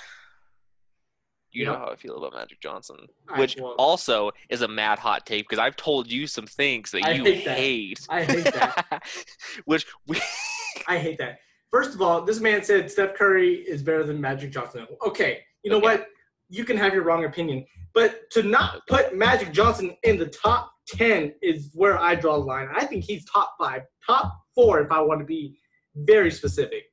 you 1.56 1.64
know 1.66 1.74
how 1.78 1.86
I 1.90 1.96
feel 1.96 2.16
about 2.18 2.34
Magic 2.34 2.60
Johnson, 2.60 2.96
I- 3.28 3.38
which 3.40 3.58
also 3.78 4.30
is 4.50 4.62
a 4.62 4.68
mad 4.68 4.98
hot 4.98 5.24
take 5.26 5.48
because 5.48 5.58
I've 5.58 5.76
told 5.76 6.10
you 6.10 6.26
some 6.26 6.46
things 6.46 6.90
that 6.90 7.04
I 7.04 7.12
you 7.12 7.24
hate 7.24 7.44
that. 7.44 7.58
hate. 7.58 8.00
I 8.08 8.22
hate 8.24 8.44
that. 8.44 9.02
which 9.64 9.86
we 10.06 10.20
I 10.88 10.98
hate 10.98 11.18
that. 11.18 11.38
First 11.70 11.94
of 11.94 12.02
all, 12.02 12.22
this 12.22 12.40
man 12.40 12.62
said 12.62 12.90
Steph 12.90 13.14
Curry 13.14 13.54
is 13.56 13.82
better 13.82 14.04
than 14.04 14.20
Magic 14.20 14.50
Johnson. 14.52 14.86
Okay, 15.06 15.40
you 15.62 15.70
know 15.70 15.78
Okay. 15.78 15.86
what? 15.86 16.06
You 16.48 16.64
can 16.64 16.76
have 16.76 16.94
your 16.94 17.02
wrong 17.02 17.24
opinion, 17.24 17.66
but 17.92 18.30
to 18.30 18.42
not 18.42 18.86
put 18.86 19.16
Magic 19.16 19.52
Johnson 19.52 19.96
in 20.04 20.16
the 20.16 20.26
top 20.26 20.70
ten 20.86 21.32
is 21.42 21.70
where 21.74 21.98
I 21.98 22.14
draw 22.14 22.38
the 22.38 22.44
line. 22.44 22.68
I 22.74 22.84
think 22.86 23.02
he's 23.02 23.24
top 23.24 23.54
five, 23.58 23.82
top 24.06 24.32
four, 24.54 24.80
if 24.80 24.92
I 24.92 25.00
want 25.00 25.18
to 25.20 25.26
be 25.26 25.58
very 25.96 26.30
specific. 26.30 26.84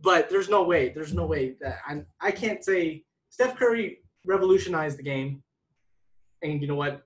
But 0.00 0.28
there's 0.28 0.48
no 0.48 0.64
way. 0.64 0.88
There's 0.88 1.14
no 1.14 1.26
way 1.26 1.54
that 1.60 1.78
I 1.86 2.02
I 2.20 2.30
can't 2.32 2.64
say 2.64 3.04
Steph 3.32 3.56
Curry 3.56 3.98
revolutionized 4.26 4.98
the 4.98 5.02
game, 5.02 5.42
and 6.42 6.60
you 6.60 6.68
know 6.68 6.74
what? 6.74 7.02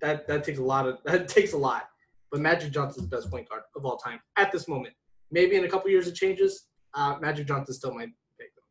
That 0.00 0.26
that 0.26 0.42
takes 0.42 0.58
a 0.58 0.62
lot 0.62 0.88
of 0.88 0.98
that 1.04 1.28
takes 1.28 1.52
a 1.52 1.56
lot. 1.56 1.88
But 2.32 2.40
Magic 2.40 2.72
Johnson's 2.72 3.08
the 3.08 3.16
best 3.16 3.30
point 3.30 3.48
guard 3.48 3.62
of 3.76 3.86
all 3.86 3.96
time 3.96 4.18
at 4.36 4.50
this 4.50 4.66
moment. 4.66 4.94
Maybe 5.30 5.54
in 5.56 5.64
a 5.64 5.68
couple 5.68 5.88
years 5.90 6.08
it 6.08 6.14
changes. 6.16 6.66
Uh, 6.94 7.16
Magic 7.20 7.46
Johnson 7.46 7.72
still 7.74 7.94
my 7.94 8.06
pick. 8.38 8.50
Though. 8.56 8.62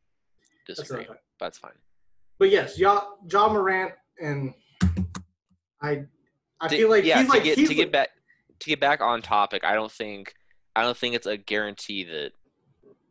That's 0.68 0.80
disagree. 0.80 1.06
time. 1.06 1.16
That's 1.40 1.56
fine. 1.58 1.72
But 2.38 2.50
yes, 2.50 2.78
Ja, 2.78 3.04
ja 3.32 3.48
Morant 3.48 3.92
and 4.20 4.52
I. 5.82 6.04
I 6.60 6.68
To- 6.68 6.76
feel 6.76 6.90
like 6.90 7.04
yeah, 7.04 7.18
he's 7.20 7.26
to 7.28 7.32
like 7.32 7.44
get 7.44 7.56
he's 7.58 7.68
to 7.68 7.74
get 7.74 7.90
back 7.90 8.10
to 8.60 8.66
get 8.68 8.80
back 8.80 9.00
on 9.00 9.22
topic. 9.22 9.64
I 9.64 9.72
don't 9.74 9.90
think 9.92 10.34
I 10.76 10.82
don't 10.82 10.96
think 10.96 11.14
it's 11.14 11.26
a 11.26 11.36
guarantee 11.38 12.04
that 12.04 12.32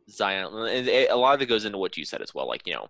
Zion. 0.08 0.54
And 0.54 0.88
a 0.88 1.14
lot 1.16 1.34
of 1.34 1.42
it 1.42 1.46
goes 1.46 1.64
into 1.64 1.78
what 1.78 1.96
you 1.96 2.04
said 2.04 2.22
as 2.22 2.32
well. 2.34 2.46
Like 2.46 2.66
you 2.66 2.74
know, 2.74 2.88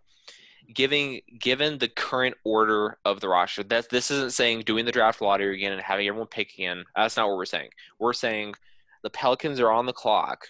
giving 0.75 1.21
given 1.39 1.79
the 1.79 1.89
current 1.89 2.37
order 2.45 2.99
of 3.05 3.21
the 3.21 3.29
roster. 3.29 3.63
That's 3.63 3.87
this 3.89 4.11
isn't 4.11 4.33
saying 4.33 4.63
doing 4.63 4.85
the 4.85 4.93
draft 4.93 5.21
lottery 5.21 5.55
again 5.55 5.73
and 5.73 5.81
having 5.81 6.07
everyone 6.07 6.29
pick 6.29 6.53
again. 6.53 6.85
That's 6.95 7.17
not 7.17 7.29
what 7.29 7.37
we're 7.37 7.47
saying. 7.47 7.71
We're 7.99 8.13
saying 8.13 8.55
the 9.03 9.11
Pelicans 9.11 9.61
are 9.61 9.71
on 9.71 9.87
the 9.87 9.93
clock. 9.93 10.49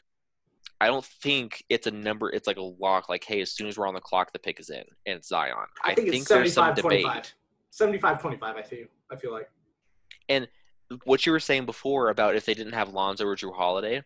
I 0.81 0.87
don't 0.87 1.05
think 1.05 1.65
it's 1.69 1.87
a 1.87 1.91
number. 1.91 2.31
It's 2.31 2.47
like 2.47 2.57
a 2.57 2.63
lock. 2.63 3.09
Like, 3.09 3.25
hey, 3.25 3.41
as 3.41 3.51
soon 3.51 3.67
as 3.67 3.77
we're 3.77 3.89
on 3.89 3.95
the 3.95 4.01
clock, 4.01 4.33
the 4.33 4.39
pick 4.39 4.61
is 4.61 4.71
in, 4.71 4.85
and 5.07 5.17
it's 5.19 5.29
Zion. 5.29 5.55
I 5.85 5.95
think 5.95 6.09
it's 6.09 6.29
there's 6.29 6.53
some 6.53 6.77
75 6.77 6.77
debate. 6.77 7.03
25. 7.03 7.35
75 7.71 8.21
25, 8.21 8.57
I 8.57 8.63
feel. 8.63 8.87
I 9.11 9.17
feel 9.17 9.33
like. 9.33 9.51
And 10.29 10.49
what 11.05 11.27
you 11.27 11.33
were 11.33 11.41
saying 11.41 11.67
before 11.67 12.11
about 12.11 12.37
if 12.37 12.45
they 12.45 12.55
didn't 12.55 12.73
have 12.73 12.91
Lonzo 12.91 13.27
or 13.27 13.37
Jrue 13.37 13.55
Holiday, 13.55 14.03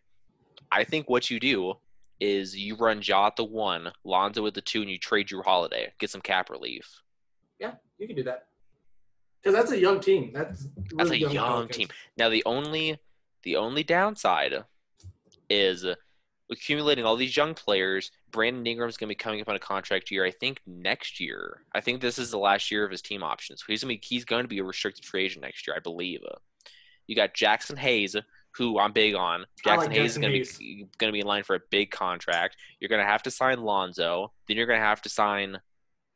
I 0.70 0.84
think 0.84 1.08
what 1.08 1.30
you 1.30 1.38
do 1.38 1.74
is 2.20 2.56
you 2.56 2.76
run 2.76 3.00
Ja 3.02 3.26
at 3.26 3.36
the 3.36 3.44
one, 3.44 3.92
Lonzo 4.04 4.46
at 4.46 4.54
the 4.54 4.60
two, 4.60 4.82
and 4.82 4.90
you 4.90 4.98
trade 4.98 5.28
Jrue 5.28 5.44
Holiday, 5.44 5.92
get 5.98 6.10
some 6.10 6.20
cap 6.20 6.50
relief. 6.50 7.02
Yeah, 7.58 7.72
you 7.98 8.06
can 8.06 8.16
do 8.16 8.22
that. 8.24 8.46
Because 9.42 9.56
that's 9.56 9.72
a 9.72 9.78
young 9.80 9.98
team. 10.00 10.30
That's 10.32 10.68
That's 10.96 11.10
a 11.10 11.18
young 11.18 11.34
Pelicans. 11.34 11.76
team. 11.76 11.88
Now 12.16 12.28
the 12.28 12.44
only 12.46 12.98
the 13.42 13.56
only 13.56 13.82
downside 13.82 14.54
is 15.50 15.84
accumulating 16.50 17.04
all 17.04 17.16
these 17.16 17.36
young 17.36 17.54
players. 17.54 18.12
Brandon 18.30 18.66
Ingram's 18.66 18.96
going 18.96 19.08
to 19.08 19.10
be 19.10 19.16
coming 19.16 19.40
up 19.40 19.48
on 19.48 19.56
a 19.56 19.60
contract 19.60 20.10
year. 20.10 20.24
I 20.24 20.30
think 20.30 20.60
next 20.66 21.18
year. 21.18 21.62
I 21.74 21.80
think 21.80 22.00
this 22.00 22.18
is 22.18 22.30
the 22.30 22.38
last 22.38 22.70
year 22.70 22.84
of 22.84 22.90
his 22.90 23.02
team 23.02 23.22
options. 23.22 23.60
So 23.60 23.66
he's 23.68 23.82
going 23.82 23.96
to 23.96 24.00
be 24.00 24.06
he's 24.06 24.24
going 24.24 24.44
to 24.44 24.48
be 24.48 24.60
a 24.60 24.64
restricted 24.64 25.04
free 25.04 25.24
agent 25.24 25.42
next 25.42 25.66
year, 25.66 25.74
I 25.76 25.80
believe. 25.80 26.20
You 27.08 27.16
got 27.16 27.34
Jaxson 27.34 27.76
Hayes, 27.78 28.14
who 28.56 28.78
I'm 28.78 28.92
big 28.92 29.14
on. 29.14 29.44
Jaxson 29.64 29.76
like 29.78 29.92
Hayes 29.92 30.02
Jaxson 30.02 30.06
is 30.06 30.18
going 30.18 30.32
to 30.44 30.58
be 30.58 30.86
going 30.98 31.08
to 31.08 31.12
be 31.12 31.20
in 31.20 31.26
line 31.26 31.42
for 31.42 31.56
a 31.56 31.60
big 31.70 31.90
contract. 31.90 32.56
You're 32.80 32.88
going 32.88 33.00
to 33.04 33.06
have 33.10 33.22
to 33.24 33.30
sign 33.30 33.60
Lonzo. 33.62 34.32
Then 34.48 34.56
you're 34.56 34.66
going 34.66 34.80
to 34.80 34.84
have 34.86 35.02
to 35.02 35.08
sign 35.08 35.58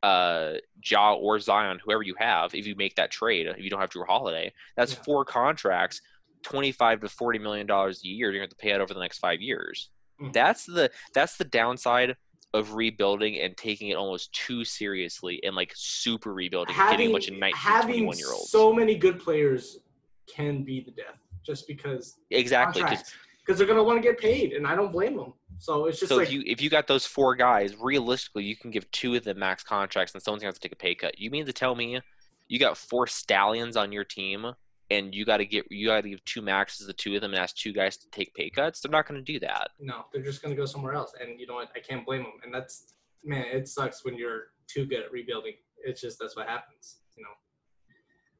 uh 0.02 0.54
Ja 0.84 1.14
or 1.14 1.40
Zion, 1.40 1.80
whoever 1.84 2.02
you 2.02 2.14
have, 2.18 2.54
if 2.54 2.66
you 2.66 2.74
make 2.76 2.94
that 2.96 3.10
trade, 3.10 3.46
if 3.46 3.58
you 3.58 3.70
don't 3.70 3.80
have 3.80 3.90
Jrue 3.90 4.06
Holiday. 4.06 4.52
That's 4.76 4.92
Yeah. 4.94 5.02
four 5.02 5.24
contracts, 5.24 6.00
twenty-five 6.42 7.00
to 7.00 7.08
forty 7.08 7.38
million 7.38 7.66
dollars 7.66 8.02
a 8.04 8.08
year. 8.08 8.30
You're 8.30 8.40
going 8.40 8.40
to 8.40 8.44
have 8.44 8.50
to 8.50 8.56
pay 8.56 8.72
out 8.72 8.80
over 8.80 8.92
the 8.94 9.00
next 9.00 9.18
five 9.18 9.40
years. 9.40 9.90
Mhm. 10.20 10.32
That's 10.32 10.64
the 10.66 10.90
that's 11.14 11.36
the 11.38 11.44
downside 11.44 12.16
of 12.54 12.74
rebuilding 12.74 13.38
and 13.40 13.56
taking 13.56 13.88
it 13.88 13.94
almost 13.96 14.32
too 14.32 14.64
seriously 14.64 15.40
and 15.44 15.56
like 15.56 15.72
super 15.74 16.32
rebuilding, 16.32 16.74
and 16.78 16.90
getting 16.90 17.08
a 17.08 17.12
bunch 17.12 17.28
of 17.28 17.34
19, 17.36 17.56
having 17.56 17.88
21 18.04 18.18
year 18.18 18.32
olds. 18.32 18.50
so 18.50 18.72
many 18.72 18.94
good 18.94 19.18
players 19.18 19.78
can 20.26 20.62
be 20.62 20.80
the 20.80 20.90
death 20.90 21.18
just 21.46 21.66
because 21.66 22.18
exactly. 22.30 22.82
'cause- 22.82 23.14
because 23.40 23.58
they're 23.58 23.66
gonna 23.68 23.84
want 23.84 23.96
to 23.96 24.02
get 24.02 24.18
paid, 24.18 24.54
and 24.54 24.66
I 24.66 24.74
don't 24.74 24.90
blame 24.90 25.16
them. 25.16 25.32
So 25.58 25.86
it's 25.86 26.00
just 26.00 26.08
So 26.10 26.16
like 26.16 26.26
if 26.26 26.32
you 26.32 26.42
if 26.46 26.60
you 26.60 26.68
got 26.68 26.88
those 26.88 27.06
four 27.06 27.36
guys, 27.36 27.76
realistically, 27.76 28.42
you 28.42 28.56
can 28.56 28.72
give 28.72 28.90
two 28.90 29.14
of 29.14 29.22
them 29.22 29.38
max 29.38 29.62
contracts, 29.62 30.12
and 30.14 30.22
someone's 30.22 30.42
gonna 30.42 30.48
have 30.48 30.56
to 30.56 30.60
take 30.60 30.72
a 30.72 30.76
pay 30.76 30.96
cut. 30.96 31.16
You 31.20 31.30
mean 31.30 31.46
to 31.46 31.52
tell 31.52 31.76
me 31.76 32.00
you 32.48 32.58
got 32.58 32.76
four 32.76 33.06
stallions 33.06 33.76
on 33.76 33.92
your 33.92 34.02
team, 34.02 34.52
and 34.90 35.14
you 35.14 35.24
got 35.24 35.36
to 35.36 35.46
get 35.46 35.70
you 35.70 35.86
got 35.86 36.00
to 36.00 36.10
give 36.10 36.24
two 36.24 36.42
maxes 36.42 36.88
to 36.88 36.92
two 36.92 37.14
of 37.14 37.20
them, 37.20 37.32
and 37.34 37.40
ask 37.40 37.54
two 37.56 37.72
guys 37.72 37.96
to 37.98 38.10
take 38.10 38.34
pay 38.34 38.50
cuts? 38.50 38.80
They're 38.80 38.90
not 38.90 39.06
gonna 39.06 39.22
do 39.22 39.38
that. 39.38 39.70
no, 39.78 40.06
they're 40.12 40.22
just 40.24 40.42
gonna 40.42 40.56
go 40.56 40.66
somewhere 40.66 40.94
else, 40.94 41.12
and 41.20 41.38
you 41.38 41.46
know 41.46 41.54
what? 41.54 41.70
I 41.76 41.78
can't 41.78 42.04
blame 42.04 42.24
them. 42.24 42.32
And 42.42 42.52
that's 42.52 42.94
man, 43.22 43.44
it 43.46 43.68
sucks 43.68 44.04
when 44.04 44.16
you're 44.16 44.48
too 44.66 44.86
good 44.86 45.04
at 45.04 45.12
rebuilding. 45.12 45.54
It's 45.84 46.00
just 46.00 46.18
that's 46.18 46.34
what 46.34 46.48
happens, 46.48 46.98
you 47.16 47.22
know. 47.22 47.30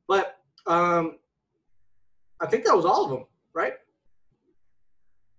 But 0.09 0.41
um, 0.67 1.19
I 2.41 2.47
think 2.47 2.65
that 2.65 2.77
was 2.77 2.85
all 2.85 3.05
of 3.05 3.11
them, 3.11 3.25
right? 3.55 3.75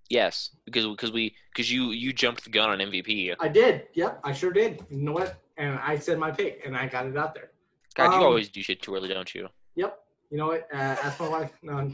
Yes, 0.10 0.52
because 0.66 0.86
because 0.88 1.12
we 1.12 1.36
because 1.54 1.72
you 1.72 1.92
you 1.92 2.14
jumped 2.14 2.44
the 2.44 2.50
gun 2.50 2.70
on 2.70 2.80
MVP. 2.80 3.36
I 3.40 3.48
did. 3.50 3.88
Yep, 3.94 4.22
I 4.24 4.32
sure 4.32 4.52
did. 4.54 4.84
You 4.90 4.98
know 5.04 5.12
what? 5.12 5.38
And 5.58 5.78
I 5.80 5.98
said 5.98 6.18
my 6.18 6.32
pick, 6.32 6.62
and 6.66 6.78
I 6.78 6.88
got 6.88 7.06
it 7.08 7.18
out 7.18 7.34
there. 7.34 7.52
God, 7.96 8.12
you 8.12 8.18
Um, 8.20 8.24
always 8.24 8.48
do 8.50 8.62
shit 8.62 8.82
too 8.82 8.96
early, 8.96 9.10
don't 9.10 9.34
you? 9.36 9.48
Yep. 9.76 10.00
You 10.32 10.38
know 10.38 10.48
what? 10.48 10.68
Uh, 10.74 10.78
ask 10.78 11.20
my 11.20 11.28
wife. 11.28 11.52
No, 11.62 11.92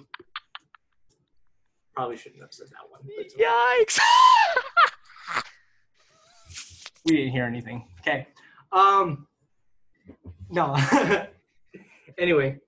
probably 1.96 2.18
shouldn't 2.18 2.42
have 2.42 2.54
said 2.54 2.68
that 2.68 2.90
one. 2.90 3.02
but 3.06 3.26
okay. 3.26 3.44
Yikes! 3.44 4.00
We 7.06 7.18
didn't 7.18 7.32
hear 7.34 7.44
anything. 7.44 7.86
Okay. 8.00 8.28
Um. 8.72 9.28
No. 10.50 10.78
anyway, 12.18 12.60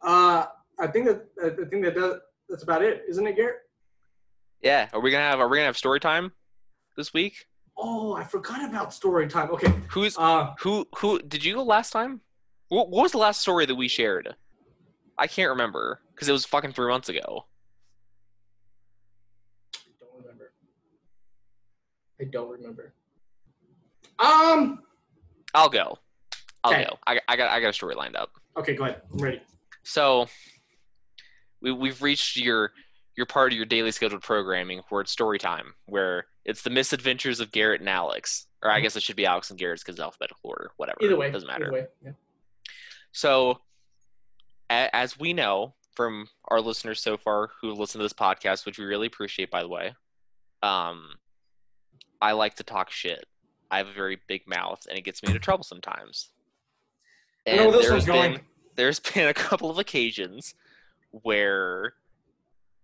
uh, 0.00 0.46
I 0.80 0.86
think 0.86 1.06
that 1.06 1.24
I 1.44 1.48
think 1.68 1.84
that 1.84 1.94
does, 1.94 2.16
that's 2.48 2.62
about 2.62 2.82
it, 2.82 3.02
isn't 3.08 3.26
it, 3.26 3.36
Garrett? 3.36 3.56
yeah, 4.62 4.88
are 4.92 5.00
we 5.00 5.10
gonna 5.10 5.24
have 5.24 5.40
are 5.40 5.48
we 5.48 5.56
gonna 5.56 5.66
have 5.66 5.76
story 5.76 6.00
time 6.00 6.32
this 6.96 7.12
week? 7.12 7.46
Oh, 7.76 8.14
I 8.14 8.24
forgot 8.24 8.64
about 8.68 8.92
story 8.92 9.28
time. 9.28 9.50
Okay. 9.50 9.72
Who's 9.90 10.16
Uh, 10.18 10.54
who 10.60 10.86
who 10.96 11.20
did 11.20 11.44
you 11.44 11.54
go 11.54 11.62
last 11.62 11.90
time? 11.90 12.20
What, 12.68 12.90
what 12.90 13.04
was 13.04 13.12
the 13.12 13.18
last 13.18 13.40
story 13.40 13.66
that 13.66 13.74
we 13.76 13.88
shared? 13.88 14.34
I 15.16 15.26
can't 15.26 15.48
remember 15.50 16.00
because 16.14 16.28
it 16.28 16.32
was 16.32 16.44
fucking 16.44 16.72
three 16.72 16.88
months 16.88 17.08
ago. 17.08 17.46
I 19.74 19.80
don't 20.00 20.10
remember. 20.22 20.52
I 22.20 22.24
don't 22.24 22.50
remember. 22.50 22.94
Um. 24.18 24.82
I'll 25.54 25.68
go. 25.70 25.98
I'll 26.64 26.72
Okay. 26.72 26.84
go. 26.84 26.98
I, 27.06 27.20
I 27.28 27.36
got 27.36 27.50
I 27.50 27.60
got 27.60 27.68
a 27.70 27.72
story 27.72 27.94
lined 27.94 28.16
up. 28.16 28.30
Okay, 28.56 28.74
go 28.74 28.84
ahead. 28.84 29.02
I'm 29.12 29.18
ready. 29.18 29.40
So 29.84 30.26
we 31.60 31.72
we've 31.72 32.02
reached 32.02 32.36
your 32.36 32.72
your 33.16 33.26
part 33.26 33.52
of 33.52 33.56
your 33.56 33.66
daily 33.66 33.90
scheduled 33.90 34.22
programming 34.22 34.80
where 34.90 35.00
it's 35.00 35.10
story 35.10 35.38
time, 35.38 35.74
where 35.86 36.26
it's 36.44 36.62
the 36.62 36.70
misadventures 36.70 37.40
of 37.40 37.50
Garrett 37.50 37.80
and 37.80 37.88
Alex. 37.88 38.46
Or 38.62 38.70
I 38.70 38.78
Mhm. 38.78 38.82
guess 38.84 38.96
it 38.96 39.02
should 39.02 39.16
be 39.16 39.26
Alex 39.26 39.50
and 39.50 39.58
Garrett's 39.58 39.82
because 39.84 39.98
alphabetical 40.00 40.40
order, 40.50 40.70
whatever. 40.76 40.98
Either 41.02 41.16
way, 41.16 41.30
doesn't 41.30 41.46
matter. 41.48 41.70
Way. 41.72 41.86
Yeah. 42.04 42.12
So, 43.12 43.60
a- 44.70 44.94
as 44.94 45.18
we 45.18 45.32
know 45.32 45.74
from 45.94 46.28
our 46.46 46.60
listeners 46.60 47.00
so 47.00 47.16
far 47.16 47.50
who 47.60 47.72
listen 47.72 47.98
to 47.98 48.04
this 48.04 48.12
podcast, 48.12 48.66
which 48.66 48.78
we 48.78 48.84
really 48.84 49.06
appreciate, 49.08 49.50
by 49.50 49.62
the 49.62 49.68
way, 49.68 49.94
um, 50.62 51.16
I 52.20 52.32
like 52.32 52.54
to 52.56 52.64
talk 52.64 52.90
shit. 52.90 53.24
I 53.70 53.78
have 53.78 53.88
a 53.88 53.92
very 53.92 54.16
big 54.28 54.46
mouth, 54.46 54.86
and 54.88 54.98
it 54.98 55.02
gets 55.02 55.22
me 55.22 55.28
into 55.28 55.40
trouble 55.40 55.64
sometimes. 55.64 56.30
I 57.46 57.56
know 57.56 57.70
this 57.70 57.82
there's 57.82 57.90
one's 57.92 58.06
going. 58.06 58.32
been 58.34 58.46
there's 58.76 59.00
been 59.00 59.28
a 59.28 59.34
couple 59.34 59.70
of 59.70 59.78
occasions 59.78 60.54
where 61.10 61.94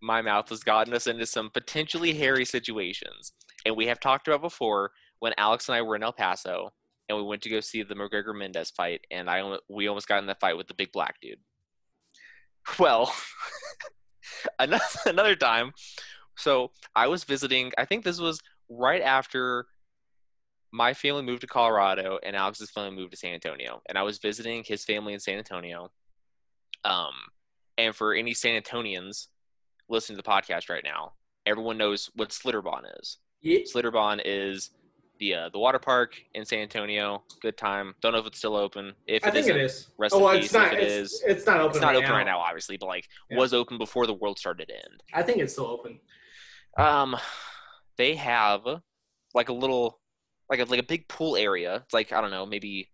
my 0.00 0.20
mouth 0.20 0.48
has 0.50 0.62
gotten 0.62 0.94
us 0.94 1.06
into 1.06 1.26
some 1.26 1.50
potentially 1.50 2.14
hairy 2.14 2.44
situations, 2.44 3.32
and 3.64 3.76
we 3.76 3.86
have 3.86 4.00
talked 4.00 4.28
about 4.28 4.42
before 4.42 4.92
when 5.20 5.32
Alex 5.38 5.68
and 5.68 5.76
I 5.76 5.82
were 5.82 5.96
in 5.96 6.02
El 6.02 6.12
Paso 6.12 6.72
and 7.08 7.18
we 7.18 7.24
went 7.24 7.42
to 7.42 7.50
go 7.50 7.60
see 7.60 7.82
the 7.82 7.94
McGregor 7.94 8.36
Mendes 8.36 8.70
fight, 8.70 9.02
and 9.10 9.28
I 9.28 9.58
we 9.68 9.88
almost 9.88 10.08
got 10.08 10.20
in 10.20 10.26
that 10.26 10.40
fight 10.40 10.56
with 10.56 10.68
the 10.68 10.74
big 10.74 10.92
black 10.92 11.20
dude. 11.20 11.38
Well, 12.78 13.14
another 14.58 14.84
another 15.06 15.36
time, 15.36 15.72
so 16.36 16.70
I 16.96 17.08
was 17.08 17.24
visiting. 17.24 17.72
I 17.76 17.84
think 17.84 18.04
this 18.04 18.18
was 18.18 18.40
right 18.70 19.02
after 19.02 19.66
my 20.72 20.94
family 20.94 21.22
moved 21.22 21.42
to 21.42 21.46
Colorado 21.46 22.18
and 22.22 22.34
Alex's 22.34 22.70
family 22.70 22.96
moved 22.96 23.10
to 23.12 23.18
San 23.18 23.34
Antonio, 23.34 23.82
and 23.86 23.98
I 23.98 24.02
was 24.02 24.16
visiting 24.16 24.64
his 24.64 24.82
family 24.82 25.12
in 25.12 25.20
San 25.20 25.36
Antonio. 25.36 25.90
Um, 26.84 27.12
and 27.78 27.94
for 27.94 28.14
any 28.14 28.34
San 28.34 28.60
Antonians 28.60 29.28
listening 29.88 30.16
to 30.16 30.22
the 30.22 30.28
podcast 30.28 30.68
right 30.68 30.84
now, 30.84 31.12
everyone 31.46 31.78
knows 31.78 32.10
what 32.14 32.30
Schlitterbahn 32.30 32.82
is. 33.00 33.18
Yeah. 33.40 33.58
Schlitterbahn 33.60 34.20
is 34.24 34.70
the 35.18 35.34
uh, 35.34 35.48
the 35.50 35.58
water 35.58 35.78
park 35.78 36.20
in 36.34 36.44
San 36.44 36.60
Antonio. 36.60 37.22
Good 37.40 37.56
time. 37.56 37.94
Don't 38.00 38.12
know 38.12 38.18
if 38.18 38.26
it's 38.26 38.38
still 38.38 38.56
open. 38.56 38.92
If 39.06 39.24
I 39.26 39.30
think 39.30 39.46
it 39.46 39.56
is. 39.56 39.88
rest 39.98 40.14
oh, 40.14 40.20
well, 40.20 40.34
it's 40.34 40.52
not. 40.52 40.72
if 40.72 40.78
it 40.78 40.82
it's, 40.82 41.12
is. 41.14 41.22
it's 41.26 41.46
not 41.46 41.60
open. 41.60 41.70
It's 41.70 41.80
not 41.80 41.88
right 41.88 41.96
open 41.96 42.08
now. 42.10 42.16
right 42.16 42.26
now, 42.26 42.38
obviously, 42.38 42.76
but 42.76 42.86
like 42.86 43.08
Yeah. 43.30 43.38
was 43.38 43.54
open 43.54 43.78
before 43.78 44.06
the 44.06 44.14
world 44.14 44.38
started 44.38 44.68
to 44.68 44.74
end. 44.74 45.02
I 45.12 45.22
think 45.22 45.38
it's 45.38 45.52
still 45.52 45.66
open. 45.66 46.00
Um, 46.76 47.16
they 47.96 48.16
have 48.16 48.62
like 49.34 49.48
a 49.48 49.52
little, 49.52 50.00
like 50.50 50.60
a 50.60 50.64
like 50.64 50.80
a 50.80 50.84
big 50.84 51.06
pool 51.08 51.36
area. 51.36 51.76
It's 51.84 51.94
like 51.94 52.12
I 52.12 52.20
don't 52.20 52.30
know, 52.30 52.46
maybe 52.46 52.88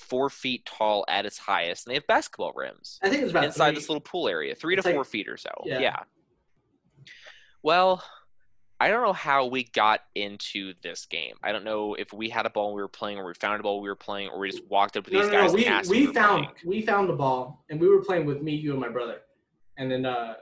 four 0.00 0.30
feet 0.30 0.64
tall 0.66 1.04
at 1.08 1.26
its 1.26 1.38
highest, 1.38 1.86
and 1.86 1.90
they 1.90 1.94
have 1.94 2.06
basketball 2.06 2.52
rims 2.56 2.98
I 3.02 3.08
think 3.10 3.22
it's 3.22 3.30
about 3.30 3.44
inside 3.44 3.70
three. 3.70 3.74
this 3.76 3.88
little 3.88 4.00
pool 4.00 4.28
area, 4.28 4.54
three 4.54 4.74
It's 4.74 4.82
to 4.82 4.88
like- 4.88 4.96
four 4.96 5.04
feet 5.04 5.28
or 5.28 5.36
so. 5.36 5.50
Yeah. 5.64 5.78
Yeah. 5.80 5.96
Well, 7.62 8.02
I 8.82 8.88
don't 8.88 9.02
know 9.02 9.12
how 9.12 9.46
we 9.46 9.64
got 9.64 10.00
into 10.14 10.72
this 10.82 11.04
game. 11.04 11.34
I 11.42 11.52
don't 11.52 11.64
know 11.64 11.94
if 11.94 12.12
we 12.14 12.30
had 12.30 12.46
a 12.46 12.50
ball 12.50 12.72
we 12.74 12.80
were 12.80 12.88
playing, 12.88 13.18
or 13.18 13.26
we 13.26 13.34
found 13.34 13.60
a 13.60 13.62
ball 13.62 13.82
we 13.82 13.88
were 13.90 13.94
playing, 13.96 14.30
or 14.30 14.38
we 14.38 14.50
just 14.50 14.66
walked 14.68 14.96
up 14.96 15.04
to 15.04 15.12
No, 15.12 15.20
these 15.20 15.30
no, 15.30 15.38
guys 15.40 15.52
no. 15.52 15.58
and 15.58 15.66
asked 15.66 15.90
We, 15.90 16.06
we 16.06 16.12
found 16.14 16.44
playing. 16.44 16.56
we 16.64 16.82
found 16.82 17.08
the 17.10 17.12
ball 17.14 17.64
and 17.68 17.78
we 17.78 17.88
were 17.88 18.02
playing 18.02 18.24
with 18.24 18.40
me, 18.40 18.54
you, 18.54 18.72
and 18.72 18.80
my 18.80 18.88
brother, 18.88 19.18
and 19.76 19.90
then 19.90 20.06
uh, 20.06 20.34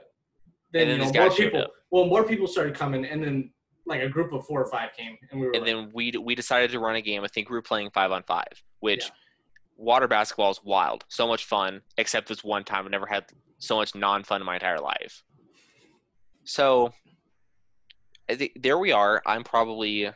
then, 0.71 0.87
And 0.87 1.01
then 1.01 1.07
you 1.07 1.13
know 1.13 1.25
more 1.27 1.35
people. 1.35 1.61
up. 1.63 1.71
Well, 1.91 2.05
more 2.05 2.23
people 2.23 2.47
started 2.47 2.75
coming, 2.75 3.03
and 3.05 3.21
then 3.21 3.51
like 3.85 4.01
a 4.01 4.07
group 4.07 4.31
of 4.31 4.45
four 4.45 4.61
or 4.63 4.67
five 4.71 4.91
came, 4.95 5.17
and 5.31 5.41
we 5.41 5.47
were 5.47 5.51
and 5.53 5.63
like, 5.63 5.69
then 5.73 5.91
we 5.93 6.11
we 6.11 6.35
decided 6.35 6.71
to 6.71 6.79
run 6.79 6.95
a 6.95 7.01
game. 7.01 7.23
I 7.25 7.27
think 7.27 7.49
we 7.49 7.55
were 7.55 7.61
playing 7.61 7.89
five 7.91 8.11
on 8.11 8.23
five, 8.23 8.63
which 8.79 9.03
Yeah. 9.05 9.09
Water 9.79 10.07
basketball 10.07 10.51
is 10.51 10.59
wild, 10.63 11.05
so 11.07 11.27
much 11.27 11.45
fun. 11.45 11.81
Except 11.97 12.27
this 12.27 12.43
one 12.43 12.63
time, 12.63 12.85
I've 12.85 12.91
never 12.91 13.05
had 13.05 13.25
so 13.57 13.77
much 13.77 13.95
non 13.95 14.23
fun 14.23 14.41
in 14.41 14.45
my 14.45 14.55
entire 14.55 14.79
life. 14.79 15.23
So 16.43 16.93
there 18.55 18.77
we 18.77 18.91
are. 18.91 19.21
I'm 19.25 19.43
probably 19.43 20.11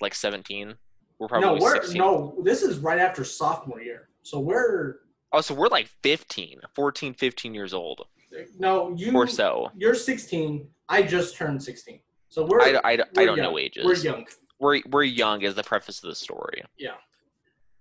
like 0.00 0.14
17. 0.14 0.74
We're 1.18 1.28
probably 1.28 1.48
no, 1.48 1.54
we're 1.62 1.74
16. 1.74 1.98
no. 1.98 2.34
This 2.42 2.62
is 2.62 2.78
right 2.78 2.98
after 2.98 3.24
sophomore 3.24 3.80
year, 3.80 4.08
so 4.22 4.40
we're 4.40 5.00
Oh, 5.32 5.40
so 5.40 5.54
we're 5.54 5.68
like 5.68 5.88
15, 6.02 6.60
14, 6.74 7.14
15 7.14 7.54
years 7.54 7.72
old 7.72 8.04
no 8.58 8.94
you 8.96 9.14
or 9.14 9.26
so. 9.26 9.70
You're 9.76 9.94
16. 9.94 10.66
I 10.88 11.02
just 11.02 11.36
turned 11.36 11.62
16. 11.62 12.00
So 12.28 12.44
we're 12.44 12.60
I, 12.60 12.80
I, 12.84 12.92
I 12.92 12.96
we're 13.16 13.26
don't 13.26 13.36
young. 13.36 13.38
know 13.38 13.58
ages. 13.58 13.84
We're 13.84 13.96
young. 13.96 14.26
We're 14.58 14.80
we're 14.90 15.02
young 15.04 15.42
is 15.42 15.54
the 15.54 15.62
preface 15.62 16.02
of 16.02 16.08
the 16.08 16.14
story. 16.14 16.62
Yeah. 16.78 16.94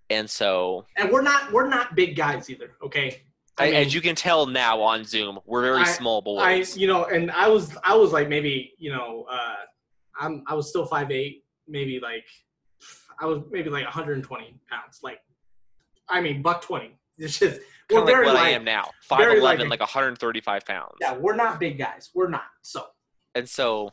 And 0.10 0.30
so, 0.30 0.86
And 0.98 1.12
we're 1.12 1.22
not 1.22 1.52
we're 1.52 1.68
not 1.68 1.96
big 1.96 2.16
guys 2.16 2.50
either, 2.50 2.72
okay? 2.84 3.22
I 3.58 3.64
I 3.64 3.66
mean- 3.72 3.76
as 3.76 3.94
you 3.94 4.02
can 4.02 4.16
tell 4.16 4.46
now 4.46 4.82
on 4.82 5.04
Zoom, 5.04 5.40
we're 5.46 5.62
very 5.62 5.82
I- 5.82 5.84
small 5.86 6.20
I 6.40 6.58
boys. 6.58 6.78
you 6.78 6.88
know, 6.88 7.06
and 7.06 7.30
I 7.32 7.48
was 7.48 7.76
I 7.84 7.96
was 7.96 8.12
like 8.12 8.28
maybe, 8.30 8.74
you 8.78 8.92
know, 8.92 9.26
uh 9.30 9.56
I'm 10.20 10.44
I 10.48 10.54
was 10.56 10.70
still 10.70 10.86
five 10.86 11.12
eight, 11.12 11.44
maybe 11.68 12.00
like 12.00 12.26
I 13.22 13.26
was 13.26 13.44
maybe 13.52 13.70
like 13.70 13.84
120 13.84 14.56
pounds. 14.70 15.00
Like 15.04 15.20
I 16.10 16.22
mean 16.22 16.42
buck 16.42 16.62
twenty. 16.62 16.96
It's 17.22 17.38
just 17.38 17.60
we're 17.92 18.06
like 18.06 18.26
what 18.26 18.36
I 18.38 18.50
am 18.52 18.64
now. 18.64 18.92
very 19.10 19.42
5'11", 19.42 19.44
light. 19.44 19.68
like 19.70 19.80
135 19.82 20.66
pounds. 20.66 20.94
Yeah, 21.02 21.18
we're 21.18 21.36
not 21.36 21.60
big 21.60 21.78
guys. 21.78 22.12
We're 22.14 22.30
not. 22.30 22.44
So 22.62 22.86
And 23.36 23.50
so 23.50 23.92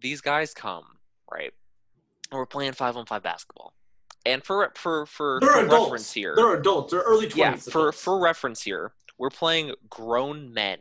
these 0.00 0.20
guys 0.20 0.54
come, 0.54 0.84
right? 1.30 1.52
And 2.30 2.38
we're 2.38 2.46
playing 2.46 2.72
five 2.74 2.96
on 2.96 3.06
five 3.06 3.22
basketball. 3.24 3.72
And 4.26 4.44
for 4.44 4.70
for 4.74 5.06
for, 5.06 5.38
they're 5.40 5.52
for 5.52 5.64
adults. 5.64 5.84
reference 5.84 6.12
here. 6.12 6.34
They're 6.36 6.54
adults. 6.54 6.90
They're 6.92 7.00
early 7.00 7.26
20s. 7.26 7.36
yeah, 7.36 7.54
for 7.56 7.80
adults. 7.80 8.02
for 8.02 8.18
reference 8.18 8.62
here, 8.62 8.92
we're 9.18 9.30
playing 9.30 9.74
grown 9.88 10.52
men. 10.52 10.78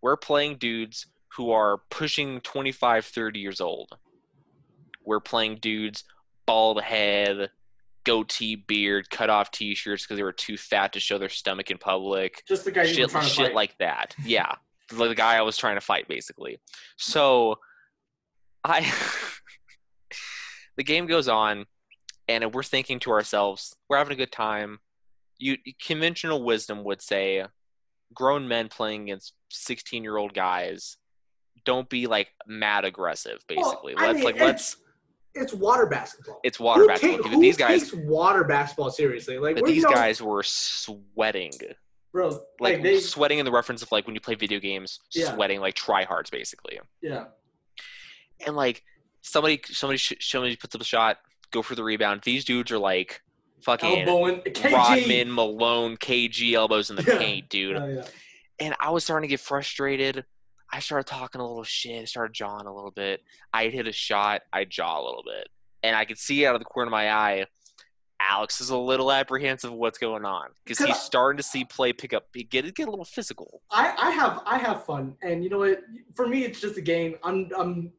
We're 0.00 0.16
playing 0.16 0.56
dudes 0.56 1.06
who 1.36 1.50
are 1.50 1.78
pushing 1.90 2.40
25, 2.40 3.04
30 3.04 3.40
years 3.40 3.60
old. 3.60 3.96
We're 5.04 5.20
playing 5.20 5.56
dudes 5.56 6.04
bald 6.46 6.82
head, 6.82 7.50
goatee 8.04 8.56
beard, 8.56 9.10
cut 9.10 9.30
off 9.30 9.50
t-shirts 9.50 10.04
because 10.04 10.16
they 10.16 10.22
were 10.22 10.32
too 10.32 10.56
fat 10.56 10.92
to 10.92 11.00
show 11.00 11.18
their 11.18 11.28
stomach 11.28 11.70
in 11.70 11.78
public 11.78 12.42
just 12.46 12.64
the 12.64 12.70
guy 12.70 12.86
shit, 12.86 13.10
trying 13.10 13.24
to 13.24 13.30
shit 13.30 13.54
like 13.54 13.76
that. 13.78 14.14
Yeah, 14.24 14.52
the 14.90 15.14
guy 15.14 15.36
I 15.36 15.42
was 15.42 15.56
trying 15.56 15.76
to 15.76 15.80
fight, 15.80 16.08
basically. 16.08 16.58
So, 16.96 17.58
I 18.62 18.90
the 20.76 20.84
game 20.84 21.06
goes 21.06 21.28
on, 21.28 21.66
and 22.28 22.52
we're 22.54 22.62
thinking 22.62 22.98
to 23.00 23.10
ourselves, 23.10 23.74
we're 23.88 23.98
having 23.98 24.12
a 24.14 24.16
good 24.16 24.32
time. 24.32 24.78
You 25.38 25.56
conventional 25.84 26.42
wisdom 26.44 26.84
would 26.84 27.02
say, 27.02 27.44
grown 28.14 28.46
men 28.48 28.68
playing 28.68 29.02
against 29.04 29.34
sixteen-year-old 29.50 30.34
guys. 30.34 30.96
Don't 31.64 31.88
be 31.88 32.06
like 32.06 32.28
mad 32.46 32.84
aggressive. 32.84 33.44
Basically, 33.48 33.94
I 33.96 34.06
let's 34.06 34.14
mean, 34.16 34.24
like 34.24 34.40
let's. 34.40 34.76
it's 35.34 35.52
water 35.52 35.86
basketball. 35.86 36.40
It's 36.44 36.60
water 36.60 36.82
Who 36.82 36.88
basketball. 36.88 37.22
take- 37.22 37.32
but 37.32 37.40
these 37.40 37.56
who 37.56 37.58
guys, 37.58 37.90
takes 37.90 37.94
water 38.06 38.44
basketball 38.44 38.90
seriously? 38.90 39.38
Like 39.38 39.56
but 39.56 39.66
you 39.68 39.74
these 39.74 39.82
know, 39.84 39.90
guys 39.90 40.20
were 40.22 40.42
sweating. 40.42 41.52
bro. 42.12 42.28
like, 42.28 42.40
Like, 42.74 42.82
they, 42.82 43.00
sweating 43.00 43.38
in 43.38 43.44
the 43.44 43.50
reference 43.52 43.82
of 43.82 43.90
like 43.92 44.06
when 44.06 44.14
you 44.14 44.20
play 44.20 44.34
video 44.36 44.60
games, 44.60 45.00
Yeah. 45.12 45.34
sweating 45.34 45.60
like 45.60 45.74
tryhards 45.74 46.30
basically. 46.30 46.78
yeah. 47.02 47.24
And 48.46 48.54
like 48.56 48.82
somebody, 49.22 49.60
somebody, 49.70 49.98
somebody 49.98 50.54
puts 50.56 50.74
up 50.74 50.80
a 50.80 50.84
shot, 50.84 51.18
go 51.54 51.62
for 51.62 51.74
the 51.74 51.84
rebound. 51.84 52.20
These 52.24 52.44
dudes 52.44 52.70
are 52.72 52.78
like 52.78 53.22
fucking 53.62 54.00
Elbowing. 54.00 54.42
Rodman, 54.70 55.32
Malone, 55.32 55.96
KG 55.96 56.52
elbows 56.52 56.90
in 56.90 56.96
the 56.96 57.02
Yeah. 57.06 57.18
paint, 57.18 57.48
dude. 57.48 57.76
Yeah, 57.76 57.86
yeah. 57.86 58.04
And 58.60 58.74
I 58.80 58.90
was 58.90 59.04
starting 59.04 59.26
to 59.28 59.32
get 59.32 59.40
frustrated. 59.40 60.24
I 60.72 60.80
started 60.80 61.06
talking 61.06 61.40
a 61.40 61.46
little 61.46 61.62
shit, 61.64 62.02
I 62.02 62.04
started 62.04 62.34
jawing 62.34 62.66
a 62.66 62.74
little 62.74 62.90
bit. 62.90 63.22
I'd 63.52 63.72
hit 63.72 63.86
a 63.86 63.92
shot, 63.92 64.42
I'd 64.52 64.70
jaw 64.70 65.00
a 65.00 65.04
little 65.04 65.22
bit. 65.24 65.48
And 65.84 65.94
I 65.94 66.04
could 66.04 66.18
see 66.18 66.44
out 66.46 66.54
of 66.56 66.60
the 66.60 66.64
corner 66.64 66.88
of 66.88 66.90
my 66.92 67.10
eye, 67.12 67.46
Alex 68.20 68.60
is 68.60 68.70
a 68.70 68.76
little 68.76 69.12
apprehensive 69.12 69.70
of 69.72 69.76
what's 69.78 69.98
going 69.98 70.24
on 70.24 70.48
because 70.64 70.78
he's 70.78 70.96
I- 70.96 70.98
starting 70.98 71.36
to 71.36 71.42
see 71.42 71.64
play 71.64 71.92
pick 71.92 72.12
up, 72.12 72.24
get 72.32 72.74
get 72.74 72.88
a 72.88 72.90
little 72.90 73.04
physical. 73.04 73.60
I, 73.70 73.94
I 73.98 74.10
have 74.10 74.42
I 74.46 74.58
have 74.58 74.84
fun, 74.84 75.14
and 75.22 75.44
you 75.44 75.50
know 75.50 75.58
what? 75.58 75.82
For 76.16 76.26
me, 76.26 76.44
it's 76.44 76.60
just 76.60 76.76
a 76.78 76.80
game. 76.80 77.16
I'm 77.22 77.50
I'm 77.56 77.92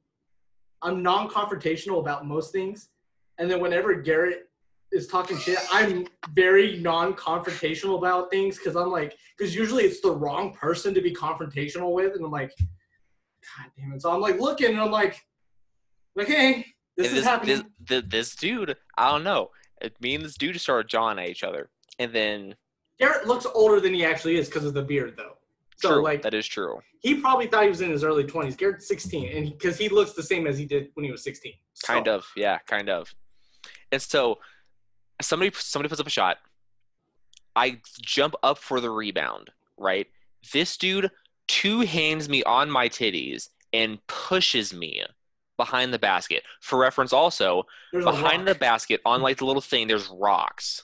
I'm 0.82 1.02
non-confrontational 1.04 2.00
about 2.00 2.26
most 2.26 2.52
things, 2.52 2.90
and 3.38 3.50
then 3.50 3.60
whenever 3.60 3.94
Garrett 3.96 4.50
is 4.92 5.08
talking 5.08 5.38
shit, 5.38 5.58
I'm 5.72 6.08
very 6.34 6.78
non-confrontational 6.78 7.98
about 7.98 8.32
things 8.32 8.58
because 8.58 8.76
I'm 8.76 8.92
like, 8.92 9.16
because 9.38 9.54
usually 9.56 9.84
it's 9.84 10.00
the 10.02 10.12
wrong 10.12 10.54
person 10.54 10.94
to 10.94 11.02
be 11.02 11.14
confrontational 11.14 11.92
with, 11.94 12.16
and 12.16 12.24
I'm 12.24 12.32
like, 12.32 12.52
God 12.58 13.72
damn 13.78 13.94
it! 13.94 14.02
So 14.02 14.12
I'm 14.12 14.22
like 14.22 14.40
looking, 14.40 14.70
and 14.72 14.80
I'm 14.80 14.92
like, 14.92 15.22
okay, 16.20 16.54
hey, 16.54 16.66
this 16.98 17.12
is 17.12 17.24
happening. 17.24 17.64
This, 17.86 18.04
this 18.08 18.36
dude, 18.36 18.76
I 18.98 19.12
don't 19.12 19.24
know. 19.24 19.50
It, 19.82 20.00
me 20.02 20.16
and 20.16 20.24
this 20.24 20.36
dude 20.36 20.60
started 20.60 20.90
jawing 20.90 21.20
at 21.20 21.28
each 21.30 21.44
other, 21.44 21.70
and 22.00 22.14
then 22.14 22.56
Garrett 23.00 23.28
looks 23.28 23.46
older 23.54 23.80
than 23.80 23.94
he 23.94 24.06
actually 24.06 24.38
is 24.38 24.48
because 24.48 24.66
of 24.66 24.74
the 24.74 24.82
beard, 24.82 25.16
though. 25.18 25.34
So 25.78 25.96
true, 25.96 26.04
like, 26.04 26.22
that 26.22 26.34
is 26.34 26.48
true. 26.48 26.80
he 27.02 27.16
probably 27.20 27.48
thought 27.48 27.64
he 27.64 27.70
was 27.70 27.82
in 27.82 27.92
his 27.92 28.06
early 28.06 28.24
20s. 28.24 28.56
Garrett's 28.56 28.88
16, 28.88 29.38
and 29.38 29.50
because 29.52 29.78
he 29.78 29.90
looks 29.90 30.14
the 30.14 30.24
same 30.24 30.48
as 30.48 30.58
he 30.58 30.66
did 30.66 30.88
when 30.94 31.04
he 31.04 31.12
was 31.12 31.22
16. 31.22 31.52
So, 31.74 31.94
Kind 31.94 32.08
of, 32.08 32.26
yeah, 32.38 32.60
kind 32.60 32.90
of. 32.90 33.14
And 33.92 34.02
so 34.02 34.40
somebody 35.22 35.52
somebody 35.56 35.90
puts 35.90 36.02
up 36.02 36.08
a 36.08 36.12
shot. 36.12 36.38
I 37.56 37.80
jump 38.02 38.36
up 38.44 38.58
for 38.58 38.80
the 38.80 38.90
rebound. 38.90 39.52
Right, 39.78 40.08
this 40.54 40.78
dude 40.78 41.12
two 41.48 41.82
hands 41.82 42.28
me 42.28 42.44
on 42.44 42.72
my 42.72 42.90
titties 42.90 43.50
and 43.74 44.00
pushes 44.08 44.74
me 44.74 45.04
behind 45.58 45.94
the 45.94 46.00
basket. 46.00 46.44
For 46.62 46.80
reference, 46.80 47.14
also 47.14 47.64
There's 47.92 48.06
behind 48.06 48.48
the 48.48 48.56
basket 48.56 49.02
on 49.06 49.22
like 49.22 49.38
the 49.38 49.46
little 49.46 49.62
thing 49.62 49.88
there's 49.88 50.08
rocks 50.08 50.84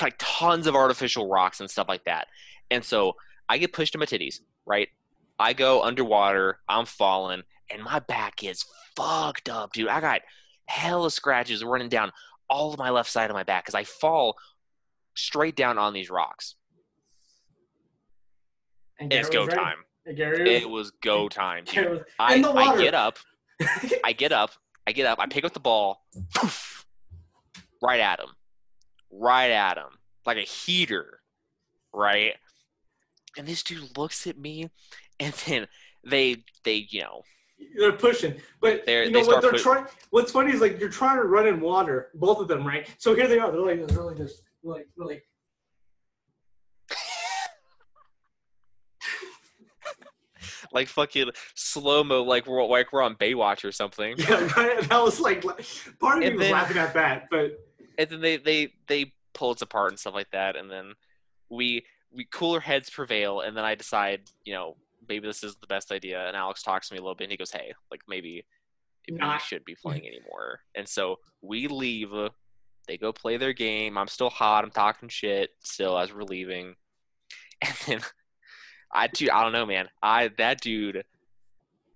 like 0.00 0.14
tons 0.18 0.66
of 0.66 0.74
artificial 0.74 1.28
rocks 1.28 1.60
and 1.60 1.70
stuff 1.70 1.88
like 1.88 2.04
that 2.04 2.28
and 2.70 2.84
so 2.84 3.14
i 3.48 3.58
get 3.58 3.72
pushed 3.72 3.92
to 3.92 3.98
my 3.98 4.04
titties 4.04 4.40
right 4.64 4.88
i 5.38 5.52
go 5.52 5.82
underwater 5.82 6.60
i'm 6.68 6.86
falling 6.86 7.42
and 7.70 7.82
my 7.82 7.98
back 7.98 8.44
is 8.44 8.64
fucked 8.96 9.48
up 9.48 9.72
dude 9.72 9.88
i 9.88 10.00
got 10.00 10.20
hella 10.66 11.10
scratches 11.10 11.62
running 11.64 11.88
down 11.88 12.12
all 12.48 12.72
of 12.72 12.78
my 12.78 12.90
left 12.90 13.10
side 13.10 13.30
of 13.30 13.34
my 13.34 13.42
back 13.42 13.64
because 13.64 13.74
i 13.74 13.84
fall 13.84 14.36
straight 15.14 15.56
down 15.56 15.78
on 15.78 15.92
these 15.92 16.10
rocks. 16.10 16.54
And 18.98 19.12
it's 19.12 19.28
go 19.28 19.46
ready. 19.46 19.56
time. 19.56 19.76
Garrett 20.14 20.46
it 20.46 20.68
was 20.68 20.92
go 21.02 21.28
time. 21.28 21.64
Was- 21.74 22.02
I, 22.18 22.42
I 22.42 22.76
get 22.78 22.94
up. 22.94 23.18
I 24.04 24.12
get 24.12 24.32
up, 24.32 24.50
I 24.86 24.92
get 24.92 25.06
up, 25.06 25.18
I 25.18 25.26
pick 25.26 25.44
up 25.44 25.54
the 25.54 25.60
ball, 25.60 26.02
poof, 26.34 26.84
right 27.82 28.00
at 28.00 28.20
him, 28.20 28.28
right 29.10 29.50
at 29.50 29.78
him, 29.78 29.98
like 30.26 30.36
a 30.36 30.42
heater, 30.42 31.20
right? 31.92 32.34
And 33.38 33.46
this 33.46 33.62
dude 33.62 33.96
looks 33.96 34.26
at 34.26 34.38
me, 34.38 34.70
and 35.18 35.32
then 35.46 35.68
they, 36.04 36.44
they, 36.64 36.86
you 36.90 37.00
know, 37.02 37.22
They're 37.78 37.92
pushing, 37.92 38.34
but 38.60 38.84
They're- 38.86 39.04
you 39.04 39.10
they 39.12 39.20
know 39.22 39.26
what 39.26 39.42
they're 39.42 39.52
trying. 39.52 39.86
What's 40.10 40.32
funny 40.32 40.52
is 40.52 40.60
like 40.60 40.78
you're 40.80 40.88
trying 40.88 41.16
to 41.16 41.24
run 41.24 41.46
in 41.46 41.60
water, 41.60 42.10
both 42.14 42.40
of 42.40 42.48
them, 42.48 42.66
right? 42.66 42.88
So 42.98 43.14
here 43.14 43.28
they 43.28 43.38
are. 43.38 43.50
They're 43.50 43.60
like, 43.60 43.86
they're 43.86 44.02
like 44.02 44.16
this, 44.16 44.42
They're 44.62 44.72
like, 44.74 44.88
like. 44.96 45.24
like 50.72 50.88
fucking 50.88 51.30
slow 51.54 52.04
mo, 52.04 52.22
like 52.22 52.46
we're 52.46 52.64
like 52.64 52.92
we're 52.92 53.02
on 53.02 53.14
Baywatch 53.16 53.64
or 53.64 53.72
something. 53.72 54.14
Yeah, 54.18 54.48
right. 54.56 54.78
And 54.82 54.92
I 54.92 55.00
was 55.02 55.20
like, 55.20 55.42
part 56.00 56.18
of 56.18 56.20
me 56.20 56.26
And 56.26 56.36
was 56.36 56.44
then- 56.44 56.52
laughing 56.52 56.78
at 56.78 56.94
that, 56.94 57.28
but 57.30 57.58
and 57.98 58.10
then 58.10 58.20
they 58.20 58.36
they 58.36 58.72
they 58.88 59.12
pull 59.34 59.50
us 59.50 59.62
apart 59.62 59.90
and 59.90 59.98
stuff 59.98 60.14
like 60.14 60.30
that 60.32 60.56
and 60.56 60.70
then 60.70 60.92
we 61.50 61.84
we 62.10 62.26
cooler 62.32 62.58
heads 62.60 62.88
prevail 62.88 63.40
and 63.40 63.54
then 63.54 63.64
i 63.64 63.74
decide 63.74 64.22
you 64.46 64.54
know 64.54 64.76
maybe 65.08 65.26
this 65.26 65.42
is 65.44 65.56
the 65.56 65.66
best 65.66 65.90
idea 65.92 66.26
and 66.26 66.36
alex 66.36 66.62
talks 66.62 66.88
to 66.88 66.94
me 66.94 66.98
a 66.98 67.02
little 67.02 67.14
bit 67.14 67.24
and 67.24 67.30
he 67.32 67.36
goes 67.36 67.50
hey 67.50 67.72
like 67.90 68.00
maybe 68.08 68.44
we 69.10 69.16
Not- 69.16 69.40
should 69.42 69.64
be 69.64 69.74
playing 69.74 70.06
anymore 70.06 70.60
and 70.74 70.88
so 70.88 71.16
we 71.42 71.68
leave 71.68 72.10
they 72.88 72.96
go 72.96 73.12
play 73.12 73.36
their 73.36 73.52
game 73.52 73.96
i'm 73.98 74.08
still 74.08 74.30
hot 74.30 74.64
i'm 74.64 74.70
talking 74.70 75.08
shit 75.08 75.50
still 75.62 75.98
as 75.98 76.12
we're 76.12 76.22
leaving 76.24 76.74
and 77.62 77.74
then 77.86 78.00
i 78.92 79.06
dude 79.08 79.30
i 79.30 79.42
don't 79.42 79.52
know 79.52 79.66
man 79.66 79.88
i 80.02 80.28
that 80.38 80.60
dude 80.60 81.04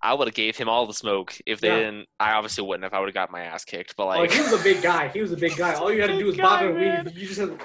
I 0.02 0.14
would 0.14 0.28
have 0.28 0.34
gave 0.34 0.56
him 0.56 0.66
all 0.66 0.86
the 0.86 0.94
smoke 0.94 1.36
if 1.44 1.60
they 1.60 1.68
Yeah. 1.68 1.76
didn't. 1.80 2.08
I 2.18 2.32
obviously 2.32 2.64
wouldn't 2.64 2.86
if 2.86 2.94
I 2.94 3.00
would 3.00 3.10
have 3.10 3.14
got 3.14 3.30
my 3.30 3.42
ass 3.42 3.66
kicked. 3.66 3.96
But 3.98 4.04
oh, 4.04 4.20
like, 4.20 4.32
he 4.32 4.40
was 4.40 4.54
a 4.54 4.64
big 4.64 4.80
guy. 4.80 5.08
He 5.08 5.20
was 5.20 5.30
a 5.32 5.36
big 5.36 5.54
guy. 5.58 5.74
All 5.74 5.92
you 5.92 6.00
had 6.00 6.06
to 6.08 6.18
do 6.18 6.24
was 6.24 6.36
Big 6.36 6.42
bob 6.42 6.60
guy, 6.60 6.64
and 6.68 6.74
man. 6.78 7.04
weave. 7.04 7.18
You 7.18 7.26
just 7.28 7.38
had. 7.38 7.50
he's 7.50 7.58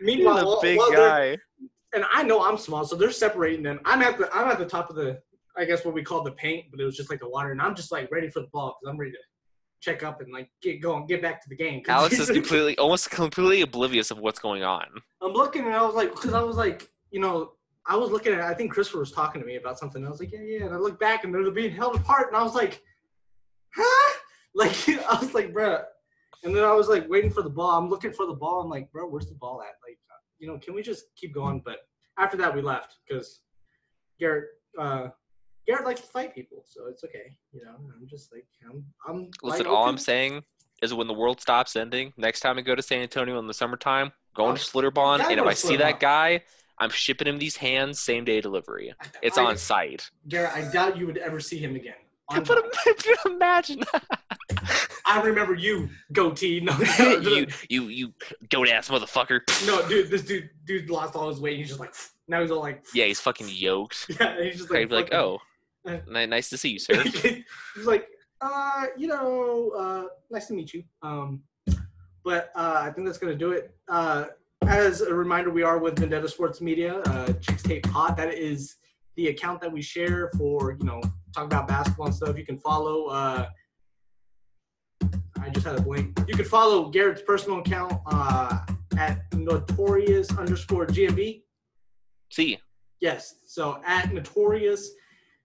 Meanwhile, 0.00 0.50
a 0.52 0.62
big 0.62 0.78
while 0.78 0.90
they're- 0.90 1.36
guy. 1.36 1.36
And 1.94 2.04
I 2.12 2.22
know 2.22 2.44
I'm 2.44 2.58
small, 2.58 2.84
so 2.84 2.96
they're 2.96 3.10
separating 3.10 3.62
them. 3.62 3.80
I'm 3.84 4.02
at 4.02 4.18
the 4.18 4.28
I'm 4.34 4.50
at 4.50 4.58
the 4.58 4.66
top 4.66 4.90
of 4.90 4.96
the 4.96 5.20
I 5.56 5.64
guess 5.64 5.84
what 5.84 5.94
we 5.94 6.02
call 6.02 6.22
the 6.22 6.32
paint, 6.32 6.66
but 6.70 6.80
it 6.80 6.84
was 6.84 6.96
just 6.96 7.10
like 7.10 7.20
the 7.20 7.28
water, 7.28 7.52
and 7.52 7.60
I'm 7.60 7.74
just 7.74 7.92
like 7.92 8.10
ready 8.10 8.28
for 8.28 8.40
the 8.40 8.48
ball 8.48 8.76
because 8.80 8.92
I'm 8.92 8.98
ready 8.98 9.12
to 9.12 9.18
check 9.80 10.02
up 10.02 10.20
and 10.20 10.32
like 10.32 10.50
get 10.62 10.80
going, 10.80 11.06
get 11.06 11.22
back 11.22 11.42
to 11.42 11.48
the 11.48 11.56
game. 11.56 11.82
Alex 11.88 12.18
is 12.18 12.30
completely, 12.30 12.76
almost 12.78 13.10
completely 13.10 13.62
oblivious 13.62 14.10
of 14.10 14.18
what's 14.18 14.38
going 14.38 14.64
on. 14.64 14.86
I'm 15.22 15.32
looking 15.32 15.66
and 15.66 15.74
I 15.74 15.82
was 15.82 15.94
like, 15.94 16.14
because 16.14 16.32
I 16.32 16.42
was 16.42 16.56
like, 16.56 16.88
you 17.10 17.20
know, 17.20 17.52
I 17.86 17.96
was 17.96 18.10
looking 18.10 18.32
at. 18.32 18.40
I 18.40 18.54
think 18.54 18.72
Christopher 18.72 19.00
was 19.00 19.12
talking 19.12 19.40
to 19.40 19.46
me 19.46 19.56
about 19.56 19.78
something. 19.78 20.04
I 20.04 20.08
was 20.08 20.18
like, 20.18 20.32
yeah, 20.32 20.40
yeah. 20.40 20.64
And 20.64 20.74
I 20.74 20.78
looked 20.78 20.98
back 20.98 21.24
and 21.24 21.34
they're 21.34 21.50
being 21.50 21.74
held 21.74 21.96
apart, 21.96 22.28
and 22.28 22.36
I 22.36 22.42
was 22.42 22.54
like, 22.54 22.82
huh? 23.74 24.14
Like 24.56 24.88
I 24.88 25.18
was 25.20 25.34
like, 25.34 25.52
bruh. 25.52 25.82
And 26.44 26.54
then 26.54 26.62
I 26.62 26.72
was 26.72 26.88
like 26.88 27.08
waiting 27.08 27.32
for 27.32 27.42
the 27.42 27.50
ball. 27.50 27.76
I'm 27.76 27.88
looking 27.88 28.12
for 28.12 28.24
the 28.24 28.34
ball. 28.34 28.60
I'm 28.60 28.70
like, 28.70 28.92
bro, 28.92 29.08
where's 29.08 29.26
the 29.26 29.34
ball 29.34 29.60
at? 29.62 29.74
Like, 29.84 29.98
you 30.38 30.46
know, 30.48 30.58
can 30.58 30.74
we 30.74 30.82
just 30.82 31.04
keep 31.16 31.34
going? 31.34 31.62
But 31.64 31.78
after 32.18 32.36
that, 32.38 32.54
we 32.54 32.62
left 32.62 32.96
because 33.06 33.40
Garrett 34.18 34.44
uh, 34.78 35.08
Garrett 35.66 35.84
likes 35.84 36.00
to 36.02 36.06
fight 36.06 36.34
people, 36.34 36.64
so 36.66 36.86
it's 36.88 37.04
okay. 37.04 37.36
You 37.52 37.64
know, 37.64 37.74
I'm 37.76 38.06
just 38.08 38.32
like 38.32 38.46
I'm. 38.68 38.84
I'm 39.08 39.30
Listen, 39.42 39.66
all 39.66 39.86
I'm 39.88 39.98
saying 39.98 40.42
is 40.82 40.92
when 40.92 41.06
the 41.06 41.14
world 41.14 41.40
stops 41.40 41.76
ending, 41.76 42.12
next 42.16 42.40
time 42.40 42.58
I 42.58 42.62
go 42.62 42.74
to 42.74 42.82
San 42.82 43.00
Antonio 43.00 43.38
in 43.38 43.46
the 43.46 43.54
summertime, 43.54 44.12
going 44.34 44.52
Oh, 44.52 44.56
to 44.56 44.60
Schlitterbahn, 44.62 45.20
and 45.20 45.40
if 45.40 45.46
I 45.46 45.54
see 45.54 45.76
that 45.76 46.00
guy, 46.00 46.42
I'm 46.78 46.90
shipping 46.90 47.26
him 47.28 47.38
these 47.38 47.56
hands 47.56 48.00
same 48.00 48.24
day 48.24 48.40
delivery. 48.40 48.92
It's 49.22 49.38
I- 49.38 49.44
on 49.44 49.56
site. 49.56 50.10
Garrett, 50.28 50.52
I 50.54 50.70
doubt 50.70 50.96
you 50.98 51.06
would 51.06 51.18
ever 51.18 51.40
see 51.40 51.58
him 51.58 51.76
again. 51.76 51.94
On- 52.28 52.42
But 52.44 52.64
imagine 53.26 53.82
I 55.06 55.20
remember 55.22 55.54
you, 55.54 55.88
goatee. 56.12 56.60
No, 56.64 56.76
you, 57.20 57.46
you, 57.68 57.88
you 57.88 58.12
goat 58.48 58.68
ass 58.68 58.88
motherfucker. 58.88 59.40
no, 59.66 59.86
dude, 59.88 60.10
this 60.10 60.22
dude, 60.22 60.50
dude 60.64 60.88
lost 60.90 61.14
all 61.14 61.28
his 61.28 61.40
weight. 61.40 61.58
He's 61.58 61.68
just 61.68 61.80
like, 61.80 61.94
now 62.28 62.40
he's 62.40 62.50
all 62.50 62.60
like, 62.60 62.84
Yeah, 62.94 63.04
he's 63.06 63.20
fucking 63.20 63.48
yoked. 63.50 64.06
yeah, 64.20 64.42
he's 64.42 64.56
just 64.58 64.70
like, 64.70 64.90
like, 64.90 65.12
oh, 65.12 65.38
Uh, 65.86 65.98
nice 66.26 66.48
to 66.50 66.56
see 66.56 66.70
you, 66.70 66.78
sir. 66.80 67.02
he's 67.02 67.86
like, 67.86 68.08
uh, 68.40 68.86
you 68.96 69.06
know, 69.06 69.70
uh, 69.76 70.04
nice 70.30 70.46
to 70.46 70.54
meet 70.54 70.72
you. 70.74 70.82
Um, 71.02 71.42
but 72.24 72.50
uh, 72.54 72.80
I 72.82 72.90
think 72.90 73.06
that's 73.06 73.18
gonna 73.18 73.34
do 73.34 73.52
it. 73.52 73.74
Uh, 73.88 74.26
as 74.66 75.02
a 75.02 75.12
reminder, 75.14 75.50
we 75.50 75.62
are 75.62 75.78
with 75.78 75.98
Vendetta 75.98 76.26
Sports 76.28 76.62
Media, 76.62 77.00
uh, 77.06 77.32
Chicks 77.34 77.62
Tape 77.62 77.82
Pod. 77.90 78.16
That 78.16 78.32
is 78.32 78.76
the 79.16 79.28
account 79.28 79.60
that 79.60 79.70
we 79.70 79.82
share 79.82 80.30
for 80.38 80.72
you 80.72 80.84
know 80.86 81.02
talk 81.34 81.44
about 81.44 81.68
basketball 81.68 82.06
and 82.06 82.14
stuff. 82.14 82.38
You 82.38 82.46
can 82.46 82.58
follow. 82.58 83.06
Uh, 83.06 83.48
I 85.44 85.50
just 85.50 85.66
had 85.66 85.76
a 85.76 85.82
blank. 85.82 86.18
You 86.26 86.34
can 86.34 86.44
follow 86.44 86.88
Garrett's 86.88 87.22
personal 87.22 87.58
account 87.58 87.92
uh, 88.06 88.60
at 88.96 89.22
notorious 89.34 90.30
underscore 90.36 90.86
GMB. 90.86 91.42
See, 92.30 92.58
Yes. 93.04 93.34
So 93.46 93.82
at 93.84 94.14
notorious 94.14 94.90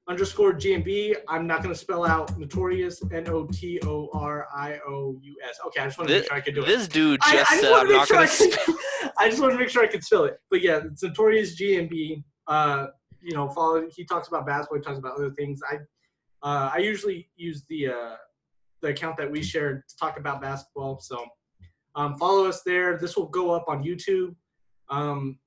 underscore 0.08 0.54
GMB. 0.54 1.16
I'm 1.28 1.46
not 1.46 1.62
going 1.62 1.76
to 1.76 1.80
spell 1.80 2.06
out 2.06 2.38
notorious 2.40 3.02
N 3.12 3.28
O 3.28 3.46
T 3.52 3.82
O 3.84 4.10
R 4.14 4.48
I 4.56 4.80
O 4.88 5.20
U 5.22 5.36
S. 5.48 5.60
Okay, 5.68 5.82
I 5.82 5.86
just 5.86 5.98
want 5.98 6.10
to 6.10 6.16
make 6.16 6.26
sure 6.26 6.38
I 6.38 6.40
could 6.40 6.56
do 6.56 6.64
it. 6.64 6.68
this 6.68 6.88
dude 6.88 7.20
I, 7.22 7.34
just 7.34 7.52
I 7.52 7.56
just 7.56 7.62
said 7.62 7.74
I'm 7.74 7.92
not 7.92 8.08
sure 8.08 8.16
gonna. 8.16 8.30
I 8.30 8.66
can. 8.66 9.12
I 9.18 9.30
just 9.30 9.42
want 9.42 9.52
to 9.52 9.60
make 9.60 9.68
sure 9.68 9.84
I 9.84 9.88
can 9.88 10.02
spell 10.02 10.24
it. 10.24 10.40
But 10.50 10.62
yeah, 10.62 10.80
it's 10.86 11.04
notorious 11.04 11.60
GMB. 11.60 12.24
Uh, 12.48 12.88
you 13.22 13.36
know, 13.36 13.50
follow. 13.50 13.86
He 13.94 14.06
talks 14.06 14.30
about 14.30 14.48
basketball. 14.48 14.78
He 14.78 14.84
talks 14.84 14.98
about 14.98 15.18
other 15.18 15.32
things. 15.32 15.60
I 15.70 15.76
uh, 16.42 16.72
I 16.74 16.78
usually 16.78 17.30
use 17.36 17.66
the 17.68 17.90
uh, 17.90 18.16
the 18.82 18.90
account 18.90 19.18
that 19.18 19.30
we 19.30 19.44
shared 19.44 19.84
to 19.88 19.98
talk 19.98 20.18
about 20.18 20.42
basketball. 20.42 21.00
So 21.00 21.26
um, 21.96 22.18
follow 22.18 22.46
us 22.46 22.62
there. 22.64 22.98
This 22.98 23.18
will 23.18 23.28
go 23.28 23.52
up 23.52 23.66
on 23.68 23.84
YouTube. 23.84 24.36
Um, 24.90 25.38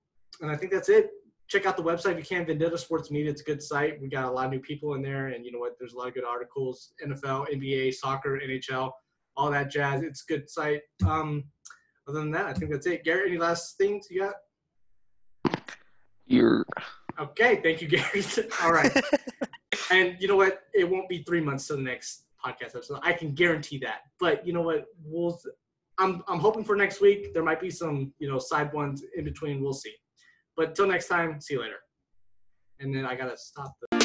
and 0.41 0.51
I 0.51 0.57
think 0.57 0.73
that's 0.73 0.89
it. 0.89 1.11
Check 1.49 1.67
out 1.67 1.77
the 1.77 1.83
website 1.83 2.13
if 2.13 2.19
you 2.19 2.37
can. 2.37 2.47
Vendetta 2.47 2.79
Sports 2.79 3.11
Media. 3.11 3.31
It's 3.31 3.43
a 3.43 3.45
good 3.45 3.63
site. 3.63 4.01
We 4.01 4.09
got 4.09 4.25
a 4.25 4.31
lot 4.31 4.47
of 4.47 4.53
new 4.53 4.61
people 4.61 4.95
in 4.95 5.03
there, 5.03 5.29
and 5.29 5.45
you 5.45 5.53
know 5.53 5.59
what? 5.59 5.77
There's 5.79 5.93
a 5.93 5.99
lot 5.99 6.09
of 6.09 6.15
good 6.15 6.25
articles. 6.25 6.93
NFL, 7.05 7.53
NBA, 7.53 7.95
soccer, 7.95 8.41
NHL, 8.41 8.91
all 9.37 9.51
that 9.51 9.71
jazz. 9.71 10.03
It's 10.03 10.25
a 10.29 10.33
good 10.33 10.49
site. 10.49 10.81
Um, 11.07 11.45
other 12.09 12.21
than 12.21 12.31
that, 12.31 12.47
I 12.47 12.53
think 12.55 12.71
that's 12.71 12.87
it. 12.87 13.05
Garrett, 13.05 13.29
any 13.29 13.39
last 13.39 13.77
things 13.77 14.07
you 14.11 14.21
got? 14.21 14.35
You're 16.27 16.65
Okay, 17.21 17.61
thank 17.63 17.83
you, 17.83 17.89
Gary. 17.89 18.25
All 18.63 18.73
right. 18.73 18.93
and 19.91 20.17
you 20.19 20.29
know 20.29 20.37
what? 20.37 20.63
It 20.75 20.89
won't 20.89 21.09
be 21.09 21.23
three 21.23 21.41
months 21.41 21.67
to 21.69 21.77
the 21.77 21.83
next 21.83 22.25
podcast 22.44 22.77
episode. 22.77 23.01
I 23.02 23.12
can 23.12 23.32
guarantee 23.35 23.78
that. 23.78 24.01
But 24.20 24.47
you 24.47 24.52
know 24.52 24.62
what? 24.62 24.85
We'll. 25.05 25.39
I'm 25.98 26.23
I'm 26.27 26.39
hoping 26.39 26.64
for 26.64 26.74
next 26.74 27.01
week. 27.01 27.35
There 27.35 27.43
might 27.43 27.60
be 27.60 27.70
some 27.70 28.12
you 28.19 28.28
know 28.28 28.39
side 28.39 28.73
ones 28.73 29.05
in 29.16 29.24
between. 29.24 29.62
We'll 29.62 29.73
see. 29.73 29.94
But 30.56 30.74
till 30.74 30.86
next 30.86 31.09
time, 31.09 31.40
see 31.40 31.55
you 31.55 31.60
later. 31.60 31.81
And 32.81 32.94
then 32.94 33.05
I 33.05 33.14
gotta 33.14 33.36
stop 33.36 33.74
the. 33.81 34.02